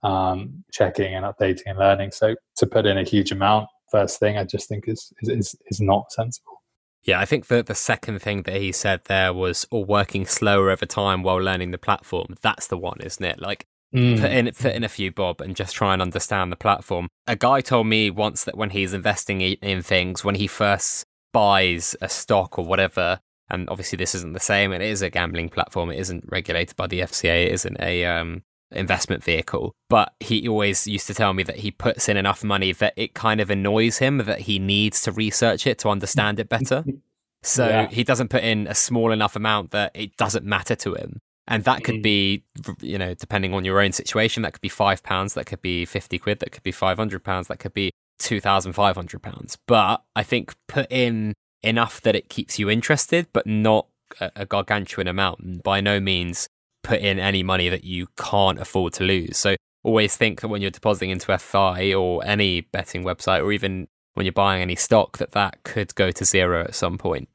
um, 0.03 0.65
checking 0.73 1.15
and 1.15 1.25
updating 1.25 1.63
and 1.67 1.79
learning. 1.79 2.13
So 2.13 2.35
to 2.57 2.67
put 2.67 2.87
in 2.87 2.99
a 2.99 3.05
huge 3.05 3.33
amount 3.33 3.69
first 3.91 4.19
thing, 4.19 4.39
I 4.39 4.45
just 4.45 4.69
think 4.69 4.85
is 4.87 5.13
is 5.23 5.55
is 5.67 5.81
not 5.81 6.13
sensible. 6.13 6.63
Yeah, 7.05 7.21
I 7.21 7.25
think 7.25 7.47
that 7.47 7.67
the 7.67 7.75
second 7.75 8.21
thing 8.21 8.43
that 8.43 8.61
he 8.61 8.73
said 8.73 9.03
there 9.05 9.33
was, 9.33 9.67
or 9.71 9.85
working 9.85 10.27
slower 10.27 10.71
over 10.71 10.85
time 10.85 11.23
while 11.23 11.41
learning 11.41 11.71
the 11.71 11.79
platform. 11.79 12.35
That's 12.43 12.67
the 12.67 12.77
one, 12.77 12.99
isn't 13.01 13.25
it? 13.25 13.41
Like 13.41 13.67
mm. 13.95 14.21
put 14.21 14.31
in 14.31 14.51
put 14.53 14.75
in 14.75 14.85
a 14.85 14.89
few 14.89 15.13
bob 15.13 15.41
and 15.41 15.57
just 15.57 15.75
try 15.75 15.93
and 15.93 16.03
understand 16.03 16.53
the 16.53 16.57
platform. 16.57 17.09
A 17.27 17.37
guy 17.37 17.61
told 17.61 17.87
me 17.87 18.11
once 18.11 18.45
that 18.45 18.57
when 18.57 18.71
he's 18.71 18.93
investing 18.93 19.41
in 19.41 19.83
things, 19.83 20.25
when 20.25 20.35
he 20.35 20.47
first 20.47 21.07
buys 21.33 21.97
a 22.01 22.09
stock 22.09 22.59
or 22.59 22.65
whatever, 22.65 23.21
and 23.49 23.69
obviously 23.71 23.97
this 23.97 24.15
isn't 24.15 24.35
the 24.35 24.41
same. 24.41 24.73
It 24.73 24.83
is 24.83 25.03
a 25.03 25.11
gambling 25.11 25.49
platform. 25.49 25.91
It 25.91 25.99
isn't 25.99 26.25
regulated 26.29 26.77
by 26.77 26.87
the 26.87 27.01
FCA. 27.01 27.47
It 27.47 27.53
isn't 27.53 27.81
a 27.81 28.05
um, 28.05 28.43
investment 28.71 29.23
vehicle. 29.25 29.75
But 29.89 30.15
he 30.21 30.47
always 30.49 30.87
used 30.87 31.07
to 31.09 31.15
tell 31.15 31.33
me 31.33 31.43
that 31.45 31.59
he 31.59 31.71
puts 31.71 32.09
in 32.09 32.17
enough 32.17 32.45
money 32.45 32.73
that 32.73 32.95
it 32.97 33.15
kind 33.15 33.41
of 33.41 33.51
annoys 33.51 33.99
him 33.99 34.19
that 34.19 34.41
he 34.41 34.59
needs 34.59 35.01
to 35.03 35.13
research 35.13 35.67
it 35.67 35.79
to 35.81 35.89
understand 35.89 36.41
it 36.41 36.49
better. 36.49 36.85
So 37.41 37.69
yeah. 37.69 37.87
he 37.87 38.03
doesn't 38.03 38.31
put 38.31 38.43
in 38.43 38.67
a 38.67 38.75
small 38.75 39.13
enough 39.13 39.37
amount 39.37 39.71
that 39.71 39.93
it 39.95 40.17
doesn't 40.17 40.45
matter 40.45 40.75
to 40.75 40.95
him. 40.95 41.21
And 41.47 41.65
that 41.65 41.85
could 41.85 41.97
mm. 41.97 42.03
be, 42.03 42.45
you 42.81 42.99
know, 42.99 43.15
depending 43.15 43.55
on 43.55 43.65
your 43.65 43.81
own 43.81 43.93
situation, 43.93 44.43
that 44.43 44.53
could 44.53 44.61
be 44.61 44.69
five 44.69 45.03
pounds, 45.03 45.35
that 45.35 45.47
could 45.47 45.63
be 45.63 45.87
50 45.87 46.19
quid, 46.19 46.41
that 46.41 46.51
could 46.51 46.63
be 46.63 46.73
500 46.73 47.25
pounds, 47.25 47.49
that 47.49 47.59
could 47.59 47.73
be 47.73 47.93
2,500 48.19 49.23
pounds. 49.23 49.57
But 49.67 50.03
I 50.15 50.23
think 50.23 50.55
put 50.67 50.91
in 50.91 51.33
enough 51.63 52.01
that 52.03 52.15
it 52.15 52.29
keeps 52.29 52.59
you 52.59 52.69
interested, 52.69 53.29
but 53.33 53.47
not 53.47 53.87
a, 54.21 54.31
a 54.37 54.47
gargantuan 54.47 55.09
amount. 55.09 55.41
And 55.41 55.63
by 55.63 55.81
no 55.81 56.01
means 56.01 56.49
put 56.83 57.01
in 57.01 57.19
any 57.19 57.43
money 57.43 57.69
that 57.69 57.85
you 57.85 58.09
can't 58.17 58.59
afford 58.59 58.93
to 58.95 59.05
lose. 59.05 59.37
So 59.37 59.57
always 59.83 60.17
think 60.17 60.41
that 60.41 60.49
when 60.49 60.63
you're 60.63 60.71
depositing 60.71 61.11
into 61.11 61.37
FI 61.39 61.95
or 61.95 62.25
any 62.25 62.63
betting 62.63 63.05
website, 63.05 63.43
or 63.43 63.53
even 63.53 63.89
when 64.15 64.27
you're 64.27 64.33
buying 64.33 64.63
any 64.63 64.77
stock, 64.77 65.19
that 65.19 65.33
that 65.33 65.63
could 65.65 65.95
go 65.95 66.11
to 66.11 66.25
zero 66.25 66.65
at 66.65 66.75
some 66.75 66.99
point. 66.99 67.29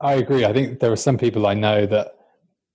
I 0.00 0.14
agree. 0.14 0.44
I 0.44 0.52
think 0.52 0.80
there 0.80 0.92
are 0.92 0.96
some 0.96 1.18
people 1.18 1.46
I 1.46 1.54
know 1.54 1.86
that 1.86 2.14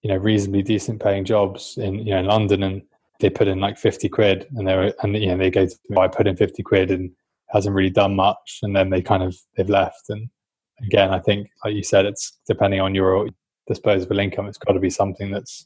you 0.01 0.09
know 0.09 0.17
reasonably 0.17 0.61
decent 0.61 1.01
paying 1.01 1.24
jobs 1.24 1.78
in 1.78 1.99
you 1.99 2.13
know 2.13 2.19
in 2.19 2.26
London, 2.26 2.63
and 2.63 2.82
they 3.19 3.30
put 3.30 3.47
in 3.47 3.59
like 3.59 3.78
fifty 3.78 4.09
quid, 4.09 4.47
and 4.55 4.67
they're 4.67 4.93
and 5.01 5.15
you 5.15 5.28
know 5.28 5.38
they 5.38 5.49
go 5.49 5.65
to 5.65 5.76
I 5.97 6.07
put 6.07 6.28
in 6.28 6.36
fifty 6.36 6.63
quid 6.63 6.91
and 6.91 7.11
hasn't 7.49 7.76
really 7.76 7.89
done 7.89 8.15
much, 8.15 8.59
and 8.63 8.76
then 8.76 8.89
they 8.89 9.01
kind 9.01 9.24
of 9.24 9.36
they've 9.55 9.69
left. 9.69 10.09
And 10.09 10.30
again, 10.86 11.11
I 11.11 11.19
think 11.19 11.47
like 11.63 11.74
you 11.74 11.84
said, 11.84 12.05
it's 12.05 12.38
depending 12.47 12.82
on 12.82 12.93
your 12.93 13.30
disposable 13.67 14.19
income. 14.19 14.47
It's 14.47 14.57
got 14.57 14.74
to 14.74 14.80
be 14.80 14.89
something 14.89 15.32
that's 15.32 15.65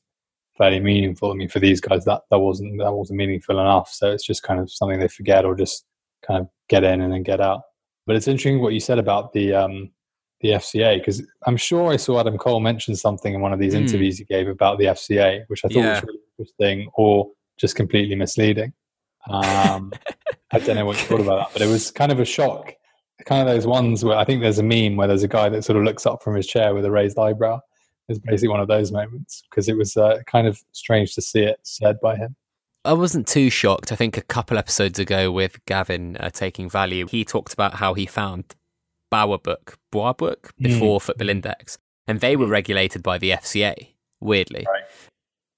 fairly 0.58 0.80
meaningful. 0.80 1.32
I 1.32 1.36
mean, 1.36 1.49
for 1.49 1.60
these 1.60 1.80
guys, 1.80 2.05
that 2.05 2.22
that 2.30 2.39
wasn't 2.39 2.80
that 2.80 2.91
wasn't 2.91 3.18
meaningful 3.18 3.60
enough. 3.60 3.89
So 3.91 4.12
it's 4.12 4.26
just 4.26 4.43
kind 4.43 4.60
of 4.60 4.72
something 4.72 4.99
they 4.99 5.08
forget 5.08 5.45
or 5.45 5.55
just 5.55 5.86
kind 6.26 6.41
of 6.41 6.49
get 6.70 6.84
in 6.84 7.01
and 7.01 7.14
then 7.14 7.24
get 7.24 7.41
out. 7.41 7.62
But 8.05 8.16
it's 8.16 8.28
interesting 8.28 8.62
what 8.62 8.74
you 8.74 8.80
said 8.80 8.99
about 8.99 9.34
the 9.34 9.53
um, 9.53 9.91
the 10.41 10.49
FCA 10.49 10.99
because 10.99 11.24
I'm 11.45 11.58
sure 11.58 11.91
I 11.91 11.97
saw 11.97 12.20
Adam 12.20 12.38
Cole 12.38 12.60
mention 12.60 12.95
something 12.95 13.34
in 13.34 13.41
one 13.41 13.53
of 13.53 13.60
these 13.60 13.74
mm. 13.74 13.78
interviews 13.78 14.18
he 14.18 14.26
gave 14.26 14.47
about 14.47 14.78
the 14.78 14.86
FCA, 14.86 15.43
which 15.47 15.62
I 15.66 15.68
thought 15.68 15.80
yeah. 15.80 15.93
was 15.93 16.03
really 16.03 16.20
interesting 16.38 16.91
or 16.95 17.30
just 17.58 17.76
completely 17.76 18.16
misleading. 18.16 18.74
Um, 19.30 19.91
I 20.51 20.60
don't 20.60 20.76
know 20.76 20.86
what 20.86 20.97
you 20.97 21.03
thought 21.03 21.22
about 21.22 21.38
that, 21.39 21.53
but 21.53 21.62
it 21.62 21.68
was 21.68 21.91
kind 21.91 22.12
of 22.12 22.20
a 22.20 22.26
shock. 22.26 22.74
Kind 23.26 23.47
of 23.47 23.53
those 23.53 23.66
ones 23.66 24.05
where 24.05 24.16
I 24.16 24.24
think 24.24 24.41
there's 24.41 24.60
a 24.60 24.64
meme 24.64 24.95
where 24.95 25.08
there's 25.08 25.24
a 25.24 25.28
guy 25.28 25.49
that 25.49 25.64
sort 25.64 25.78
of 25.78 25.84
looks 25.84 26.05
up 26.05 26.24
from 26.24 26.36
his 26.36 26.45
chair 26.45 26.74
with 26.74 26.86
a 26.86 26.91
raised 26.91 27.18
eyebrow 27.18 27.60
is 28.10 28.20
basically 28.20 28.49
one 28.49 28.60
of 28.60 28.68
those 28.68 28.91
moments 28.91 29.43
because 29.49 29.68
it 29.68 29.78
was 29.78 29.97
uh, 29.97 30.22
kind 30.26 30.47
of 30.47 30.64
strange 30.72 31.14
to 31.16 31.22
see 31.22 31.41
it 31.41 31.60
said 31.64 31.99
by 31.99 32.16
him. 32.16 32.36
I 32.86 32.93
wasn't 32.93 33.28
too 33.28 33.49
shocked. 33.49 33.91
I 33.91 33.95
think 33.95 34.18
a 34.18 34.22
couple 34.22 34.58
episodes 34.58 34.97
ago 34.97 35.32
with 35.32 35.64
Gavin 35.66 36.16
uh, 36.18 36.30
taking 36.30 36.70
value, 36.70 37.05
he 37.05 37.26
talked 37.26 37.53
about 37.53 37.76
how 37.76 37.93
he 37.93 38.05
found 38.05 38.55
Bowerbook, 39.12 39.76
book 39.91 40.53
before 40.58 40.99
mm. 40.99 41.01
Football 41.01 41.30
Index, 41.30 41.78
and 42.08 42.22
they 42.22 42.36
were 42.36 42.47
regulated 42.47 43.03
by 43.03 43.18
the 43.18 43.32
FCA. 43.32 43.89
Weirdly, 44.20 44.66
right, 44.68 44.84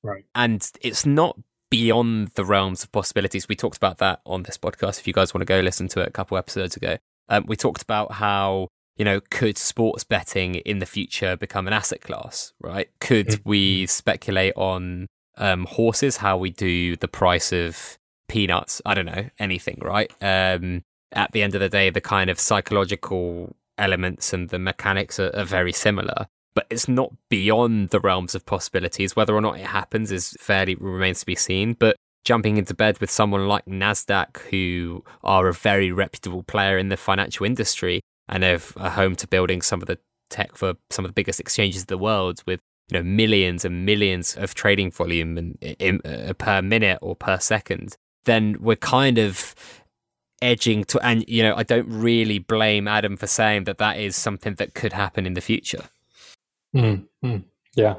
right, 0.04 0.26
and 0.36 0.70
it's 0.82 1.06
not 1.06 1.40
beyond 1.70 2.30
the 2.30 2.44
realms 2.44 2.84
of 2.84 2.92
possibilities. 2.92 3.48
We 3.48 3.56
talked 3.56 3.78
about 3.78 4.00
that 4.00 4.22
on 4.26 4.44
this 4.44 4.58
podcast. 4.58 5.00
If 5.00 5.08
you 5.08 5.14
guys 5.14 5.34
want 5.34 5.42
to 5.42 5.46
go 5.46 5.60
listen 5.60 5.88
to 5.90 6.02
it 6.02 6.08
a 6.08 6.12
couple 6.12 6.38
episodes 6.38 6.76
ago, 6.76 6.98
um, 7.30 7.46
we 7.48 7.56
talked 7.56 7.82
about 7.82 8.14
how 8.14 8.70
you 9.00 9.06
know 9.06 9.22
could 9.32 9.58
sports 9.58 10.04
betting 10.04 10.56
in 10.56 10.78
the 10.80 10.86
future 10.86 11.36
become 11.36 11.66
an 11.66 11.74
asset 11.74 12.02
class, 12.02 12.54
right? 12.60 12.90
Could 13.00 13.28
mm-hmm. 13.28 13.50
we 13.50 13.86
speculate 13.88 14.54
on 14.56 15.08
um, 15.38 15.66
horses, 15.66 16.18
how 16.18 16.38
we 16.38 16.52
do 16.52 16.96
the 16.98 17.08
price 17.08 17.52
of 17.52 17.98
peanuts? 18.28 18.82
I 18.86 18.94
don't 18.94 19.08
know 19.08 19.30
anything, 19.40 19.80
right? 19.82 20.12
Um, 20.22 20.84
at 21.14 21.32
the 21.32 21.42
end 21.42 21.56
of 21.56 21.62
the 21.62 21.70
day, 21.70 21.90
the 21.90 22.02
kind 22.02 22.30
of 22.30 22.40
psychological 22.40 23.56
elements 23.80 24.34
and 24.34 24.50
the 24.50 24.60
mechanics 24.60 25.20
are, 25.20 25.36
are 25.36 25.46
very 25.46 25.72
similar 25.72 26.28
but 26.56 26.68
it's 26.70 26.90
not 26.90 27.14
beyond 27.30 27.90
the 27.90 28.02
realms 28.02 28.36
of 28.36 28.46
possibilities. 28.46 29.16
Whether 29.16 29.34
or 29.34 29.40
not 29.40 29.60
it 29.60 29.68
happens 29.68 30.12
is 30.12 30.36
fairly 30.42 30.76
remains 30.76 31.22
to 31.22 31.26
be 31.26 31.36
seen. 31.36 31.74
But 31.74 31.96
jumping 32.26 32.58
into 32.58 32.74
bed 32.74 33.00
with 33.00 33.10
someone 33.10 33.48
like 33.48 33.66
Nasdaq, 33.66 34.40
who 34.50 35.06
are 35.24 35.48
a 35.48 35.54
very 35.54 35.92
reputable 35.92 36.44
player 36.44 36.78
in 36.78 36.90
the 36.90 36.98
financial 36.98 37.46
industry 37.46 38.02
and 38.30 38.44
a 38.44 38.60
home 38.90 39.16
to 39.18 39.28
building 39.28 39.62
some 39.62 39.82
of 39.82 39.88
the 39.88 39.98
tech 40.30 40.56
for 40.56 40.76
some 40.90 41.04
of 41.04 41.10
the 41.10 41.14
biggest 41.14 41.40
exchanges 41.40 41.82
in 41.82 41.88
the 41.88 41.98
world, 41.98 42.42
with 42.46 42.62
you 42.90 42.98
know 42.98 43.04
millions 43.04 43.66
and 43.66 43.86
millions 43.86 44.36
of 44.38 44.56
trading 44.56 44.92
volume 44.92 45.38
and 45.38 45.58
in, 45.62 46.02
uh, 46.06 46.34
per 46.38 46.62
minute 46.62 47.00
or 47.02 47.16
per 47.16 47.40
second, 47.40 47.98
then 48.26 48.58
we're 48.60 48.76
kind 48.76 49.18
of 49.18 49.56
edging 50.42 50.86
to 50.86 50.98
and 51.02 51.26
you 51.28 51.44
know 51.44 51.54
I 51.56 51.64
don't 51.64 51.90
really 51.90 52.40
blame 52.40 52.88
Adam 52.88 53.18
for 53.18 53.28
saying 53.28 53.66
that 53.66 53.78
that 53.80 54.00
is 54.00 54.16
something 54.16 54.56
that 54.56 54.74
could 54.74 54.94
happen 54.94 55.26
in 55.26 55.34
the 55.34 55.42
future. 55.42 55.84
Mm, 56.76 57.06
mm, 57.24 57.44
yeah. 57.76 57.96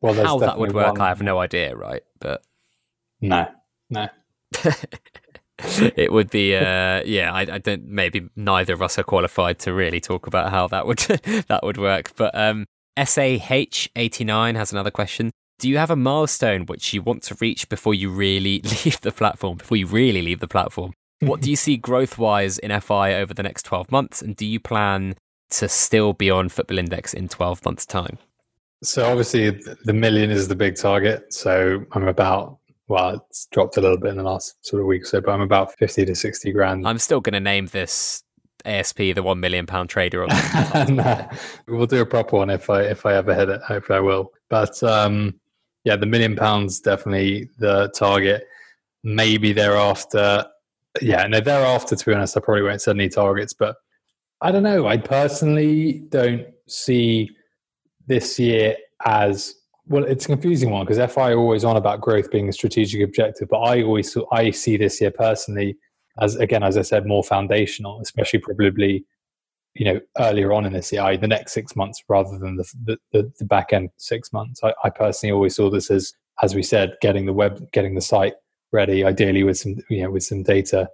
Well, 0.00 0.14
how 0.14 0.38
that 0.38 0.58
would 0.58 0.72
work, 0.72 0.98
one... 0.98 1.00
I 1.00 1.08
have 1.08 1.22
no 1.22 1.38
idea, 1.38 1.74
right? 1.76 2.02
But 2.18 2.42
no, 3.20 3.46
no. 3.90 4.08
it 5.96 6.12
would 6.12 6.30
be, 6.30 6.56
uh, 6.56 7.02
yeah. 7.04 7.30
I, 7.32 7.40
I, 7.42 7.58
don't. 7.58 7.86
Maybe 7.86 8.28
neither 8.34 8.72
of 8.72 8.82
us 8.82 8.98
are 8.98 9.04
qualified 9.04 9.58
to 9.60 9.72
really 9.72 10.00
talk 10.00 10.26
about 10.26 10.50
how 10.50 10.66
that 10.68 10.86
would 10.86 10.98
that 11.48 11.60
would 11.62 11.78
work. 11.78 12.12
But 12.16 12.34
um, 12.34 12.66
Sah 13.04 13.22
eighty 13.22 14.24
nine 14.24 14.54
has 14.56 14.72
another 14.72 14.90
question. 14.90 15.30
Do 15.60 15.68
you 15.68 15.78
have 15.78 15.90
a 15.90 15.96
milestone 15.96 16.66
which 16.66 16.92
you 16.92 17.02
want 17.02 17.22
to 17.24 17.36
reach 17.40 17.68
before 17.68 17.94
you 17.94 18.10
really 18.10 18.60
leave 18.84 19.00
the 19.02 19.12
platform? 19.12 19.58
Before 19.58 19.76
you 19.76 19.86
really 19.86 20.22
leave 20.22 20.40
the 20.40 20.48
platform, 20.48 20.92
what 21.20 21.40
do 21.40 21.48
you 21.50 21.56
see 21.56 21.76
growth 21.76 22.18
wise 22.18 22.58
in 22.58 22.78
FI 22.80 23.14
over 23.14 23.32
the 23.32 23.44
next 23.44 23.64
twelve 23.64 23.92
months? 23.92 24.20
And 24.20 24.34
do 24.34 24.44
you 24.44 24.58
plan 24.58 25.14
to 25.50 25.68
still 25.68 26.12
be 26.12 26.30
on 26.30 26.48
Football 26.48 26.78
Index 26.78 27.14
in 27.14 27.28
12 27.28 27.64
months' 27.64 27.86
time? 27.86 28.18
So 28.82 29.08
obviously 29.08 29.50
the 29.50 29.92
million 29.92 30.30
is 30.30 30.48
the 30.48 30.56
big 30.56 30.76
target. 30.76 31.32
So 31.32 31.84
I'm 31.92 32.08
about 32.08 32.58
well, 32.88 33.24
it's 33.28 33.46
dropped 33.46 33.76
a 33.76 33.80
little 33.80 33.98
bit 33.98 34.10
in 34.10 34.16
the 34.16 34.22
last 34.22 34.56
sort 34.64 34.80
of 34.80 34.86
week 34.86 35.02
or 35.02 35.06
so, 35.06 35.20
but 35.20 35.32
I'm 35.32 35.40
about 35.40 35.74
50 35.78 36.04
to 36.04 36.14
60 36.14 36.52
grand. 36.52 36.86
I'm 36.86 36.98
still 36.98 37.20
going 37.20 37.34
to 37.34 37.40
name 37.40 37.66
this 37.66 38.22
ASP 38.64 38.98
the 38.98 39.22
one 39.22 39.40
million 39.40 39.66
pound 39.66 39.88
trader. 39.90 40.26
no, 40.88 41.28
we'll 41.68 41.86
do 41.86 42.00
a 42.00 42.06
proper 42.06 42.36
one 42.36 42.50
if 42.50 42.70
I 42.70 42.82
if 42.82 43.04
I 43.06 43.14
ever 43.14 43.34
hit 43.34 43.48
it. 43.48 43.60
Hopefully 43.62 43.98
I 43.98 44.00
will. 44.00 44.32
But 44.48 44.82
um, 44.82 45.38
yeah, 45.84 45.96
the 45.96 46.06
million 46.06 46.36
pounds 46.36 46.80
definitely 46.80 47.50
the 47.58 47.90
target. 47.94 48.46
Maybe 49.02 49.52
thereafter. 49.52 50.46
Yeah, 51.02 51.26
no, 51.26 51.40
thereafter. 51.40 51.96
To 51.96 52.04
be 52.06 52.14
honest, 52.14 52.36
I 52.36 52.40
probably 52.40 52.62
won't 52.62 52.80
set 52.80 52.96
any 52.96 53.08
targets, 53.08 53.52
but 53.52 53.76
I 54.40 54.50
don't 54.50 54.62
know. 54.62 54.86
I 54.86 54.96
personally 54.96 56.04
don't 56.08 56.46
see 56.66 57.30
this 58.06 58.38
year 58.38 58.76
as 59.04 59.54
well. 59.86 60.04
It's 60.04 60.24
a 60.24 60.28
confusing 60.28 60.70
one 60.70 60.86
because 60.86 61.12
FI 61.12 61.34
always 61.34 61.64
on 61.64 61.76
about 61.76 62.00
growth 62.00 62.30
being 62.30 62.48
a 62.48 62.52
strategic 62.52 63.02
objective, 63.02 63.48
but 63.48 63.58
I 63.58 63.82
always 63.82 64.16
I 64.32 64.50
see 64.50 64.76
this 64.76 65.00
year 65.00 65.10
personally 65.10 65.76
as 66.20 66.36
again, 66.36 66.62
as 66.62 66.76
I 66.76 66.82
said, 66.82 67.06
more 67.06 67.24
foundational, 67.24 68.00
especially 68.00 68.38
probably 68.40 69.04
you 69.74 69.84
know 69.84 70.00
earlier 70.18 70.52
on 70.52 70.64
in 70.64 70.72
this 70.72 70.92
year, 70.92 71.16
the 71.16 71.26
next 71.28 71.52
six 71.52 71.74
months 71.74 72.02
rather 72.08 72.38
than 72.38 72.56
the 72.56 72.98
the, 73.12 73.32
the 73.38 73.44
back 73.44 73.72
end 73.72 73.90
six 73.96 74.32
months. 74.32 74.60
I, 74.62 74.74
I 74.84 74.90
personally 74.90 75.32
always 75.32 75.56
saw 75.56 75.70
this 75.70 75.90
as 75.90 76.12
as 76.42 76.54
we 76.54 76.62
said, 76.62 76.96
getting 77.00 77.26
the 77.26 77.32
web, 77.32 77.70
getting 77.72 77.94
the 77.94 78.00
site 78.00 78.34
ready, 78.72 79.04
ideally 79.04 79.44
with 79.44 79.58
some 79.58 79.76
you 79.88 80.02
know 80.02 80.10
with 80.10 80.24
some 80.24 80.42
data 80.42 80.88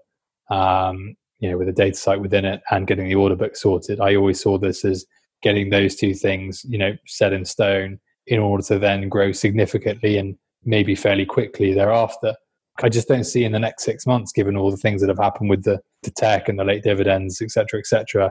um, 0.51 1.16
you 1.38 1.51
know, 1.51 1.57
with 1.57 1.68
a 1.68 1.72
data 1.72 1.97
site 1.97 2.20
within 2.20 2.45
it 2.45 2.61
and 2.70 2.86
getting 2.86 3.09
the 3.09 3.14
order 3.14 3.34
book 3.34 3.57
sorted. 3.57 4.01
I 4.01 4.14
always 4.14 4.41
saw 4.41 4.59
this 4.59 4.84
as 4.84 5.07
getting 5.43 5.70
those 5.70 5.97
two 5.97 6.14
things, 6.14 6.64
you 6.68 6.78
know, 6.78 6.93
set 7.07 7.32
in 7.32 7.45
stone 7.45 7.99
in 8.30 8.38
order 8.38 8.62
to 8.62 8.78
then 8.78 9.08
grow 9.08 9.32
significantly 9.32 10.16
and 10.16 10.38
maybe 10.64 10.94
fairly 10.94 11.26
quickly 11.26 11.74
thereafter. 11.74 12.34
I 12.82 12.88
just 12.88 13.08
don't 13.08 13.24
see 13.24 13.44
in 13.44 13.52
the 13.52 13.58
next 13.58 13.84
six 13.84 14.06
months, 14.06 14.32
given 14.32 14.56
all 14.56 14.70
the 14.70 14.76
things 14.76 15.02
that 15.02 15.08
have 15.08 15.18
happened 15.18 15.50
with 15.50 15.64
the, 15.64 15.80
the 16.04 16.12
tech 16.12 16.48
and 16.48 16.58
the 16.58 16.64
late 16.64 16.84
dividends, 16.84 17.42
et 17.42 17.50
cetera, 17.50 17.78
et 17.78 17.86
cetera, 17.86 18.30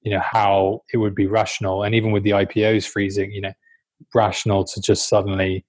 you 0.00 0.10
know, 0.10 0.20
how 0.20 0.80
it 0.92 0.96
would 0.96 1.14
be 1.14 1.26
rational. 1.26 1.84
And 1.84 1.94
even 1.94 2.10
with 2.10 2.24
the 2.24 2.30
IPOs 2.30 2.88
freezing, 2.88 3.30
you 3.30 3.42
know, 3.42 3.52
rational 4.14 4.64
to 4.64 4.80
just 4.80 5.08
suddenly 5.08 5.64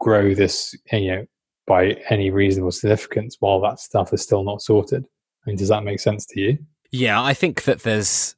grow 0.00 0.34
this, 0.34 0.74
you 0.90 1.12
know, 1.12 1.26
by 1.66 1.92
any 2.10 2.30
reasonable 2.30 2.72
significance 2.72 3.36
while 3.38 3.60
that 3.60 3.78
stuff 3.78 4.12
is 4.12 4.20
still 4.20 4.42
not 4.42 4.60
sorted. 4.60 5.06
I 5.46 5.50
mean, 5.50 5.56
does 5.56 5.68
that 5.68 5.84
make 5.84 6.00
sense 6.00 6.26
to 6.26 6.40
you? 6.40 6.58
Yeah, 6.90 7.22
I 7.22 7.34
think 7.34 7.62
that 7.64 7.84
there's 7.84 8.34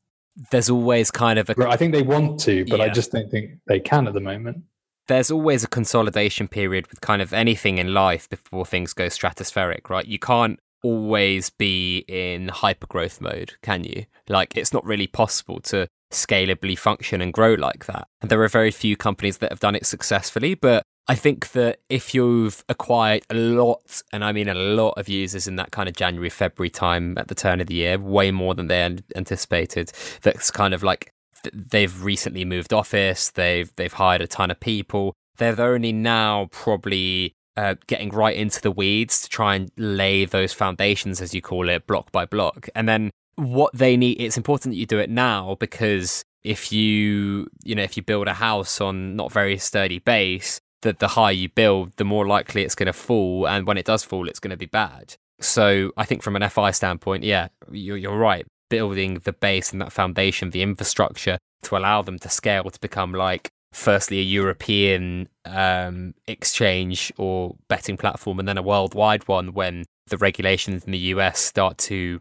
there's 0.50 0.68
always 0.68 1.10
kind 1.10 1.38
of 1.38 1.48
a. 1.48 1.68
I 1.68 1.76
think 1.76 1.92
they 1.92 2.02
want 2.02 2.38
to, 2.40 2.64
but 2.66 2.78
yeah. 2.78 2.84
I 2.84 2.88
just 2.90 3.12
don't 3.12 3.30
think 3.30 3.58
they 3.66 3.80
can 3.80 4.06
at 4.06 4.14
the 4.14 4.20
moment. 4.20 4.62
There's 5.06 5.30
always 5.30 5.62
a 5.64 5.68
consolidation 5.68 6.48
period 6.48 6.86
with 6.88 7.00
kind 7.00 7.20
of 7.20 7.32
anything 7.32 7.78
in 7.78 7.92
life 7.92 8.28
before 8.28 8.64
things 8.64 8.92
go 8.92 9.06
stratospheric, 9.06 9.90
right? 9.90 10.06
You 10.06 10.18
can't 10.18 10.58
always 10.82 11.50
be 11.50 12.04
in 12.08 12.48
hyper 12.48 12.86
growth 12.86 13.20
mode, 13.20 13.54
can 13.62 13.84
you? 13.84 14.06
Like, 14.28 14.56
it's 14.56 14.72
not 14.72 14.84
really 14.84 15.06
possible 15.06 15.60
to 15.62 15.88
scalably 16.10 16.78
function 16.78 17.20
and 17.20 17.32
grow 17.32 17.54
like 17.54 17.86
that. 17.86 18.06
And 18.22 18.30
there 18.30 18.42
are 18.42 18.48
very 18.48 18.70
few 18.70 18.96
companies 18.96 19.38
that 19.38 19.50
have 19.50 19.60
done 19.60 19.74
it 19.74 19.86
successfully, 19.86 20.54
but 20.54 20.82
I 21.06 21.14
think 21.16 21.52
that 21.52 21.80
if 21.90 22.14
you've 22.14 22.64
acquired 22.68 23.24
a 23.28 23.34
lot, 23.34 24.02
and 24.10 24.24
I 24.24 24.32
mean 24.32 24.48
a 24.48 24.54
lot 24.54 24.94
of 24.96 25.08
users 25.08 25.46
in 25.46 25.56
that 25.56 25.70
kind 25.70 25.88
of 25.88 25.94
January, 25.94 26.30
February 26.30 26.70
time 26.70 27.18
at 27.18 27.28
the 27.28 27.34
turn 27.34 27.60
of 27.60 27.66
the 27.66 27.74
year, 27.74 27.98
way 27.98 28.30
more 28.30 28.54
than 28.54 28.68
they 28.68 28.82
anticipated, 29.14 29.92
that's 30.22 30.50
kind 30.50 30.72
of 30.72 30.82
like 30.82 31.12
they've 31.52 32.02
recently 32.02 32.44
moved 32.44 32.72
office, 32.72 33.30
they've 33.30 33.74
they've 33.76 33.92
hired 33.92 34.20
a 34.20 34.26
ton 34.26 34.50
of 34.50 34.60
people. 34.60 35.14
They're 35.36 35.60
only 35.60 35.92
now 35.92 36.48
probably 36.52 37.34
uh, 37.56 37.74
getting 37.86 38.10
right 38.10 38.36
into 38.36 38.60
the 38.60 38.70
weeds 38.70 39.22
to 39.22 39.28
try 39.28 39.56
and 39.56 39.70
lay 39.76 40.24
those 40.24 40.52
foundations, 40.52 41.20
as 41.20 41.34
you 41.34 41.42
call 41.42 41.68
it, 41.68 41.86
block 41.86 42.12
by 42.12 42.24
block. 42.24 42.68
And 42.74 42.88
then 42.88 43.10
what 43.36 43.72
they 43.74 43.96
need, 43.96 44.20
it's 44.20 44.36
important 44.36 44.72
that 44.74 44.78
you 44.78 44.86
do 44.86 44.98
it 44.98 45.10
now 45.10 45.56
because 45.58 46.24
if 46.42 46.72
you, 46.72 47.48
you 47.64 47.74
know, 47.74 47.82
if 47.82 47.96
you 47.96 48.02
build 48.02 48.28
a 48.28 48.34
house 48.34 48.80
on 48.80 49.16
not 49.16 49.32
very 49.32 49.58
sturdy 49.58 49.98
base, 49.98 50.60
the, 50.82 50.92
the 50.92 51.08
higher 51.08 51.32
you 51.32 51.48
build, 51.48 51.92
the 51.96 52.04
more 52.04 52.26
likely 52.26 52.62
it's 52.62 52.74
going 52.74 52.86
to 52.86 52.92
fall. 52.92 53.48
And 53.48 53.66
when 53.66 53.78
it 53.78 53.86
does 53.86 54.04
fall, 54.04 54.28
it's 54.28 54.38
going 54.38 54.50
to 54.50 54.56
be 54.56 54.66
bad. 54.66 55.16
So 55.40 55.90
I 55.96 56.04
think 56.04 56.22
from 56.22 56.36
an 56.36 56.48
FI 56.48 56.70
standpoint, 56.70 57.24
yeah, 57.24 57.48
you're, 57.70 57.96
you're 57.96 58.16
right. 58.16 58.46
Building 58.74 59.20
the 59.22 59.32
base 59.32 59.70
and 59.70 59.80
that 59.80 59.92
foundation, 59.92 60.50
the 60.50 60.62
infrastructure 60.62 61.38
to 61.62 61.76
allow 61.76 62.02
them 62.02 62.18
to 62.18 62.28
scale 62.28 62.64
to 62.64 62.80
become 62.80 63.12
like, 63.12 63.50
firstly, 63.72 64.18
a 64.18 64.22
European 64.22 65.28
um, 65.44 66.14
exchange 66.26 67.12
or 67.16 67.54
betting 67.68 67.96
platform, 67.96 68.40
and 68.40 68.48
then 68.48 68.58
a 68.58 68.62
worldwide 68.62 69.28
one 69.28 69.52
when 69.52 69.84
the 70.08 70.18
regulations 70.18 70.84
in 70.84 70.90
the 70.90 70.98
US 71.14 71.38
start 71.38 71.78
to 71.78 72.20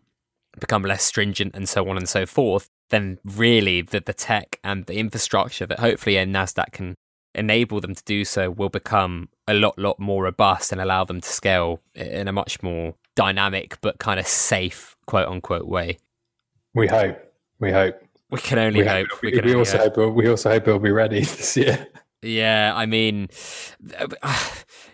become 0.59 0.83
less 0.83 1.03
stringent 1.03 1.55
and 1.55 1.67
so 1.67 1.89
on 1.89 1.97
and 1.97 2.07
so 2.07 2.25
forth, 2.27 2.67
then 2.91 3.17
really 3.25 3.81
the, 3.81 3.99
the 3.99 4.13
tech 4.13 4.59
and 4.63 4.85
the 4.85 4.99
infrastructure 4.99 5.65
that 5.65 5.79
hopefully 5.79 6.17
a 6.17 6.25
NASDAQ 6.25 6.71
can 6.71 6.95
enable 7.33 7.81
them 7.81 7.95
to 7.95 8.03
do 8.03 8.23
so 8.23 8.51
will 8.51 8.69
become 8.69 9.29
a 9.47 9.55
lot, 9.55 9.77
lot 9.79 9.99
more 9.99 10.25
robust 10.25 10.71
and 10.71 10.79
allow 10.79 11.03
them 11.03 11.19
to 11.19 11.27
scale 11.27 11.81
in 11.95 12.27
a 12.27 12.31
much 12.31 12.61
more 12.61 12.93
dynamic 13.15 13.79
but 13.81 13.97
kind 13.97 14.19
of 14.19 14.27
safe, 14.27 14.95
quote 15.07 15.27
unquote, 15.27 15.65
way. 15.65 15.97
We 16.73 16.87
hope. 16.87 17.17
We 17.59 17.71
hope. 17.71 18.01
We 18.29 18.39
can 18.39 18.57
only 18.57 18.81
we 18.81 18.87
hope. 18.87 19.07
We, 19.21 19.39
we 19.43 19.55
also 19.55 19.77
hope. 19.77 19.95
hope. 19.95 20.15
We 20.15 20.27
also 20.27 20.49
hope 20.49 20.67
it'll 20.67 20.79
be 20.79 20.91
ready 20.91 21.19
this 21.23 21.55
year. 21.55 21.87
Yeah, 22.23 22.71
I 22.73 22.85
mean, 22.85 23.27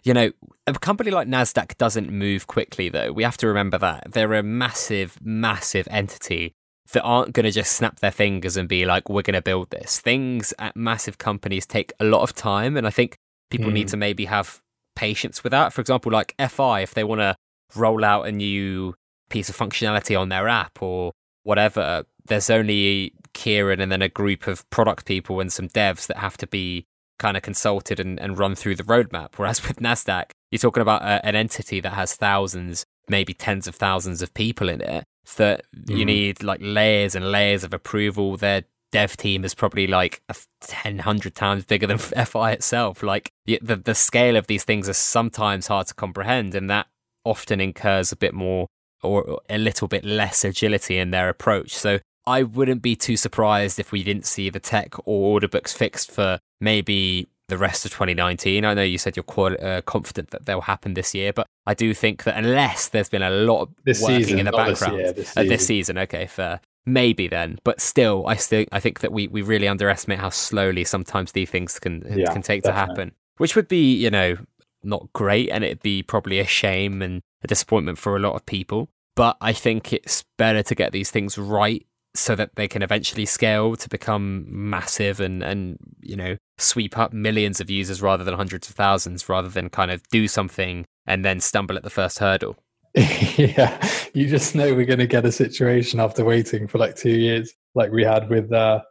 you 0.04 0.14
know, 0.14 0.32
a 0.68 0.74
company 0.74 1.12
like 1.12 1.28
Nasdaq 1.28 1.78
doesn't 1.78 2.12
move 2.12 2.48
quickly, 2.48 2.90
though. 2.90 3.12
We 3.12 3.24
have 3.24 3.38
to 3.38 3.48
remember 3.48 3.78
that 3.78 4.12
they're 4.12 4.34
a 4.34 4.44
massive, 4.44 5.18
massive 5.22 5.88
entity 5.92 6.54
that 6.92 7.04
aren't 7.04 7.34
going 7.34 7.44
to 7.44 7.52
just 7.52 7.74
snap 7.74 8.00
their 8.00 8.12
fingers 8.12 8.58
and 8.58 8.68
be 8.68 8.86
like, 8.86 9.10
we're 9.10 9.22
going 9.22 9.36
to 9.36 9.42
build 9.42 9.70
this. 9.70 10.00
Things 10.00 10.54
at 10.58 10.76
massive 10.76 11.18
companies 11.18 11.66
take 11.66 11.94
a 12.00 12.04
lot 12.04 12.24
of 12.24 12.34
time. 12.34 12.76
And 12.76 12.88
I 12.88 12.90
think 12.90 13.16
people 13.52 13.70
mm. 13.70 13.74
need 13.74 13.88
to 13.90 13.98
maybe 13.98 14.26
have 14.26 14.62
patience 14.96 15.44
with 15.44 15.52
that. 15.52 15.72
For 15.72 15.82
example, 15.82 16.12
like 16.12 16.34
FI, 16.40 16.82
if 16.82 16.94
they 16.94 17.04
want 17.04 17.22
to 17.22 17.36
roll 17.76 18.04
out 18.04 18.28
a 18.28 18.32
new 18.32 18.96
piece 19.30 19.50
of 19.50 19.58
functionality 19.58 20.20
on 20.20 20.30
their 20.30 20.48
app 20.48 20.82
or 20.82 21.12
whatever, 21.44 22.06
there's 22.26 22.50
only 22.50 23.14
Kieran 23.34 23.80
and 23.80 23.92
then 23.92 24.02
a 24.02 24.10
group 24.10 24.48
of 24.48 24.70
product 24.70 25.06
people 25.06 25.40
and 25.40 25.52
some 25.52 25.70
devs 25.70 26.08
that 26.08 26.18
have 26.18 26.38
to 26.38 26.48
be 26.48 26.86
kind 27.18 27.38
of 27.38 27.44
consulted 27.44 28.00
and, 28.00 28.20
and 28.20 28.40
run 28.40 28.56
through 28.56 28.76
the 28.76 28.84
roadmap. 28.84 29.30
Whereas 29.36 29.66
with 29.68 29.78
NASDAQ, 29.78 30.32
you're 30.52 30.60
talking 30.60 30.82
about 30.82 31.04
a, 31.04 31.24
an 31.26 31.36
entity 31.36 31.80
that 31.82 31.94
has 31.94 32.16
thousands, 32.16 32.86
maybe 33.08 33.34
tens 33.34 33.68
of 33.68 33.76
thousands 33.76 34.22
of 34.22 34.34
people 34.34 34.70
in 34.70 34.82
it 34.82 35.04
that 35.38 35.64
mm. 35.76 35.98
you 35.98 36.06
need 36.06 36.42
like 36.44 36.60
layers 36.64 37.16
and 37.16 37.32
layers 37.32 37.64
of 37.64 37.74
approval. 37.74 38.38
Their 38.38 38.64
dev 38.92 39.16
team 39.18 39.46
is 39.46 39.54
probably 39.54 39.86
like 39.86 40.22
a 40.30 40.36
10, 40.62 40.98
100 40.98 41.36
times 41.36 41.66
bigger 41.66 41.88
than 41.88 41.98
FI 42.26 42.52
itself. 42.52 43.04
Like 43.04 43.32
the, 43.46 43.60
the, 43.62 43.76
the 43.76 43.96
scale 43.96 44.36
of 44.36 44.48
these 44.48 44.64
things 44.64 44.90
are 44.90 44.94
sometimes 44.94 45.68
hard 45.68 45.88
to 45.88 45.94
comprehend, 45.94 46.56
and 46.56 46.70
that 46.70 46.88
often 47.26 47.62
incurs 47.62 48.12
a 48.12 48.16
bit 48.16 48.34
more 48.34 48.68
or 49.04 49.42
a 49.50 49.58
little 49.58 49.88
bit 49.88 50.04
less 50.04 50.44
agility 50.44 50.98
in 50.98 51.12
their 51.12 51.30
approach. 51.30 51.76
So 51.76 52.00
I 52.26 52.44
wouldn't 52.44 52.82
be 52.82 52.96
too 52.96 53.18
surprised 53.18 53.80
if 53.80 53.92
we 53.92 54.04
didn't 54.04 54.26
see 54.26 54.50
the 54.50 54.60
tech 54.60 55.00
or 55.00 55.34
order 55.34 55.48
books 55.48 55.74
fixed 55.74 56.12
for 56.12 56.40
maybe 56.62 57.28
the 57.48 57.58
rest 57.58 57.86
of 57.86 57.92
2019. 57.92 58.64
I 58.64 58.74
know 58.74 58.84
you 58.84 58.98
said 58.98 59.18
you're 59.18 59.24
quite 59.24 59.62
uh, 59.62 59.82
confident 59.82 60.30
that 60.30 60.46
they'll 60.46 60.62
happen 60.62 60.94
this 60.94 61.14
year, 61.14 61.34
but 61.34 61.48
I 61.66 61.74
do 61.74 61.94
think 61.94 62.24
that 62.24 62.38
unless 62.38 62.90
there's 62.90 63.10
been 63.10 63.24
a 63.24 63.30
lot 63.30 63.62
of 63.64 63.70
this 63.84 64.02
working 64.02 64.24
season, 64.24 64.40
in 64.40 64.46
the 64.46 64.52
background 64.52 65.00
this, 65.00 65.04
year, 65.04 65.14
this, 65.14 65.28
season. 65.28 65.46
Uh, 65.46 65.50
this 65.50 65.68
season, 65.68 65.98
okay, 65.98 66.28
fair. 66.28 66.62
Maybe 66.86 67.28
then, 67.28 67.60
but 67.64 67.82
still, 67.82 68.26
I 68.28 68.36
still 68.36 68.66
I 68.72 68.80
think 68.80 69.02
that 69.02 69.12
we, 69.12 69.28
we 69.28 69.42
really 69.42 69.68
underestimate 69.68 70.20
how 70.20 70.30
slowly 70.30 70.84
sometimes 70.84 71.34
these 71.34 71.50
things 71.50 71.78
can 71.78 72.04
yeah, 72.08 72.32
can 72.32 72.42
take 72.42 72.64
definitely. 72.64 72.72
to 72.72 72.74
happen, 72.74 73.12
which 73.38 73.56
would 73.56 73.68
be 73.68 73.94
you 73.96 74.10
know 74.10 74.38
not 74.84 75.12
great, 75.14 75.50
and 75.50 75.64
it'd 75.64 75.82
be 75.82 76.04
probably 76.04 76.40
a 76.40 76.46
shame 76.46 77.02
and 77.02 77.22
a 77.44 77.48
disappointment 77.48 77.98
for 77.98 78.16
a 78.16 78.20
lot 78.20 78.36
of 78.36 78.46
people. 78.46 78.90
But 79.16 79.38
I 79.42 79.54
think 79.54 79.92
it's 79.92 80.24
better 80.38 80.64
to 80.64 80.76
get 80.76 80.92
these 80.92 81.12
things 81.12 81.38
right 81.38 81.86
so 82.16 82.36
that 82.36 82.56
they 82.56 82.68
can 82.68 82.82
eventually 82.82 83.26
scale 83.26 83.76
to 83.76 83.90
become 83.90 84.46
massive 84.48 85.20
and 85.20 85.44
and 85.44 85.78
you 86.02 86.16
know 86.16 86.38
sweep 86.58 86.98
up 86.98 87.14
millions 87.14 87.62
of 87.62 87.70
users 87.70 88.02
rather 88.02 88.24
than 88.24 88.34
hundreds 88.34 88.70
of 88.70 88.76
thousands 88.76 89.30
rather 89.30 89.50
than 89.50 89.70
kind 89.70 89.92
of 89.92 90.02
do 90.10 90.28
something 90.28 90.86
and 91.06 91.24
then 91.24 91.40
stumble 91.40 91.78
at 91.78 91.84
the 91.84 91.90
first 91.90 92.20
hurdle 92.20 92.56
yeah 92.96 93.80
you 94.14 94.28
just 94.28 94.56
know 94.56 94.74
we're 94.74 94.86
going 94.86 95.00
to 95.00 95.08
get 95.08 95.26
a 95.26 95.32
situation 95.32 96.00
after 96.00 96.26
waiting 96.26 96.68
for 96.68 96.80
like 96.80 96.96
two 96.96 97.12
years 97.12 97.54
like 97.76 97.92
we 97.92 98.04
had 98.04 98.28
with 98.30 98.52
uh 98.52 98.82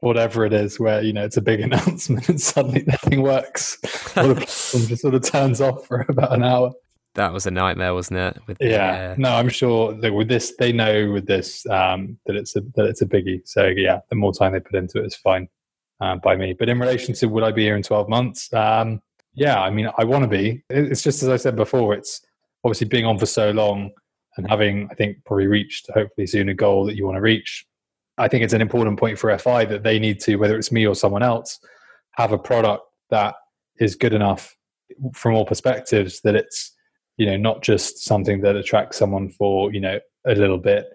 whatever 0.00 0.44
it 0.44 0.52
is 0.52 0.78
where 0.78 1.02
you 1.02 1.12
know 1.12 1.24
it's 1.24 1.36
a 1.36 1.42
big 1.42 1.60
announcement 1.68 2.28
and 2.28 2.40
suddenly 2.40 2.84
nothing 2.86 3.22
works 3.22 3.78
or 4.16 4.28
the 4.28 4.34
platform 4.36 4.86
just 4.86 5.02
sort 5.02 5.14
of 5.14 5.22
turns 5.22 5.60
off 5.60 5.86
for 5.86 6.04
about 6.08 6.32
an 6.32 6.44
hour 6.44 6.72
that 7.14 7.32
was 7.32 7.46
a 7.46 7.50
nightmare, 7.50 7.94
wasn't 7.94 8.20
it? 8.20 8.38
With, 8.46 8.58
yeah, 8.60 9.10
uh, 9.10 9.14
no, 9.18 9.34
I'm 9.34 9.48
sure 9.48 9.92
that 9.92 10.12
with 10.12 10.28
this, 10.28 10.54
they 10.56 10.72
know 10.72 11.10
with 11.10 11.26
this 11.26 11.66
um, 11.66 12.16
that 12.26 12.36
it's 12.36 12.54
a 12.54 12.60
that 12.76 12.84
it's 12.84 13.02
a 13.02 13.06
biggie. 13.06 13.40
So 13.44 13.66
yeah, 13.66 14.00
the 14.08 14.14
more 14.14 14.32
time 14.32 14.52
they 14.52 14.60
put 14.60 14.76
into 14.76 15.02
it 15.02 15.06
is 15.06 15.16
fine 15.16 15.48
uh, 16.00 16.16
by 16.16 16.36
me. 16.36 16.52
But 16.52 16.68
in 16.68 16.78
relation 16.78 17.14
to 17.14 17.26
would 17.26 17.42
I 17.42 17.50
be 17.50 17.64
here 17.64 17.76
in 17.76 17.82
12 17.82 18.08
months? 18.08 18.52
Um, 18.52 19.02
yeah, 19.34 19.60
I 19.60 19.70
mean, 19.70 19.90
I 19.98 20.04
want 20.04 20.24
to 20.24 20.28
be. 20.28 20.62
It's 20.70 21.02
just 21.02 21.22
as 21.22 21.28
I 21.28 21.36
said 21.36 21.56
before. 21.56 21.94
It's 21.94 22.20
obviously 22.64 22.86
being 22.86 23.04
on 23.04 23.18
for 23.18 23.26
so 23.26 23.50
long 23.50 23.90
and 24.36 24.48
having, 24.48 24.88
I 24.90 24.94
think, 24.94 25.24
probably 25.24 25.46
reached 25.46 25.90
hopefully 25.92 26.26
soon 26.26 26.48
a 26.48 26.54
goal 26.54 26.86
that 26.86 26.96
you 26.96 27.04
want 27.04 27.16
to 27.16 27.20
reach. 27.20 27.66
I 28.18 28.28
think 28.28 28.44
it's 28.44 28.52
an 28.52 28.60
important 28.60 28.98
point 28.98 29.18
for 29.18 29.36
FI 29.38 29.64
that 29.66 29.82
they 29.82 29.98
need 29.98 30.20
to, 30.20 30.36
whether 30.36 30.56
it's 30.56 30.72
me 30.72 30.86
or 30.86 30.94
someone 30.94 31.22
else, 31.22 31.58
have 32.16 32.32
a 32.32 32.38
product 32.38 32.82
that 33.10 33.34
is 33.78 33.94
good 33.94 34.12
enough 34.12 34.54
from 35.14 35.34
all 35.34 35.44
perspectives 35.44 36.20
that 36.22 36.34
it's 36.34 36.74
you 37.16 37.26
know 37.26 37.36
not 37.36 37.62
just 37.62 38.04
something 38.04 38.40
that 38.40 38.56
attracts 38.56 38.96
someone 38.96 39.28
for 39.28 39.72
you 39.72 39.80
know 39.80 40.00
a 40.26 40.34
little 40.34 40.58
bit 40.58 40.86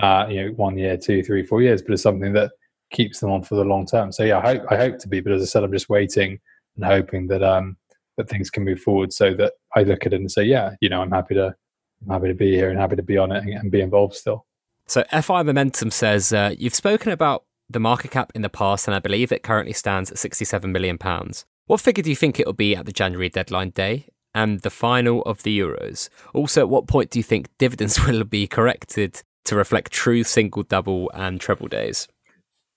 uh, 0.00 0.26
you 0.28 0.42
know 0.42 0.52
one 0.52 0.78
year 0.78 0.96
two 0.96 1.22
three 1.22 1.44
four 1.44 1.62
years 1.62 1.82
but 1.82 1.92
it's 1.92 2.02
something 2.02 2.32
that 2.32 2.50
keeps 2.90 3.20
them 3.20 3.30
on 3.30 3.42
for 3.42 3.54
the 3.56 3.64
long 3.64 3.86
term. 3.86 4.12
So 4.12 4.22
yeah 4.24 4.38
i 4.38 4.40
hope 4.40 4.62
i 4.70 4.76
hope 4.76 4.98
to 4.98 5.08
be 5.08 5.20
but 5.20 5.32
as 5.32 5.42
i 5.42 5.44
said 5.44 5.64
i'm 5.64 5.72
just 5.72 5.88
waiting 5.88 6.38
and 6.76 6.84
hoping 6.84 7.26
that 7.28 7.42
um 7.42 7.76
that 8.16 8.28
things 8.28 8.50
can 8.50 8.64
move 8.64 8.80
forward 8.80 9.12
so 9.12 9.34
that 9.34 9.52
i 9.76 9.82
look 9.82 10.06
at 10.06 10.12
it 10.12 10.20
and 10.20 10.30
say 10.30 10.44
yeah 10.44 10.74
you 10.80 10.88
know 10.88 11.00
i'm 11.00 11.10
happy 11.10 11.34
to 11.34 11.54
i'm 12.02 12.10
happy 12.10 12.28
to 12.28 12.34
be 12.34 12.52
here 12.52 12.70
and 12.70 12.78
happy 12.78 12.96
to 12.96 13.02
be 13.02 13.16
on 13.16 13.32
it 13.32 13.42
and, 13.42 13.52
and 13.54 13.70
be 13.70 13.80
involved 13.80 14.14
still 14.14 14.44
so 14.86 15.04
fi 15.22 15.42
momentum 15.42 15.90
says 15.90 16.32
uh, 16.32 16.54
you've 16.58 16.74
spoken 16.74 17.12
about 17.12 17.44
the 17.70 17.80
market 17.80 18.10
cap 18.10 18.32
in 18.34 18.42
the 18.42 18.48
past 18.48 18.86
and 18.86 18.94
i 18.94 18.98
believe 18.98 19.32
it 19.32 19.42
currently 19.42 19.72
stands 19.72 20.10
at 20.10 20.18
67 20.18 20.70
million 20.70 20.98
pounds 20.98 21.44
what 21.66 21.80
figure 21.80 22.02
do 22.02 22.10
you 22.10 22.16
think 22.16 22.38
it 22.38 22.46
will 22.46 22.52
be 22.52 22.74
at 22.76 22.86
the 22.86 22.92
January 22.92 23.28
deadline 23.28 23.70
day? 23.70 24.06
and 24.34 24.60
the 24.60 24.70
final 24.70 25.22
of 25.22 25.42
the 25.42 25.58
Euros. 25.58 26.08
Also, 26.34 26.62
at 26.62 26.68
what 26.68 26.86
point 26.86 27.10
do 27.10 27.18
you 27.18 27.22
think 27.22 27.48
dividends 27.58 28.00
will 28.06 28.24
be 28.24 28.46
corrected 28.46 29.22
to 29.44 29.56
reflect 29.56 29.92
true 29.92 30.24
single, 30.24 30.62
double, 30.62 31.10
and 31.14 31.40
treble 31.40 31.68
days? 31.68 32.08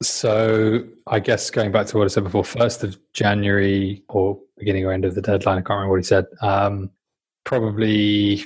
So, 0.03 0.84
I 1.08 1.20
guess 1.20 1.49
going 1.49 1.72
back 1.72 1.88
to 1.88 1.97
what 1.97 2.06
I 2.06 2.08
said 2.08 2.26
before, 2.26 2.43
first 2.43 2.84
of 2.84 2.97
January 3.14 4.03
or 4.10 4.39
beginning 4.58 4.86
or 4.86 4.91
end 4.91 5.06
of 5.06 5.16
the 5.16 5.22
deadline, 5.22 5.58
I 5.58 5.62
can't 5.62 5.70
remember 5.70 5.91
what 5.91 5.99
he 5.99 6.03
said. 6.03 6.26
Um, 6.41 6.91
probably 7.45 8.43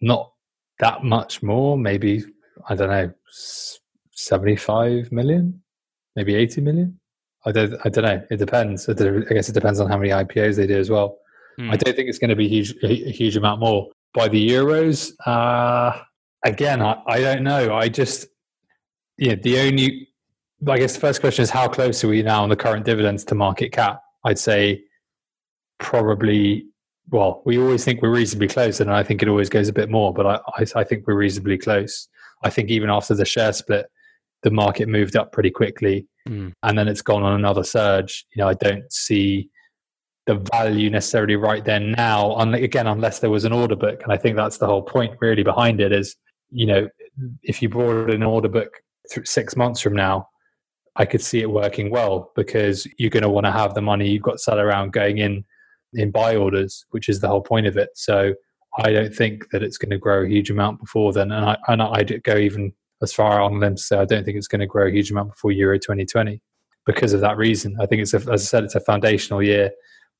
not 0.00 0.32
that 0.80 1.04
much 1.04 1.42
more. 1.42 1.78
Maybe 1.78 2.24
I 2.68 2.74
don't 2.74 2.90
know, 2.90 3.12
seventy-five 4.10 5.12
million, 5.12 5.62
maybe 6.16 6.34
eighty 6.34 6.60
million. 6.60 6.98
I 7.46 7.52
don't. 7.52 7.74
I 7.84 7.88
don't 7.88 8.04
know. 8.04 8.22
It 8.30 8.36
depends. 8.36 8.88
I 8.88 8.92
guess 8.92 9.48
it 9.48 9.54
depends 9.54 9.80
on 9.80 9.88
how 9.88 9.96
many 9.96 10.10
IPOs 10.10 10.56
they 10.56 10.66
do 10.66 10.78
as 10.78 10.90
well. 10.90 11.16
Mm. 11.58 11.72
I 11.72 11.76
don't 11.76 11.94
think 11.94 12.08
it's 12.08 12.18
going 12.18 12.30
to 12.30 12.36
be 12.36 12.48
huge, 12.48 12.74
a 12.82 13.10
huge 13.10 13.36
amount 13.36 13.60
more. 13.60 13.88
By 14.12 14.28
the 14.28 14.48
Euros, 14.50 15.12
uh, 15.24 16.00
again, 16.44 16.82
I, 16.82 17.00
I 17.06 17.20
don't 17.20 17.44
know. 17.44 17.74
I 17.74 17.88
just, 17.88 18.26
yeah, 19.18 19.36
the 19.36 19.60
only, 19.60 20.08
I 20.66 20.78
guess 20.78 20.94
the 20.94 21.00
first 21.00 21.20
question 21.20 21.42
is 21.42 21.50
how 21.50 21.68
close 21.68 22.02
are 22.02 22.08
we 22.08 22.22
now 22.22 22.42
on 22.42 22.48
the 22.48 22.56
current 22.56 22.84
dividends 22.84 23.24
to 23.26 23.34
market 23.34 23.70
cap? 23.70 24.02
I'd 24.24 24.38
say 24.38 24.82
probably, 25.78 26.66
well, 27.10 27.42
we 27.44 27.58
always 27.58 27.84
think 27.84 28.02
we're 28.02 28.14
reasonably 28.14 28.48
close, 28.48 28.80
and 28.80 28.90
I 28.90 29.02
think 29.02 29.22
it 29.22 29.28
always 29.28 29.48
goes 29.48 29.68
a 29.68 29.72
bit 29.72 29.90
more, 29.90 30.12
but 30.14 30.26
I, 30.26 30.40
I, 30.56 30.80
I 30.80 30.84
think 30.84 31.06
we're 31.06 31.16
reasonably 31.16 31.58
close. 31.58 32.08
I 32.42 32.50
think 32.50 32.70
even 32.70 32.88
after 32.88 33.14
the 33.14 33.24
share 33.24 33.52
split, 33.52 33.86
the 34.42 34.50
market 34.50 34.88
moved 34.88 35.16
up 35.16 35.32
pretty 35.32 35.50
quickly 35.50 36.06
mm. 36.28 36.52
and 36.62 36.78
then 36.78 36.88
it's 36.88 37.02
gone 37.02 37.22
on 37.22 37.34
another 37.34 37.64
surge. 37.64 38.26
You 38.34 38.42
know, 38.42 38.48
I 38.48 38.54
don't 38.54 38.90
see 38.92 39.50
the 40.26 40.34
value 40.52 40.90
necessarily 40.90 41.36
right 41.36 41.64
then 41.64 41.92
now 41.92 42.36
again 42.36 42.86
unless 42.86 43.18
there 43.18 43.30
was 43.30 43.44
an 43.44 43.52
order 43.52 43.74
book 43.74 44.00
and 44.02 44.12
i 44.12 44.16
think 44.18 44.36
that's 44.36 44.58
the 44.58 44.66
whole 44.66 44.82
point 44.82 45.16
really 45.18 45.42
behind 45.42 45.80
it 45.80 45.92
is 45.92 46.14
you 46.50 46.66
know 46.66 46.86
if 47.42 47.62
you 47.62 47.68
brought 47.68 48.10
an 48.10 48.22
order 48.22 48.46
book 48.46 48.70
six 49.24 49.56
months 49.56 49.80
from 49.80 49.94
now 49.94 50.28
i 50.94 51.06
could 51.06 51.22
see 51.22 51.40
it 51.40 51.50
working 51.50 51.90
well 51.90 52.30
because 52.36 52.86
you're 52.98 53.10
going 53.10 53.22
to 53.22 53.30
want 53.30 53.46
to 53.46 53.50
have 53.50 53.74
the 53.74 53.80
money 53.80 54.08
you've 54.08 54.22
got 54.22 54.38
sat 54.38 54.58
around 54.58 54.92
going 54.92 55.18
in 55.18 55.42
in 55.94 56.10
buy 56.10 56.36
orders 56.36 56.86
which 56.90 57.08
is 57.08 57.20
the 57.20 57.28
whole 57.28 57.40
point 57.40 57.66
of 57.66 57.76
it. 57.76 57.90
So 57.94 58.34
i 58.78 58.92
don't 58.92 59.14
think 59.14 59.50
that 59.50 59.62
it's 59.62 59.78
going 59.78 59.90
to 59.90 59.98
grow 59.98 60.22
a 60.22 60.28
huge 60.28 60.50
amount 60.50 60.80
before 60.80 61.12
then. 61.12 61.32
And 61.32 61.44
i 61.44 61.58
and 61.68 61.82
i'd 61.82 62.22
go 62.22 62.36
even 62.36 62.72
as 63.02 63.12
far 63.12 63.40
on 63.40 63.60
them 63.60 63.76
to 63.76 63.82
say 63.82 63.98
i 63.98 64.04
don't 64.04 64.24
think 64.24 64.36
it's 64.36 64.48
going 64.48 64.60
to 64.60 64.66
grow 64.66 64.86
a 64.86 64.90
huge 64.90 65.10
amount 65.10 65.30
before 65.30 65.52
euro 65.52 65.78
2020 65.78 66.40
because 66.86 67.12
of 67.12 67.20
that 67.20 67.36
reason. 67.36 67.76
I 67.80 67.86
think 67.86 68.02
it's 68.02 68.14
a, 68.14 68.18
as 68.18 68.28
i 68.28 68.36
said 68.36 68.64
it's 68.64 68.74
a 68.74 68.80
foundational 68.80 69.42
year. 69.42 69.70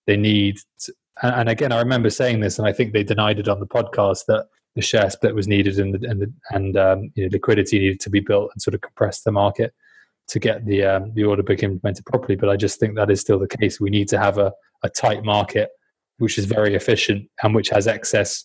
They 0.06 0.16
need 0.16 0.58
to, 0.80 0.92
and 1.22 1.48
again 1.48 1.72
i 1.72 1.78
remember 1.78 2.10
saying 2.10 2.40
this 2.40 2.58
and 2.58 2.66
i 2.66 2.72
think 2.72 2.92
they 2.92 3.04
denied 3.04 3.38
it 3.38 3.48
on 3.48 3.60
the 3.60 3.66
podcast 3.66 4.26
that 4.26 4.46
the 4.74 4.82
share 4.82 5.10
split 5.10 5.34
was 5.34 5.48
needed 5.48 5.78
and 5.78 5.94
the, 5.94 6.08
and, 6.08 6.20
the, 6.22 6.32
and 6.50 6.76
um, 6.76 7.10
you 7.14 7.24
know, 7.24 7.30
liquidity 7.32 7.78
needed 7.78 8.00
to 8.00 8.10
be 8.10 8.20
built 8.20 8.50
and 8.52 8.62
sort 8.62 8.74
of 8.74 8.80
compress 8.80 9.22
the 9.22 9.32
market 9.32 9.74
to 10.28 10.38
get 10.38 10.64
the 10.64 10.84
um, 10.84 11.12
the 11.14 11.24
order 11.24 11.42
book 11.42 11.62
implemented 11.62 12.06
properly. 12.06 12.36
But 12.36 12.50
i 12.50 12.56
just 12.56 12.78
think 12.78 12.94
that 12.94 13.10
is 13.10 13.20
still 13.20 13.38
the 13.38 13.48
case. 13.48 13.80
We 13.80 13.90
need 13.90 14.08
to 14.08 14.18
have 14.18 14.38
a, 14.38 14.52
a 14.82 14.88
tight 14.88 15.24
market 15.24 15.70
which 16.18 16.36
is 16.36 16.44
very 16.44 16.74
efficient 16.74 17.28
and 17.42 17.54
which 17.54 17.68
has 17.68 17.86
excess 17.86 18.44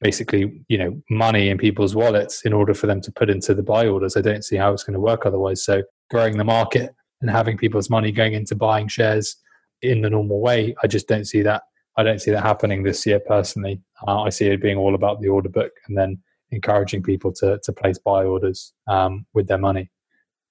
basically 0.00 0.62
you 0.68 0.78
know 0.78 1.00
money 1.10 1.48
in 1.48 1.58
people's 1.58 1.94
wallets 1.94 2.42
in 2.44 2.52
order 2.52 2.74
for 2.74 2.86
them 2.86 3.00
to 3.00 3.12
put 3.12 3.28
into 3.28 3.54
the 3.54 3.62
buy 3.62 3.86
orders 3.86 4.16
i 4.16 4.20
don't 4.20 4.44
see 4.44 4.56
how 4.56 4.72
it's 4.72 4.84
going 4.84 4.94
to 4.94 5.00
work 5.00 5.26
otherwise 5.26 5.62
so 5.62 5.82
growing 6.10 6.38
the 6.38 6.44
market 6.44 6.94
and 7.20 7.30
having 7.30 7.56
people's 7.56 7.90
money 7.90 8.12
going 8.12 8.32
into 8.32 8.54
buying 8.54 8.88
shares 8.88 9.36
in 9.82 10.02
the 10.02 10.10
normal 10.10 10.40
way. 10.40 10.74
I 10.82 10.86
just 10.86 11.08
don't 11.08 11.24
see 11.26 11.42
that. 11.42 11.62
I 11.96 12.02
don't 12.02 12.20
see 12.20 12.30
that 12.30 12.42
happening 12.42 12.82
this 12.82 13.04
year 13.06 13.20
personally. 13.20 13.80
Uh, 14.06 14.22
I 14.22 14.30
see 14.30 14.46
it 14.46 14.62
being 14.62 14.78
all 14.78 14.94
about 14.94 15.20
the 15.20 15.28
order 15.28 15.48
book 15.48 15.72
and 15.88 15.96
then 15.96 16.18
encouraging 16.50 17.02
people 17.02 17.32
to 17.32 17.60
to 17.62 17.72
place 17.72 17.98
buy 17.98 18.24
orders 18.24 18.72
um, 18.88 19.26
with 19.34 19.48
their 19.48 19.58
money. 19.58 19.90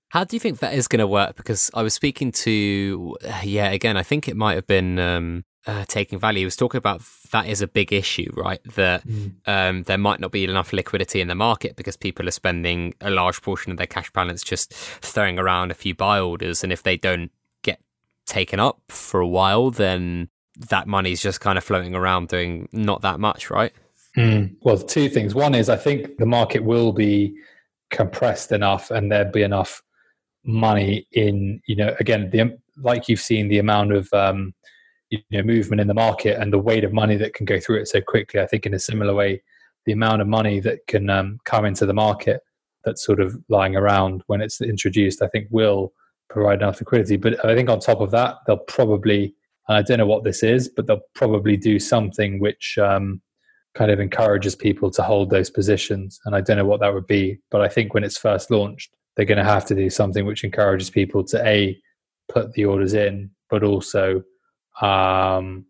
How 0.09 0.23
do 0.23 0.35
you 0.35 0.39
think 0.39 0.59
that 0.59 0.73
is 0.73 0.87
going 0.87 0.99
to 0.99 1.07
work? 1.07 1.35
Because 1.35 1.69
I 1.73 1.83
was 1.83 1.93
speaking 1.93 2.31
to, 2.31 3.15
yeah, 3.43 3.69
again, 3.69 3.97
I 3.97 4.03
think 4.03 4.27
it 4.27 4.35
might 4.35 4.55
have 4.55 4.67
been 4.67 4.99
um, 4.99 5.45
uh, 5.67 5.85
taking 5.87 6.19
value. 6.19 6.39
He 6.39 6.45
was 6.45 6.55
talking 6.55 6.79
about 6.79 7.01
that 7.31 7.47
is 7.47 7.61
a 7.61 7.67
big 7.67 7.93
issue, 7.93 8.31
right? 8.35 8.59
That 8.75 9.07
mm. 9.07 9.33
um, 9.45 9.83
there 9.83 9.97
might 9.97 10.19
not 10.19 10.31
be 10.31 10.43
enough 10.43 10.73
liquidity 10.73 11.21
in 11.21 11.27
the 11.27 11.35
market 11.35 11.75
because 11.75 11.95
people 11.95 12.27
are 12.27 12.31
spending 12.31 12.95
a 13.01 13.11
large 13.11 13.41
portion 13.41 13.71
of 13.71 13.77
their 13.77 13.87
cash 13.87 14.11
balance 14.11 14.43
just 14.43 14.73
throwing 14.73 15.37
around 15.37 15.71
a 15.71 15.75
few 15.75 15.93
buy 15.93 16.19
orders, 16.19 16.63
and 16.63 16.73
if 16.73 16.81
they 16.83 16.97
don't 16.97 17.31
get 17.61 17.79
taken 18.25 18.59
up 18.59 18.81
for 18.89 19.19
a 19.19 19.27
while, 19.27 19.69
then 19.69 20.29
that 20.57 20.87
money's 20.87 21.21
just 21.21 21.39
kind 21.39 21.57
of 21.57 21.63
floating 21.63 21.95
around 21.95 22.29
doing 22.29 22.67
not 22.71 23.01
that 23.01 23.19
much, 23.19 23.49
right? 23.49 23.73
Mm. 24.17 24.55
Well, 24.61 24.77
two 24.77 25.07
things. 25.07 25.35
One 25.35 25.53
is 25.53 25.69
I 25.69 25.77
think 25.77 26.17
the 26.17 26.25
market 26.25 26.63
will 26.63 26.91
be 26.91 27.35
compressed 27.91 28.51
enough 28.51 28.91
and 28.91 29.11
there'd 29.11 29.31
be 29.31 29.43
enough 29.43 29.81
money 30.45 31.07
in 31.11 31.61
you 31.67 31.75
know 31.75 31.95
again 31.99 32.29
the 32.31 32.57
like 32.81 33.09
you've 33.09 33.19
seen 33.19 33.49
the 33.49 33.59
amount 33.59 33.91
of 33.91 34.11
um, 34.13 34.53
you 35.09 35.19
know 35.31 35.43
movement 35.43 35.81
in 35.81 35.87
the 35.87 35.93
market 35.93 36.39
and 36.39 36.53
the 36.53 36.59
weight 36.59 36.83
of 36.83 36.93
money 36.93 37.17
that 37.17 37.33
can 37.33 37.45
go 37.45 37.59
through 37.59 37.79
it 37.81 37.87
so 37.87 38.01
quickly. 38.01 38.39
I 38.39 38.45
think 38.45 38.65
in 38.65 38.73
a 38.73 38.79
similar 38.79 39.13
way, 39.13 39.41
the 39.85 39.91
amount 39.91 40.21
of 40.21 40.27
money 40.27 40.59
that 40.61 40.79
can 40.87 41.09
um, 41.09 41.39
come 41.45 41.65
into 41.65 41.85
the 41.85 41.93
market 41.93 42.41
that's 42.85 43.05
sort 43.05 43.19
of 43.19 43.37
lying 43.49 43.75
around 43.75 44.23
when 44.27 44.41
it's 44.41 44.61
introduced, 44.61 45.21
I 45.21 45.27
think 45.27 45.47
will 45.51 45.93
provide 46.29 46.61
enough 46.61 46.79
liquidity. 46.79 47.17
But 47.17 47.43
I 47.43 47.55
think 47.55 47.69
on 47.69 47.79
top 47.79 47.99
of 47.99 48.11
that, 48.11 48.37
they'll 48.47 48.57
probably 48.57 49.35
and 49.69 49.77
I 49.77 49.83
don't 49.83 49.99
know 49.99 50.07
what 50.07 50.23
this 50.23 50.41
is, 50.41 50.67
but 50.67 50.87
they'll 50.87 51.05
probably 51.13 51.55
do 51.55 51.77
something 51.79 52.39
which 52.39 52.77
um, 52.79 53.21
kind 53.75 53.91
of 53.91 53.99
encourages 53.99 54.55
people 54.55 54.89
to 54.89 55.03
hold 55.03 55.29
those 55.29 55.51
positions. 55.51 56.19
And 56.25 56.35
I 56.35 56.41
don't 56.41 56.57
know 56.57 56.65
what 56.65 56.79
that 56.79 56.93
would 56.93 57.05
be, 57.05 57.37
but 57.51 57.61
I 57.61 57.67
think 57.67 57.93
when 57.93 58.03
it's 58.03 58.17
first 58.17 58.49
launched, 58.49 58.91
they're 59.19 59.25
going 59.25 59.37
to 59.37 59.43
have 59.43 59.65
to 59.65 59.75
do 59.75 59.89
something 59.89 60.25
which 60.25 60.45
encourages 60.45 60.89
people 60.89 61.25
to 61.25 61.45
a 61.45 61.77
put 62.29 62.53
the 62.53 62.63
orders 62.63 62.93
in, 62.93 63.29
but 63.49 63.63
also 63.65 64.23
um, 64.81 65.65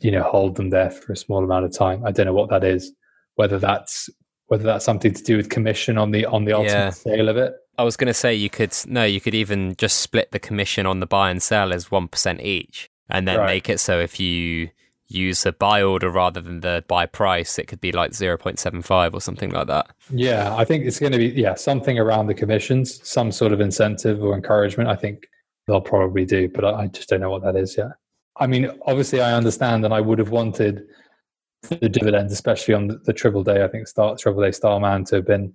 you 0.00 0.10
know 0.10 0.24
hold 0.24 0.56
them 0.56 0.70
there 0.70 0.90
for 0.90 1.12
a 1.12 1.16
small 1.16 1.44
amount 1.44 1.64
of 1.64 1.72
time. 1.72 2.04
I 2.04 2.10
don't 2.10 2.26
know 2.26 2.32
what 2.32 2.50
that 2.50 2.64
is. 2.64 2.90
Whether 3.36 3.60
that's 3.60 4.10
whether 4.46 4.64
that's 4.64 4.84
something 4.84 5.14
to 5.14 5.22
do 5.22 5.36
with 5.36 5.50
commission 5.50 5.98
on 5.98 6.10
the 6.10 6.26
on 6.26 6.46
the 6.46 6.52
ultimate 6.52 6.72
yeah. 6.72 6.90
sale 6.90 7.28
of 7.28 7.36
it. 7.36 7.52
I 7.78 7.84
was 7.84 7.96
going 7.96 8.08
to 8.08 8.12
say 8.14 8.34
you 8.34 8.50
could 8.50 8.74
no, 8.86 9.04
you 9.04 9.20
could 9.20 9.36
even 9.36 9.76
just 9.76 9.98
split 9.98 10.32
the 10.32 10.40
commission 10.40 10.84
on 10.84 10.98
the 10.98 11.06
buy 11.06 11.30
and 11.30 11.40
sell 11.40 11.72
as 11.72 11.92
one 11.92 12.08
percent 12.08 12.40
each, 12.40 12.90
and 13.08 13.28
then 13.28 13.38
right. 13.38 13.46
make 13.46 13.68
it 13.68 13.78
so 13.78 14.00
if 14.00 14.18
you 14.18 14.70
use 15.10 15.44
a 15.44 15.52
buy 15.52 15.82
order 15.82 16.08
rather 16.08 16.40
than 16.40 16.60
the 16.60 16.84
buy 16.86 17.04
price, 17.04 17.58
it 17.58 17.66
could 17.66 17.80
be 17.80 17.90
like 17.90 18.12
0.75 18.12 19.12
or 19.12 19.20
something 19.20 19.50
like 19.50 19.66
that. 19.66 19.90
Yeah, 20.10 20.54
I 20.56 20.64
think 20.64 20.84
it's 20.84 21.00
going 21.00 21.12
to 21.12 21.18
be, 21.18 21.28
yeah, 21.28 21.54
something 21.54 21.98
around 21.98 22.28
the 22.28 22.34
commissions, 22.34 23.06
some 23.06 23.32
sort 23.32 23.52
of 23.52 23.60
incentive 23.60 24.22
or 24.22 24.34
encouragement. 24.34 24.88
I 24.88 24.94
think 24.94 25.28
they'll 25.66 25.80
probably 25.80 26.24
do, 26.24 26.48
but 26.48 26.64
I 26.64 26.86
just 26.86 27.08
don't 27.08 27.20
know 27.20 27.30
what 27.30 27.42
that 27.42 27.56
is 27.56 27.76
yet. 27.76 27.88
I 28.36 28.46
mean, 28.46 28.70
obviously, 28.86 29.20
I 29.20 29.32
understand 29.32 29.84
and 29.84 29.92
I 29.92 30.00
would 30.00 30.20
have 30.20 30.30
wanted 30.30 30.86
the 31.68 31.88
dividends, 31.88 32.32
especially 32.32 32.74
on 32.74 32.86
the, 32.86 32.98
the 33.04 33.12
triple 33.12 33.42
day, 33.42 33.64
I 33.64 33.68
think, 33.68 33.88
start 33.88 34.18
triple 34.18 34.42
day 34.42 34.52
Starman 34.52 35.04
to 35.06 35.16
have 35.16 35.26
been 35.26 35.52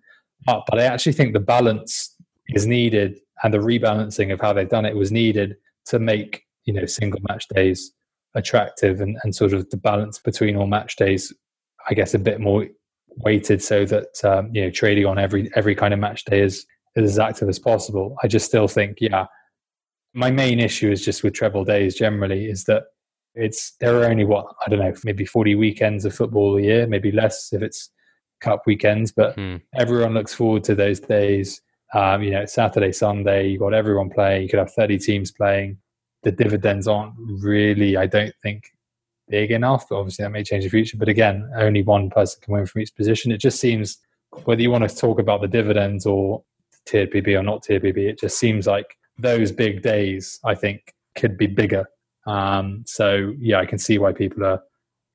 up, 0.47 0.65
but 0.67 0.79
I 0.79 0.83
actually 0.83 1.13
think 1.13 1.33
the 1.33 1.39
balance 1.39 2.13
is 2.49 2.67
needed 2.67 3.19
and 3.43 3.53
the 3.53 3.57
rebalancing 3.59 4.31
of 4.33 4.41
how 4.41 4.53
they've 4.53 4.69
done 4.69 4.85
it 4.85 4.95
was 4.95 5.11
needed 5.11 5.55
to 5.85 5.97
make, 5.97 6.43
you 6.65 6.73
know, 6.73 6.85
single 6.85 7.21
match 7.27 7.47
days 7.47 7.93
attractive 8.35 9.01
and, 9.01 9.17
and 9.23 9.33
sort 9.35 9.53
of 9.53 9.69
the 9.69 9.77
balance 9.77 10.19
between 10.19 10.55
all 10.55 10.67
match 10.67 10.95
days, 10.97 11.33
I 11.89 11.93
guess, 11.93 12.13
a 12.13 12.19
bit 12.19 12.39
more 12.39 12.67
weighted 13.17 13.63
so 13.63 13.85
that 13.85 14.23
um, 14.23 14.53
you 14.53 14.61
know 14.61 14.69
trading 14.69 15.05
on 15.05 15.17
every 15.17 15.49
every 15.55 15.73
kind 15.73 15.93
of 15.93 15.99
match 15.99 16.25
day 16.25 16.41
is, 16.41 16.65
is 16.95 17.11
as 17.11 17.19
active 17.19 17.49
as 17.49 17.59
possible. 17.59 18.15
I 18.21 18.27
just 18.27 18.45
still 18.45 18.67
think, 18.67 18.97
yeah, 19.01 19.25
my 20.13 20.31
main 20.31 20.59
issue 20.59 20.91
is 20.91 21.03
just 21.03 21.23
with 21.23 21.33
treble 21.33 21.63
days 21.63 21.95
generally 21.95 22.45
is 22.45 22.65
that 22.65 22.83
it's 23.33 23.73
there 23.79 23.99
are 23.99 24.05
only 24.05 24.25
what 24.25 24.45
I 24.65 24.69
don't 24.69 24.79
know 24.79 24.93
maybe 25.03 25.25
forty 25.25 25.55
weekends 25.55 26.05
of 26.05 26.13
football 26.13 26.57
a 26.57 26.61
year, 26.61 26.87
maybe 26.87 27.11
less 27.11 27.51
if 27.53 27.61
it's 27.61 27.89
cup 28.41 28.63
weekends, 28.67 29.11
but 29.11 29.35
mm. 29.37 29.61
everyone 29.75 30.13
looks 30.13 30.33
forward 30.33 30.63
to 30.65 30.75
those 30.75 30.99
days. 30.99 31.61
Um, 31.93 32.23
you 32.23 32.31
know, 32.31 32.45
Saturday, 32.45 32.91
Sunday, 32.91 33.47
you've 33.47 33.61
got 33.61 33.73
everyone 33.73 34.09
playing. 34.09 34.43
You 34.43 34.49
could 34.49 34.59
have 34.59 34.73
30 34.73 34.97
teams 34.97 35.31
playing 35.31 35.77
the 36.25 36.31
dividends 36.31 36.87
aren't 36.87 37.13
really, 37.17 37.95
I 37.95 38.07
don't 38.07 38.33
think, 38.41 38.71
big 39.29 39.51
enough. 39.51 39.91
Obviously, 39.91 40.23
that 40.23 40.31
may 40.31 40.43
change 40.43 40.63
in 40.63 40.67
the 40.67 40.71
future. 40.71 40.97
But 40.97 41.07
again, 41.07 41.49
only 41.55 41.83
one 41.83 42.09
person 42.09 42.41
can 42.41 42.53
win 42.53 42.65
from 42.65 42.81
each 42.81 42.95
position. 42.95 43.31
It 43.31 43.37
just 43.37 43.59
seems, 43.59 43.99
whether 44.43 44.61
you 44.61 44.71
want 44.71 44.89
to 44.89 44.93
talk 44.95 45.19
about 45.19 45.41
the 45.41 45.47
dividends 45.47 46.05
or 46.05 46.43
tiered 46.85 47.11
PB 47.11 47.39
or 47.39 47.43
not 47.43 47.61
tiered 47.61 47.83
PB, 47.83 47.97
it 47.97 48.19
just 48.19 48.39
seems 48.39 48.65
like 48.65 48.97
those 49.19 49.51
big 49.51 49.83
days, 49.83 50.39
I 50.43 50.55
think, 50.55 50.95
could 51.15 51.37
be 51.37 51.47
bigger. 51.47 51.85
Um, 52.25 52.83
so 52.87 53.33
yeah, 53.37 53.59
I 53.59 53.67
can 53.67 53.77
see 53.77 53.99
why 53.99 54.11
people 54.11 54.43
are 54.43 54.61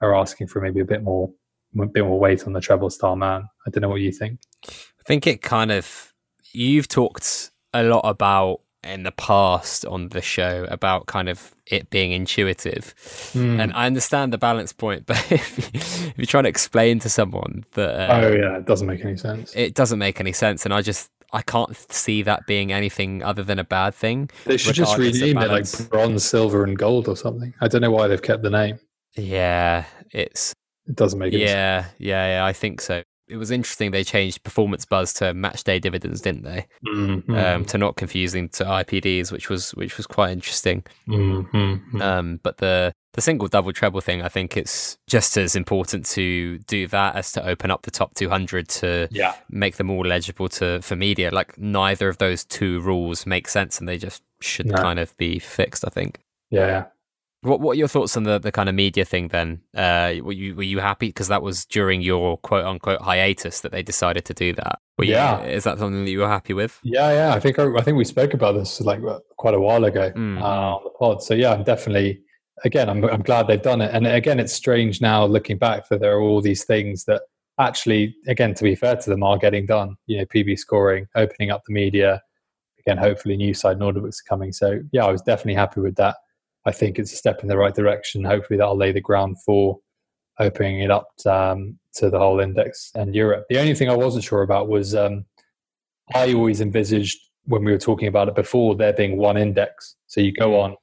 are 0.01 0.15
asking 0.15 0.47
for 0.47 0.63
maybe 0.63 0.81
a 0.81 0.85
bit 0.85 1.03
more 1.03 1.31
a 1.79 1.87
bit 1.87 2.05
more 2.05 2.19
weight 2.19 2.47
on 2.47 2.53
the 2.53 2.61
treble 2.61 2.89
star 2.89 3.17
man. 3.17 3.49
I 3.67 3.71
don't 3.71 3.83
know 3.83 3.89
what 3.89 4.01
you 4.01 4.13
think. 4.13 4.39
I 4.67 5.03
think 5.05 5.27
it 5.27 5.43
kind 5.43 5.73
of 5.73 6.15
you've 6.53 6.89
talked 6.89 7.51
a 7.75 7.83
lot 7.83 8.03
about 8.05 8.61
in 8.83 9.03
the 9.03 9.13
past 9.13 9.85
on 9.85 10.09
the 10.09 10.23
show 10.23 10.67
about 10.71 11.07
kind 11.07 11.29
of 11.29 11.55
it 11.67 11.91
being 11.91 12.13
intuitive. 12.13 12.95
Mm. 13.35 13.61
And 13.61 13.73
I 13.75 13.87
understand 13.87 14.33
the 14.33 14.39
balance 14.39 14.73
point, 14.73 15.07
but 15.07 15.19
if, 15.31 15.59
you, 15.59 15.65
if 15.75 16.19
you're 16.19 16.27
trying 16.27 16.45
to 16.45 16.51
explain 16.51 16.99
to 17.01 17.09
someone 17.09 17.65
that. 17.75 18.11
Uh, 18.11 18.21
oh, 18.23 18.33
yeah, 18.33 18.59
it 18.59 18.67
doesn't 18.67 18.87
make 18.87 19.05
any 19.05 19.17
sense. 19.17 19.55
It 19.55 19.75
doesn't 19.75 19.99
make 19.99 20.21
any 20.21 20.33
sense. 20.33 20.65
And 20.65 20.75
I 20.75 20.83
just. 20.83 21.11
I 21.33 21.43
can't 21.43 21.77
see 21.93 22.23
that 22.23 22.49
being 22.49 22.73
anything 22.73 23.23
other 23.23 23.45
than 23.45 23.61
a 23.61 23.65
bad 23.65 23.95
thing. 23.95 24.31
They 24.47 24.57
should 24.57 24.75
just 24.75 24.99
rename 24.99 25.39
it 25.39 25.49
like 25.49 25.89
bronze, 25.89 26.25
silver, 26.25 26.65
and 26.65 26.77
gold 26.77 27.07
or 27.07 27.17
something. 27.17 27.55
I 27.61 27.69
don't 27.69 27.83
know 27.83 27.93
why 27.93 28.09
they've 28.09 28.21
kept 28.21 28.43
the 28.43 28.51
name. 28.51 28.81
Yeah, 29.17 29.85
it's 30.11 30.53
it 30.89 30.97
doesn't 30.97 31.21
make 31.21 31.33
any 31.33 31.45
yeah, 31.45 31.83
sense. 31.83 31.95
Yeah, 31.99 32.39
yeah, 32.39 32.45
I 32.45 32.53
think 32.53 32.81
so 32.81 33.05
it 33.31 33.37
was 33.37 33.51
interesting 33.51 33.91
they 33.91 34.05
changed 34.05 34.43
performance 34.43 34.85
buzz 34.85 35.13
to 35.15 35.33
match 35.33 35.65
day 35.65 35.79
dividends, 35.79 36.21
didn't 36.21 36.43
they? 36.43 36.67
Mm-hmm. 36.87 37.35
Um, 37.35 37.65
to 37.67 37.79
not 37.79 37.97
confusing 37.97 38.49
to 38.51 38.65
IPDs, 38.65 39.31
which 39.31 39.49
was 39.49 39.71
which 39.73 39.97
was 39.97 40.07
quite 40.07 40.33
interesting. 40.33 40.85
Mm-hmm. 41.09 42.03
Um, 42.03 42.41
but 42.43 42.59
the 42.59 42.93
the 43.13 43.21
single 43.21 43.49
double 43.49 43.73
treble 43.73 44.01
thing, 44.01 44.23
I 44.23 44.29
think 44.29 44.57
it's 44.57 44.99
just 45.09 45.37
as 45.37 45.57
important 45.57 46.07
to 46.07 46.59
do 46.61 46.87
that 46.89 47.17
as 47.17 47.33
to 47.33 47.47
open 47.47 47.71
up 47.71 47.83
the 47.83 47.91
top 47.91 48.15
200 48.15 48.69
to 48.69 49.09
yeah. 49.11 49.35
make 49.49 49.77
them 49.77 49.91
all 49.91 50.07
eligible 50.07 50.49
to 50.51 50.81
for 50.83 50.97
media. 50.97 51.31
Like 51.31 51.59
neither 51.59 52.09
of 52.09 52.19
those 52.19 52.45
two 52.45 52.81
rules 52.81 53.27
make 53.27 53.49
sense, 53.49 53.79
and 53.79 53.89
they 53.89 53.99
just 53.99 54.23
should 54.41 54.73
kind 54.75 54.99
of 54.99 55.17
be 55.17 55.39
fixed. 55.39 55.85
I 55.87 55.91
think. 55.91 56.21
Yeah, 56.51 56.87
what 57.43 57.61
What 57.61 57.73
are 57.73 57.79
your 57.79 57.89
thoughts 57.89 58.17
on 58.17 58.25
the, 58.25 58.39
the 58.39 58.53
kind 58.53 58.69
of 58.69 58.75
media 58.75 59.05
thing? 59.05 59.29
Then, 59.29 59.63
uh, 59.75 60.15
were 60.23 60.33
you 60.33 60.55
were 60.55 60.63
you 60.63 60.81
happy 60.81 61.07
because 61.09 61.29
that 61.29 61.43
was 61.43 61.65
during 61.65 62.03
your 62.03 62.37
quote 62.39 62.65
unquote 62.65 63.01
hiatus 63.01 63.61
that 63.61 63.73
they 63.73 63.83
decided 63.83 64.25
to 64.27 64.35
do 64.35 64.53
that? 64.55 64.79
Were 64.99 65.05
yeah, 65.05 65.43
you, 65.43 65.51
is 65.51 65.65
that 65.65 65.79
something 65.79 66.05
that 66.05 66.11
you 66.11 66.19
were 66.19 66.29
happy 66.29 66.53
with? 66.53 66.79
Yeah, 66.83 67.11
yeah. 67.13 67.35
I 67.35 67.41
think 67.41 67.59
I, 67.59 67.81
think 67.81 67.97
we 67.97 68.05
spoke 68.05 68.35
about 68.35 68.53
this 68.53 68.81
like 68.83 69.01
quite 69.39 69.55
a 69.55 69.61
while 69.61 69.85
ago 69.85 70.13
mm. 70.15 70.41
uh, 70.41 70.77
on 70.77 70.85
the 70.85 70.91
pod. 70.91 71.23
So 71.23 71.33
yeah, 71.33 71.53
I'm 71.53 71.65
definitely 71.65 72.21
again. 72.65 72.91
I'm 72.91 73.03
I'm 73.05 73.23
glad 73.23 73.47
they've 73.47 73.63
done 73.63 73.81
it. 73.81 73.91
And 73.95 74.07
again, 74.07 74.39
it's 74.39 74.53
strange 74.53 75.01
now 75.01 75.25
looking 75.25 75.57
back 75.57 75.89
that 75.89 76.01
there 76.01 76.17
are 76.17 76.21
all 76.21 76.43
these 76.43 76.65
things 76.65 77.05
that 77.05 77.23
actually, 77.59 78.15
again, 78.27 78.53
to 78.55 78.65
be 78.65 78.75
fair 78.75 78.97
to 78.97 79.11
them, 79.11 79.23
are 79.23 79.39
getting 79.39 79.65
done. 79.65 79.97
You 80.07 80.19
know, 80.19 80.25
PB 80.27 80.59
scoring, 80.59 81.07
opening 81.15 81.51
up 81.51 81.63
the 81.67 81.73
media. 81.73 82.23
Again, 82.81 82.99
hopefully, 82.99 83.37
new 83.39 83.55
side 83.55 83.79
Nordics 83.79 84.21
are 84.21 84.29
coming. 84.29 84.53
So 84.53 84.81
yeah, 84.93 85.07
I 85.07 85.11
was 85.11 85.23
definitely 85.23 85.55
happy 85.55 85.81
with 85.81 85.97
that. 85.97 86.17
I 86.67 86.73
think 86.73 86.99
it's 86.99 87.13
a 87.13 87.17
step 87.17 87.41
in 87.43 87.49
the 87.49 87.57
right 87.57 87.75
direction. 87.75 88.25
Hopefully, 88.25 88.59
that'll 88.59 88.77
lay 88.77 88.93
the 88.93 89.01
ground 89.01 89.37
for 89.45 89.79
opening 90.39 90.81
it 90.81 90.91
up 90.91 91.09
to, 91.19 91.35
um, 91.35 91.79
to 91.95 92.11
the 92.11 92.19
whole 92.19 92.41
index 92.41 92.91
and 92.95 93.15
Europe. 93.15 93.47
The 93.49 93.59
only 93.59 93.75
thing 93.75 93.89
I 93.89 93.97
wasn't 93.97 94.25
sure 94.25 94.43
about 94.43 94.69
was 94.69 94.95
um, 94.95 95.25
I 96.15 96.33
always 96.33 96.61
envisaged 96.61 97.19
when 97.45 97.65
we 97.65 97.73
were 97.73 97.79
talking 97.79 98.09
about 98.09 98.29
it 98.29 98.35
before 98.35 98.75
there 98.75 98.93
being 98.93 99.17
one 99.17 99.37
index. 99.37 99.97
So 100.07 100.21
you 100.21 100.33
go 100.33 100.61
on 100.61 100.77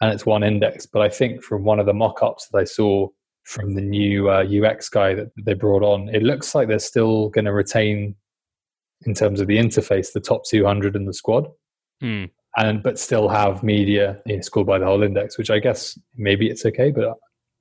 and 0.00 0.12
it's 0.12 0.26
one 0.26 0.42
index. 0.42 0.86
But 0.86 1.02
I 1.02 1.08
think 1.08 1.42
from 1.42 1.64
one 1.64 1.80
of 1.80 1.86
the 1.86 1.94
mock 1.94 2.22
ups 2.22 2.48
that 2.48 2.58
I 2.58 2.64
saw 2.64 3.08
from 3.44 3.74
the 3.74 3.82
new 3.82 4.30
uh, 4.30 4.44
UX 4.44 4.88
guy 4.88 5.14
that 5.14 5.28
they 5.42 5.54
brought 5.54 5.82
on, 5.82 6.08
it 6.08 6.22
looks 6.22 6.54
like 6.54 6.68
they're 6.68 6.78
still 6.78 7.28
going 7.30 7.44
to 7.44 7.52
retain, 7.52 8.14
in 9.06 9.14
terms 9.14 9.40
of 9.40 9.46
the 9.46 9.58
interface, 9.58 10.12
the 10.12 10.20
top 10.20 10.42
200 10.48 10.96
in 10.96 11.04
the 11.04 11.14
squad. 11.14 11.48
Hmm 12.00 12.24
and 12.56 12.82
but 12.82 12.98
still 12.98 13.28
have 13.28 13.62
media 13.62 14.20
you 14.26 14.36
know, 14.36 14.42
scored 14.42 14.66
by 14.66 14.78
the 14.78 14.86
whole 14.86 15.02
index, 15.02 15.38
which 15.38 15.50
I 15.50 15.58
guess 15.58 15.98
maybe 16.16 16.48
it's 16.48 16.64
okay, 16.66 16.90
but 16.90 17.14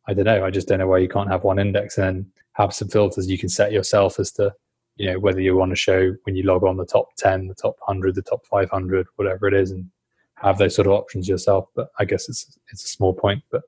I 0.08 0.14
don't 0.14 0.26
know. 0.26 0.46
I 0.46 0.52
just 0.52 0.68
don't 0.68 0.80
know 0.80 0.88
why 0.88 1.00
you 1.00 1.10
can't 1.10 1.32
have 1.32 1.44
one 1.44 1.60
index 1.60 1.98
and 1.98 2.06
then 2.06 2.32
have 2.54 2.74
some 2.74 2.88
filters 2.88 3.30
you 3.30 3.38
can 3.38 3.50
set 3.50 3.72
yourself 3.72 4.20
as 4.20 4.32
to 4.34 4.54
you 4.96 5.12
know 5.12 5.20
whether 5.20 5.42
you 5.42 5.56
want 5.56 5.72
to 5.72 5.76
show 5.76 6.16
when 6.24 6.36
you 6.36 6.44
log 6.44 6.64
on 6.64 6.78
the 6.78 6.86
top 6.86 7.10
10 7.18 7.48
the 7.48 7.56
top 7.56 7.76
100 7.86 8.16
the 8.16 8.22
top 8.22 8.46
500 8.46 9.08
whatever 9.16 9.48
it 9.48 9.54
is 9.54 9.72
and 9.72 9.90
have 10.36 10.58
those 10.58 10.76
sort 10.76 10.88
of 10.88 10.94
options 10.94 11.28
yourself 11.28 11.68
but 11.76 11.90
i 12.00 12.06
guess 12.06 12.30
it's 12.30 12.58
it's 12.72 12.84
a 12.84 12.88
small 12.88 13.14
point 13.14 13.44
but 13.52 13.62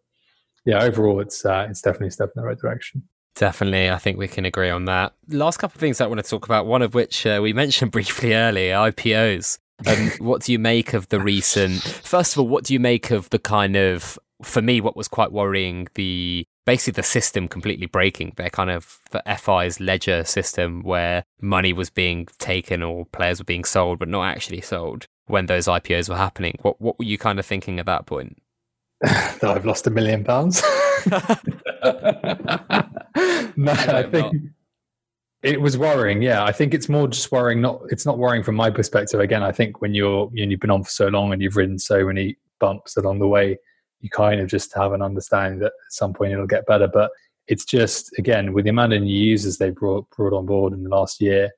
yeah 0.66 0.84
overall 0.84 1.20
it's 1.20 1.46
uh, 1.46 1.66
it's 1.70 1.82
definitely 1.82 2.08
a 2.08 2.12
step 2.12 2.32
in 2.36 2.42
the 2.42 2.48
right 2.48 2.60
direction 2.60 3.04
Definitely, 3.36 3.90
I 3.90 3.98
think 3.98 4.18
we 4.18 4.30
can 4.30 4.46
agree 4.46 4.70
on 4.70 4.86
that. 4.86 5.14
Last 5.28 5.58
couple 5.58 5.76
of 5.76 5.82
things 5.82 6.00
I 6.00 6.08
want 6.08 6.24
to 6.24 6.30
talk 6.30 6.46
about, 6.46 6.68
one 6.68 6.82
of 6.82 6.94
which 6.94 7.26
uh, 7.26 7.42
we 7.44 7.52
mentioned 7.52 7.92
briefly 7.92 8.34
earlier 8.34 8.76
IPOs. 8.76 9.60
Um, 9.86 10.12
what 10.20 10.42
do 10.42 10.52
you 10.52 10.60
make 10.60 10.94
of 10.94 11.10
the 11.10 11.20
recent? 11.20 11.82
First 11.82 12.34
of 12.34 12.40
all, 12.40 12.48
what 12.48 12.64
do 12.64 12.74
you 12.74 12.80
make 12.80 13.12
of 13.12 13.30
the 13.30 13.40
kind 13.40 13.76
of, 13.76 14.18
for 14.42 14.62
me, 14.62 14.82
what 14.82 14.96
was 14.96 15.08
quite 15.08 15.32
worrying, 15.32 15.88
the 15.96 16.46
basically 16.66 16.94
the 16.98 17.04
system 17.04 17.48
completely 17.48 17.86
breaking. 17.86 18.34
Their 18.36 18.50
kind 18.50 18.70
of 18.70 19.00
the 19.12 19.24
FI's 19.38 19.80
ledger 19.80 20.24
system 20.24 20.82
where 20.82 21.24
money 21.42 21.74
was 21.74 21.90
being 21.90 22.28
taken 22.40 22.84
or 22.84 23.06
players 23.06 23.40
were 23.40 23.46
being 23.46 23.64
sold, 23.64 24.00
but 24.00 24.10
not 24.10 24.26
actually 24.26 24.62
sold 24.62 25.08
when 25.28 25.46
those 25.46 25.68
IPOs 25.68 26.10
were 26.10 26.18
happening. 26.18 26.58
What 26.62 26.82
what 26.82 27.00
were 27.00 27.06
you 27.06 27.18
kind 27.18 27.40
of 27.40 27.46
thinking 27.46 27.80
at 27.80 27.86
that 27.86 28.06
point? 28.06 28.42
that 29.02 29.44
I've 29.44 29.66
lost 29.66 29.88
a 29.88 29.90
million 29.90 30.24
pounds. 30.24 30.62
no, 33.56 33.72
I 33.72 34.08
think 34.10 34.42
It 35.46 35.62
was 35.62 35.78
worrying, 35.78 36.24
yeah. 36.24 36.44
I 36.44 36.52
think 36.52 36.74
it's 36.74 36.90
more 36.90 37.08
just 37.08 37.32
worrying. 37.32 37.62
Not 37.62 37.82
it's 37.90 38.06
not 38.06 38.18
worrying 38.18 38.44
from 38.44 38.56
my 38.56 38.72
perspective. 38.72 39.20
Again, 39.20 39.44
I 39.44 39.52
think 39.52 39.80
when 39.80 39.94
you're 39.94 40.30
you 40.34 40.44
know, 40.44 40.50
you've 40.50 40.60
been 40.60 40.72
on 40.72 40.84
for 40.84 40.90
so 40.90 41.08
long 41.08 41.32
and 41.32 41.42
you've 41.42 41.56
ridden 41.56 41.78
so 41.78 42.04
many 42.04 42.38
bumps 42.60 42.98
along 42.98 43.20
the 43.20 43.28
way, 43.28 43.58
you 44.02 44.10
kind 44.10 44.42
of 44.42 44.48
just 44.48 44.74
have 44.74 44.94
an 44.94 45.04
understanding 45.04 45.60
that 45.60 45.68
at 45.68 45.92
some 45.92 46.14
point 46.14 46.34
it'll 46.34 46.48
get 46.48 46.66
better. 46.66 46.88
But 46.88 47.12
it's 47.48 47.64
just 47.64 48.12
again 48.18 48.54
with 48.54 48.64
the 48.66 48.72
amount 48.72 48.94
of 48.94 49.04
new 49.04 49.16
users 49.16 49.60
they 49.60 49.70
brought 49.70 50.10
brought 50.10 50.34
on 50.34 50.48
board 50.48 50.74
in 50.74 50.84
the 50.84 50.90
last 50.90 51.22
year, 51.22 51.52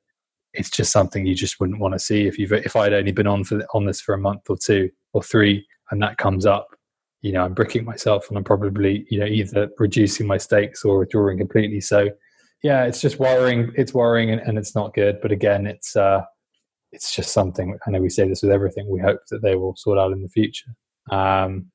it's 0.53 0.69
just 0.69 0.91
something 0.91 1.26
you 1.26 1.34
just 1.34 1.59
wouldn't 1.61 1.80
want 1.80 1.93
to 1.93 1.99
see 1.99 2.27
if 2.27 2.38
you've 2.38 2.51
if 2.51 2.76
I'd 2.76 2.91
only 2.91 3.14
been 3.14 3.26
on 3.26 3.45
for 3.45 3.65
on 3.73 3.85
this 3.85 4.01
for 4.01 4.14
a 4.14 4.19
month 4.19 4.49
or 4.49 4.57
two 4.57 4.89
or 5.14 5.23
three, 5.23 5.65
and 5.91 6.01
that 6.01 6.18
comes 6.18 6.45
up. 6.45 6.68
You 7.22 7.31
know, 7.31 7.45
I'm 7.45 7.53
bricking 7.53 7.85
myself, 7.85 8.27
and 8.27 8.38
I'm 8.38 8.43
probably 8.43 9.05
you 9.09 9.19
know 9.19 9.26
either 9.26 9.69
reducing 9.80 10.27
my 10.27 10.38
stakes 10.38 10.84
or 10.84 10.99
withdrawing 10.99 11.38
completely. 11.38 11.80
So, 11.80 12.09
yeah, 12.63 12.85
it's 12.85 13.01
just 13.01 13.19
worrying. 13.19 13.71
It's 13.75 13.93
worrying, 13.93 14.31
and, 14.31 14.41
and 14.41 14.57
it's 14.57 14.75
not 14.75 14.93
good. 14.93 15.19
But 15.21 15.31
again, 15.31 15.67
it's 15.67 15.95
uh, 15.95 16.21
it's 16.91 17.15
just 17.15 17.31
something. 17.31 17.77
I 17.85 17.91
know 17.91 18.01
we 18.01 18.09
say 18.09 18.27
this 18.27 18.41
with 18.41 18.51
everything. 18.51 18.89
We 18.89 18.99
hope 18.99 19.19
that 19.29 19.41
they 19.41 19.55
will 19.55 19.75
sort 19.75 19.99
out 19.99 20.11
in 20.11 20.21
the 20.21 20.29
future. 20.29 20.71
Um, 21.11 21.71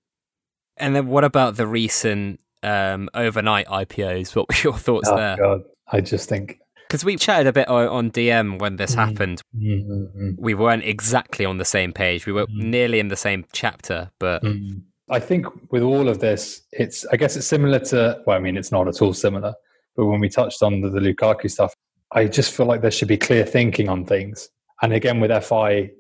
and 0.77 0.97
then, 0.97 1.09
what 1.09 1.25
about 1.25 1.57
the 1.57 1.67
recent 1.67 2.41
um, 2.63 3.09
overnight 3.15 3.67
IPOs? 3.67 4.35
What 4.35 4.49
were 4.49 4.71
your 4.71 4.79
thoughts 4.79 5.09
oh 5.09 5.17
there? 5.17 5.37
God, 5.37 5.61
I 5.91 6.01
just 6.01 6.29
think 6.29 6.59
because 6.93 7.05
we 7.07 7.17
chatted 7.17 7.47
a 7.47 7.53
bit 7.55 7.69
on 7.69 8.11
DM 8.11 8.59
when 8.59 8.77
this 8.77 8.91
mm-hmm. 8.91 9.01
happened. 9.01 9.43
Mm-hmm. 9.57 10.33
We 10.37 10.53
weren't 10.53 10.85
exactly 10.85 11.47
on 11.47 11.57
the 11.57 11.65
same 11.65 11.93
page. 11.93 12.27
We 12.27 12.33
were 12.33 12.47
mm-hmm. 12.47 12.71
nearly 12.71 13.01
in 13.01 13.09
the 13.09 13.17
same 13.17 13.47
chapter, 13.53 14.11
but 14.19 14.43
mm-hmm. 14.43 14.81
I 15.11 15.19
think 15.19 15.47
with 15.71 15.83
all 15.83 16.09
of 16.09 16.21
this, 16.21 16.61
it's 16.73 17.07
I 17.07 17.17
guess 17.17 17.37
it's 17.37 17.47
similar 17.47 17.79
to. 17.79 18.21
Well, 18.27 18.37
I 18.37 18.41
mean, 18.41 18.57
it's 18.57 18.71
not 18.71 18.89
at 18.89 19.01
all 19.01 19.15
similar. 19.15 19.55
But 19.97 20.07
when 20.07 20.21
we 20.21 20.29
touched 20.29 20.63
on 20.63 20.81
the, 20.81 20.89
the 20.89 21.01
Lukaku 21.01 21.51
stuff, 21.51 21.75
I 22.13 22.27
just 22.27 22.53
feel 22.53 22.67
like 22.67 22.83
there 22.83 22.91
should 22.91 23.09
be 23.09 23.17
clear 23.17 23.45
thinking 23.45 23.89
on 23.89 24.05
things. 24.05 24.49
And 24.83 24.93
again, 24.93 25.21
with 25.21 25.45
FI, 25.45 25.91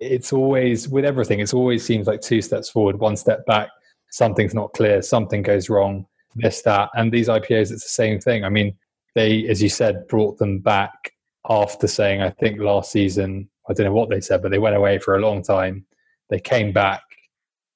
it's 0.00 0.32
always 0.32 0.88
with 0.88 1.04
everything. 1.04 1.40
It 1.40 1.54
always 1.54 1.84
seems 1.84 2.06
like 2.06 2.20
two 2.20 2.42
steps 2.42 2.68
forward, 2.68 2.98
one 2.98 3.16
step 3.16 3.46
back. 3.46 3.68
Something's 4.10 4.54
not 4.54 4.72
clear. 4.72 5.00
Something 5.00 5.42
goes 5.42 5.68
wrong. 5.70 6.06
This, 6.34 6.62
that, 6.62 6.90
and 6.94 7.12
these 7.12 7.28
IPOs, 7.28 7.70
it's 7.70 7.84
the 7.84 7.88
same 7.88 8.18
thing. 8.18 8.44
I 8.44 8.48
mean, 8.48 8.76
they, 9.14 9.46
as 9.48 9.62
you 9.62 9.68
said, 9.68 10.08
brought 10.08 10.38
them 10.38 10.58
back 10.58 11.12
after 11.48 11.86
saying, 11.86 12.22
I 12.22 12.30
think 12.30 12.60
last 12.60 12.90
season, 12.90 13.48
I 13.68 13.74
don't 13.74 13.86
know 13.86 13.92
what 13.92 14.08
they 14.08 14.20
said, 14.20 14.42
but 14.42 14.50
they 14.50 14.58
went 14.58 14.76
away 14.76 14.98
for 14.98 15.14
a 15.14 15.20
long 15.20 15.42
time. 15.42 15.86
They 16.30 16.40
came 16.40 16.72
back. 16.72 17.02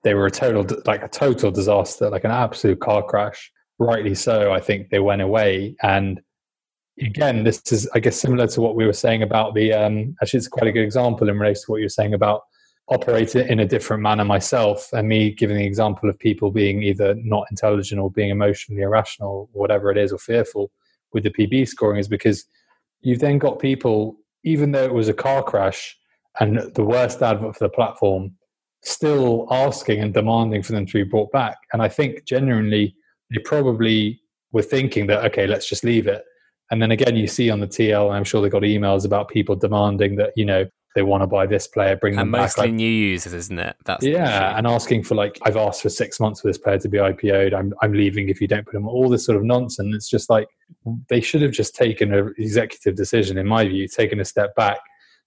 They 0.03 0.15
were 0.15 0.27
a 0.27 0.31
total, 0.31 0.67
like 0.87 1.03
a 1.03 1.09
total 1.09 1.51
disaster, 1.51 2.11
like 2.11 2.25
an 2.25 2.31
absolute 2.31 2.81
car 2.81 3.03
crash. 3.03 3.53
Rightly 3.79 4.15
so. 4.15 4.53
I 4.53 4.61
think 4.61 4.91
they 4.91 4.99
went 4.99 5.23
away. 5.23 5.77
And 5.83 6.21
again, 7.01 7.45
this 7.45 7.61
is, 7.73 7.89
I 7.95 7.99
guess, 7.99 8.19
similar 8.19 8.47
to 8.49 8.61
what 8.61 8.75
we 8.75 8.87
were 8.87 8.93
saying 8.93 9.23
about 9.23 9.55
the, 9.55 9.73
um, 9.73 10.17
actually, 10.23 10.39
it's 10.39 10.49
quite 10.49 10.69
a 10.69 10.73
good 10.73 10.85
example 10.85 11.29
in 11.29 11.39
relation 11.39 11.63
to 11.67 11.73
what 11.73 11.79
you 11.79 11.85
were 11.85 11.91
saying 11.91 12.15
about 12.15 12.43
operating 12.89 13.49
in 13.49 13.61
a 13.61 13.67
different 13.67 14.03
manner 14.03 14.25
myself 14.25 14.89
and 14.93 15.09
me 15.09 15.33
giving 15.33 15.57
the 15.57 15.67
example 15.67 16.09
of 16.09 16.19
people 16.19 16.51
being 16.51 16.83
either 16.83 17.15
not 17.17 17.47
intelligent 17.51 18.01
or 18.01 18.11
being 18.11 18.31
emotionally 18.31 18.83
irrational, 18.83 19.51
or 19.53 19.61
whatever 19.61 19.91
it 19.91 19.99
is, 19.99 20.13
or 20.13 20.19
fearful 20.19 20.71
with 21.13 21.25
the 21.25 21.31
PB 21.31 21.69
scoring 21.69 21.99
is 21.99 22.09
because 22.09 22.45
you've 23.01 23.21
then 23.21 23.39
got 23.39 23.59
people, 23.59 24.17
even 24.45 24.73
though 24.73 24.85
it 24.85 24.95
was 24.95 25.09
a 25.09 25.15
car 25.15 25.43
crash 25.43 25.97
and 26.41 26.59
the 26.75 26.85
worst 26.85 27.23
advert 27.23 27.57
for 27.57 27.65
the 27.65 27.69
platform, 27.69 28.33
still 28.83 29.49
asking 29.51 30.01
and 30.01 30.15
demanding 30.15 30.63
for 30.63 30.73
them 30.73 30.87
to 30.87 30.93
be 30.93 31.03
brought 31.03 31.31
back. 31.33 31.57
And 31.73 31.83
I 31.83 31.89
think 31.89 32.25
genuinely 32.25 32.95
they 33.31 33.41
probably 33.41 34.21
were 34.53 34.63
thinking 34.63 35.07
that, 35.09 35.25
okay, 35.27 35.47
let's 35.47 35.69
just 35.69 35.85
leave 35.85 36.07
it. 36.07 36.25
And 36.71 36.83
then 36.83 36.91
again, 36.91 37.17
you 37.17 37.27
see 37.27 37.51
on 37.51 37.61
the 37.61 37.67
TL, 37.67 38.13
I'm 38.13 38.25
sure 38.25 38.43
they 38.43 38.49
got 38.49 38.63
emails 38.63 39.05
about 39.05 39.29
people 39.29 39.55
demanding 39.55 40.17
that, 40.17 40.33
you 40.37 40.45
know, 40.45 40.67
they 40.97 41.03
want 41.03 41.23
to 41.23 41.27
buy 41.27 41.47
this 41.47 41.69
player, 41.69 41.95
bring 41.95 42.15
and 42.15 42.21
them 42.21 42.31
mostly 42.31 42.63
back. 42.63 42.69
Like, 42.69 42.75
new 42.75 42.91
users, 42.91 43.35
isn't 43.35 43.59
it? 43.59 43.77
That's 43.85 44.03
yeah, 44.05 44.57
and 44.57 44.67
asking 44.67 45.03
for 45.05 45.15
like 45.15 45.39
I've 45.43 45.59
asked 45.59 45.83
for 45.83 45.91
six 45.91 46.19
months 46.19 46.41
for 46.41 46.49
this 46.49 46.57
player 46.57 46.79
to 46.79 46.89
be 46.89 46.97
IPO'd. 46.97 47.53
I'm 47.53 47.75
I'm 47.83 47.93
leaving 47.93 48.31
if 48.31 48.41
you 48.41 48.49
don't 48.49 48.65
put 48.65 48.77
him. 48.77 48.89
All 48.89 49.11
this 49.11 49.27
sort 49.27 49.37
of 49.37 49.45
nonsense. 49.45 49.95
It's 49.95 50.09
just 50.09 50.31
like 50.31 50.49
they 51.09 51.21
should 51.21 51.43
have 51.43 51.53
just 51.53 51.77
taken 51.77 52.15
an 52.15 52.35
executive 52.39 52.97
decision, 52.97 53.37
in 53.37 53.47
my 53.47 53.69
view, 53.69 53.87
taken 53.87 54.21
a 54.21 54.25
step 54.25 54.55
back, 54.57 54.79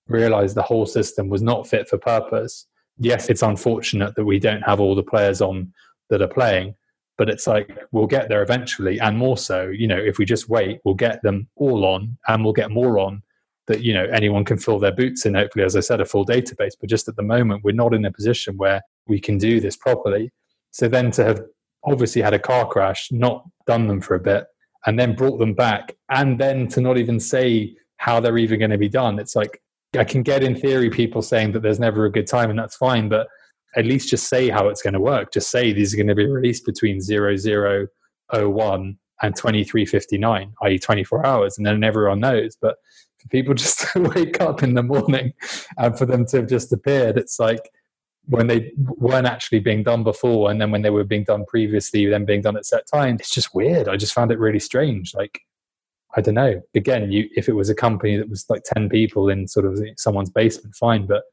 realized 0.07 0.55
the 0.55 0.63
whole 0.63 0.87
system 0.87 1.29
was 1.29 1.43
not 1.43 1.67
fit 1.67 1.87
for 1.87 1.99
purpose. 1.99 2.65
Yes, 2.97 3.29
it's 3.29 3.43
unfortunate 3.43 4.15
that 4.15 4.25
we 4.25 4.39
don't 4.39 4.63
have 4.63 4.79
all 4.79 4.95
the 4.95 5.03
players 5.03 5.39
on 5.39 5.71
that 6.09 6.23
are 6.23 6.27
playing, 6.27 6.73
but 7.19 7.29
it's 7.29 7.45
like 7.45 7.77
we'll 7.91 8.07
get 8.07 8.29
there 8.29 8.41
eventually, 8.41 8.97
and 8.99 9.17
more 9.17 9.37
so. 9.37 9.67
You 9.67 9.87
know, 9.87 9.97
if 9.97 10.17
we 10.17 10.25
just 10.25 10.49
wait, 10.49 10.79
we'll 10.83 10.95
get 10.95 11.21
them 11.21 11.49
all 11.57 11.85
on, 11.85 12.17
and 12.27 12.43
we'll 12.43 12.53
get 12.53 12.71
more 12.71 12.97
on 12.97 13.21
that 13.67 13.81
you 13.81 13.93
know 13.93 14.05
anyone 14.05 14.43
can 14.43 14.57
fill 14.57 14.79
their 14.79 14.91
boots 14.91 15.27
in 15.27 15.35
hopefully 15.35 15.63
as 15.63 15.75
i 15.75 15.79
said 15.79 16.01
a 16.01 16.05
full 16.05 16.25
database. 16.25 16.73
But 16.79 16.89
just 16.89 17.07
at 17.07 17.15
the 17.17 17.21
moment 17.21 17.63
we're 17.63 17.75
not 17.75 17.93
in 17.93 18.05
a 18.05 18.11
position 18.11 18.57
where 18.57 18.81
we 19.05 19.19
can 19.19 19.37
do 19.37 19.59
this 19.59 19.75
properly. 19.75 20.31
So 20.71 20.87
then 20.87 21.11
to 21.11 21.23
have 21.23 21.41
obviously 21.83 22.21
had 22.21 22.33
a 22.33 22.39
car 22.39 22.67
crash 22.67 23.09
not 23.11 23.43
done 23.67 23.87
them 23.87 24.01
for 24.01 24.15
a 24.15 24.19
bit 24.19 24.45
and 24.85 24.97
then 24.97 25.15
brought 25.15 25.37
them 25.37 25.53
back 25.53 25.95
and 26.09 26.39
then 26.39 26.67
to 26.69 26.81
not 26.81 26.97
even 26.97 27.19
say 27.19 27.75
how 27.97 28.19
they're 28.19 28.37
even 28.37 28.59
going 28.59 28.71
to 28.71 28.77
be 28.77 28.89
done. 28.89 29.19
It's 29.19 29.35
like 29.35 29.61
i 29.97 30.03
can 30.03 30.23
get 30.23 30.43
in 30.43 30.55
theory 30.55 30.89
people 30.89 31.21
saying 31.21 31.51
that 31.51 31.61
there's 31.61 31.79
never 31.79 32.05
a 32.05 32.11
good 32.11 32.27
time 32.27 32.49
and 32.49 32.59
that's 32.59 32.75
fine 32.75 33.09
but 33.09 33.27
at 33.75 33.85
least 33.85 34.09
just 34.09 34.27
say 34.27 34.49
how 34.49 34.67
it's 34.67 34.81
going 34.81 34.93
to 34.93 34.99
work 34.99 35.31
just 35.31 35.51
say 35.51 35.71
these 35.71 35.93
are 35.93 35.97
going 35.97 36.07
to 36.07 36.15
be 36.15 36.25
released 36.25 36.65
between 36.65 36.99
0001 37.01 37.89
and 39.21 39.35
2359 39.35 40.53
i.e 40.63 40.79
24 40.79 41.25
hours 41.25 41.57
and 41.57 41.65
then 41.65 41.83
everyone 41.83 42.19
knows 42.19 42.57
but 42.61 42.77
for 43.19 43.27
people 43.29 43.53
just 43.65 43.79
to 43.93 44.01
wake 44.01 44.41
up 44.41 44.63
in 44.63 44.73
the 44.73 44.83
morning 44.83 45.33
and 45.77 45.97
for 45.97 46.05
them 46.05 46.25
to 46.27 46.37
have 46.37 46.47
just 46.47 46.73
appeared. 46.73 47.17
It's 47.17 47.39
like 47.39 47.69
when 48.25 48.47
they 48.47 48.71
weren't 48.77 49.27
actually 49.27 49.59
being 49.59 49.83
done 49.83 50.03
before 50.03 50.51
and 50.51 50.61
then 50.61 50.71
when 50.71 50.81
they 50.81 50.89
were 50.89 51.03
being 51.03 51.23
done 51.23 51.45
previously, 51.45 52.05
then 52.05 52.25
being 52.25 52.41
done 52.41 52.57
at 52.57 52.65
set 52.65 52.87
times. 52.87 53.21
It's 53.21 53.33
just 53.33 53.55
weird. 53.55 53.87
I 53.87 53.97
just 53.97 54.13
found 54.13 54.31
it 54.31 54.39
really 54.39 54.59
strange. 54.59 55.13
Like, 55.15 55.41
I 56.15 56.21
don't 56.21 56.35
know. 56.35 56.61
Again, 56.75 57.11
you 57.11 57.29
if 57.35 57.47
it 57.47 57.53
was 57.53 57.69
a 57.69 57.75
company 57.75 58.17
that 58.17 58.29
was 58.29 58.45
like 58.49 58.63
10 58.63 58.89
people 58.89 59.29
in 59.29 59.47
sort 59.47 59.65
of 59.65 59.79
someone's 59.97 60.31
basement, 60.31 60.75
fine. 60.75 61.05
But 61.05 61.23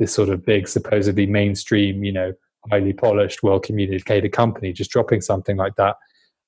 this 0.00 0.12
sort 0.12 0.30
of 0.30 0.44
big, 0.44 0.66
supposedly 0.66 1.26
mainstream, 1.26 2.02
you 2.02 2.12
know, 2.12 2.32
highly 2.70 2.92
polished, 2.92 3.44
well 3.44 3.60
communicated 3.60 4.32
company 4.32 4.72
just 4.72 4.90
dropping 4.90 5.20
something 5.20 5.56
like 5.56 5.76
that 5.76 5.96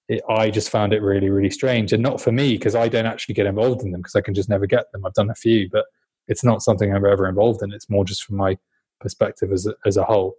it, 0.09 0.23
I 0.29 0.51
just 0.51 0.71
found 0.71 0.93
it 0.93 1.03
really, 1.03 1.31
really 1.31 1.51
strange. 1.51 1.93
And 1.93 2.03
not 2.03 2.21
for 2.21 2.33
me, 2.33 2.53
because 2.53 2.75
I 2.75 2.89
don't 2.89 3.07
actually 3.07 3.35
get 3.35 3.47
involved 3.47 3.83
in 3.83 3.93
them 3.93 4.01
because 4.01 4.17
I 4.17 4.21
can 4.21 4.35
just 4.35 4.49
never 4.49 4.67
get 4.67 4.91
them. 4.93 5.05
I've 5.05 5.15
done 5.15 5.31
a 5.31 5.35
few, 5.35 5.69
but 5.71 5.87
it's 6.29 6.45
not 6.45 6.63
something 6.63 6.95
I'm 6.95 7.07
ever 7.07 7.27
involved 7.29 7.63
in. 7.63 7.73
It's 7.73 7.91
more 7.91 8.05
just 8.05 8.25
from 8.25 8.37
my 8.37 8.59
perspective 9.01 9.53
as 9.53 9.67
a, 9.67 9.75
as 9.87 9.97
a 9.97 10.05
whole. 10.05 10.35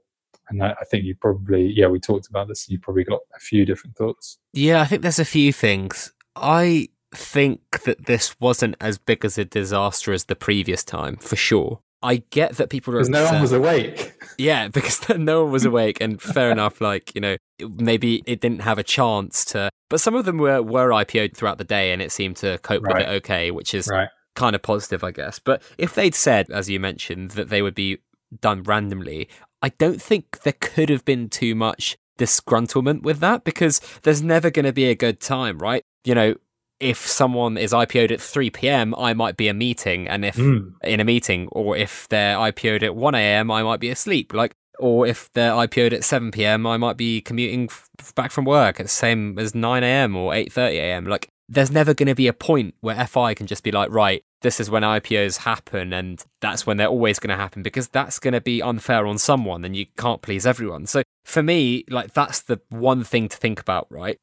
And 0.50 0.64
I, 0.64 0.76
I 0.80 0.86
think 0.86 1.06
you 1.06 1.16
probably, 1.16 1.72
yeah, 1.76 1.88
we 1.88 2.00
talked 2.00 2.28
about 2.28 2.48
this. 2.48 2.70
You 2.70 2.80
probably 2.80 3.04
got 3.04 3.22
a 3.36 3.40
few 3.40 3.66
different 3.66 3.96
thoughts. 3.96 4.38
Yeah, 4.54 4.82
I 4.82 4.86
think 4.86 5.02
there's 5.02 5.20
a 5.20 5.26
few 5.26 5.54
things. 5.54 6.14
I 6.36 6.90
think 7.16 7.84
that 7.84 8.06
this 8.06 8.40
wasn't 8.40 8.76
as 8.82 8.98
big 8.98 9.24
as 9.24 9.38
a 9.38 9.46
disaster 9.46 10.14
as 10.14 10.26
the 10.26 10.36
previous 10.36 10.84
time, 10.84 11.18
for 11.18 11.36
sure. 11.36 11.80
I 12.04 12.18
get 12.30 12.58
that 12.58 12.70
people 12.70 12.94
are 12.94 12.98
because 12.98 13.10
no 13.10 13.26
one 13.26 13.42
was 13.42 13.54
awake. 13.54 14.14
Yeah, 14.38 14.68
because 14.74 15.08
no 15.10 15.44
one 15.44 15.54
was 15.54 15.66
awake, 15.74 16.00
and 16.02 16.22
fair 16.22 16.52
enough. 16.52 16.82
Like 16.82 17.16
you 17.16 17.22
know, 17.22 17.38
maybe 17.78 18.22
it 18.26 18.42
didn't 18.42 18.62
have 18.62 18.78
a 18.78 18.84
chance 18.84 19.46
to, 19.46 19.70
but 19.90 20.02
some 20.02 20.14
of 20.14 20.26
them 20.26 20.38
were 20.38 20.62
were 20.62 20.90
IPO'd 20.90 21.36
throughout 21.36 21.58
the 21.58 21.64
day, 21.64 21.94
and 21.94 22.02
it 22.02 22.12
seemed 22.12 22.36
to 22.38 22.58
cope 22.60 22.84
right. 22.84 22.96
with 22.96 23.04
it 23.04 23.10
okay, 23.10 23.52
which 23.52 23.74
is 23.74 23.88
right. 23.88 24.10
kind 24.36 24.56
of 24.56 24.62
positive, 24.62 25.04
I 25.04 25.12
guess. 25.12 25.40
But 25.40 25.64
if 25.78 25.96
they'd 25.96 26.16
said, 26.16 26.52
as 26.52 26.70
you 26.70 26.80
mentioned, 26.80 27.32
that 27.32 27.50
they 27.50 27.62
would 27.62 27.76
be 27.76 28.00
done 28.42 28.64
randomly, 28.64 29.30
I 29.62 29.70
don't 29.70 30.02
think 30.02 30.42
there 30.42 30.54
could 30.60 30.90
have 30.90 31.06
been 31.06 31.30
too 31.30 31.56
much 31.56 31.98
disgruntlement 32.18 33.04
with 33.04 33.20
that 33.20 33.44
because 33.44 33.80
there's 34.04 34.22
never 34.22 34.52
going 34.52 34.66
to 34.66 34.74
be 34.74 34.86
a 34.86 34.96
good 34.96 35.20
time, 35.20 35.58
right? 35.58 35.84
You 36.04 36.16
know, 36.16 36.36
if 36.84 37.08
someone 37.08 37.58
is 37.58 37.72
IPO'd 37.72 38.12
at 38.12 38.22
3 38.22 38.50
p.m., 38.50 38.94
I 38.96 39.14
might 39.14 39.38
be 39.38 39.48
a 39.48 39.54
meeting, 39.54 40.08
and 40.08 40.26
if 40.26 40.36
mm. 40.36 40.74
in 40.84 41.00
a 41.00 41.06
meeting, 41.06 41.48
or 41.52 41.78
if 41.78 42.08
they're 42.10 42.36
IPO'd 42.36 42.84
at 42.84 42.96
1 42.96 43.16
a.m., 43.16 43.50
I 43.50 43.64
might 43.64 43.80
be 43.80 43.90
asleep. 43.90 44.34
Like, 44.34 44.54
or 44.80 45.08
if 45.08 45.32
they're 45.34 45.54
IPO'd 45.54 45.94
at 45.94 46.04
7 46.04 46.32
p.m., 46.32 46.68
I 46.68 46.76
might 46.76 46.98
be 46.98 47.22
commuting 47.22 47.70
f- 47.72 48.14
back 48.16 48.32
from 48.32 48.44
work 48.44 48.82
at 48.82 48.84
the 48.84 48.90
same 48.90 49.40
as 49.40 49.56
9 49.56 49.84
a.m. 49.84 50.16
or 50.18 50.34
8:30 50.34 50.72
a.m. 50.74 51.06
Like, 51.06 51.30
there's 51.48 51.72
never 51.72 51.94
going 51.94 52.08
to 52.08 52.16
be 52.16 52.28
a 52.28 52.34
point 52.34 52.76
where 52.82 53.08
FI 53.08 53.34
can 53.34 53.48
just 53.48 53.64
be 53.64 53.72
like, 53.72 53.90
right, 53.90 54.24
this 54.42 54.60
is 54.60 54.70
when 54.70 54.84
IPOs 54.84 55.38
happen, 55.38 55.94
and 55.94 56.24
that's 56.42 56.68
when 56.68 56.76
they're 56.76 56.88
always 56.88 57.18
going 57.18 57.36
to 57.36 57.42
happen 57.42 57.64
because 57.64 57.88
that's 57.88 58.20
going 58.20 58.34
to 58.34 58.42
be 58.42 58.62
unfair 58.62 59.08
on 59.08 59.18
someone, 59.18 59.64
and 59.64 59.74
you 59.74 59.86
can't 59.98 60.22
please 60.22 60.46
everyone. 60.46 60.86
So 60.86 61.04
for 61.24 61.42
me, 61.42 61.86
like, 61.90 62.14
that's 62.14 62.42
the 62.42 62.60
one 62.70 63.06
thing 63.06 63.30
to 63.30 63.38
think 63.38 63.62
about, 63.62 63.88
right? 63.90 64.20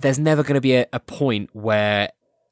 There's 0.00 0.18
never 0.18 0.42
going 0.42 0.54
to 0.54 0.60
be 0.60 0.74
a, 0.76 0.86
a 0.92 1.00
point 1.00 1.50
where 1.52 2.10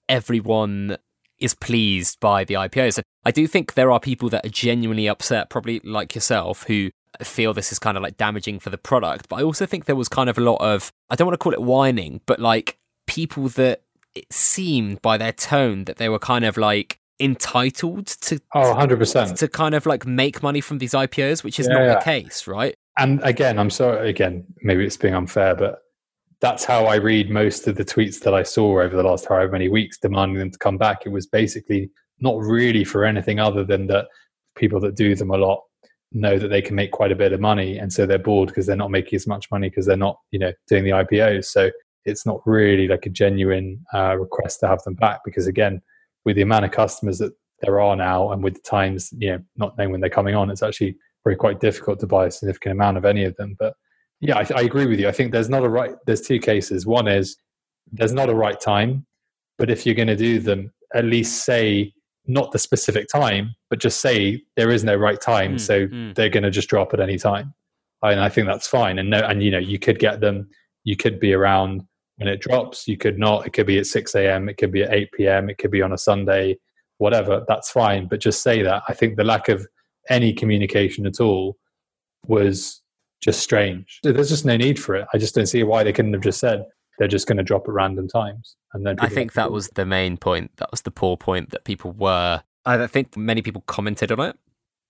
everyone 0.08 0.96
is 1.38 1.54
pleased 1.54 2.18
by 2.20 2.44
the 2.44 2.54
IPOs. 2.54 3.00
I 3.24 3.30
do 3.30 3.46
think 3.46 3.74
there 3.74 3.90
are 3.92 4.00
people 4.00 4.28
that 4.30 4.44
are 4.44 4.50
genuinely 4.50 5.08
upset, 5.08 5.50
probably 5.50 5.80
like 5.84 6.14
yourself, 6.14 6.64
who 6.64 6.90
feel 7.22 7.54
this 7.54 7.70
is 7.72 7.78
kind 7.78 7.96
of 7.96 8.02
like 8.02 8.16
damaging 8.16 8.58
for 8.58 8.70
the 8.70 8.78
product. 8.78 9.28
But 9.28 9.36
I 9.36 9.42
also 9.42 9.66
think 9.66 9.84
there 9.84 9.96
was 9.96 10.08
kind 10.08 10.28
of 10.28 10.38
a 10.38 10.40
lot 10.40 10.60
of, 10.60 10.90
I 11.10 11.16
don't 11.16 11.26
want 11.26 11.34
to 11.34 11.42
call 11.42 11.52
it 11.52 11.62
whining, 11.62 12.20
but 12.26 12.40
like 12.40 12.76
people 13.06 13.48
that 13.50 13.82
it 14.14 14.32
seemed 14.32 15.00
by 15.02 15.16
their 15.16 15.32
tone 15.32 15.84
that 15.84 15.96
they 15.96 16.08
were 16.08 16.18
kind 16.18 16.44
of 16.44 16.56
like 16.56 16.98
entitled 17.20 18.06
to 18.06 18.40
oh 18.54 18.74
100% 18.74 19.36
to 19.38 19.48
kind 19.48 19.74
of 19.74 19.86
like 19.86 20.06
make 20.06 20.42
money 20.42 20.60
from 20.60 20.78
these 20.78 20.92
IPOs, 20.92 21.44
which 21.44 21.60
is 21.60 21.66
Yeah, 21.68 21.74
not 21.74 21.84
yeah. 21.84 21.94
the 21.94 22.00
case, 22.00 22.46
right? 22.46 22.74
and 23.00 23.20
again 23.22 23.60
i'm 23.60 23.70
sorry 23.70 24.10
again 24.10 24.44
maybe 24.64 24.84
it's 24.84 24.96
being 24.96 25.14
unfair 25.14 25.54
but 25.54 25.82
that's 26.40 26.65
how 26.65 26.85
i 26.85 26.97
read 26.97 27.31
most 27.31 27.66
of 27.66 27.77
the 27.77 27.85
tweets 27.85 28.20
that 28.20 28.35
i 28.35 28.43
saw 28.43 28.81
over 28.81 28.97
the 28.97 29.02
last 29.02 29.27
however 29.28 29.52
many 29.52 29.69
weeks 29.69 29.98
demanding 29.98 30.39
them 30.39 30.51
to 30.51 30.59
come 30.59 30.78
back. 30.78 31.02
It 31.05 31.10
was 31.10 31.27
basically 31.27 31.90
not 32.20 32.39
really 32.39 32.85
for 32.85 33.05
anything 33.05 33.39
other 33.39 33.65
than 33.65 33.86
that 33.89 34.06
people 34.56 34.81
that 34.81 34.97
do 34.97 35.15
them 35.15 35.31
a 35.31 35.36
lot 35.36 35.62
know 36.12 36.39
that 36.39 36.48
they 36.48 36.62
can 36.62 36.74
make 36.74 36.90
quite 36.90 37.12
a 37.12 37.16
bit 37.16 37.32
of 37.32 37.40
money 37.40 37.78
and 37.78 37.93
so 37.93 38.06
they're 38.06 38.19
bored 38.19 38.48
because 38.48 38.66
they're 38.66 38.77
not 38.77 38.90
making 38.90 39.16
as 39.16 39.27
much 39.27 39.47
money 39.51 39.69
because 39.69 39.86
they're 39.86 39.97
not 39.97 40.19
you 40.31 40.39
know 40.39 40.52
doing 40.66 40.82
the 40.82 40.90
ipos 40.90 41.44
so 41.44 41.70
it's 42.06 42.24
not 42.24 42.40
really 42.47 42.89
like 42.89 43.05
a 43.05 43.10
genuine 43.10 43.78
uh, 43.93 44.16
request 44.16 44.59
to 44.59 44.66
have 44.66 44.82
them 44.85 44.94
back 44.94 45.20
because 45.24 45.47
again 45.47 45.82
with 46.24 46.35
the 46.35 46.43
amount 46.43 46.65
of 46.65 46.70
customers 46.70 47.19
that 47.19 47.32
there 47.60 47.78
are 47.78 47.94
now 47.94 48.32
and 48.32 48.43
with 48.43 48.55
the 48.55 48.60
times 48.60 49.12
you 49.19 49.31
know 49.31 49.39
not 49.56 49.77
knowing 49.77 49.90
when 49.90 50.01
they're 50.01 50.09
coming 50.09 50.35
on 50.35 50.51
it's 50.51 50.62
actually 50.62 50.97
very 51.24 51.36
quite 51.36 51.60
difficult 51.60 52.01
to 52.01 52.06
buy 52.06 52.27
a 52.27 52.31
significant 52.31 52.73
amount 52.73 52.97
of 52.97 53.05
any 53.05 53.24
of 53.24 53.36
them. 53.36 53.56
But 53.59 53.74
yeah 54.20 54.38
I, 54.38 54.46
I 54.56 54.62
agree 54.62 54.86
with 54.86 55.00
you. 55.00 55.08
I 55.08 55.12
think 55.12 55.32
there's 55.32 55.48
not 55.48 55.64
a 55.64 55.68
right 55.68 55.94
there's 56.06 56.20
two 56.20 56.38
cases. 56.38 56.86
One 56.86 57.08
is 57.08 57.36
there's 57.92 58.12
not 58.12 58.28
a 58.28 58.34
right 58.34 58.60
time 58.60 59.06
but 59.56 59.70
if 59.70 59.84
you're 59.84 59.94
going 59.94 60.08
to 60.08 60.16
do 60.16 60.38
them 60.38 60.72
at 60.94 61.04
least 61.04 61.44
say 61.44 61.92
not 62.26 62.52
the 62.52 62.58
specific 62.58 63.08
time 63.08 63.54
but 63.70 63.78
just 63.78 64.00
say 64.00 64.42
there 64.56 64.70
is 64.70 64.84
no 64.84 64.94
right 64.94 65.20
time 65.20 65.56
Mm, 65.56 65.60
so 65.60 65.86
mm. 65.86 66.14
they're 66.14 66.28
going 66.28 66.42
to 66.42 66.50
just 66.50 66.68
drop 66.68 66.92
at 66.92 67.00
any 67.00 67.18
time. 67.18 67.54
And 68.02 68.20
i 68.20 68.28
think 68.28 68.46
that's 68.46 68.68
fine 68.68 68.98
and 68.98 69.10
no 69.10 69.18
and 69.18 69.42
you 69.42 69.50
know 69.50 69.58
you 69.58 69.78
could 69.78 69.98
get 69.98 70.20
them 70.20 70.48
you 70.84 70.96
could 70.96 71.18
be 71.18 71.32
around 71.32 71.82
when 72.16 72.28
it 72.28 72.40
drops 72.40 72.86
you 72.86 72.96
could 72.96 73.18
not 73.18 73.46
it 73.46 73.52
could 73.52 73.66
be 73.66 73.78
at 73.78 73.86
6 73.86 74.14
a.m 74.14 74.48
it 74.48 74.56
could 74.56 74.70
be 74.70 74.82
at 74.82 74.92
8 74.92 75.12
p.m 75.12 75.50
it 75.50 75.58
could 75.58 75.70
be 75.70 75.82
on 75.82 75.92
a 75.92 75.98
sunday 75.98 76.56
whatever 76.98 77.44
that's 77.48 77.70
fine 77.70 78.06
but 78.06 78.20
just 78.20 78.42
say 78.42 78.62
that. 78.62 78.82
I 78.88 78.92
think 78.92 79.16
the 79.16 79.24
lack 79.24 79.48
of 79.48 79.66
any 80.10 80.32
communication 80.32 81.06
at 81.06 81.20
all 81.20 81.56
was 82.26 82.82
just 83.20 83.40
strange 83.40 83.98
there's 84.02 84.28
just 84.28 84.44
no 84.44 84.56
need 84.56 84.78
for 84.78 84.94
it 84.94 85.06
i 85.12 85.18
just 85.18 85.34
don't 85.34 85.46
see 85.46 85.62
why 85.62 85.82
they 85.82 85.92
couldn't 85.92 86.12
have 86.12 86.22
just 86.22 86.38
said 86.38 86.64
they're 86.98 87.08
just 87.08 87.26
going 87.26 87.36
to 87.38 87.42
drop 87.44 87.62
at 87.68 87.74
random 87.74 88.08
times 88.08 88.56
and 88.74 88.84
then 88.86 88.96
I 89.00 89.08
think 89.08 89.32
that 89.34 89.50
was 89.50 89.68
the 89.68 89.86
main 89.86 90.16
point. 90.18 90.50
That 90.58 90.70
was 90.70 90.82
the 90.82 90.90
poor 90.90 91.16
point 91.16 91.50
that 91.50 91.64
people 91.64 91.92
were. 91.92 92.42
I 92.66 92.86
think 92.86 93.16
many 93.16 93.40
people 93.40 93.62
commented 93.66 94.12
on 94.12 94.20
it. 94.20 94.36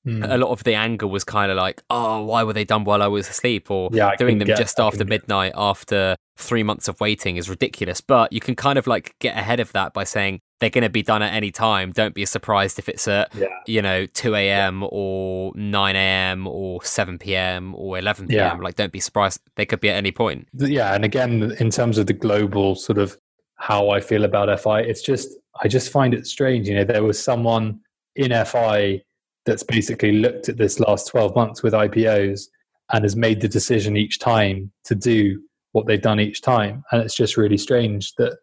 Hmm. 0.05 0.25
A 0.25 0.37
lot 0.37 0.51
of 0.51 0.65
the 0.65 0.75
anger 0.75 1.07
was 1.07 1.23
kind 1.23 1.51
of 1.53 1.57
like, 1.57 1.83
"Oh, 1.91 2.25
why 2.25 2.43
were 2.43 2.53
they 2.53 2.65
done 2.65 2.83
while 2.85 3.03
I 3.03 3.07
was 3.07 3.29
asleep?" 3.29 3.71
or 3.71 3.91
Yeah, 3.93 4.17
doing 4.17 4.39
them 4.39 4.47
get- 4.47 4.59
just 4.59 4.81
after 4.81 5.05
midnight 5.05 5.53
after 5.55 6.17
three 6.39 6.63
months 6.63 6.89
of 6.89 7.01
waiting 7.01 7.37
is 7.37 7.49
ridiculous. 7.49 8.01
But 8.01 8.33
you 8.33 8.41
can 8.41 8.55
kind 8.55 8.79
of 8.79 8.87
like 8.87 9.15
get 9.19 9.37
ahead 9.37 9.61
of 9.61 9.73
that 9.73 9.93
by 9.93 10.05
saying 10.05 10.41
they're 10.61 10.71
going 10.71 10.83
to 10.83 10.91
be 10.91 11.03
done 11.03 11.23
at 11.23 11.33
any 11.33 11.51
time. 11.51 11.93
Don't 11.93 12.15
be 12.15 12.25
surprised 12.25 12.79
if 12.79 12.89
it's 12.89 13.07
at 13.09 13.35
yeah 13.35 13.47
you 13.67 13.83
know 13.83 14.07
2 14.07 14.35
a.m. 14.35 14.85
or 14.91 15.53
9 15.55 15.97
a.m. 15.97 16.47
or 16.47 16.83
7 16.83 17.19
p.m. 17.19 17.75
or 17.75 17.99
11 17.99 18.29
p.m. 18.29 18.39
Yeah. 18.39 18.63
Like, 18.63 18.77
don't 18.77 18.93
be 18.93 19.01
surprised. 19.01 19.41
They 19.57 19.67
could 19.67 19.81
be 19.81 19.91
at 19.91 19.97
any 19.97 20.13
point. 20.13 20.49
Yeah 20.55 20.95
and 20.95 21.05
again 21.05 21.55
in 21.61 21.71
terms 21.71 21.99
of 21.99 22.07
the 22.07 22.13
global 22.13 22.75
sort 22.75 22.99
of 22.99 23.17
how 23.57 23.91
i 23.91 24.01
feel 24.01 24.25
about 24.25 24.49
fi 24.61 24.81
it's 24.81 25.03
just 25.03 25.29
i 25.63 25.69
just 25.69 25.91
find 25.91 26.15
it 26.15 26.27
strange 26.27 26.69
you 26.69 26.75
know 26.75 26.85
there 26.85 27.03
was 27.03 27.23
someone 27.23 27.79
in 28.17 28.33
fi 28.45 29.01
that's 29.45 29.63
basically 29.63 30.13
looked 30.13 30.49
at 30.49 30.57
this 30.57 30.81
last 30.81 31.09
12 31.09 31.35
months 31.35 31.63
with 31.63 31.73
ipos 31.73 32.49
and 32.93 33.05
has 33.05 33.17
made 33.17 33.41
the 33.41 33.49
decision 33.49 33.97
each 33.97 34.19
time 34.19 34.71
to 34.85 34.95
do 34.95 35.41
what 35.79 35.87
they've 35.87 36.03
done 36.03 36.21
each 36.21 36.43
time. 36.43 36.83
And 36.91 37.01
it's 37.01 37.15
just 37.15 37.37
really 37.37 37.57
strange 37.57 38.15
that 38.17 38.39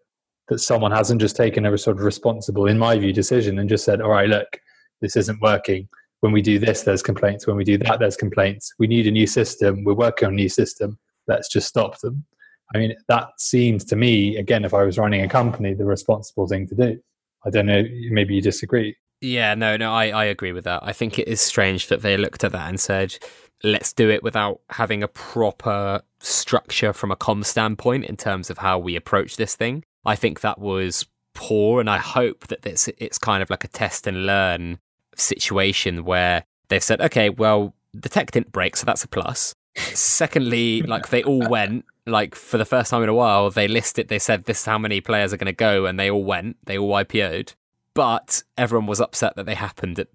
that 0.48 0.60
someone 0.60 0.92
hasn't 0.92 1.22
just 1.22 1.36
taken 1.36 1.66
a 1.66 1.76
sort 1.76 1.98
of 1.98 2.04
responsible 2.04 2.68
in 2.68 2.78
my 2.78 2.96
view 3.00 3.12
decision 3.12 3.58
and 3.58 3.68
just 3.68 3.84
said 3.84 4.00
all 4.00 4.12
right 4.12 4.30
look 4.30 4.60
this 5.02 5.16
isn't 5.16 5.42
working. 5.42 5.88
When 6.22 6.32
we 6.32 6.42
do 6.42 6.58
this 6.60 6.84
there's 6.84 7.04
complaints. 7.04 7.46
When 7.46 7.58
we 7.58 7.64
do 7.64 7.78
that 7.80 8.00
there's 8.00 8.16
complaints. 8.16 8.74
We 8.80 8.88
need 8.88 9.08
a 9.08 9.12
new 9.12 9.28
system. 9.28 9.84
We're 9.84 9.94
working 9.94 10.28
on 10.28 10.34
a 10.34 10.38
new 10.38 10.50
system. 10.50 10.98
Let's 11.28 11.50
just 11.50 11.68
stop 11.68 12.00
them. 12.00 12.26
I 12.74 12.80
mean, 12.80 12.96
that 13.10 13.28
seems 13.38 13.86
to 13.86 13.96
me, 13.96 14.38
again, 14.38 14.66
if 14.66 14.74
I 14.74 14.84
was 14.84 14.98
running 14.98 15.22
a 15.22 15.30
company, 15.30 15.74
the 15.74 15.86
responsible 15.86 16.48
thing 16.48 16.68
to 16.68 16.76
do. 16.76 17.00
I 17.46 17.52
don't 17.52 17.68
know, 17.68 17.84
maybe 18.10 18.34
you 18.34 18.42
disagree. 18.42 18.96
Yeah, 19.22 19.54
no, 19.56 19.78
no, 19.78 19.92
I, 19.92 20.08
I 20.10 20.26
agree 20.26 20.52
with 20.52 20.64
that. 20.64 20.82
I 20.84 20.92
think 20.92 21.20
it 21.20 21.28
is 21.28 21.42
strange 21.42 21.88
that 21.88 22.02
they 22.02 22.18
looked 22.18 22.44
at 22.44 22.52
that 22.54 22.68
and 22.68 22.80
said, 22.80 23.18
let's 23.66 23.92
do 23.92 24.10
it 24.10 24.24
without 24.24 24.62
having 24.70 25.04
a 25.04 25.08
proper 25.08 26.02
structure 26.20 26.94
from 26.94 27.12
a 27.12 27.16
com 27.16 27.44
standpoint 27.44 28.06
in 28.06 28.16
terms 28.16 28.50
of 28.50 28.60
how 28.60 28.80
we 28.80 28.96
approach 28.96 29.38
this 29.38 29.56
thing. 29.56 29.84
I 30.06 30.16
think 30.16 30.42
that 30.42 30.60
was 30.60 31.06
poor, 31.34 31.80
and 31.80 31.90
I 31.90 31.98
hope 31.98 32.48
that 32.48 32.66
it's, 32.66 32.88
it's 32.88 33.18
kind 33.18 33.42
of 33.42 33.50
like 33.50 33.64
a 33.64 33.68
test 33.68 34.08
and 34.08 34.26
learn 34.26 34.80
situation 35.16 36.06
where 36.06 36.46
they've 36.70 36.84
said, 36.84 37.02
okay, 37.02 37.30
well, 37.30 37.74
the 37.94 38.10
tech 38.10 38.32
didn't 38.32 38.52
break, 38.52 38.76
so 38.76 38.86
that's 38.86 39.04
a 39.04 39.08
plus. 39.08 39.56
Secondly, 39.76 40.82
like 40.88 41.10
they 41.10 41.24
all 41.24 41.48
went, 41.50 41.86
like 42.06 42.36
for 42.36 42.58
the 42.58 42.66
first 42.66 42.92
time 42.92 43.04
in 43.04 43.10
a 43.10 43.14
while, 43.14 43.50
they 43.50 43.68
listed, 43.68 44.08
they 44.08 44.20
said 44.20 44.46
this 44.46 44.60
is 44.60 44.66
how 44.66 44.78
many 44.78 45.02
players 45.02 45.34
are 45.34 45.38
going 45.38 45.46
to 45.48 45.54
go, 45.54 45.86
and 45.86 46.00
they 46.00 46.10
all 46.10 46.24
went, 46.24 46.58
they 46.66 46.78
all 46.78 46.92
IPO'd 46.92 47.54
but 47.96 48.44
everyone 48.58 48.86
was 48.86 49.02
upset 49.02 49.36
that 49.36 49.48
they 49.48 49.56
happened 49.56 49.98
at 49.98 50.10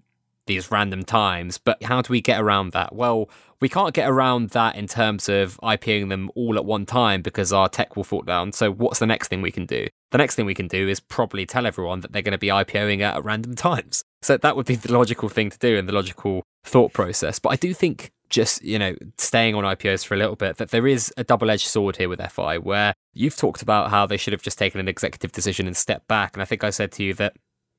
these 0.51 0.69
random 0.69 1.03
times. 1.03 1.57
But 1.57 1.81
how 1.83 2.01
do 2.01 2.11
we 2.11 2.21
get 2.21 2.41
around 2.41 2.73
that? 2.73 2.93
Well, 2.93 3.29
we 3.61 3.69
can't 3.69 3.93
get 3.93 4.09
around 4.09 4.49
that 4.49 4.75
in 4.75 4.87
terms 4.87 5.29
of 5.29 5.57
IPOing 5.63 6.09
them 6.09 6.29
all 6.35 6.57
at 6.57 6.65
one 6.65 6.85
time 6.85 7.21
because 7.21 7.53
our 7.53 7.69
tech 7.69 7.95
will 7.95 8.03
fall 8.03 8.23
down. 8.23 8.51
So, 8.51 8.71
what's 8.71 8.99
the 8.99 9.05
next 9.05 9.29
thing 9.29 9.41
we 9.41 9.51
can 9.51 9.65
do? 9.65 9.87
The 10.11 10.17
next 10.17 10.35
thing 10.35 10.45
we 10.45 10.53
can 10.53 10.67
do 10.67 10.89
is 10.89 10.99
probably 10.99 11.45
tell 11.45 11.65
everyone 11.65 12.01
that 12.01 12.11
they're 12.11 12.21
going 12.21 12.33
to 12.33 12.37
be 12.37 12.47
IPOing 12.47 13.01
at 13.01 13.23
random 13.23 13.55
times. 13.55 14.03
So, 14.21 14.35
that 14.37 14.55
would 14.55 14.65
be 14.65 14.75
the 14.75 14.91
logical 14.91 15.29
thing 15.29 15.49
to 15.51 15.57
do 15.57 15.77
and 15.77 15.87
the 15.87 15.93
logical 15.93 16.43
thought 16.65 16.91
process. 16.93 17.39
But 17.39 17.49
I 17.49 17.55
do 17.55 17.73
think 17.73 18.11
just 18.29 18.63
you 18.63 18.79
know 18.79 18.95
staying 19.17 19.55
on 19.55 19.65
IPOs 19.65 20.05
for 20.05 20.15
a 20.15 20.17
little 20.17 20.37
bit 20.37 20.55
that 20.55 20.71
there 20.71 20.87
is 20.87 21.13
a 21.17 21.23
double-edged 21.23 21.67
sword 21.67 21.97
here 21.97 22.07
with 22.07 22.21
FI 22.31 22.57
where 22.57 22.93
you've 23.13 23.35
talked 23.35 23.61
about 23.61 23.89
how 23.89 24.05
they 24.05 24.15
should 24.15 24.31
have 24.31 24.41
just 24.41 24.57
taken 24.57 24.79
an 24.79 24.87
executive 24.87 25.33
decision 25.33 25.67
and 25.67 25.75
stepped 25.75 26.07
back 26.07 26.33
and 26.33 26.41
I 26.41 26.45
think 26.45 26.63
I 26.63 26.69
said 26.69 26.93
to 26.93 27.03
you 27.03 27.13
that 27.15 27.35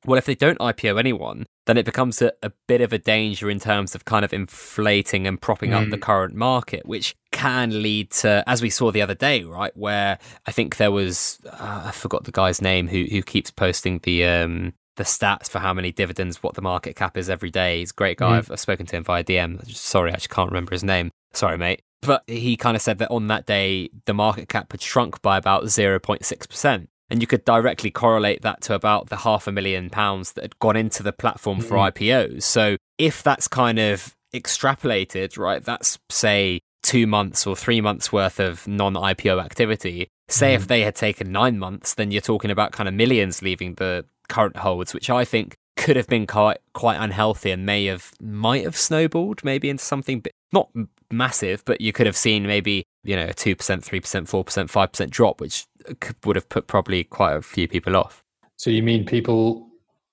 well, 0.06 0.18
if 0.18 0.26
they 0.26 0.34
don't 0.34 0.58
IPO 0.58 0.98
anyone, 0.98 1.46
then 1.66 1.76
it 1.76 1.84
becomes 1.84 2.20
a, 2.20 2.32
a 2.42 2.50
bit 2.66 2.80
of 2.80 2.92
a 2.92 2.98
danger 2.98 3.48
in 3.48 3.60
terms 3.60 3.94
of 3.94 4.04
kind 4.04 4.24
of 4.24 4.32
inflating 4.32 5.26
and 5.26 5.40
propping 5.40 5.72
up 5.72 5.88
the 5.90 5.98
current 5.98 6.34
market, 6.34 6.84
which 6.86 7.14
can 7.30 7.82
lead 7.82 8.10
to, 8.10 8.42
as 8.46 8.62
we 8.62 8.70
saw 8.70 8.90
the 8.90 9.02
other 9.02 9.14
day, 9.14 9.44
right, 9.44 9.76
where 9.76 10.18
I 10.46 10.52
think 10.52 10.76
there 10.76 10.90
was, 10.90 11.38
uh, 11.50 11.84
I 11.86 11.90
forgot 11.92 12.24
the 12.24 12.32
guy's 12.32 12.60
name 12.60 12.88
who 12.88 13.04
who 13.04 13.22
keeps 13.22 13.50
posting 13.50 14.00
the 14.00 14.24
um 14.24 14.74
the 14.96 15.04
stats 15.04 15.48
for 15.48 15.58
how 15.58 15.72
many 15.72 15.92
dividends, 15.92 16.42
what 16.42 16.54
the 16.54 16.62
market 16.62 16.96
cap 16.96 17.16
is 17.16 17.30
every 17.30 17.50
day. 17.50 17.78
He's 17.78 17.92
a 17.92 17.94
great 17.94 18.18
guy. 18.18 18.32
Mm. 18.32 18.38
I've, 18.38 18.50
I've 18.50 18.60
spoken 18.60 18.86
to 18.86 18.96
him 18.96 19.04
via 19.04 19.24
DM. 19.24 19.66
Sorry, 19.74 20.10
I 20.10 20.16
just 20.16 20.30
can't 20.30 20.50
remember 20.50 20.72
his 20.72 20.84
name. 20.84 21.10
Sorry, 21.32 21.56
mate. 21.56 21.82
But 22.02 22.24
he 22.26 22.56
kind 22.56 22.76
of 22.76 22.82
said 22.82 22.98
that 22.98 23.10
on 23.10 23.28
that 23.28 23.46
day, 23.46 23.88
the 24.06 24.12
market 24.12 24.48
cap 24.48 24.72
had 24.72 24.82
shrunk 24.82 25.22
by 25.22 25.38
about 25.38 25.64
0.6%. 25.64 26.88
And 27.12 27.20
you 27.20 27.26
could 27.26 27.44
directly 27.44 27.90
correlate 27.90 28.42
that 28.42 28.62
to 28.62 28.74
about 28.74 29.08
the 29.10 29.16
half 29.18 29.46
a 29.46 29.52
million 29.52 29.90
pounds 29.90 30.32
that 30.32 30.42
had 30.42 30.58
gone 30.58 30.76
into 30.76 31.02
the 31.02 31.12
platform 31.12 31.60
for 31.60 31.76
Mm. 31.76 31.92
IPOs. 31.92 32.42
So 32.42 32.76
if 32.98 33.22
that's 33.22 33.46
kind 33.48 33.78
of 33.78 34.14
extrapolated, 34.34 35.36
right, 35.38 35.62
that's 35.64 35.98
say 36.10 36.60
two 36.82 37.06
months 37.06 37.46
or 37.46 37.54
three 37.54 37.80
months 37.80 38.12
worth 38.12 38.40
of 38.40 38.66
non 38.66 38.94
IPO 38.94 39.40
activity. 39.44 40.08
Say 40.28 40.54
if 40.54 40.64
Mhm. 40.64 40.68
they 40.68 40.80
had 40.82 40.94
taken 40.96 41.30
nine 41.30 41.58
months, 41.58 41.94
then 41.94 42.10
you're 42.10 42.20
talking 42.22 42.50
about 42.50 42.72
kind 42.72 42.88
of 42.88 42.94
millions 42.94 43.42
leaving 43.42 43.74
the 43.74 44.04
current 44.28 44.56
holds, 44.58 44.94
which 44.94 45.10
I 45.10 45.24
think 45.24 45.54
could 45.76 45.96
have 45.96 46.06
been 46.06 46.26
quite 46.26 46.58
quite 46.74 46.96
unhealthy 46.96 47.50
and 47.50 47.66
may 47.66 47.86
have 47.86 48.12
might 48.20 48.64
have 48.64 48.76
snowballed 48.76 49.42
maybe 49.44 49.68
into 49.68 49.84
something 49.84 50.20
bi- 50.20 50.30
not 50.52 50.70
massive, 51.10 51.64
but 51.64 51.80
you 51.80 51.92
could 51.92 52.06
have 52.06 52.16
seen 52.16 52.46
maybe 52.46 52.84
you 53.04 53.16
know 53.16 53.26
a 53.26 53.34
two 53.34 53.54
percent, 53.56 53.84
three 53.84 54.00
percent, 54.00 54.28
four 54.28 54.44
percent, 54.44 54.70
five 54.70 54.92
percent 54.92 55.10
drop, 55.10 55.40
which 55.40 55.66
would 56.24 56.36
have 56.36 56.48
put 56.48 56.66
probably 56.66 57.04
quite 57.04 57.34
a 57.36 57.42
few 57.42 57.68
people 57.68 57.96
off. 57.96 58.22
So 58.56 58.70
you 58.70 58.82
mean 58.82 59.04
people 59.04 59.68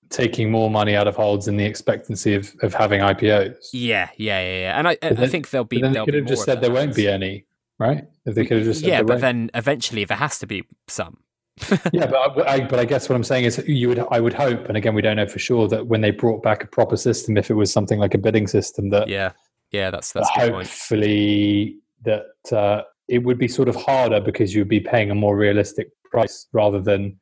taking 0.09 0.49
more 0.49 0.69
money 0.71 0.95
out 0.95 1.07
of 1.07 1.15
holds 1.15 1.47
in 1.47 1.55
the 1.57 1.65
expectancy 1.65 2.33
of, 2.33 2.55
of 2.63 2.73
having 2.73 2.99
IPOs? 3.01 3.69
Yeah, 3.73 4.09
yeah, 4.17 4.41
yeah, 4.41 4.59
yeah. 4.61 4.79
And 4.79 4.87
I, 4.87 4.97
I 5.03 5.13
then- 5.13 5.29
think 5.29 5.49
there'll 5.51 5.65
be. 5.65 5.81
Then 5.81 5.93
they 5.93 6.03
could 6.05 6.13
have 6.15 6.25
just 6.25 6.43
said 6.45 6.61
there 6.61 6.71
won't 6.71 6.95
be 6.95 7.07
any, 7.07 7.45
right? 7.77 8.05
If 8.25 8.35
they 8.35 8.45
could 8.45 8.57
have 8.57 8.65
just 8.65 8.81
said 8.81 8.89
yeah, 8.89 9.01
but 9.01 9.09
won't. 9.09 9.21
then 9.21 9.51
eventually 9.53 10.05
there 10.05 10.17
has 10.17 10.39
to 10.39 10.47
be 10.47 10.63
some. 10.87 11.17
yeah, 11.91 12.05
but 12.07 12.47
I, 12.47 12.53
I- 12.55 12.67
but 12.67 12.79
I 12.79 12.85
guess 12.85 13.09
what 13.09 13.15
I'm 13.15 13.23
saying 13.23 13.43
is 13.45 13.61
you 13.67 13.89
would 13.89 13.99
I 14.09 14.19
would 14.19 14.33
hope, 14.33 14.67
and 14.69 14.77
again 14.77 14.95
we 14.95 15.01
don't 15.01 15.17
know 15.17 15.27
for 15.27 15.39
sure 15.39 15.67
that 15.67 15.87
when 15.87 16.01
they 16.01 16.11
brought 16.11 16.41
back 16.41 16.63
a 16.63 16.67
proper 16.67 16.95
system, 16.97 17.37
if 17.37 17.49
it 17.51 17.55
was 17.55 17.71
something 17.71 17.99
like 17.99 18.13
a 18.13 18.17
bidding 18.17 18.47
system, 18.47 18.89
that 18.89 19.09
Yeah, 19.09 19.33
yeah, 19.71 19.91
that's 19.91 20.13
that's 20.13 20.29
a 20.37 20.39
good 20.39 20.51
point. 20.53 20.67
hopefully 20.67 21.77
that 22.05 22.25
uh, 22.51 22.83
it 23.09 23.19
would 23.19 23.37
be 23.37 23.47
sort 23.47 23.67
of 23.69 23.75
harder 23.75 24.19
because 24.21 24.53
you 24.53 24.61
would 24.61 24.69
be 24.69 24.79
paying 24.79 25.09
a 25.11 25.15
more 25.15 25.35
realistic 25.35 25.87
price 26.11 26.47
rather 26.53 26.79
than 26.79 27.19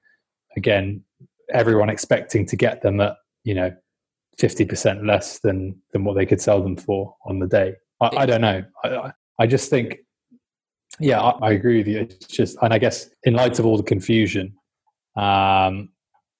again 0.57 1.03
everyone 1.53 1.89
expecting 1.89 2.45
to 2.45 2.55
get 2.55 2.81
them 2.81 2.99
at 3.01 3.15
you 3.43 3.53
know 3.53 3.71
fifty 4.37 4.65
percent 4.65 5.05
less 5.05 5.39
than 5.39 5.75
than 5.93 6.03
what 6.03 6.15
they 6.15 6.25
could 6.25 6.41
sell 6.41 6.61
them 6.61 6.75
for 6.75 7.15
on 7.25 7.39
the 7.39 7.47
day. 7.47 7.73
I, 8.01 8.09
I 8.17 8.25
don't 8.25 8.41
know. 8.41 8.63
I, 8.83 8.87
I- 8.95 9.13
I 9.39 9.45
just 9.45 9.69
think, 9.69 9.99
yeah, 10.99 11.21
I, 11.21 11.49
I 11.49 11.51
agree 11.51 11.77
with 11.77 11.87
you. 11.87 11.99
It's 11.99 12.25
just, 12.25 12.57
and 12.63 12.73
I 12.73 12.79
guess 12.79 13.07
in 13.23 13.35
light 13.35 13.59
of 13.59 13.67
all 13.67 13.77
the 13.77 13.83
confusion, 13.83 14.55
Um, 15.15 15.89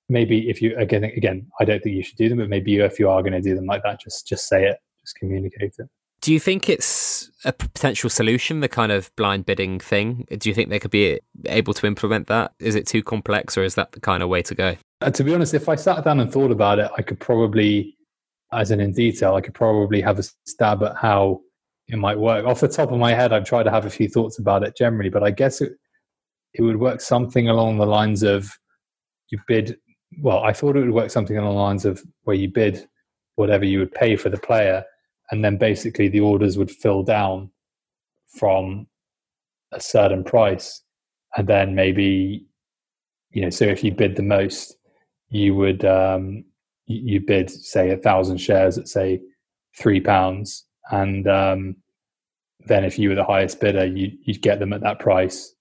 maybe 0.09 0.49
if 0.49 0.61
you 0.63 0.75
again 0.77 1.03
again, 1.03 1.47
I 1.59 1.63
don't 1.65 1.81
think 1.83 1.95
you 1.95 2.01
should 2.03 2.17
do 2.17 2.27
them, 2.29 2.39
but 2.39 2.49
maybe 2.49 2.75
if 2.79 2.97
you 2.99 3.07
are 3.09 3.21
going 3.21 3.33
to 3.33 3.41
do 3.49 3.55
them 3.55 3.67
like 3.67 3.83
that, 3.83 3.99
just 4.01 4.27
just 4.27 4.47
say 4.47 4.65
it, 4.67 4.77
just 5.01 5.15
communicate 5.15 5.73
it. 5.77 5.87
Do 6.27 6.33
you 6.33 6.41
think 6.41 6.67
it's 6.67 7.31
a 7.45 7.53
potential 7.53 8.09
solution, 8.09 8.59
the 8.59 8.67
kind 8.67 8.91
of 8.91 9.15
blind 9.15 9.45
bidding 9.45 9.79
thing? 9.79 10.27
Do 10.29 10.49
you 10.49 10.53
think 10.53 10.69
they 10.69 10.77
could 10.77 10.91
be 10.91 11.21
able 11.45 11.73
to 11.75 11.87
implement 11.87 12.27
that? 12.27 12.51
Is 12.59 12.75
it 12.75 12.85
too 12.85 13.01
complex, 13.01 13.57
or 13.57 13.63
is 13.63 13.75
that 13.75 13.93
the 13.93 14.01
kind 14.01 14.21
of 14.21 14.27
way 14.27 14.41
to 14.41 14.53
go? 14.53 14.75
Uh, 14.99 15.09
to 15.11 15.23
be 15.23 15.33
honest, 15.33 15.53
if 15.53 15.69
I 15.69 15.75
sat 15.75 16.03
down 16.03 16.19
and 16.19 16.29
thought 16.29 16.51
about 16.51 16.79
it, 16.79 16.91
I 16.97 17.01
could 17.01 17.21
probably, 17.21 17.95
as 18.51 18.71
in 18.71 18.81
in 18.81 18.91
detail, 18.91 19.35
I 19.35 19.39
could 19.39 19.53
probably 19.53 20.01
have 20.01 20.19
a 20.19 20.23
stab 20.45 20.83
at 20.83 20.97
how 20.97 21.39
it 21.87 21.95
might 21.95 22.19
work. 22.19 22.45
Off 22.45 22.59
the 22.59 22.67
top 22.67 22.91
of 22.91 22.99
my 22.99 23.13
head, 23.13 23.31
I've 23.31 23.45
tried 23.45 23.63
to 23.63 23.71
have 23.71 23.85
a 23.85 23.89
few 23.89 24.09
thoughts 24.09 24.37
about 24.37 24.63
it 24.63 24.75
generally, 24.75 25.09
but 25.09 25.23
I 25.23 25.31
guess 25.31 25.61
it 25.61 25.77
it 26.53 26.61
would 26.61 26.81
work 26.81 26.99
something 26.99 27.47
along 27.47 27.77
the 27.77 27.85
lines 27.85 28.21
of 28.21 28.51
you 29.29 29.39
bid. 29.47 29.77
Well, 30.19 30.43
I 30.43 30.51
thought 30.51 30.75
it 30.75 30.81
would 30.81 30.91
work 30.91 31.09
something 31.09 31.37
along 31.37 31.55
the 31.55 31.61
lines 31.61 31.85
of 31.85 32.03
where 32.23 32.35
you 32.35 32.49
bid 32.49 32.85
whatever 33.35 33.63
you 33.63 33.79
would 33.79 33.93
pay 33.93 34.17
for 34.17 34.29
the 34.29 34.37
player, 34.37 34.83
and 35.31 35.43
then 35.43 35.57
basically 35.57 36.07
the 36.07 36.19
orders 36.19 36.57
would 36.57 36.71
fill 36.71 37.03
down 37.03 37.51
from 38.27 38.87
a 39.71 39.79
certain 39.79 40.23
price, 40.23 40.81
and 41.35 41.47
then 41.47 41.75
maybe 41.75 42.45
you 43.31 43.41
know, 43.41 43.49
so 43.49 43.65
if 43.65 43.83
you 43.83 43.91
bid 43.91 44.15
the 44.15 44.23
most, 44.23 44.77
you 45.29 45.53
would 45.55 45.85
um, 45.85 46.43
you 46.85 47.19
bid 47.19 47.49
say 47.49 47.91
a 47.91 47.97
thousand 47.97 48.37
shares 48.37 48.77
at 48.77 48.87
say 48.87 49.21
three 49.77 49.99
pounds, 49.99 50.65
and 50.91 51.27
um, 51.27 51.75
then 52.65 52.83
if 52.83 52.97
you 52.97 53.09
were 53.09 53.15
the 53.15 53.23
highest 53.23 53.59
bidder, 53.59 53.85
you, 53.85 54.11
you'd 54.23 54.41
get 54.41 54.59
them 54.59 54.73
at 54.73 54.81
that 54.81 54.99
price, 54.99 55.53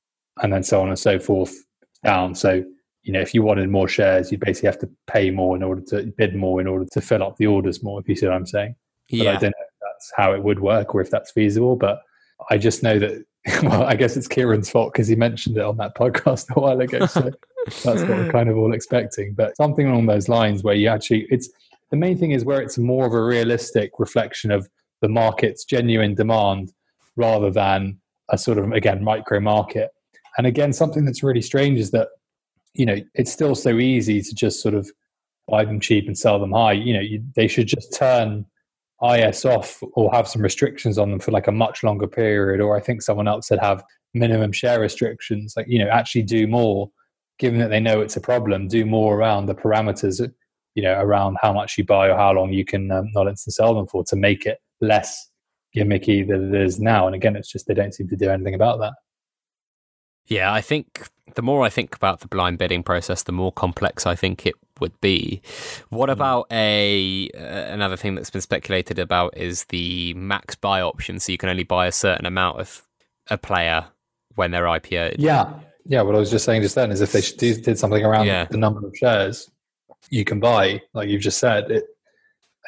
and 0.42 0.52
then 0.52 0.62
so 0.62 0.80
on 0.80 0.88
and 0.88 0.98
so 0.98 1.18
forth 1.18 1.54
down. 2.04 2.34
So 2.34 2.64
you 3.02 3.12
know, 3.12 3.20
if 3.20 3.34
you 3.34 3.42
wanted 3.42 3.68
more 3.68 3.88
shares, 3.88 4.32
you'd 4.32 4.40
basically 4.40 4.68
have 4.68 4.80
to 4.80 4.90
pay 5.06 5.30
more 5.30 5.54
in 5.54 5.62
order 5.62 5.80
to 5.88 6.12
bid 6.16 6.34
more 6.34 6.60
in 6.60 6.66
order 6.66 6.86
to 6.92 7.00
fill 7.00 7.22
up 7.22 7.36
the 7.36 7.46
orders 7.46 7.82
more. 7.82 8.00
If 8.00 8.08
you 8.08 8.16
see 8.16 8.26
what 8.26 8.34
I'm 8.34 8.46
saying, 8.46 8.74
yeah. 9.08 9.30
I 9.30 9.32
don't 9.34 9.42
know 9.44 9.48
if 9.48 9.80
that's 9.80 10.12
how 10.16 10.32
it 10.32 10.42
would 10.42 10.60
work 10.60 10.94
or 10.94 11.00
if 11.00 11.10
that's 11.10 11.30
feasible. 11.30 11.76
But 11.76 12.02
I 12.50 12.58
just 12.58 12.82
know 12.82 12.98
that. 12.98 13.24
Well, 13.62 13.84
I 13.84 13.94
guess 13.94 14.16
it's 14.16 14.26
Kieran's 14.26 14.68
fault 14.68 14.92
because 14.92 15.06
he 15.06 15.14
mentioned 15.14 15.56
it 15.56 15.62
on 15.62 15.76
that 15.76 15.94
podcast 15.96 16.50
a 16.56 16.58
while 16.58 16.80
ago. 16.80 17.06
So 17.06 17.30
that's 17.84 17.84
what 17.84 18.08
we're 18.08 18.28
kind 18.32 18.48
of 18.48 18.56
all 18.56 18.74
expecting. 18.74 19.34
But 19.34 19.56
something 19.56 19.86
along 19.86 20.06
those 20.06 20.28
lines 20.28 20.64
where 20.64 20.74
you 20.74 20.88
actually, 20.88 21.28
it's 21.30 21.48
the 21.90 21.96
main 21.96 22.18
thing 22.18 22.32
is 22.32 22.44
where 22.44 22.60
it's 22.60 22.76
more 22.76 23.06
of 23.06 23.12
a 23.12 23.22
realistic 23.22 23.92
reflection 24.00 24.50
of 24.50 24.68
the 25.00 25.08
market's 25.08 25.64
genuine 25.64 26.16
demand 26.16 26.72
rather 27.14 27.50
than 27.50 28.00
a 28.30 28.38
sort 28.38 28.58
of 28.58 28.72
again 28.72 29.02
micro 29.02 29.40
market. 29.40 29.90
And 30.38 30.46
again, 30.46 30.72
something 30.72 31.04
that's 31.04 31.22
really 31.22 31.42
strange 31.42 31.78
is 31.78 31.90
that 31.92 32.08
you 32.74 32.86
know 32.86 32.98
it's 33.14 33.32
still 33.32 33.54
so 33.54 33.78
easy 33.78 34.20
to 34.22 34.34
just 34.34 34.60
sort 34.60 34.74
of 34.74 34.90
buy 35.48 35.64
them 35.64 35.80
cheap 35.80 36.06
and 36.06 36.18
sell 36.18 36.38
them 36.38 36.52
high. 36.52 36.72
You 36.72 36.94
know, 36.94 37.00
you, 37.00 37.24
they 37.34 37.48
should 37.48 37.68
just 37.68 37.94
turn 37.94 38.44
IS 39.02 39.44
off 39.44 39.82
or 39.92 40.12
have 40.12 40.26
some 40.26 40.42
restrictions 40.42 40.98
on 40.98 41.10
them 41.10 41.20
for 41.20 41.30
like 41.30 41.46
a 41.46 41.52
much 41.52 41.82
longer 41.82 42.06
period. 42.06 42.60
Or 42.60 42.76
I 42.76 42.80
think 42.80 43.02
someone 43.02 43.28
else 43.28 43.48
said 43.48 43.58
have 43.60 43.84
minimum 44.14 44.52
share 44.52 44.80
restrictions. 44.80 45.54
Like 45.56 45.66
you 45.68 45.78
know, 45.78 45.88
actually 45.88 46.22
do 46.22 46.46
more, 46.46 46.90
given 47.38 47.58
that 47.60 47.68
they 47.68 47.80
know 47.80 48.00
it's 48.00 48.16
a 48.16 48.20
problem. 48.20 48.68
Do 48.68 48.86
more 48.86 49.16
around 49.16 49.46
the 49.46 49.54
parameters. 49.54 50.20
You 50.74 50.82
know, 50.82 51.00
around 51.00 51.38
how 51.40 51.54
much 51.54 51.78
you 51.78 51.84
buy 51.84 52.08
or 52.08 52.16
how 52.16 52.32
long 52.32 52.52
you 52.52 52.64
can 52.64 52.90
um, 52.90 53.08
not 53.14 53.28
instant 53.28 53.54
sell 53.54 53.74
them 53.74 53.86
for 53.86 54.04
to 54.04 54.16
make 54.16 54.44
it 54.44 54.58
less 54.82 55.30
gimmicky 55.74 56.26
than 56.26 56.54
it 56.54 56.60
is 56.60 56.78
now. 56.78 57.06
And 57.06 57.14
again, 57.14 57.34
it's 57.34 57.50
just 57.50 57.66
they 57.66 57.74
don't 57.74 57.94
seem 57.94 58.08
to 58.08 58.16
do 58.16 58.28
anything 58.28 58.54
about 58.54 58.78
that. 58.80 58.92
Yeah, 60.26 60.52
I 60.52 60.60
think 60.60 61.08
the 61.34 61.42
more 61.42 61.64
I 61.64 61.70
think 61.70 61.94
about 61.94 62.20
the 62.20 62.28
blind 62.28 62.58
bidding 62.58 62.82
process, 62.82 63.22
the 63.22 63.32
more 63.32 63.52
complex 63.52 64.06
I 64.06 64.14
think 64.14 64.46
it 64.46 64.54
would 64.80 65.00
be. 65.00 65.42
What 65.88 66.08
hmm. 66.08 66.12
about 66.12 66.46
a 66.50 67.28
uh, 67.34 67.72
another 67.72 67.96
thing 67.96 68.14
that's 68.14 68.30
been 68.30 68.40
speculated 68.40 68.98
about 68.98 69.36
is 69.36 69.64
the 69.64 70.14
max 70.14 70.54
buy 70.54 70.80
option, 70.80 71.20
so 71.20 71.32
you 71.32 71.38
can 71.38 71.48
only 71.48 71.64
buy 71.64 71.86
a 71.86 71.92
certain 71.92 72.26
amount 72.26 72.60
of 72.60 72.86
a 73.28 73.38
player 73.38 73.86
when 74.34 74.50
they're 74.50 74.64
IPO'd. 74.64 75.18
Yeah, 75.18 75.52
yeah. 75.84 76.02
What 76.02 76.14
I 76.14 76.18
was 76.18 76.30
just 76.30 76.44
saying 76.44 76.62
just 76.62 76.74
then 76.74 76.90
is 76.90 77.00
if 77.00 77.12
they 77.12 77.20
did 77.20 77.78
something 77.78 78.04
around 78.04 78.26
yeah. 78.26 78.44
the 78.44 78.58
number 78.58 78.86
of 78.86 78.96
shares 78.96 79.50
you 80.10 80.24
can 80.24 80.40
buy, 80.40 80.80
like 80.94 81.08
you've 81.08 81.22
just 81.22 81.38
said, 81.38 81.70
it 81.70 81.84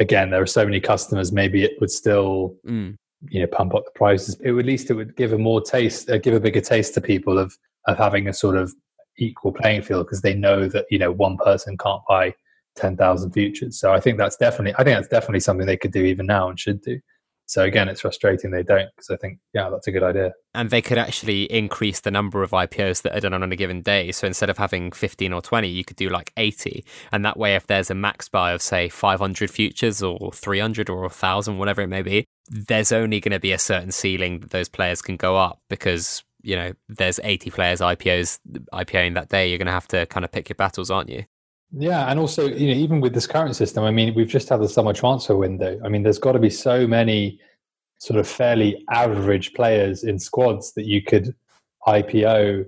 again, 0.00 0.30
there 0.30 0.42
are 0.42 0.46
so 0.46 0.64
many 0.64 0.80
customers. 0.80 1.32
Maybe 1.32 1.64
it 1.64 1.72
would 1.80 1.90
still, 1.90 2.56
mm. 2.66 2.96
you 3.28 3.40
know, 3.40 3.46
pump 3.46 3.74
up 3.74 3.84
the 3.84 3.90
prices. 3.92 4.36
It 4.42 4.52
would, 4.52 4.64
at 4.64 4.66
least 4.66 4.90
it 4.90 4.94
would 4.94 5.16
give 5.16 5.32
a 5.32 5.38
more 5.38 5.60
taste, 5.60 6.10
uh, 6.10 6.18
give 6.18 6.34
a 6.34 6.40
bigger 6.40 6.60
taste 6.60 6.94
to 6.94 7.00
people 7.00 7.38
of 7.38 7.56
of 7.86 7.96
having 7.96 8.28
a 8.28 8.32
sort 8.32 8.56
of 8.56 8.74
equal 9.18 9.52
playing 9.52 9.82
field 9.82 10.06
because 10.06 10.22
they 10.22 10.34
know 10.34 10.68
that 10.68 10.86
you 10.90 10.98
know 10.98 11.12
one 11.12 11.36
person 11.36 11.76
can't 11.76 12.02
buy 12.08 12.34
ten 12.78 12.96
thousand 12.96 13.32
futures. 13.32 13.78
So 13.78 13.92
I 13.92 14.00
think 14.00 14.18
that's 14.18 14.36
definitely, 14.36 14.74
I 14.78 14.84
think 14.84 14.96
that's 14.96 15.08
definitely 15.08 15.40
something 15.40 15.66
they 15.66 15.76
could 15.76 15.92
do 15.92 16.04
even 16.04 16.26
now 16.26 16.48
and 16.48 16.58
should 16.58 16.80
do. 16.80 17.00
So 17.46 17.64
again, 17.64 17.88
it's 17.88 18.02
frustrating 18.02 18.50
they 18.50 18.62
don't 18.62 18.90
because 18.94 19.08
I 19.08 19.16
think, 19.16 19.38
yeah, 19.54 19.70
that's 19.70 19.86
a 19.86 19.90
good 19.90 20.02
idea. 20.02 20.32
And 20.52 20.68
they 20.68 20.82
could 20.82 20.98
actually 20.98 21.44
increase 21.44 21.98
the 21.98 22.10
number 22.10 22.42
of 22.42 22.50
IPOs 22.50 23.00
that 23.02 23.16
are 23.16 23.20
done 23.20 23.32
on 23.32 23.50
a 23.50 23.56
given 23.56 23.80
day. 23.80 24.12
So 24.12 24.26
instead 24.26 24.50
of 24.50 24.58
having 24.58 24.92
15 24.92 25.32
or 25.32 25.40
20, 25.40 25.66
you 25.66 25.82
could 25.82 25.96
do 25.96 26.10
like 26.10 26.30
80. 26.36 26.84
And 27.10 27.24
that 27.24 27.38
way, 27.38 27.54
if 27.54 27.66
there's 27.66 27.90
a 27.90 27.94
max 27.94 28.28
buy 28.28 28.52
of, 28.52 28.60
say, 28.60 28.90
500 28.90 29.50
futures 29.50 30.02
or 30.02 30.30
300 30.30 30.90
or 30.90 31.00
1,000, 31.00 31.56
whatever 31.56 31.80
it 31.80 31.86
may 31.86 32.02
be, 32.02 32.26
there's 32.48 32.92
only 32.92 33.18
going 33.18 33.32
to 33.32 33.40
be 33.40 33.52
a 33.52 33.58
certain 33.58 33.92
ceiling 33.92 34.40
that 34.40 34.50
those 34.50 34.68
players 34.68 35.00
can 35.00 35.16
go 35.16 35.38
up 35.38 35.58
because, 35.70 36.22
you 36.48 36.56
know, 36.56 36.72
there's 36.88 37.20
80 37.22 37.50
players 37.50 37.80
IPOs 37.80 38.38
IPOing 38.72 39.14
that 39.14 39.28
day. 39.28 39.50
You're 39.50 39.58
going 39.58 39.66
to 39.66 39.72
have 39.72 39.88
to 39.88 40.06
kind 40.06 40.24
of 40.24 40.32
pick 40.32 40.48
your 40.48 40.56
battles, 40.56 40.90
aren't 40.90 41.10
you? 41.10 41.24
Yeah, 41.72 42.10
and 42.10 42.18
also, 42.18 42.48
you 42.48 42.68
know, 42.68 42.80
even 42.80 43.02
with 43.02 43.12
this 43.12 43.26
current 43.26 43.54
system, 43.54 43.84
I 43.84 43.90
mean, 43.90 44.14
we've 44.14 44.26
just 44.28 44.48
had 44.48 44.62
the 44.62 44.68
summer 44.68 44.94
transfer 44.94 45.36
window. 45.36 45.78
I 45.84 45.90
mean, 45.90 46.04
there's 46.04 46.18
got 46.18 46.32
to 46.32 46.38
be 46.38 46.48
so 46.48 46.86
many 46.86 47.38
sort 47.98 48.18
of 48.18 48.26
fairly 48.26 48.82
average 48.90 49.52
players 49.52 50.04
in 50.04 50.18
squads 50.18 50.72
that 50.72 50.86
you 50.86 51.02
could 51.02 51.34
IPO 51.86 52.64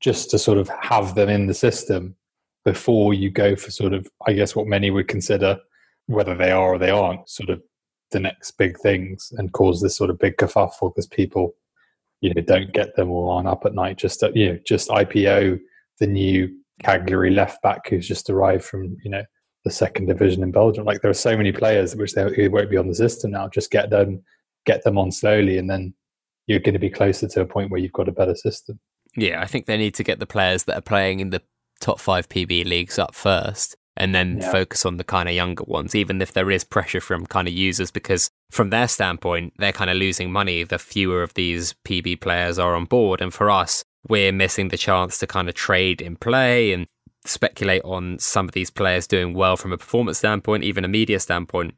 just 0.00 0.28
to 0.30 0.38
sort 0.38 0.58
of 0.58 0.68
have 0.80 1.14
them 1.14 1.28
in 1.28 1.46
the 1.46 1.54
system 1.54 2.16
before 2.64 3.14
you 3.14 3.30
go 3.30 3.54
for 3.54 3.70
sort 3.70 3.92
of, 3.92 4.08
I 4.26 4.32
guess, 4.32 4.56
what 4.56 4.66
many 4.66 4.90
would 4.90 5.06
consider, 5.06 5.60
whether 6.06 6.34
they 6.34 6.50
are 6.50 6.74
or 6.74 6.78
they 6.78 6.90
aren't, 6.90 7.28
sort 7.28 7.50
of 7.50 7.62
the 8.10 8.18
next 8.18 8.50
big 8.52 8.76
things 8.80 9.32
and 9.36 9.52
cause 9.52 9.80
this 9.80 9.96
sort 9.96 10.10
of 10.10 10.18
big 10.18 10.36
kerfuffle 10.36 10.92
because 10.92 11.06
people, 11.06 11.54
you 12.24 12.32
know, 12.32 12.40
don't 12.40 12.72
get 12.72 12.96
them 12.96 13.10
all 13.10 13.28
on 13.28 13.46
up 13.46 13.66
at 13.66 13.74
night. 13.74 13.98
Just, 13.98 14.20
to, 14.20 14.32
you 14.34 14.52
know, 14.52 14.58
just 14.66 14.88
IPO 14.88 15.60
the 16.00 16.06
new 16.06 16.50
Cagliari 16.82 17.30
left 17.30 17.62
back 17.62 17.88
who's 17.88 18.08
just 18.08 18.30
arrived 18.30 18.64
from 18.64 18.96
you 19.04 19.10
know 19.10 19.22
the 19.64 19.70
second 19.70 20.06
division 20.06 20.42
in 20.42 20.50
Belgium. 20.50 20.86
Like 20.86 21.02
there 21.02 21.10
are 21.10 21.14
so 21.14 21.36
many 21.36 21.52
players 21.52 21.94
which 21.94 22.14
they 22.14 22.48
won't 22.48 22.70
be 22.70 22.78
on 22.78 22.88
the 22.88 22.94
system 22.94 23.30
now. 23.30 23.48
Just 23.48 23.70
get 23.70 23.90
them, 23.90 24.22
get 24.64 24.82
them 24.84 24.96
on 24.96 25.12
slowly, 25.12 25.58
and 25.58 25.68
then 25.68 25.94
you're 26.46 26.60
going 26.60 26.72
to 26.72 26.78
be 26.78 26.90
closer 26.90 27.28
to 27.28 27.40
a 27.42 27.46
point 27.46 27.70
where 27.70 27.80
you've 27.80 27.92
got 27.92 28.08
a 28.08 28.12
better 28.12 28.34
system. 28.34 28.80
Yeah, 29.16 29.42
I 29.42 29.46
think 29.46 29.66
they 29.66 29.76
need 29.76 29.94
to 29.94 30.02
get 30.02 30.18
the 30.18 30.26
players 30.26 30.64
that 30.64 30.76
are 30.76 30.82
playing 30.82 31.20
in 31.20 31.30
the 31.30 31.42
top 31.80 32.00
five 32.00 32.28
PB 32.28 32.64
leagues 32.64 32.98
up 32.98 33.14
first, 33.14 33.76
and 33.96 34.14
then 34.14 34.38
yeah. 34.38 34.50
focus 34.50 34.84
on 34.84 34.96
the 34.96 35.04
kind 35.04 35.28
of 35.28 35.34
younger 35.34 35.64
ones, 35.64 35.94
even 35.94 36.20
if 36.20 36.32
there 36.32 36.50
is 36.50 36.64
pressure 36.64 37.00
from 37.00 37.26
kind 37.26 37.46
of 37.46 37.54
users, 37.54 37.90
because 37.90 38.30
from 38.50 38.70
their 38.70 38.88
standpoint, 38.88 39.54
they're 39.58 39.72
kind 39.72 39.90
of 39.90 39.96
losing 39.96 40.32
money 40.32 40.64
the 40.64 40.78
fewer 40.78 41.22
of 41.22 41.34
these 41.34 41.74
PB 41.84 42.20
players 42.20 42.58
are 42.58 42.74
on 42.74 42.86
board. 42.86 43.20
And 43.20 43.32
for 43.32 43.50
us, 43.50 43.84
we're 44.08 44.32
missing 44.32 44.68
the 44.68 44.76
chance 44.76 45.18
to 45.18 45.26
kind 45.26 45.48
of 45.48 45.54
trade 45.54 46.00
in 46.00 46.16
play 46.16 46.72
and 46.72 46.86
speculate 47.24 47.82
on 47.84 48.18
some 48.18 48.46
of 48.46 48.52
these 48.52 48.70
players 48.70 49.06
doing 49.06 49.32
well 49.32 49.56
from 49.56 49.72
a 49.72 49.78
performance 49.78 50.18
standpoint, 50.18 50.64
even 50.64 50.84
a 50.84 50.88
media 50.88 51.20
standpoint. 51.20 51.74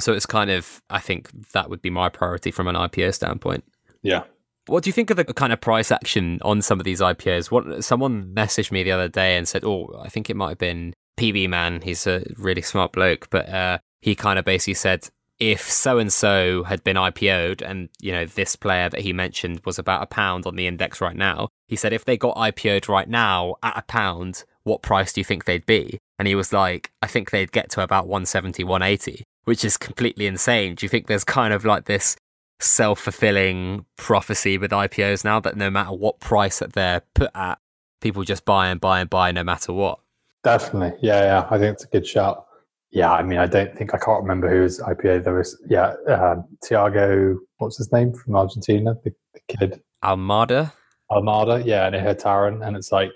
So 0.00 0.12
it's 0.12 0.26
kind 0.26 0.50
of, 0.50 0.82
I 0.90 0.98
think 0.98 1.52
that 1.52 1.70
would 1.70 1.82
be 1.82 1.90
my 1.90 2.08
priority 2.08 2.50
from 2.50 2.68
an 2.68 2.74
IPO 2.74 3.14
standpoint. 3.14 3.64
Yeah. 4.02 4.24
What 4.66 4.84
do 4.84 4.88
you 4.88 4.92
think 4.92 5.10
of 5.10 5.16
the 5.16 5.24
kind 5.24 5.52
of 5.52 5.60
price 5.60 5.90
action 5.90 6.38
on 6.42 6.62
some 6.62 6.80
of 6.80 6.84
these 6.84 7.00
IPOs? 7.00 7.50
What 7.50 7.84
someone 7.84 8.32
messaged 8.34 8.70
me 8.70 8.82
the 8.82 8.92
other 8.92 9.08
day 9.08 9.36
and 9.36 9.48
said, 9.48 9.64
"Oh, 9.64 10.00
I 10.00 10.08
think 10.08 10.30
it 10.30 10.36
might 10.36 10.50
have 10.50 10.58
been 10.58 10.94
PB 11.20 11.50
Man. 11.50 11.82
He's 11.82 12.06
a 12.06 12.24
really 12.36 12.62
smart 12.62 12.92
bloke, 12.92 13.28
but 13.30 13.48
uh, 13.48 13.78
he 14.00 14.14
kind 14.14 14.38
of 14.38 14.44
basically 14.44 14.74
said 14.74 15.08
if 15.38 15.70
so 15.70 15.98
and 15.98 16.12
so 16.12 16.64
had 16.64 16.84
been 16.84 16.96
IPO'd 16.96 17.62
and 17.62 17.88
you 17.98 18.12
know 18.12 18.26
this 18.26 18.56
player 18.56 18.88
that 18.88 19.00
he 19.00 19.12
mentioned 19.12 19.60
was 19.64 19.78
about 19.78 20.02
a 20.02 20.06
pound 20.06 20.46
on 20.46 20.56
the 20.56 20.66
index 20.66 21.00
right 21.00 21.16
now, 21.16 21.48
he 21.66 21.76
said 21.76 21.92
if 21.92 22.04
they 22.04 22.16
got 22.16 22.36
IPO'd 22.36 22.88
right 22.88 23.08
now 23.08 23.56
at 23.62 23.76
a 23.76 23.82
pound, 23.82 24.44
what 24.62 24.82
price 24.82 25.12
do 25.12 25.20
you 25.20 25.24
think 25.24 25.44
they'd 25.44 25.66
be? 25.66 25.98
And 26.18 26.26
he 26.26 26.34
was 26.34 26.52
like, 26.52 26.90
I 27.02 27.06
think 27.06 27.30
they'd 27.30 27.52
get 27.52 27.70
to 27.70 27.82
about 27.82 28.06
170, 28.06 28.64
180, 28.64 29.24
which 29.44 29.64
is 29.64 29.76
completely 29.76 30.26
insane. 30.26 30.74
Do 30.74 30.84
you 30.84 30.90
think 30.90 31.06
there's 31.06 31.24
kind 31.24 31.54
of 31.54 31.64
like 31.64 31.86
this 31.86 32.16
self-fulfilling 32.60 33.86
prophecy 33.96 34.58
with 34.58 34.70
IPOs 34.70 35.24
now 35.24 35.40
that 35.40 35.56
no 35.56 35.70
matter 35.70 35.92
what 35.92 36.20
price 36.20 36.58
that 36.58 36.74
they're 36.74 37.02
put 37.14 37.30
at, 37.34 37.58
people 38.02 38.22
just 38.22 38.44
buy 38.44 38.68
and 38.68 38.80
buy 38.80 39.00
and 39.00 39.08
buy 39.08 39.32
no 39.32 39.42
matter 39.42 39.72
what? 39.72 40.00
Definitely. 40.42 40.98
Yeah, 41.02 41.22
yeah. 41.22 41.46
I 41.50 41.58
think 41.58 41.74
it's 41.74 41.84
a 41.84 41.88
good 41.88 42.06
shout. 42.06 42.46
Yeah, 42.90 43.12
I 43.12 43.22
mean, 43.22 43.38
I 43.38 43.46
don't 43.46 43.76
think 43.76 43.94
I 43.94 43.98
can't 43.98 44.22
remember 44.22 44.50
who 44.50 44.62
was 44.62 44.80
IPO. 44.80 45.22
There 45.22 45.34
was, 45.34 45.60
yeah, 45.68 45.94
um, 46.08 46.44
Thiago. 46.64 47.36
What's 47.58 47.78
his 47.78 47.92
name 47.92 48.12
from 48.12 48.34
Argentina? 48.34 48.94
The, 49.04 49.12
the 49.34 49.40
kid 49.48 49.80
Almada. 50.02 50.72
Almada, 51.10 51.64
yeah, 51.64 51.86
and 51.86 51.94
Ihattaren, 51.94 52.66
and 52.66 52.76
it's 52.76 52.90
like, 52.90 53.12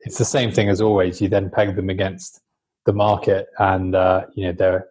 it's 0.00 0.18
the 0.18 0.24
same 0.24 0.50
thing 0.50 0.68
as 0.68 0.80
always. 0.80 1.20
You 1.20 1.28
then 1.28 1.50
peg 1.50 1.74
them 1.76 1.90
against 1.90 2.40
the 2.86 2.92
market, 2.92 3.46
and 3.58 3.94
uh, 3.94 4.26
you 4.34 4.46
know 4.46 4.52
they're. 4.52 4.86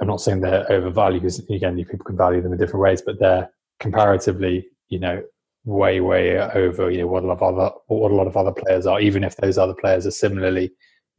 I'm 0.00 0.08
not 0.08 0.22
saying 0.22 0.40
they're 0.40 0.70
overvalued 0.72 1.22
because 1.22 1.38
again, 1.50 1.76
people 1.76 1.98
can 2.04 2.16
value 2.16 2.40
them 2.40 2.52
in 2.52 2.58
different 2.58 2.82
ways, 2.82 3.02
but 3.02 3.18
they're 3.20 3.50
comparatively, 3.80 4.66
you 4.88 4.98
know, 4.98 5.22
way 5.64 6.00
way 6.00 6.38
over 6.38 6.90
you 6.90 6.98
know 6.98 7.06
what 7.06 7.22
a 7.22 7.26
lot 7.26 7.34
of 7.34 7.42
other 7.42 7.70
what 7.88 8.10
a 8.10 8.14
lot 8.14 8.26
of 8.26 8.36
other 8.36 8.52
players 8.52 8.86
are, 8.86 9.00
even 9.00 9.22
if 9.22 9.36
those 9.36 9.58
other 9.58 9.74
players 9.74 10.06
are 10.06 10.10
similarly 10.10 10.70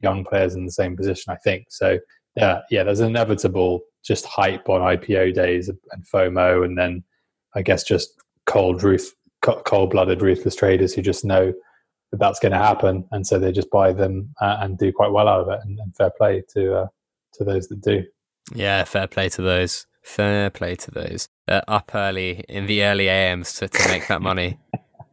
young 0.01 0.23
players 0.23 0.55
in 0.55 0.65
the 0.65 0.71
same 0.71 0.95
position. 0.95 1.31
I 1.31 1.37
think 1.37 1.65
so. 1.69 1.99
Yeah, 2.35 2.61
yeah. 2.69 2.83
There's 2.83 2.99
inevitable 2.99 3.81
just 4.03 4.25
hype 4.25 4.67
on 4.69 4.81
IPO 4.81 5.33
days 5.33 5.69
and 5.69 6.05
FOMO, 6.13 6.65
and 6.65 6.77
then 6.77 7.03
I 7.55 7.61
guess 7.61 7.83
just 7.83 8.13
cold, 8.45 8.83
ruth, 8.83 9.13
cold-blooded, 9.41 10.21
ruthless 10.21 10.55
traders 10.55 10.93
who 10.93 11.01
just 11.01 11.23
know 11.23 11.53
that 12.11 12.19
that's 12.19 12.39
going 12.39 12.51
to 12.51 12.57
happen, 12.57 13.05
and 13.11 13.25
so 13.25 13.39
they 13.39 13.51
just 13.51 13.69
buy 13.69 13.93
them 13.93 14.33
uh, 14.41 14.57
and 14.59 14.77
do 14.77 14.91
quite 14.91 15.11
well 15.11 15.27
out 15.27 15.41
of 15.41 15.49
it. 15.49 15.59
And, 15.63 15.79
and 15.79 15.95
fair 15.95 16.11
play 16.17 16.43
to 16.53 16.75
uh, 16.75 16.87
to 17.33 17.43
those 17.43 17.67
that 17.67 17.81
do. 17.81 18.03
Yeah, 18.53 18.83
fair 18.83 19.07
play 19.07 19.29
to 19.29 19.41
those. 19.41 19.85
Fair 20.01 20.49
play 20.49 20.75
to 20.77 20.89
those 20.89 21.27
uh, 21.47 21.61
up 21.67 21.91
early 21.93 22.43
in 22.49 22.65
the 22.65 22.83
early 22.83 23.07
AMs 23.07 23.53
to, 23.53 23.67
to 23.67 23.87
make 23.89 24.07
that 24.07 24.21
money. 24.21 24.57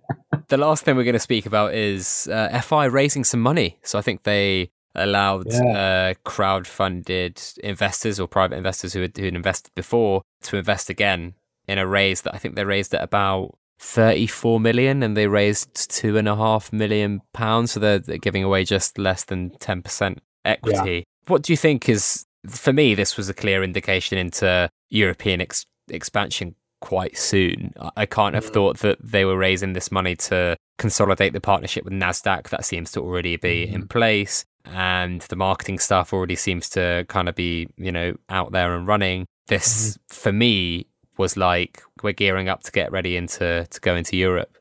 the 0.49 0.57
last 0.57 0.85
thing 0.85 0.97
we're 0.97 1.05
going 1.05 1.13
to 1.13 1.19
speak 1.19 1.45
about 1.47 1.75
is 1.75 2.27
uh, 2.33 2.59
FI 2.61 2.87
raising 2.87 3.25
some 3.25 3.41
money. 3.41 3.79
So 3.83 3.99
I 3.99 4.03
think 4.03 4.23
they 4.23 4.71
allowed 4.95 5.53
yeah. 5.53 6.13
uh, 6.13 6.15
crowd-funded 6.25 7.41
investors 7.63 8.19
or 8.19 8.27
private 8.27 8.57
investors 8.57 8.93
who 8.93 9.03
had, 9.03 9.17
who 9.17 9.25
had 9.25 9.35
invested 9.35 9.75
before 9.75 10.23
to 10.43 10.57
invest 10.57 10.91
again 10.91 11.35
in 11.67 11.79
a 11.79 11.87
raise 11.87 12.23
that 12.23 12.35
I 12.35 12.39
think 12.39 12.55
they 12.55 12.65
raised 12.65 12.95
at 12.95 13.03
about 13.03 13.57
34 13.79 14.59
million 14.59 15.03
and 15.03 15.17
they 15.17 15.27
raised 15.27 15.91
two 15.91 16.17
and 16.17 16.29
a 16.29 16.37
half 16.37 16.73
million 16.73 17.21
pounds. 17.33 17.73
So 17.73 17.81
they're, 17.81 17.99
they're 17.99 18.19
giving 18.19 18.43
away 18.43 18.65
just 18.65 18.99
less 18.99 19.25
than 19.25 19.51
10% 19.51 20.19
equity. 20.45 20.97
Yeah. 20.97 21.03
What 21.27 21.43
do 21.43 21.53
you 21.53 21.57
think 21.57 21.89
is, 21.89 22.25
for 22.49 22.73
me, 22.73 22.95
this 22.95 23.17
was 23.17 23.29
a 23.29 23.35
clear 23.35 23.63
indication 23.63 24.19
into 24.19 24.69
European 24.91 25.41
ex- 25.41 25.67
expansion 25.89 26.55
quite 26.81 27.17
soon. 27.17 27.73
I 27.97 28.07
can't 28.07 28.35
have 28.35 28.47
mm. 28.47 28.53
thought 28.53 28.79
that 28.79 28.99
they 29.03 29.25
were 29.25 29.37
raising 29.37 29.73
this 29.73 29.93
money 29.93 30.17
to 30.17 30.57
consolidate 30.79 31.33
the 31.33 31.41
partnership 31.41 31.85
with 31.85 31.93
Nasdaq. 31.93 32.49
That 32.49 32.65
seems 32.65 32.93
to 32.93 33.01
already 33.01 33.37
be 33.37 33.69
in 33.69 33.89
place, 33.89 34.45
and 34.67 35.21
the 35.23 35.37
marketing 35.37 35.79
stuff 35.79 36.13
already 36.13 36.37
seems 36.37 36.69
to 36.71 37.05
kind 37.09 37.29
of 37.29 37.35
be 37.35 37.69
you 37.77 37.93
know 37.93 38.15
out 38.29 38.53
there 38.53 38.75
and 38.75 38.87
running. 38.87 39.27
This 39.47 39.93
mm-hmm. 39.93 40.15
for 40.15 40.33
me 40.33 40.87
was 41.17 41.37
like 41.37 41.83
we're 42.03 42.13
gearing 42.13 42.49
up 42.49 42.63
to 42.63 42.73
get 42.73 42.93
ready 42.93 43.17
into 43.17 43.67
to 43.69 43.81
go 43.81 43.97
into 43.97 44.17
Europe. 44.17 44.57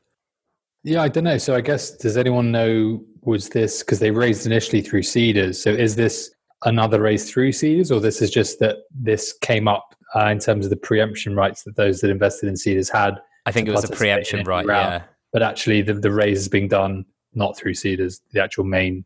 Yeah, 0.84 1.02
I 1.02 1.08
don't 1.08 1.24
know. 1.24 1.38
So 1.38 1.54
I 1.54 1.60
guess 1.60 1.90
does 1.90 2.16
anyone 2.16 2.50
know 2.50 3.04
was 3.22 3.50
this 3.50 3.82
because 3.82 3.98
they 3.98 4.10
raised 4.10 4.46
initially 4.46 4.80
through 4.80 5.02
Seedrs? 5.02 5.56
So 5.56 5.70
is 5.70 5.96
this 5.96 6.30
another 6.64 7.00
raise 7.00 7.30
through 7.30 7.52
Seedrs, 7.52 7.94
or 7.94 8.00
this 8.00 8.22
is 8.22 8.30
just 8.30 8.58
that 8.60 8.78
this 8.90 9.32
came 9.32 9.68
up 9.68 9.94
uh, 10.14 10.26
in 10.26 10.38
terms 10.38 10.66
of 10.66 10.70
the 10.70 10.76
preemption 10.76 11.34
rights 11.34 11.62
that 11.64 11.76
those 11.76 12.00
that 12.00 12.10
invested 12.10 12.48
in 12.48 12.54
Seedrs 12.54 12.90
had? 12.90 13.20
I 13.46 13.52
think 13.52 13.68
it 13.68 13.72
was 13.72 13.84
a 13.84 13.94
preemption 13.94 14.44
right, 14.44 14.66
yeah. 14.66 15.02
But 15.32 15.42
actually, 15.42 15.82
the, 15.82 15.94
the 15.94 16.10
raise 16.10 16.40
is 16.40 16.48
being 16.48 16.68
done 16.68 17.04
not 17.34 17.56
through 17.56 17.74
Seedrs, 17.74 18.20
the 18.32 18.42
actual 18.42 18.64
main 18.64 19.04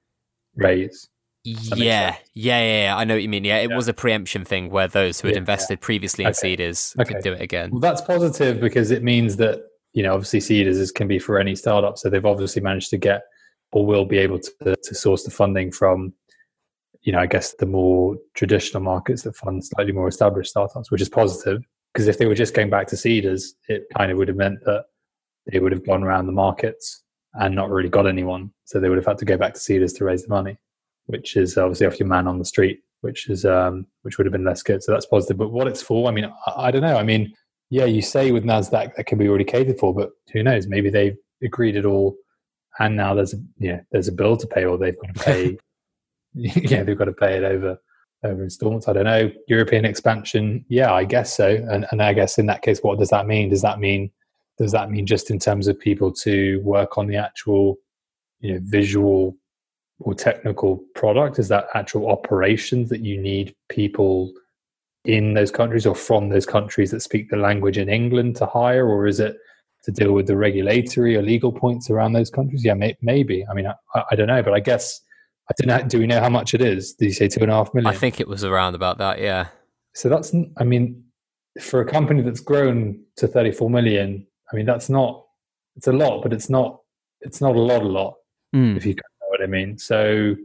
raise. 0.56 1.08
Yeah, 1.44 1.74
yeah, 1.74 2.16
yeah, 2.34 2.82
yeah, 2.84 2.96
I 2.96 3.04
know 3.04 3.14
what 3.14 3.22
you 3.22 3.28
mean. 3.28 3.44
Yeah, 3.44 3.58
it 3.58 3.70
yeah. 3.70 3.76
was 3.76 3.88
a 3.88 3.94
preemption 3.94 4.44
thing 4.44 4.70
where 4.70 4.86
those 4.86 5.20
who 5.20 5.28
had 5.28 5.34
yeah, 5.34 5.40
invested 5.40 5.80
previously 5.80 6.24
in 6.24 6.30
okay. 6.30 6.56
Seedrs 6.56 6.96
okay. 7.00 7.14
could 7.14 7.22
do 7.22 7.32
it 7.32 7.40
again. 7.40 7.70
Well, 7.72 7.80
that's 7.80 8.00
positive 8.00 8.60
because 8.60 8.92
it 8.92 9.02
means 9.02 9.36
that 9.36 9.62
you 9.92 10.04
know 10.04 10.14
obviously 10.14 10.38
Seedrs 10.38 10.78
is, 10.78 10.92
can 10.92 11.08
be 11.08 11.18
for 11.18 11.40
any 11.40 11.56
startup, 11.56 11.98
so 11.98 12.08
they've 12.08 12.24
obviously 12.24 12.62
managed 12.62 12.90
to 12.90 12.98
get 12.98 13.22
or 13.72 13.84
will 13.84 14.04
be 14.04 14.18
able 14.18 14.38
to 14.38 14.76
to 14.76 14.94
source 14.94 15.24
the 15.24 15.32
funding 15.32 15.72
from 15.72 16.12
you 17.00 17.12
know 17.12 17.18
I 17.18 17.26
guess 17.26 17.54
the 17.58 17.66
more 17.66 18.16
traditional 18.34 18.82
markets 18.82 19.22
that 19.22 19.34
fund 19.34 19.64
slightly 19.64 19.92
more 19.92 20.06
established 20.06 20.50
startups, 20.50 20.92
which 20.92 21.02
is 21.02 21.08
positive 21.08 21.60
because 21.92 22.06
if 22.06 22.18
they 22.18 22.26
were 22.26 22.36
just 22.36 22.54
going 22.54 22.70
back 22.70 22.86
to 22.88 22.96
Seedrs, 22.96 23.46
it 23.68 23.82
kind 23.98 24.12
of 24.12 24.18
would 24.18 24.28
have 24.28 24.36
meant 24.36 24.60
that 24.64 24.84
they 25.50 25.58
would 25.58 25.72
have 25.72 25.84
gone 25.84 26.04
around 26.04 26.26
the 26.26 26.32
markets 26.32 27.01
and 27.34 27.54
not 27.54 27.70
really 27.70 27.88
got 27.88 28.06
anyone, 28.06 28.52
so 28.64 28.80
they 28.80 28.88
would 28.88 28.98
have 28.98 29.06
had 29.06 29.18
to 29.18 29.24
go 29.24 29.36
back 29.36 29.54
to 29.54 29.60
Seedrs 29.60 29.96
to 29.98 30.04
raise 30.04 30.24
the 30.24 30.28
money 30.28 30.58
which 31.06 31.36
is 31.36 31.56
obviously 31.56 31.86
off 31.86 31.98
your 31.98 32.08
man 32.08 32.26
on 32.26 32.38
the 32.38 32.44
street, 32.44 32.80
which 33.00 33.28
is 33.28 33.44
um, 33.44 33.86
which 34.02 34.18
would 34.18 34.26
have 34.26 34.32
been 34.32 34.44
less 34.44 34.62
good. 34.62 34.82
So 34.82 34.92
that's 34.92 35.06
positive. 35.06 35.36
But 35.36 35.52
what 35.52 35.66
it's 35.66 35.82
for, 35.82 36.08
I 36.08 36.12
mean, 36.12 36.24
I, 36.46 36.52
I 36.56 36.70
don't 36.70 36.82
know. 36.82 36.96
I 36.96 37.02
mean, 37.02 37.32
yeah, 37.70 37.84
you 37.84 38.02
say 38.02 38.32
with 38.32 38.44
Nasdaq 38.44 38.94
that 38.96 39.06
can 39.06 39.18
be 39.18 39.28
already 39.28 39.44
catered 39.44 39.78
for, 39.78 39.94
but 39.94 40.10
who 40.32 40.42
knows? 40.42 40.66
Maybe 40.66 40.90
they've 40.90 41.16
agreed 41.42 41.76
it 41.76 41.84
all, 41.84 42.16
and 42.78 42.96
now 42.96 43.14
there's 43.14 43.34
a 43.34 43.38
yeah, 43.58 43.80
there's 43.90 44.08
a 44.08 44.12
bill 44.12 44.36
to 44.36 44.46
pay, 44.46 44.64
or 44.64 44.78
they've 44.78 44.98
got 44.98 45.14
to 45.14 45.24
pay. 45.24 45.58
yeah, 46.34 46.82
they've 46.82 46.96
got 46.96 47.04
to 47.04 47.12
pay 47.12 47.36
it 47.36 47.44
over 47.44 47.78
over 48.24 48.42
installments. 48.42 48.88
I 48.88 48.94
don't 48.94 49.04
know. 49.04 49.30
European 49.48 49.84
expansion, 49.84 50.64
yeah, 50.68 50.90
I 50.92 51.04
guess 51.04 51.36
so. 51.36 51.62
And 51.70 51.86
and 51.90 52.02
I 52.02 52.14
guess 52.14 52.38
in 52.38 52.46
that 52.46 52.62
case, 52.62 52.80
what 52.80 52.98
does 52.98 53.10
that 53.10 53.26
mean? 53.26 53.50
Does 53.50 53.62
that 53.62 53.80
mean 53.80 54.10
does 54.62 54.72
that 54.72 54.90
mean 54.90 55.06
just 55.06 55.28
in 55.28 55.40
terms 55.40 55.66
of 55.66 55.78
people 55.78 56.12
to 56.12 56.60
work 56.60 56.96
on 56.96 57.08
the 57.08 57.16
actual 57.16 57.78
you 58.38 58.52
know 58.52 58.60
visual 58.62 59.36
or 59.98 60.14
technical 60.14 60.80
product? 60.94 61.40
Is 61.40 61.48
that 61.48 61.66
actual 61.74 62.08
operations 62.08 62.88
that 62.90 63.00
you 63.00 63.20
need 63.20 63.56
people 63.68 64.32
in 65.04 65.34
those 65.34 65.50
countries 65.50 65.84
or 65.84 65.96
from 65.96 66.28
those 66.28 66.46
countries 66.46 66.92
that 66.92 67.00
speak 67.00 67.28
the 67.28 67.36
language 67.36 67.76
in 67.76 67.88
England 67.88 68.36
to 68.36 68.46
hire, 68.46 68.86
or 68.86 69.08
is 69.08 69.18
it 69.18 69.36
to 69.82 69.90
deal 69.90 70.12
with 70.12 70.28
the 70.28 70.36
regulatory 70.36 71.16
or 71.16 71.22
legal 71.22 71.50
points 71.50 71.90
around 71.90 72.12
those 72.12 72.30
countries? 72.30 72.64
Yeah, 72.64 72.74
may, 72.74 72.96
maybe. 73.02 73.44
I 73.50 73.54
mean, 73.54 73.66
I, 73.66 74.02
I, 74.12 74.14
don't 74.14 74.28
know, 74.28 74.44
but 74.44 74.54
I 74.54 74.60
guess 74.60 75.00
I 75.50 75.54
don't 75.58 75.66
know. 75.76 75.88
Do 75.88 75.98
we 75.98 76.06
know 76.06 76.20
how 76.20 76.28
much 76.28 76.54
it 76.54 76.60
is? 76.60 76.94
Did 76.94 77.06
you 77.06 77.12
say 77.12 77.26
two 77.26 77.40
and 77.40 77.50
a 77.50 77.54
half 77.54 77.74
million? 77.74 77.92
I 77.92 77.98
think 77.98 78.20
it 78.20 78.28
was 78.28 78.44
around 78.44 78.76
about 78.76 78.98
that. 78.98 79.18
Yeah. 79.18 79.48
So 79.94 80.08
that's, 80.08 80.32
I 80.56 80.62
mean, 80.62 81.02
for 81.60 81.80
a 81.80 81.84
company 81.84 82.22
that's 82.22 82.40
grown 82.40 83.00
to 83.16 83.26
34 83.26 83.68
million, 83.68 84.24
I 84.52 84.56
mean, 84.56 84.66
that's 84.66 84.88
not, 84.88 85.24
it's 85.76 85.86
a 85.86 85.92
lot, 85.92 86.22
but 86.22 86.32
it's 86.32 86.50
not, 86.50 86.80
it's 87.20 87.40
not 87.40 87.56
a 87.56 87.60
lot, 87.60 87.82
a 87.82 87.86
lot. 87.86 88.14
Mm. 88.54 88.76
If 88.76 88.84
you 88.84 88.94
know 88.94 89.28
what 89.28 89.42
I 89.42 89.46
mean? 89.46 89.78
So, 89.78 90.36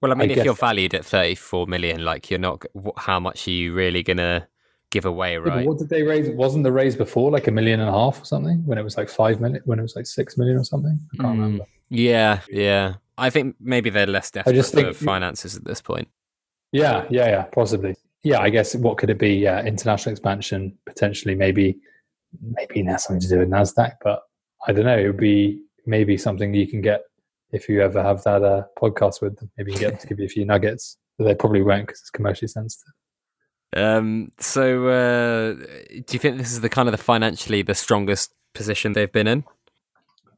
well, 0.00 0.12
I 0.12 0.14
mean, 0.14 0.30
I 0.30 0.34
if 0.34 0.44
you're 0.44 0.54
valued 0.54 0.94
at 0.94 1.04
34 1.04 1.66
million, 1.66 2.04
like 2.04 2.30
you're 2.30 2.40
not, 2.40 2.64
how 2.96 3.20
much 3.20 3.46
are 3.46 3.52
you 3.52 3.74
really 3.74 4.02
going 4.02 4.16
to 4.16 4.46
give 4.90 5.04
away, 5.04 5.36
right? 5.36 5.66
What 5.66 5.78
did 5.78 5.88
they 5.88 6.02
raise? 6.02 6.28
Wasn't 6.30 6.64
the 6.64 6.72
raise 6.72 6.96
before 6.96 7.30
like 7.30 7.46
a 7.46 7.50
million 7.50 7.80
and 7.80 7.88
a 7.88 7.92
half 7.92 8.22
or 8.22 8.24
something? 8.24 8.64
When 8.64 8.78
it 8.78 8.82
was 8.82 8.96
like 8.96 9.08
five 9.08 9.40
million, 9.40 9.62
when 9.64 9.78
it 9.78 9.82
was 9.82 9.96
like 9.96 10.06
six 10.06 10.38
million 10.38 10.56
or 10.56 10.64
something? 10.64 10.98
I 11.14 11.16
can't 11.22 11.36
mm, 11.36 11.42
remember. 11.42 11.64
Yeah, 11.88 12.40
yeah. 12.50 12.94
I 13.18 13.30
think 13.30 13.56
maybe 13.60 13.90
they're 13.90 14.06
less 14.06 14.30
desperate 14.30 14.52
I 14.52 14.56
just 14.56 14.72
think, 14.72 14.94
for 14.94 15.04
finances 15.04 15.56
at 15.56 15.64
this 15.64 15.80
point. 15.80 16.08
Yeah, 16.72 17.06
yeah, 17.10 17.28
yeah, 17.28 17.42
possibly. 17.42 17.96
Yeah, 18.22 18.40
I 18.40 18.50
guess 18.50 18.74
what 18.74 18.98
could 18.98 19.10
it 19.10 19.18
be? 19.18 19.34
Yeah, 19.34 19.62
international 19.62 20.12
expansion, 20.12 20.78
potentially, 20.86 21.34
maybe, 21.34 21.78
maybe 22.40 22.80
it 22.80 22.86
has 22.86 23.04
something 23.04 23.20
to 23.20 23.28
do 23.28 23.38
with 23.38 23.50
Nasdaq, 23.50 23.94
but 24.02 24.22
I 24.66 24.72
don't 24.72 24.84
know. 24.84 24.96
It 24.96 25.06
would 25.06 25.16
be 25.16 25.60
maybe 25.86 26.16
something 26.16 26.54
you 26.54 26.66
can 26.66 26.80
get 26.80 27.02
if 27.50 27.68
you 27.68 27.82
ever 27.82 28.02
have 28.02 28.22
that 28.24 28.42
uh, 28.42 28.62
podcast 28.80 29.20
with 29.20 29.36
them. 29.38 29.50
Maybe 29.56 29.72
you 29.72 29.78
can 29.78 29.88
get 29.88 29.90
them 29.90 30.00
to 30.00 30.06
give 30.06 30.18
you 30.18 30.26
a 30.26 30.28
few 30.28 30.44
nuggets. 30.44 30.96
But 31.18 31.24
they 31.24 31.34
probably 31.34 31.62
won't 31.62 31.86
because 31.86 32.00
it's 32.00 32.10
commercially 32.10 32.48
sensitive. 32.48 32.92
Um, 33.74 34.32
so, 34.38 34.88
uh, 34.88 35.52
do 35.54 36.04
you 36.10 36.18
think 36.18 36.38
this 36.38 36.52
is 36.52 36.60
the 36.60 36.68
kind 36.68 36.88
of 36.88 36.92
the 36.92 36.98
financially 36.98 37.62
the 37.62 37.74
strongest 37.74 38.32
position 38.54 38.92
they've 38.92 39.12
been 39.12 39.26
in? 39.26 39.44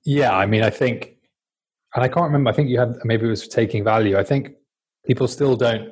Yeah, 0.04 0.36
I 0.36 0.46
mean, 0.46 0.62
I 0.62 0.70
think, 0.70 1.16
and 1.94 2.04
I 2.04 2.08
can't 2.08 2.26
remember. 2.26 2.50
I 2.50 2.52
think 2.52 2.68
you 2.68 2.78
had 2.78 2.96
maybe 3.04 3.26
it 3.26 3.30
was 3.30 3.48
taking 3.48 3.82
value. 3.82 4.18
I 4.18 4.24
think 4.24 4.50
people 5.06 5.28
still 5.28 5.56
don't 5.56 5.90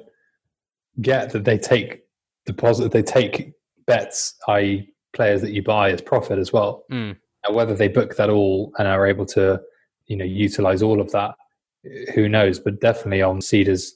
get 1.01 1.31
that 1.31 1.45
they 1.45 1.59
take 1.59 2.03
deposit, 2.47 2.93
they 2.93 3.03
take 3.03 3.53
bets, 3.87 4.35
i.e., 4.49 4.92
players 5.13 5.41
that 5.43 5.53
you 5.53 5.63
buy 5.63 5.91
as 5.91 6.01
profit 6.01 6.39
as 6.39 6.53
well. 6.53 6.85
Mm. 6.91 7.17
And 7.45 7.57
whether 7.57 7.75
they 7.75 7.89
book 7.89 8.17
that 8.17 8.31
all 8.31 8.73
and 8.79 8.87
are 8.87 9.07
able 9.07 9.27
to 9.27 9.61
you 10.07 10.17
know 10.17 10.25
utilize 10.25 10.83
all 10.83 11.01
of 11.01 11.11
that 11.13 11.35
who 12.15 12.29
knows 12.29 12.59
but 12.59 12.81
definitely 12.81 13.23
on 13.23 13.41
Seedrs' 13.41 13.93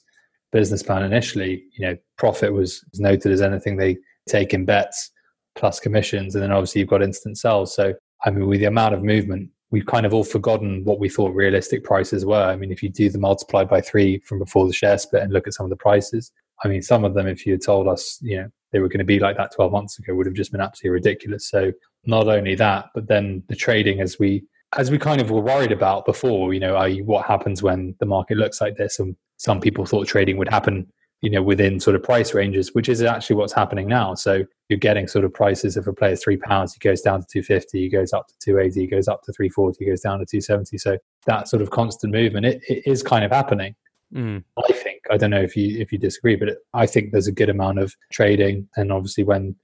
business 0.51 0.83
plan 0.83 1.03
initially 1.03 1.63
you 1.77 1.85
know 1.85 1.97
profit 2.17 2.53
was 2.53 2.83
noted 2.95 3.31
as 3.31 3.41
anything 3.41 3.77
they 3.77 3.97
take 4.27 4.53
in 4.53 4.65
bets 4.65 5.11
plus 5.55 5.79
commissions 5.79 6.35
and 6.35 6.43
then 6.43 6.51
obviously 6.51 6.79
you've 6.79 6.89
got 6.89 7.01
instant 7.01 7.37
sales 7.37 7.73
so 7.75 7.93
i 8.23 8.29
mean 8.29 8.47
with 8.47 8.59
the 8.59 8.65
amount 8.65 8.93
of 8.93 9.03
movement 9.03 9.49
we've 9.71 9.85
kind 9.85 10.05
of 10.05 10.13
all 10.13 10.23
forgotten 10.23 10.83
what 10.85 10.99
we 10.99 11.09
thought 11.09 11.35
realistic 11.35 11.83
prices 11.83 12.25
were 12.25 12.43
i 12.43 12.55
mean 12.55 12.71
if 12.71 12.81
you 12.81 12.89
do 12.89 13.09
the 13.09 13.17
multiplied 13.17 13.67
by 13.67 13.81
three 13.81 14.19
from 14.19 14.39
before 14.39 14.65
the 14.67 14.73
share 14.73 14.97
split 14.97 15.23
and 15.23 15.33
look 15.33 15.47
at 15.47 15.53
some 15.53 15.65
of 15.65 15.69
the 15.69 15.75
prices 15.75 16.31
i 16.63 16.67
mean 16.67 16.81
some 16.81 17.03
of 17.03 17.13
them 17.13 17.27
if 17.27 17.45
you 17.45 17.53
had 17.53 17.61
told 17.61 17.87
us 17.87 18.17
you 18.21 18.37
know 18.37 18.47
they 18.71 18.79
were 18.79 18.89
going 18.89 18.99
to 18.99 19.05
be 19.05 19.19
like 19.19 19.37
that 19.37 19.53
12 19.55 19.71
months 19.71 19.97
ago 19.97 20.13
would 20.13 20.25
have 20.25 20.35
just 20.35 20.51
been 20.51 20.61
absolutely 20.61 20.93
ridiculous 20.93 21.49
so 21.49 21.71
not 22.05 22.27
only 22.27 22.55
that 22.55 22.85
but 22.93 23.07
then 23.07 23.43
the 23.47 23.55
trading 23.55 24.01
as 24.01 24.17
we 24.19 24.43
as 24.77 24.91
we 24.91 24.97
kind 24.97 25.21
of 25.21 25.31
were 25.31 25.39
worried 25.39 25.71
about 25.71 26.05
before, 26.05 26.53
you 26.53 26.59
know, 26.59 26.75
i.e., 26.75 27.01
what 27.01 27.25
happens 27.25 27.63
when 27.63 27.95
the 27.99 28.05
market 28.05 28.37
looks 28.37 28.59
like 28.59 28.75
this? 28.75 28.99
And 28.99 29.15
some 29.37 29.61
people 29.61 29.85
thought 29.85 30.07
trading 30.07 30.35
would 30.37 30.49
happen 30.49 30.91
you 31.21 31.31
know, 31.31 31.41
within 31.41 31.79
sort 31.79 31.95
of 31.95 32.03
price 32.03 32.33
ranges, 32.33 32.75
which 32.75 32.87
is 32.87 33.01
actually 33.01 33.35
what's 33.35 33.53
happening 33.53 33.87
now. 33.87 34.13
So 34.13 34.43
you're 34.69 34.77
getting 34.77 35.07
sort 35.07 35.25
of 35.25 35.33
prices 35.33 35.75
if 35.75 35.87
a 35.87 35.93
player 35.93 36.11
is 36.11 36.23
three 36.23 36.37
pounds, 36.37 36.73
he 36.73 36.79
goes 36.79 37.01
down 37.01 37.21
to 37.21 37.27
250, 37.27 37.79
he 37.79 37.89
goes 37.89 38.13
up 38.13 38.27
to 38.27 38.35
280, 38.43 38.81
he 38.81 38.87
goes 38.87 39.07
up 39.07 39.23
to 39.23 39.33
340, 39.33 39.83
he 39.83 39.89
goes 39.89 40.01
down 40.01 40.19
to 40.19 40.25
270. 40.25 40.77
So 40.77 40.97
that 41.25 41.47
sort 41.47 41.63
of 41.63 41.71
constant 41.71 42.13
movement, 42.13 42.45
it, 42.45 42.61
it 42.69 42.83
is 42.85 43.01
kind 43.01 43.25
of 43.25 43.31
happening. 43.31 43.75
Mm. 44.13 44.43
I 44.57 44.71
think 44.73 45.01
I 45.11 45.17
don't 45.17 45.31
know 45.31 45.41
if 45.41 45.55
you 45.55 45.79
if 45.79 45.91
you 45.91 45.97
disagree, 45.97 46.35
but 46.35 46.49
it, 46.49 46.57
I 46.73 46.85
think 46.85 47.11
there's 47.11 47.27
a 47.27 47.31
good 47.31 47.49
amount 47.49 47.79
of 47.79 47.93
trading, 48.11 48.67
and 48.75 48.91
obviously 48.91 49.23
when 49.23 49.55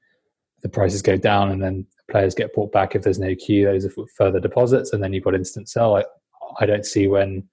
the 0.61 0.69
prices 0.69 1.01
go 1.01 1.17
down 1.17 1.51
and 1.51 1.61
then 1.61 1.85
players 2.09 2.35
get 2.35 2.53
bought 2.53 2.71
back 2.71 2.95
if 2.95 3.03
there's 3.03 3.19
no 3.19 3.35
queue, 3.35 3.65
those 3.65 3.85
are 3.85 3.91
further 4.17 4.39
deposits, 4.39 4.93
and 4.93 5.03
then 5.03 5.13
you've 5.13 5.23
got 5.23 5.35
instant 5.35 5.69
sell. 5.69 5.95
I, 5.95 6.03
I 6.59 6.65
don't 6.65 6.85
see 6.85 7.07
when 7.07 7.47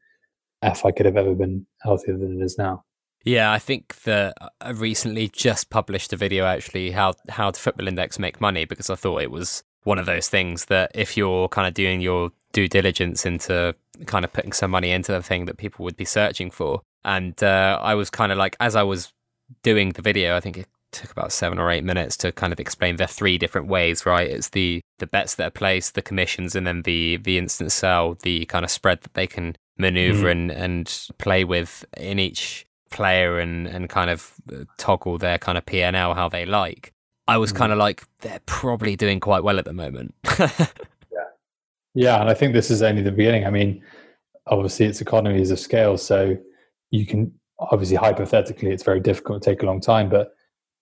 FI 0.62 0.90
could 0.92 1.06
have 1.06 1.16
ever 1.16 1.34
been 1.34 1.66
healthier 1.82 2.16
than 2.16 2.40
it 2.40 2.44
is 2.44 2.58
now. 2.58 2.84
Yeah, 3.24 3.52
I 3.52 3.58
think 3.58 4.02
that 4.02 4.34
I 4.60 4.70
recently 4.70 5.28
just 5.28 5.70
published 5.70 6.12
a 6.12 6.16
video 6.16 6.46
actually 6.46 6.90
how 6.90 7.14
how 7.28 7.50
the 7.50 7.58
Football 7.58 7.88
Index 7.88 8.18
make 8.18 8.40
money 8.40 8.64
because 8.64 8.90
I 8.90 8.94
thought 8.94 9.22
it 9.22 9.30
was 9.30 9.62
one 9.84 9.98
of 9.98 10.06
those 10.06 10.28
things 10.28 10.66
that 10.66 10.90
if 10.94 11.16
you're 11.16 11.48
kind 11.48 11.68
of 11.68 11.74
doing 11.74 12.00
your 12.00 12.30
due 12.52 12.68
diligence 12.68 13.24
into 13.26 13.74
kind 14.06 14.24
of 14.24 14.32
putting 14.32 14.52
some 14.52 14.70
money 14.70 14.90
into 14.90 15.12
the 15.12 15.22
thing 15.22 15.44
that 15.44 15.56
people 15.56 15.84
would 15.84 15.96
be 15.96 16.04
searching 16.04 16.50
for, 16.50 16.82
and 17.04 17.42
uh, 17.42 17.78
I 17.80 17.94
was 17.94 18.10
kind 18.10 18.32
of 18.32 18.38
like 18.38 18.56
as 18.60 18.76
I 18.76 18.82
was 18.82 19.12
doing 19.62 19.90
the 19.90 20.02
video, 20.02 20.36
I 20.36 20.40
think 20.40 20.58
it 20.58 20.68
took 20.92 21.10
about 21.12 21.32
seven 21.32 21.58
or 21.58 21.70
eight 21.70 21.84
minutes 21.84 22.16
to 22.18 22.32
kind 22.32 22.52
of 22.52 22.60
explain 22.60 22.96
the 22.96 23.06
three 23.06 23.38
different 23.38 23.68
ways. 23.68 24.04
Right, 24.06 24.30
it's 24.30 24.50
the 24.50 24.80
the 24.98 25.06
bets 25.06 25.34
that 25.36 25.46
are 25.48 25.50
placed, 25.50 25.94
the 25.94 26.02
commissions, 26.02 26.54
and 26.54 26.66
then 26.66 26.82
the 26.82 27.16
the 27.16 27.38
instant 27.38 27.72
sell, 27.72 28.14
the 28.14 28.46
kind 28.46 28.64
of 28.64 28.70
spread 28.70 29.02
that 29.02 29.14
they 29.14 29.26
can 29.26 29.56
maneuver 29.78 30.28
mm. 30.28 30.32
and 30.32 30.50
and 30.50 31.08
play 31.18 31.44
with 31.44 31.84
in 31.96 32.18
each 32.18 32.66
player 32.90 33.38
and 33.38 33.66
and 33.66 33.88
kind 33.88 34.10
of 34.10 34.34
uh, 34.52 34.64
toggle 34.76 35.18
their 35.18 35.38
kind 35.38 35.56
of 35.56 35.64
PNL 35.64 36.14
how 36.14 36.28
they 36.28 36.44
like. 36.44 36.92
I 37.26 37.38
was 37.38 37.52
mm. 37.52 37.56
kind 37.56 37.72
of 37.72 37.78
like 37.78 38.02
they're 38.20 38.40
probably 38.46 38.96
doing 38.96 39.20
quite 39.20 39.44
well 39.44 39.58
at 39.58 39.64
the 39.64 39.72
moment. 39.72 40.14
yeah, 41.94 42.20
and 42.20 42.28
I 42.28 42.34
think 42.34 42.52
this 42.52 42.70
is 42.70 42.82
only 42.82 43.02
the 43.02 43.12
beginning. 43.12 43.46
I 43.46 43.50
mean, 43.50 43.82
obviously 44.46 44.86
it's 44.86 45.00
economies 45.00 45.50
of 45.50 45.58
scale, 45.58 45.96
so 45.96 46.36
you 46.90 47.06
can 47.06 47.32
obviously 47.58 47.96
hypothetically 47.96 48.70
it's 48.70 48.82
very 48.82 49.00
difficult 49.00 49.42
to 49.42 49.50
take 49.50 49.62
a 49.62 49.66
long 49.66 49.80
time, 49.80 50.08
but 50.08 50.32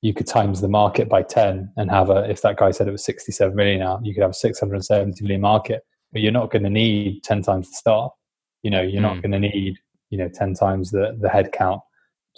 you 0.01 0.14
could 0.14 0.26
times 0.26 0.60
the 0.60 0.68
market 0.68 1.09
by 1.09 1.22
10 1.22 1.72
and 1.76 1.90
have 1.90 2.09
a 2.09 2.30
if 2.30 2.40
that 2.43 2.56
guy 2.56 2.70
said 2.70 2.86
it 2.86 2.93
was 2.93 3.05
67 3.05 3.52
million 3.56 3.80
now 3.80 3.98
you 4.05 4.14
could 4.14 4.22
have 4.22 4.30
a 4.30 4.35
670 4.35 5.24
million 5.24 5.40
market 5.40 5.82
but 6.12 6.22
you're 6.22 6.30
not 6.30 6.52
going 6.52 6.62
to 6.62 6.70
need 6.70 7.20
10 7.24 7.43
times 7.43 7.68
the 7.68 7.74
staff 7.74 8.12
you 8.62 8.70
know 8.70 8.80
you're 8.80 9.01
mm. 9.01 9.02
not 9.02 9.16
hmm. 9.16 9.22
going 9.22 9.32
to 9.32 9.40
need 9.40 9.76
you 10.10 10.18
know 10.18 10.28
10 10.28 10.55
times 10.55 10.93
the 10.93 11.18
the 11.20 11.28
head 11.28 11.51
count 11.51 11.80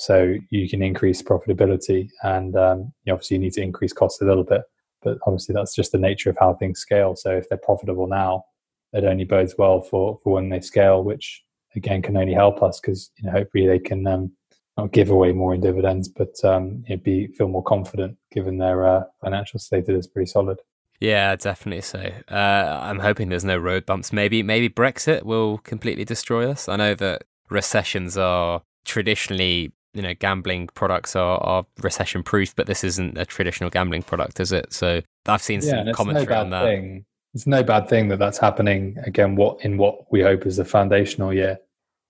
so 0.00 0.34
you 0.48 0.66
can 0.66 0.82
increase 0.82 1.20
profitability, 1.20 2.08
and 2.22 2.56
um, 2.56 2.90
you 3.04 3.12
obviously 3.12 3.36
you 3.36 3.42
need 3.42 3.52
to 3.52 3.62
increase 3.62 3.92
costs 3.92 4.22
a 4.22 4.24
little 4.24 4.44
bit. 4.44 4.62
But 5.02 5.18
obviously, 5.26 5.54
that's 5.54 5.74
just 5.74 5.92
the 5.92 5.98
nature 5.98 6.30
of 6.30 6.38
how 6.40 6.54
things 6.54 6.80
scale. 6.80 7.16
So 7.16 7.32
if 7.32 7.50
they're 7.50 7.58
profitable 7.58 8.06
now, 8.06 8.44
it 8.92 9.04
only 9.04 9.24
bodes 9.24 9.54
well 9.56 9.80
for 9.80 10.18
for 10.22 10.32
when 10.34 10.48
they 10.48 10.60
scale, 10.60 11.02
which 11.02 11.42
again 11.76 12.02
can 12.02 12.16
only 12.16 12.34
help 12.34 12.62
us 12.62 12.80
because 12.80 13.10
you 13.16 13.26
know 13.26 13.32
hopefully 13.32 13.66
they 13.66 13.78
can 13.78 14.06
um, 14.06 14.32
not 14.76 14.92
give 14.92 15.10
away 15.10 15.32
more 15.32 15.54
in 15.54 15.60
dividends, 15.60 16.08
but 16.08 16.34
um, 16.44 16.84
you 16.88 16.96
know, 16.96 17.02
be 17.02 17.28
feel 17.28 17.48
more 17.48 17.62
confident 17.62 18.16
given 18.32 18.58
their 18.58 18.86
uh, 18.86 19.02
financial 19.22 19.58
status 19.58 19.88
is 19.90 20.06
pretty 20.06 20.30
solid. 20.30 20.58
Yeah, 21.00 21.34
definitely 21.36 21.80
so. 21.80 22.12
Uh, 22.30 22.78
I'm 22.82 22.98
hoping 22.98 23.30
there's 23.30 23.44
no 23.44 23.56
road 23.56 23.86
bumps. 23.86 24.12
Maybe 24.12 24.42
maybe 24.42 24.68
Brexit 24.68 25.22
will 25.22 25.58
completely 25.58 26.04
destroy 26.04 26.50
us. 26.50 26.68
I 26.68 26.76
know 26.76 26.94
that 26.94 27.24
recessions 27.48 28.16
are 28.16 28.62
traditionally 28.84 29.72
you 29.92 30.02
know 30.02 30.14
gambling 30.14 30.68
products 30.68 31.16
are, 31.16 31.38
are 31.42 31.64
recession 31.82 32.22
proof, 32.22 32.54
but 32.54 32.66
this 32.66 32.84
isn't 32.84 33.18
a 33.18 33.24
traditional 33.24 33.70
gambling 33.70 34.02
product, 34.02 34.40
is 34.40 34.52
it? 34.52 34.72
So 34.72 35.00
I've 35.26 35.42
seen 35.42 35.60
yeah, 35.62 35.84
some 35.84 35.92
commentary 35.92 36.26
no 36.26 36.40
on 36.40 36.50
that. 36.50 36.64
Thing. 36.64 37.04
It's 37.34 37.46
no 37.46 37.62
bad 37.62 37.88
thing 37.88 38.08
that 38.08 38.18
that's 38.18 38.38
happening 38.38 38.96
again. 39.04 39.36
What 39.36 39.64
in 39.64 39.76
what 39.76 40.10
we 40.12 40.20
hope 40.20 40.46
is 40.46 40.58
a 40.58 40.64
foundational 40.64 41.32
year. 41.32 41.58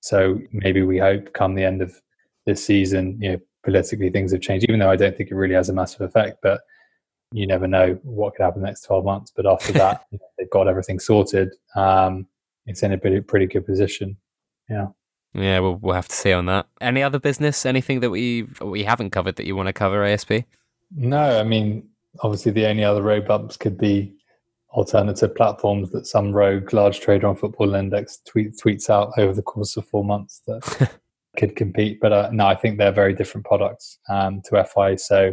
So 0.01 0.41
maybe 0.53 0.83
we 0.83 0.99
hope 0.99 1.33
come 1.35 1.55
the 1.55 1.65
end 1.65 1.83
of 1.83 2.01
this 2.47 2.65
season, 2.65 3.19
you 3.21 3.33
know, 3.33 3.39
politically 3.63 4.09
things 4.11 4.33
have 4.33 4.41
changed. 4.41 4.67
Even 4.69 4.81
though 4.81 4.91
I 4.91 4.97
don't 4.97 5.17
think 5.17 5.31
it 5.31 5.35
really 5.35 5.55
has 5.55 5.69
a 5.69 5.75
massive 5.75 6.01
effect, 6.01 6.39
but 6.43 6.63
you 7.33 7.47
never 7.47 7.67
know 7.67 7.99
what 8.03 8.35
could 8.35 8.45
happen 8.45 8.63
next 8.63 8.83
twelve 8.83 9.05
months. 9.05 9.33
But 9.35 9.47
after 9.47 9.73
that, 9.73 10.05
you 10.11 10.19
know, 10.19 10.27
they've 10.39 10.51
got 10.51 10.69
everything 10.69 10.99
sorted. 10.99 11.55
Um, 11.77 12.27
it's 12.67 12.83
in 12.83 12.93
a 12.93 12.99
pretty 12.99 13.21
pretty 13.21 13.47
good 13.47 13.67
position. 13.67 14.17
Yeah. 14.69 14.89
Yeah, 15.33 15.61
we'll 15.61 15.77
we'll 15.77 15.95
have 15.95 16.09
to 16.09 16.17
see 16.17 16.33
on 16.33 16.47
that. 16.47 16.67
Any 16.81 17.03
other 17.03 17.21
business? 17.21 17.65
Anything 17.65 18.01
that 18.01 18.11
we 18.11 18.49
we 18.63 18.85
haven't 18.85 19.11
covered 19.11 19.37
that 19.37 19.47
you 19.47 19.55
want 19.55 19.69
to 19.69 19.73
cover, 19.73 20.03
ASP? 20.03 20.33
No, 20.97 21.39
I 21.39 21.45
mean 21.45 21.89
obviously 22.21 22.53
the 22.53 22.67
only 22.67 22.85
other 22.85 23.03
road 23.03 23.27
bumps 23.27 23.57
could 23.57 23.79
be 23.79 24.13
alternative 24.73 25.35
platforms 25.35 25.91
that 25.91 26.07
some 26.07 26.33
rogue 26.33 26.73
large 26.73 27.01
trader 27.01 27.27
on 27.27 27.37
Football 27.37 27.75
Index 27.75 28.21
tweet, 28.27 28.57
tweets 28.57 28.89
out 28.89 29.13
over 29.19 29.33
the 29.33 29.43
course 29.43 29.77
of 29.77 29.87
four 29.89 30.05
months 30.05 30.43
that 30.47 30.91
could 31.37 31.57
compete. 31.57 31.99
But 32.01 32.13
uh, 32.13 32.31
no, 32.33 32.47
I 32.47 32.55
think 32.55 32.79
they're 32.79 32.93
very 32.93 33.15
different 33.15 33.47
products 33.47 33.99
um, 34.09 34.43
to 34.47 34.65
FI. 34.65 34.97
So 34.97 35.33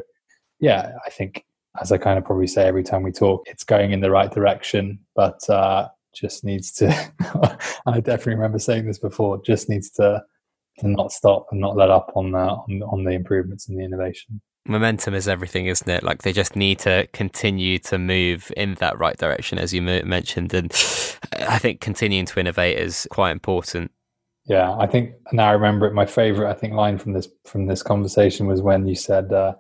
yeah, 0.60 0.94
I 1.06 1.10
think 1.10 1.46
as 1.80 1.92
I 1.92 1.98
kind 1.98 2.18
of 2.18 2.26
probably 2.26 2.48
say 2.48 2.66
every 2.66 2.84
time 2.84 3.04
we 3.04 3.12
talk, 3.12 3.44
it's 3.46 3.64
going 3.64 3.92
in 3.92 4.02
the 4.02 4.12
right 4.12 4.32
direction. 4.32 5.00
But 5.16 5.48
uh, 5.50 5.90
just 6.16 6.44
needs 6.44 6.72
to 6.72 6.88
I 7.86 8.00
definitely 8.00 8.36
remember 8.36 8.60
saying 8.60 8.86
this 8.86 9.00
before 9.00 9.42
just 9.44 9.70
needs 9.70 9.92
to 9.92 10.24
to 10.80 10.88
not 10.88 11.12
stop 11.12 11.48
and 11.52 11.60
not 11.60 11.76
let 11.76 11.90
up 11.90 12.12
on 12.16 12.32
the 12.32 12.40
on, 12.40 12.82
on 12.84 13.04
the 13.04 13.12
improvements 13.12 13.70
and 13.70 13.80
the 13.80 13.84
innovation 13.84 14.42
momentum 14.68 15.14
is 15.14 15.28
everything 15.28 15.68
isn't 15.68 15.90
it? 15.90 16.04
Like 16.04 16.24
they 16.24 16.34
just 16.34 16.56
need 16.56 16.80
to 16.80 17.08
continue 17.14 17.80
to 17.80 17.98
move 17.98 18.52
in 18.58 18.76
that 18.76 18.98
right 18.98 19.18
direction 19.18 19.58
as 19.58 19.74
you 19.74 19.82
mentioned. 19.82 20.54
And 20.54 20.72
i 21.48 21.58
think 21.58 21.82
continuing 21.82 22.26
to 22.26 22.40
innovate 22.40 22.78
is 22.78 23.08
quite 23.12 23.32
important. 23.32 23.92
Yeah 24.46 24.76
i 24.78 24.88
think 24.88 25.12
now 25.34 25.50
i 25.50 25.52
remember 25.52 25.88
it 25.88 25.94
my 25.94 26.06
favorite 26.06 26.50
i 26.50 26.54
think 26.54 26.74
line 26.74 26.98
from 26.98 27.14
this 27.14 27.28
from 27.46 27.68
this 27.68 27.84
conversation 27.84 28.48
was 28.48 28.62
when 28.62 28.88
you 28.88 28.96
said 28.96 29.34
uh, 29.34 29.54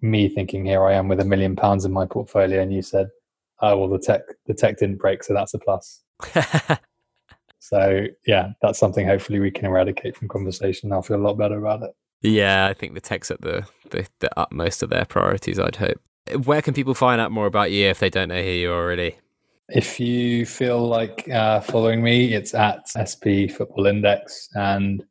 me 0.00 0.28
thinking 0.28 0.64
here 0.64 0.84
i 0.84 0.92
am 0.92 1.08
with 1.08 1.20
a 1.20 1.24
million 1.24 1.56
pounds 1.56 1.84
in 1.84 1.92
my 1.92 2.06
portfolio 2.06 2.62
and 2.62 2.72
you 2.72 2.82
said 2.82 3.08
oh 3.62 3.76
well 3.76 3.88
the 3.88 3.98
tech 3.98 4.22
the 4.46 4.54
tech 4.54 4.78
didn't 4.78 4.98
break 4.98 5.22
so 5.24 5.34
that's 5.34 5.54
a 5.54 5.58
plus. 5.58 6.02
So 7.60 8.06
yeah 8.26 8.52
that's 8.62 8.78
something 8.78 9.06
hopefully 9.06 9.40
we 9.40 9.50
can 9.50 9.66
eradicate 9.66 10.16
from 10.16 10.28
conversation. 10.28 10.90
I'll 10.90 11.02
feel 11.02 11.16
a 11.16 11.26
lot 11.26 11.36
better 11.36 11.58
about 11.58 11.82
it 11.82 11.90
yeah 12.22 12.66
i 12.66 12.74
think 12.74 12.94
the 12.94 13.00
tech's 13.00 13.30
at 13.30 13.40
the, 13.40 13.66
the, 13.90 14.06
the 14.20 14.30
utmost 14.38 14.82
of 14.82 14.90
their 14.90 15.04
priorities 15.04 15.58
i'd 15.58 15.76
hope. 15.76 16.00
Where 16.44 16.60
can 16.60 16.74
people 16.74 16.94
find 16.94 17.20
out 17.20 17.32
more 17.32 17.46
about 17.46 17.70
you 17.70 17.86
if 17.86 18.00
they 18.00 18.10
don't 18.10 18.28
know 18.28 18.42
who 18.42 18.50
you 18.50 18.70
are 18.70 18.82
already? 18.82 19.16
If 19.70 19.98
you 19.98 20.44
feel 20.44 20.86
like 20.86 21.26
uh, 21.30 21.60
following 21.60 22.02
me 22.02 22.34
it's 22.34 22.54
at 22.54 22.86
sp 22.88 23.48
football 23.48 23.86
index 23.86 24.48
and 24.54 25.04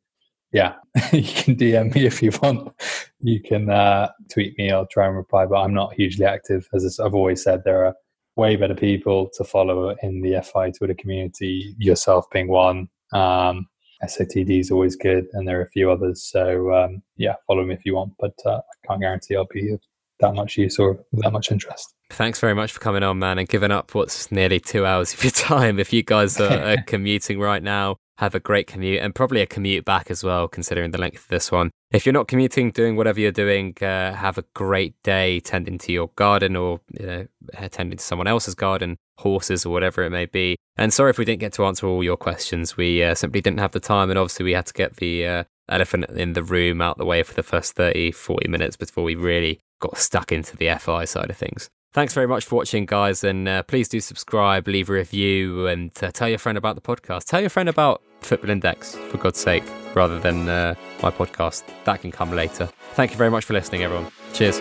yeah 0.52 0.74
you 1.12 1.22
can 1.22 1.56
dm 1.56 1.94
me 1.94 2.06
if 2.06 2.22
you 2.22 2.30
want. 2.42 2.72
You 3.20 3.42
can 3.42 3.68
uh, 3.68 4.10
tweet 4.32 4.56
me 4.58 4.70
i'll 4.70 4.86
try 4.86 5.06
and 5.06 5.16
reply 5.16 5.46
but 5.46 5.56
i'm 5.56 5.74
not 5.74 5.94
hugely 5.94 6.24
active. 6.24 6.68
As 6.72 7.00
i've 7.00 7.14
always 7.14 7.42
said 7.42 7.62
there 7.64 7.84
are 7.86 7.94
way 8.38 8.54
better 8.56 8.74
people 8.74 9.28
to 9.34 9.44
follow 9.44 9.94
in 10.02 10.22
the 10.22 10.40
FI 10.40 10.70
Twitter 10.70 10.94
community, 10.94 11.74
yourself 11.76 12.30
being 12.30 12.48
one. 12.48 12.88
Um, 13.12 13.66
SATD 14.02 14.60
is 14.60 14.70
always 14.70 14.96
good, 14.96 15.26
and 15.32 15.46
there 15.46 15.58
are 15.58 15.64
a 15.64 15.70
few 15.70 15.90
others. 15.90 16.22
So, 16.22 16.72
um, 16.74 17.02
yeah, 17.16 17.34
follow 17.46 17.64
me 17.64 17.74
if 17.74 17.84
you 17.84 17.94
want, 17.94 18.12
but 18.18 18.34
uh, 18.46 18.58
I 18.58 18.86
can't 18.86 19.00
guarantee 19.00 19.36
I'll 19.36 19.46
be 19.50 19.72
of 19.72 19.80
that 20.20 20.34
much 20.34 20.56
use 20.56 20.78
or 20.78 20.98
that 21.12 21.32
much 21.32 21.50
interest. 21.50 21.94
Thanks 22.10 22.40
very 22.40 22.54
much 22.54 22.72
for 22.72 22.80
coming 22.80 23.02
on, 23.02 23.18
man, 23.18 23.38
and 23.38 23.48
giving 23.48 23.70
up 23.70 23.94
what's 23.94 24.32
nearly 24.32 24.60
two 24.60 24.86
hours 24.86 25.12
of 25.14 25.22
your 25.22 25.30
time. 25.30 25.78
If 25.78 25.92
you 25.92 26.02
guys 26.02 26.40
are, 26.40 26.72
are 26.72 26.82
commuting 26.86 27.38
right 27.38 27.62
now, 27.62 27.96
have 28.18 28.34
a 28.34 28.40
great 28.40 28.66
commute 28.66 29.00
and 29.00 29.14
probably 29.14 29.42
a 29.42 29.46
commute 29.46 29.84
back 29.84 30.10
as 30.10 30.24
well, 30.24 30.48
considering 30.48 30.90
the 30.90 30.98
length 30.98 31.22
of 31.22 31.28
this 31.28 31.52
one. 31.52 31.70
If 31.92 32.04
you're 32.04 32.12
not 32.12 32.28
commuting, 32.28 32.70
doing 32.72 32.96
whatever 32.96 33.20
you're 33.20 33.30
doing, 33.30 33.76
uh, 33.80 34.12
have 34.12 34.38
a 34.38 34.44
great 34.54 35.00
day 35.02 35.40
tending 35.40 35.78
to 35.78 35.92
your 35.92 36.10
garden 36.16 36.56
or 36.56 36.80
you 36.98 37.06
know 37.06 37.26
tending 37.70 37.96
to 37.98 38.04
someone 38.04 38.26
else's 38.26 38.54
garden, 38.54 38.96
horses 39.18 39.64
or 39.66 39.70
whatever 39.70 40.02
it 40.02 40.10
may 40.10 40.26
be. 40.26 40.56
And 40.76 40.92
sorry 40.92 41.10
if 41.10 41.18
we 41.18 41.24
didn't 41.24 41.40
get 41.40 41.52
to 41.54 41.64
answer 41.64 41.86
all 41.86 42.04
your 42.04 42.16
questions. 42.16 42.76
We 42.76 43.02
uh, 43.02 43.14
simply 43.14 43.40
didn't 43.40 43.60
have 43.60 43.72
the 43.72 43.80
time, 43.80 44.10
and 44.10 44.18
obviously 44.18 44.44
we 44.44 44.52
had 44.52 44.66
to 44.66 44.72
get 44.72 44.96
the 44.96 45.26
uh, 45.26 45.44
elephant 45.68 46.06
in 46.10 46.32
the 46.32 46.42
room 46.42 46.80
out 46.80 46.98
the 46.98 47.04
way 47.04 47.22
for 47.22 47.34
the 47.34 47.42
first 47.42 47.74
30, 47.74 48.12
40 48.12 48.48
minutes 48.48 48.76
before 48.76 49.04
we 49.04 49.14
really 49.14 49.60
got 49.80 49.98
stuck 49.98 50.32
into 50.32 50.56
the 50.56 50.70
FI 50.78 51.04
side 51.04 51.30
of 51.30 51.36
things. 51.36 51.68
Thanks 51.94 52.12
very 52.12 52.28
much 52.28 52.44
for 52.44 52.56
watching, 52.56 52.84
guys, 52.84 53.24
and 53.24 53.48
uh, 53.48 53.62
please 53.62 53.88
do 53.88 54.00
subscribe, 54.00 54.68
leave 54.68 54.90
a 54.90 54.92
review, 54.92 55.66
and 55.66 55.90
uh, 56.02 56.10
tell 56.10 56.28
your 56.28 56.38
friend 56.38 56.58
about 56.58 56.74
the 56.74 56.82
podcast. 56.82 57.24
Tell 57.24 57.40
your 57.40 57.50
friend 57.50 57.68
about 57.68 58.02
Football 58.20 58.50
Index, 58.50 58.94
for 58.94 59.16
God's 59.16 59.40
sake, 59.40 59.64
rather 59.94 60.20
than 60.20 60.48
uh, 60.48 60.74
my 61.02 61.10
podcast. 61.10 61.64
That 61.84 62.02
can 62.02 62.12
come 62.12 62.32
later. 62.32 62.68
Thank 62.92 63.12
you 63.12 63.16
very 63.16 63.30
much 63.30 63.44
for 63.44 63.54
listening, 63.54 63.82
everyone. 63.82 64.12
Cheers. 64.34 64.60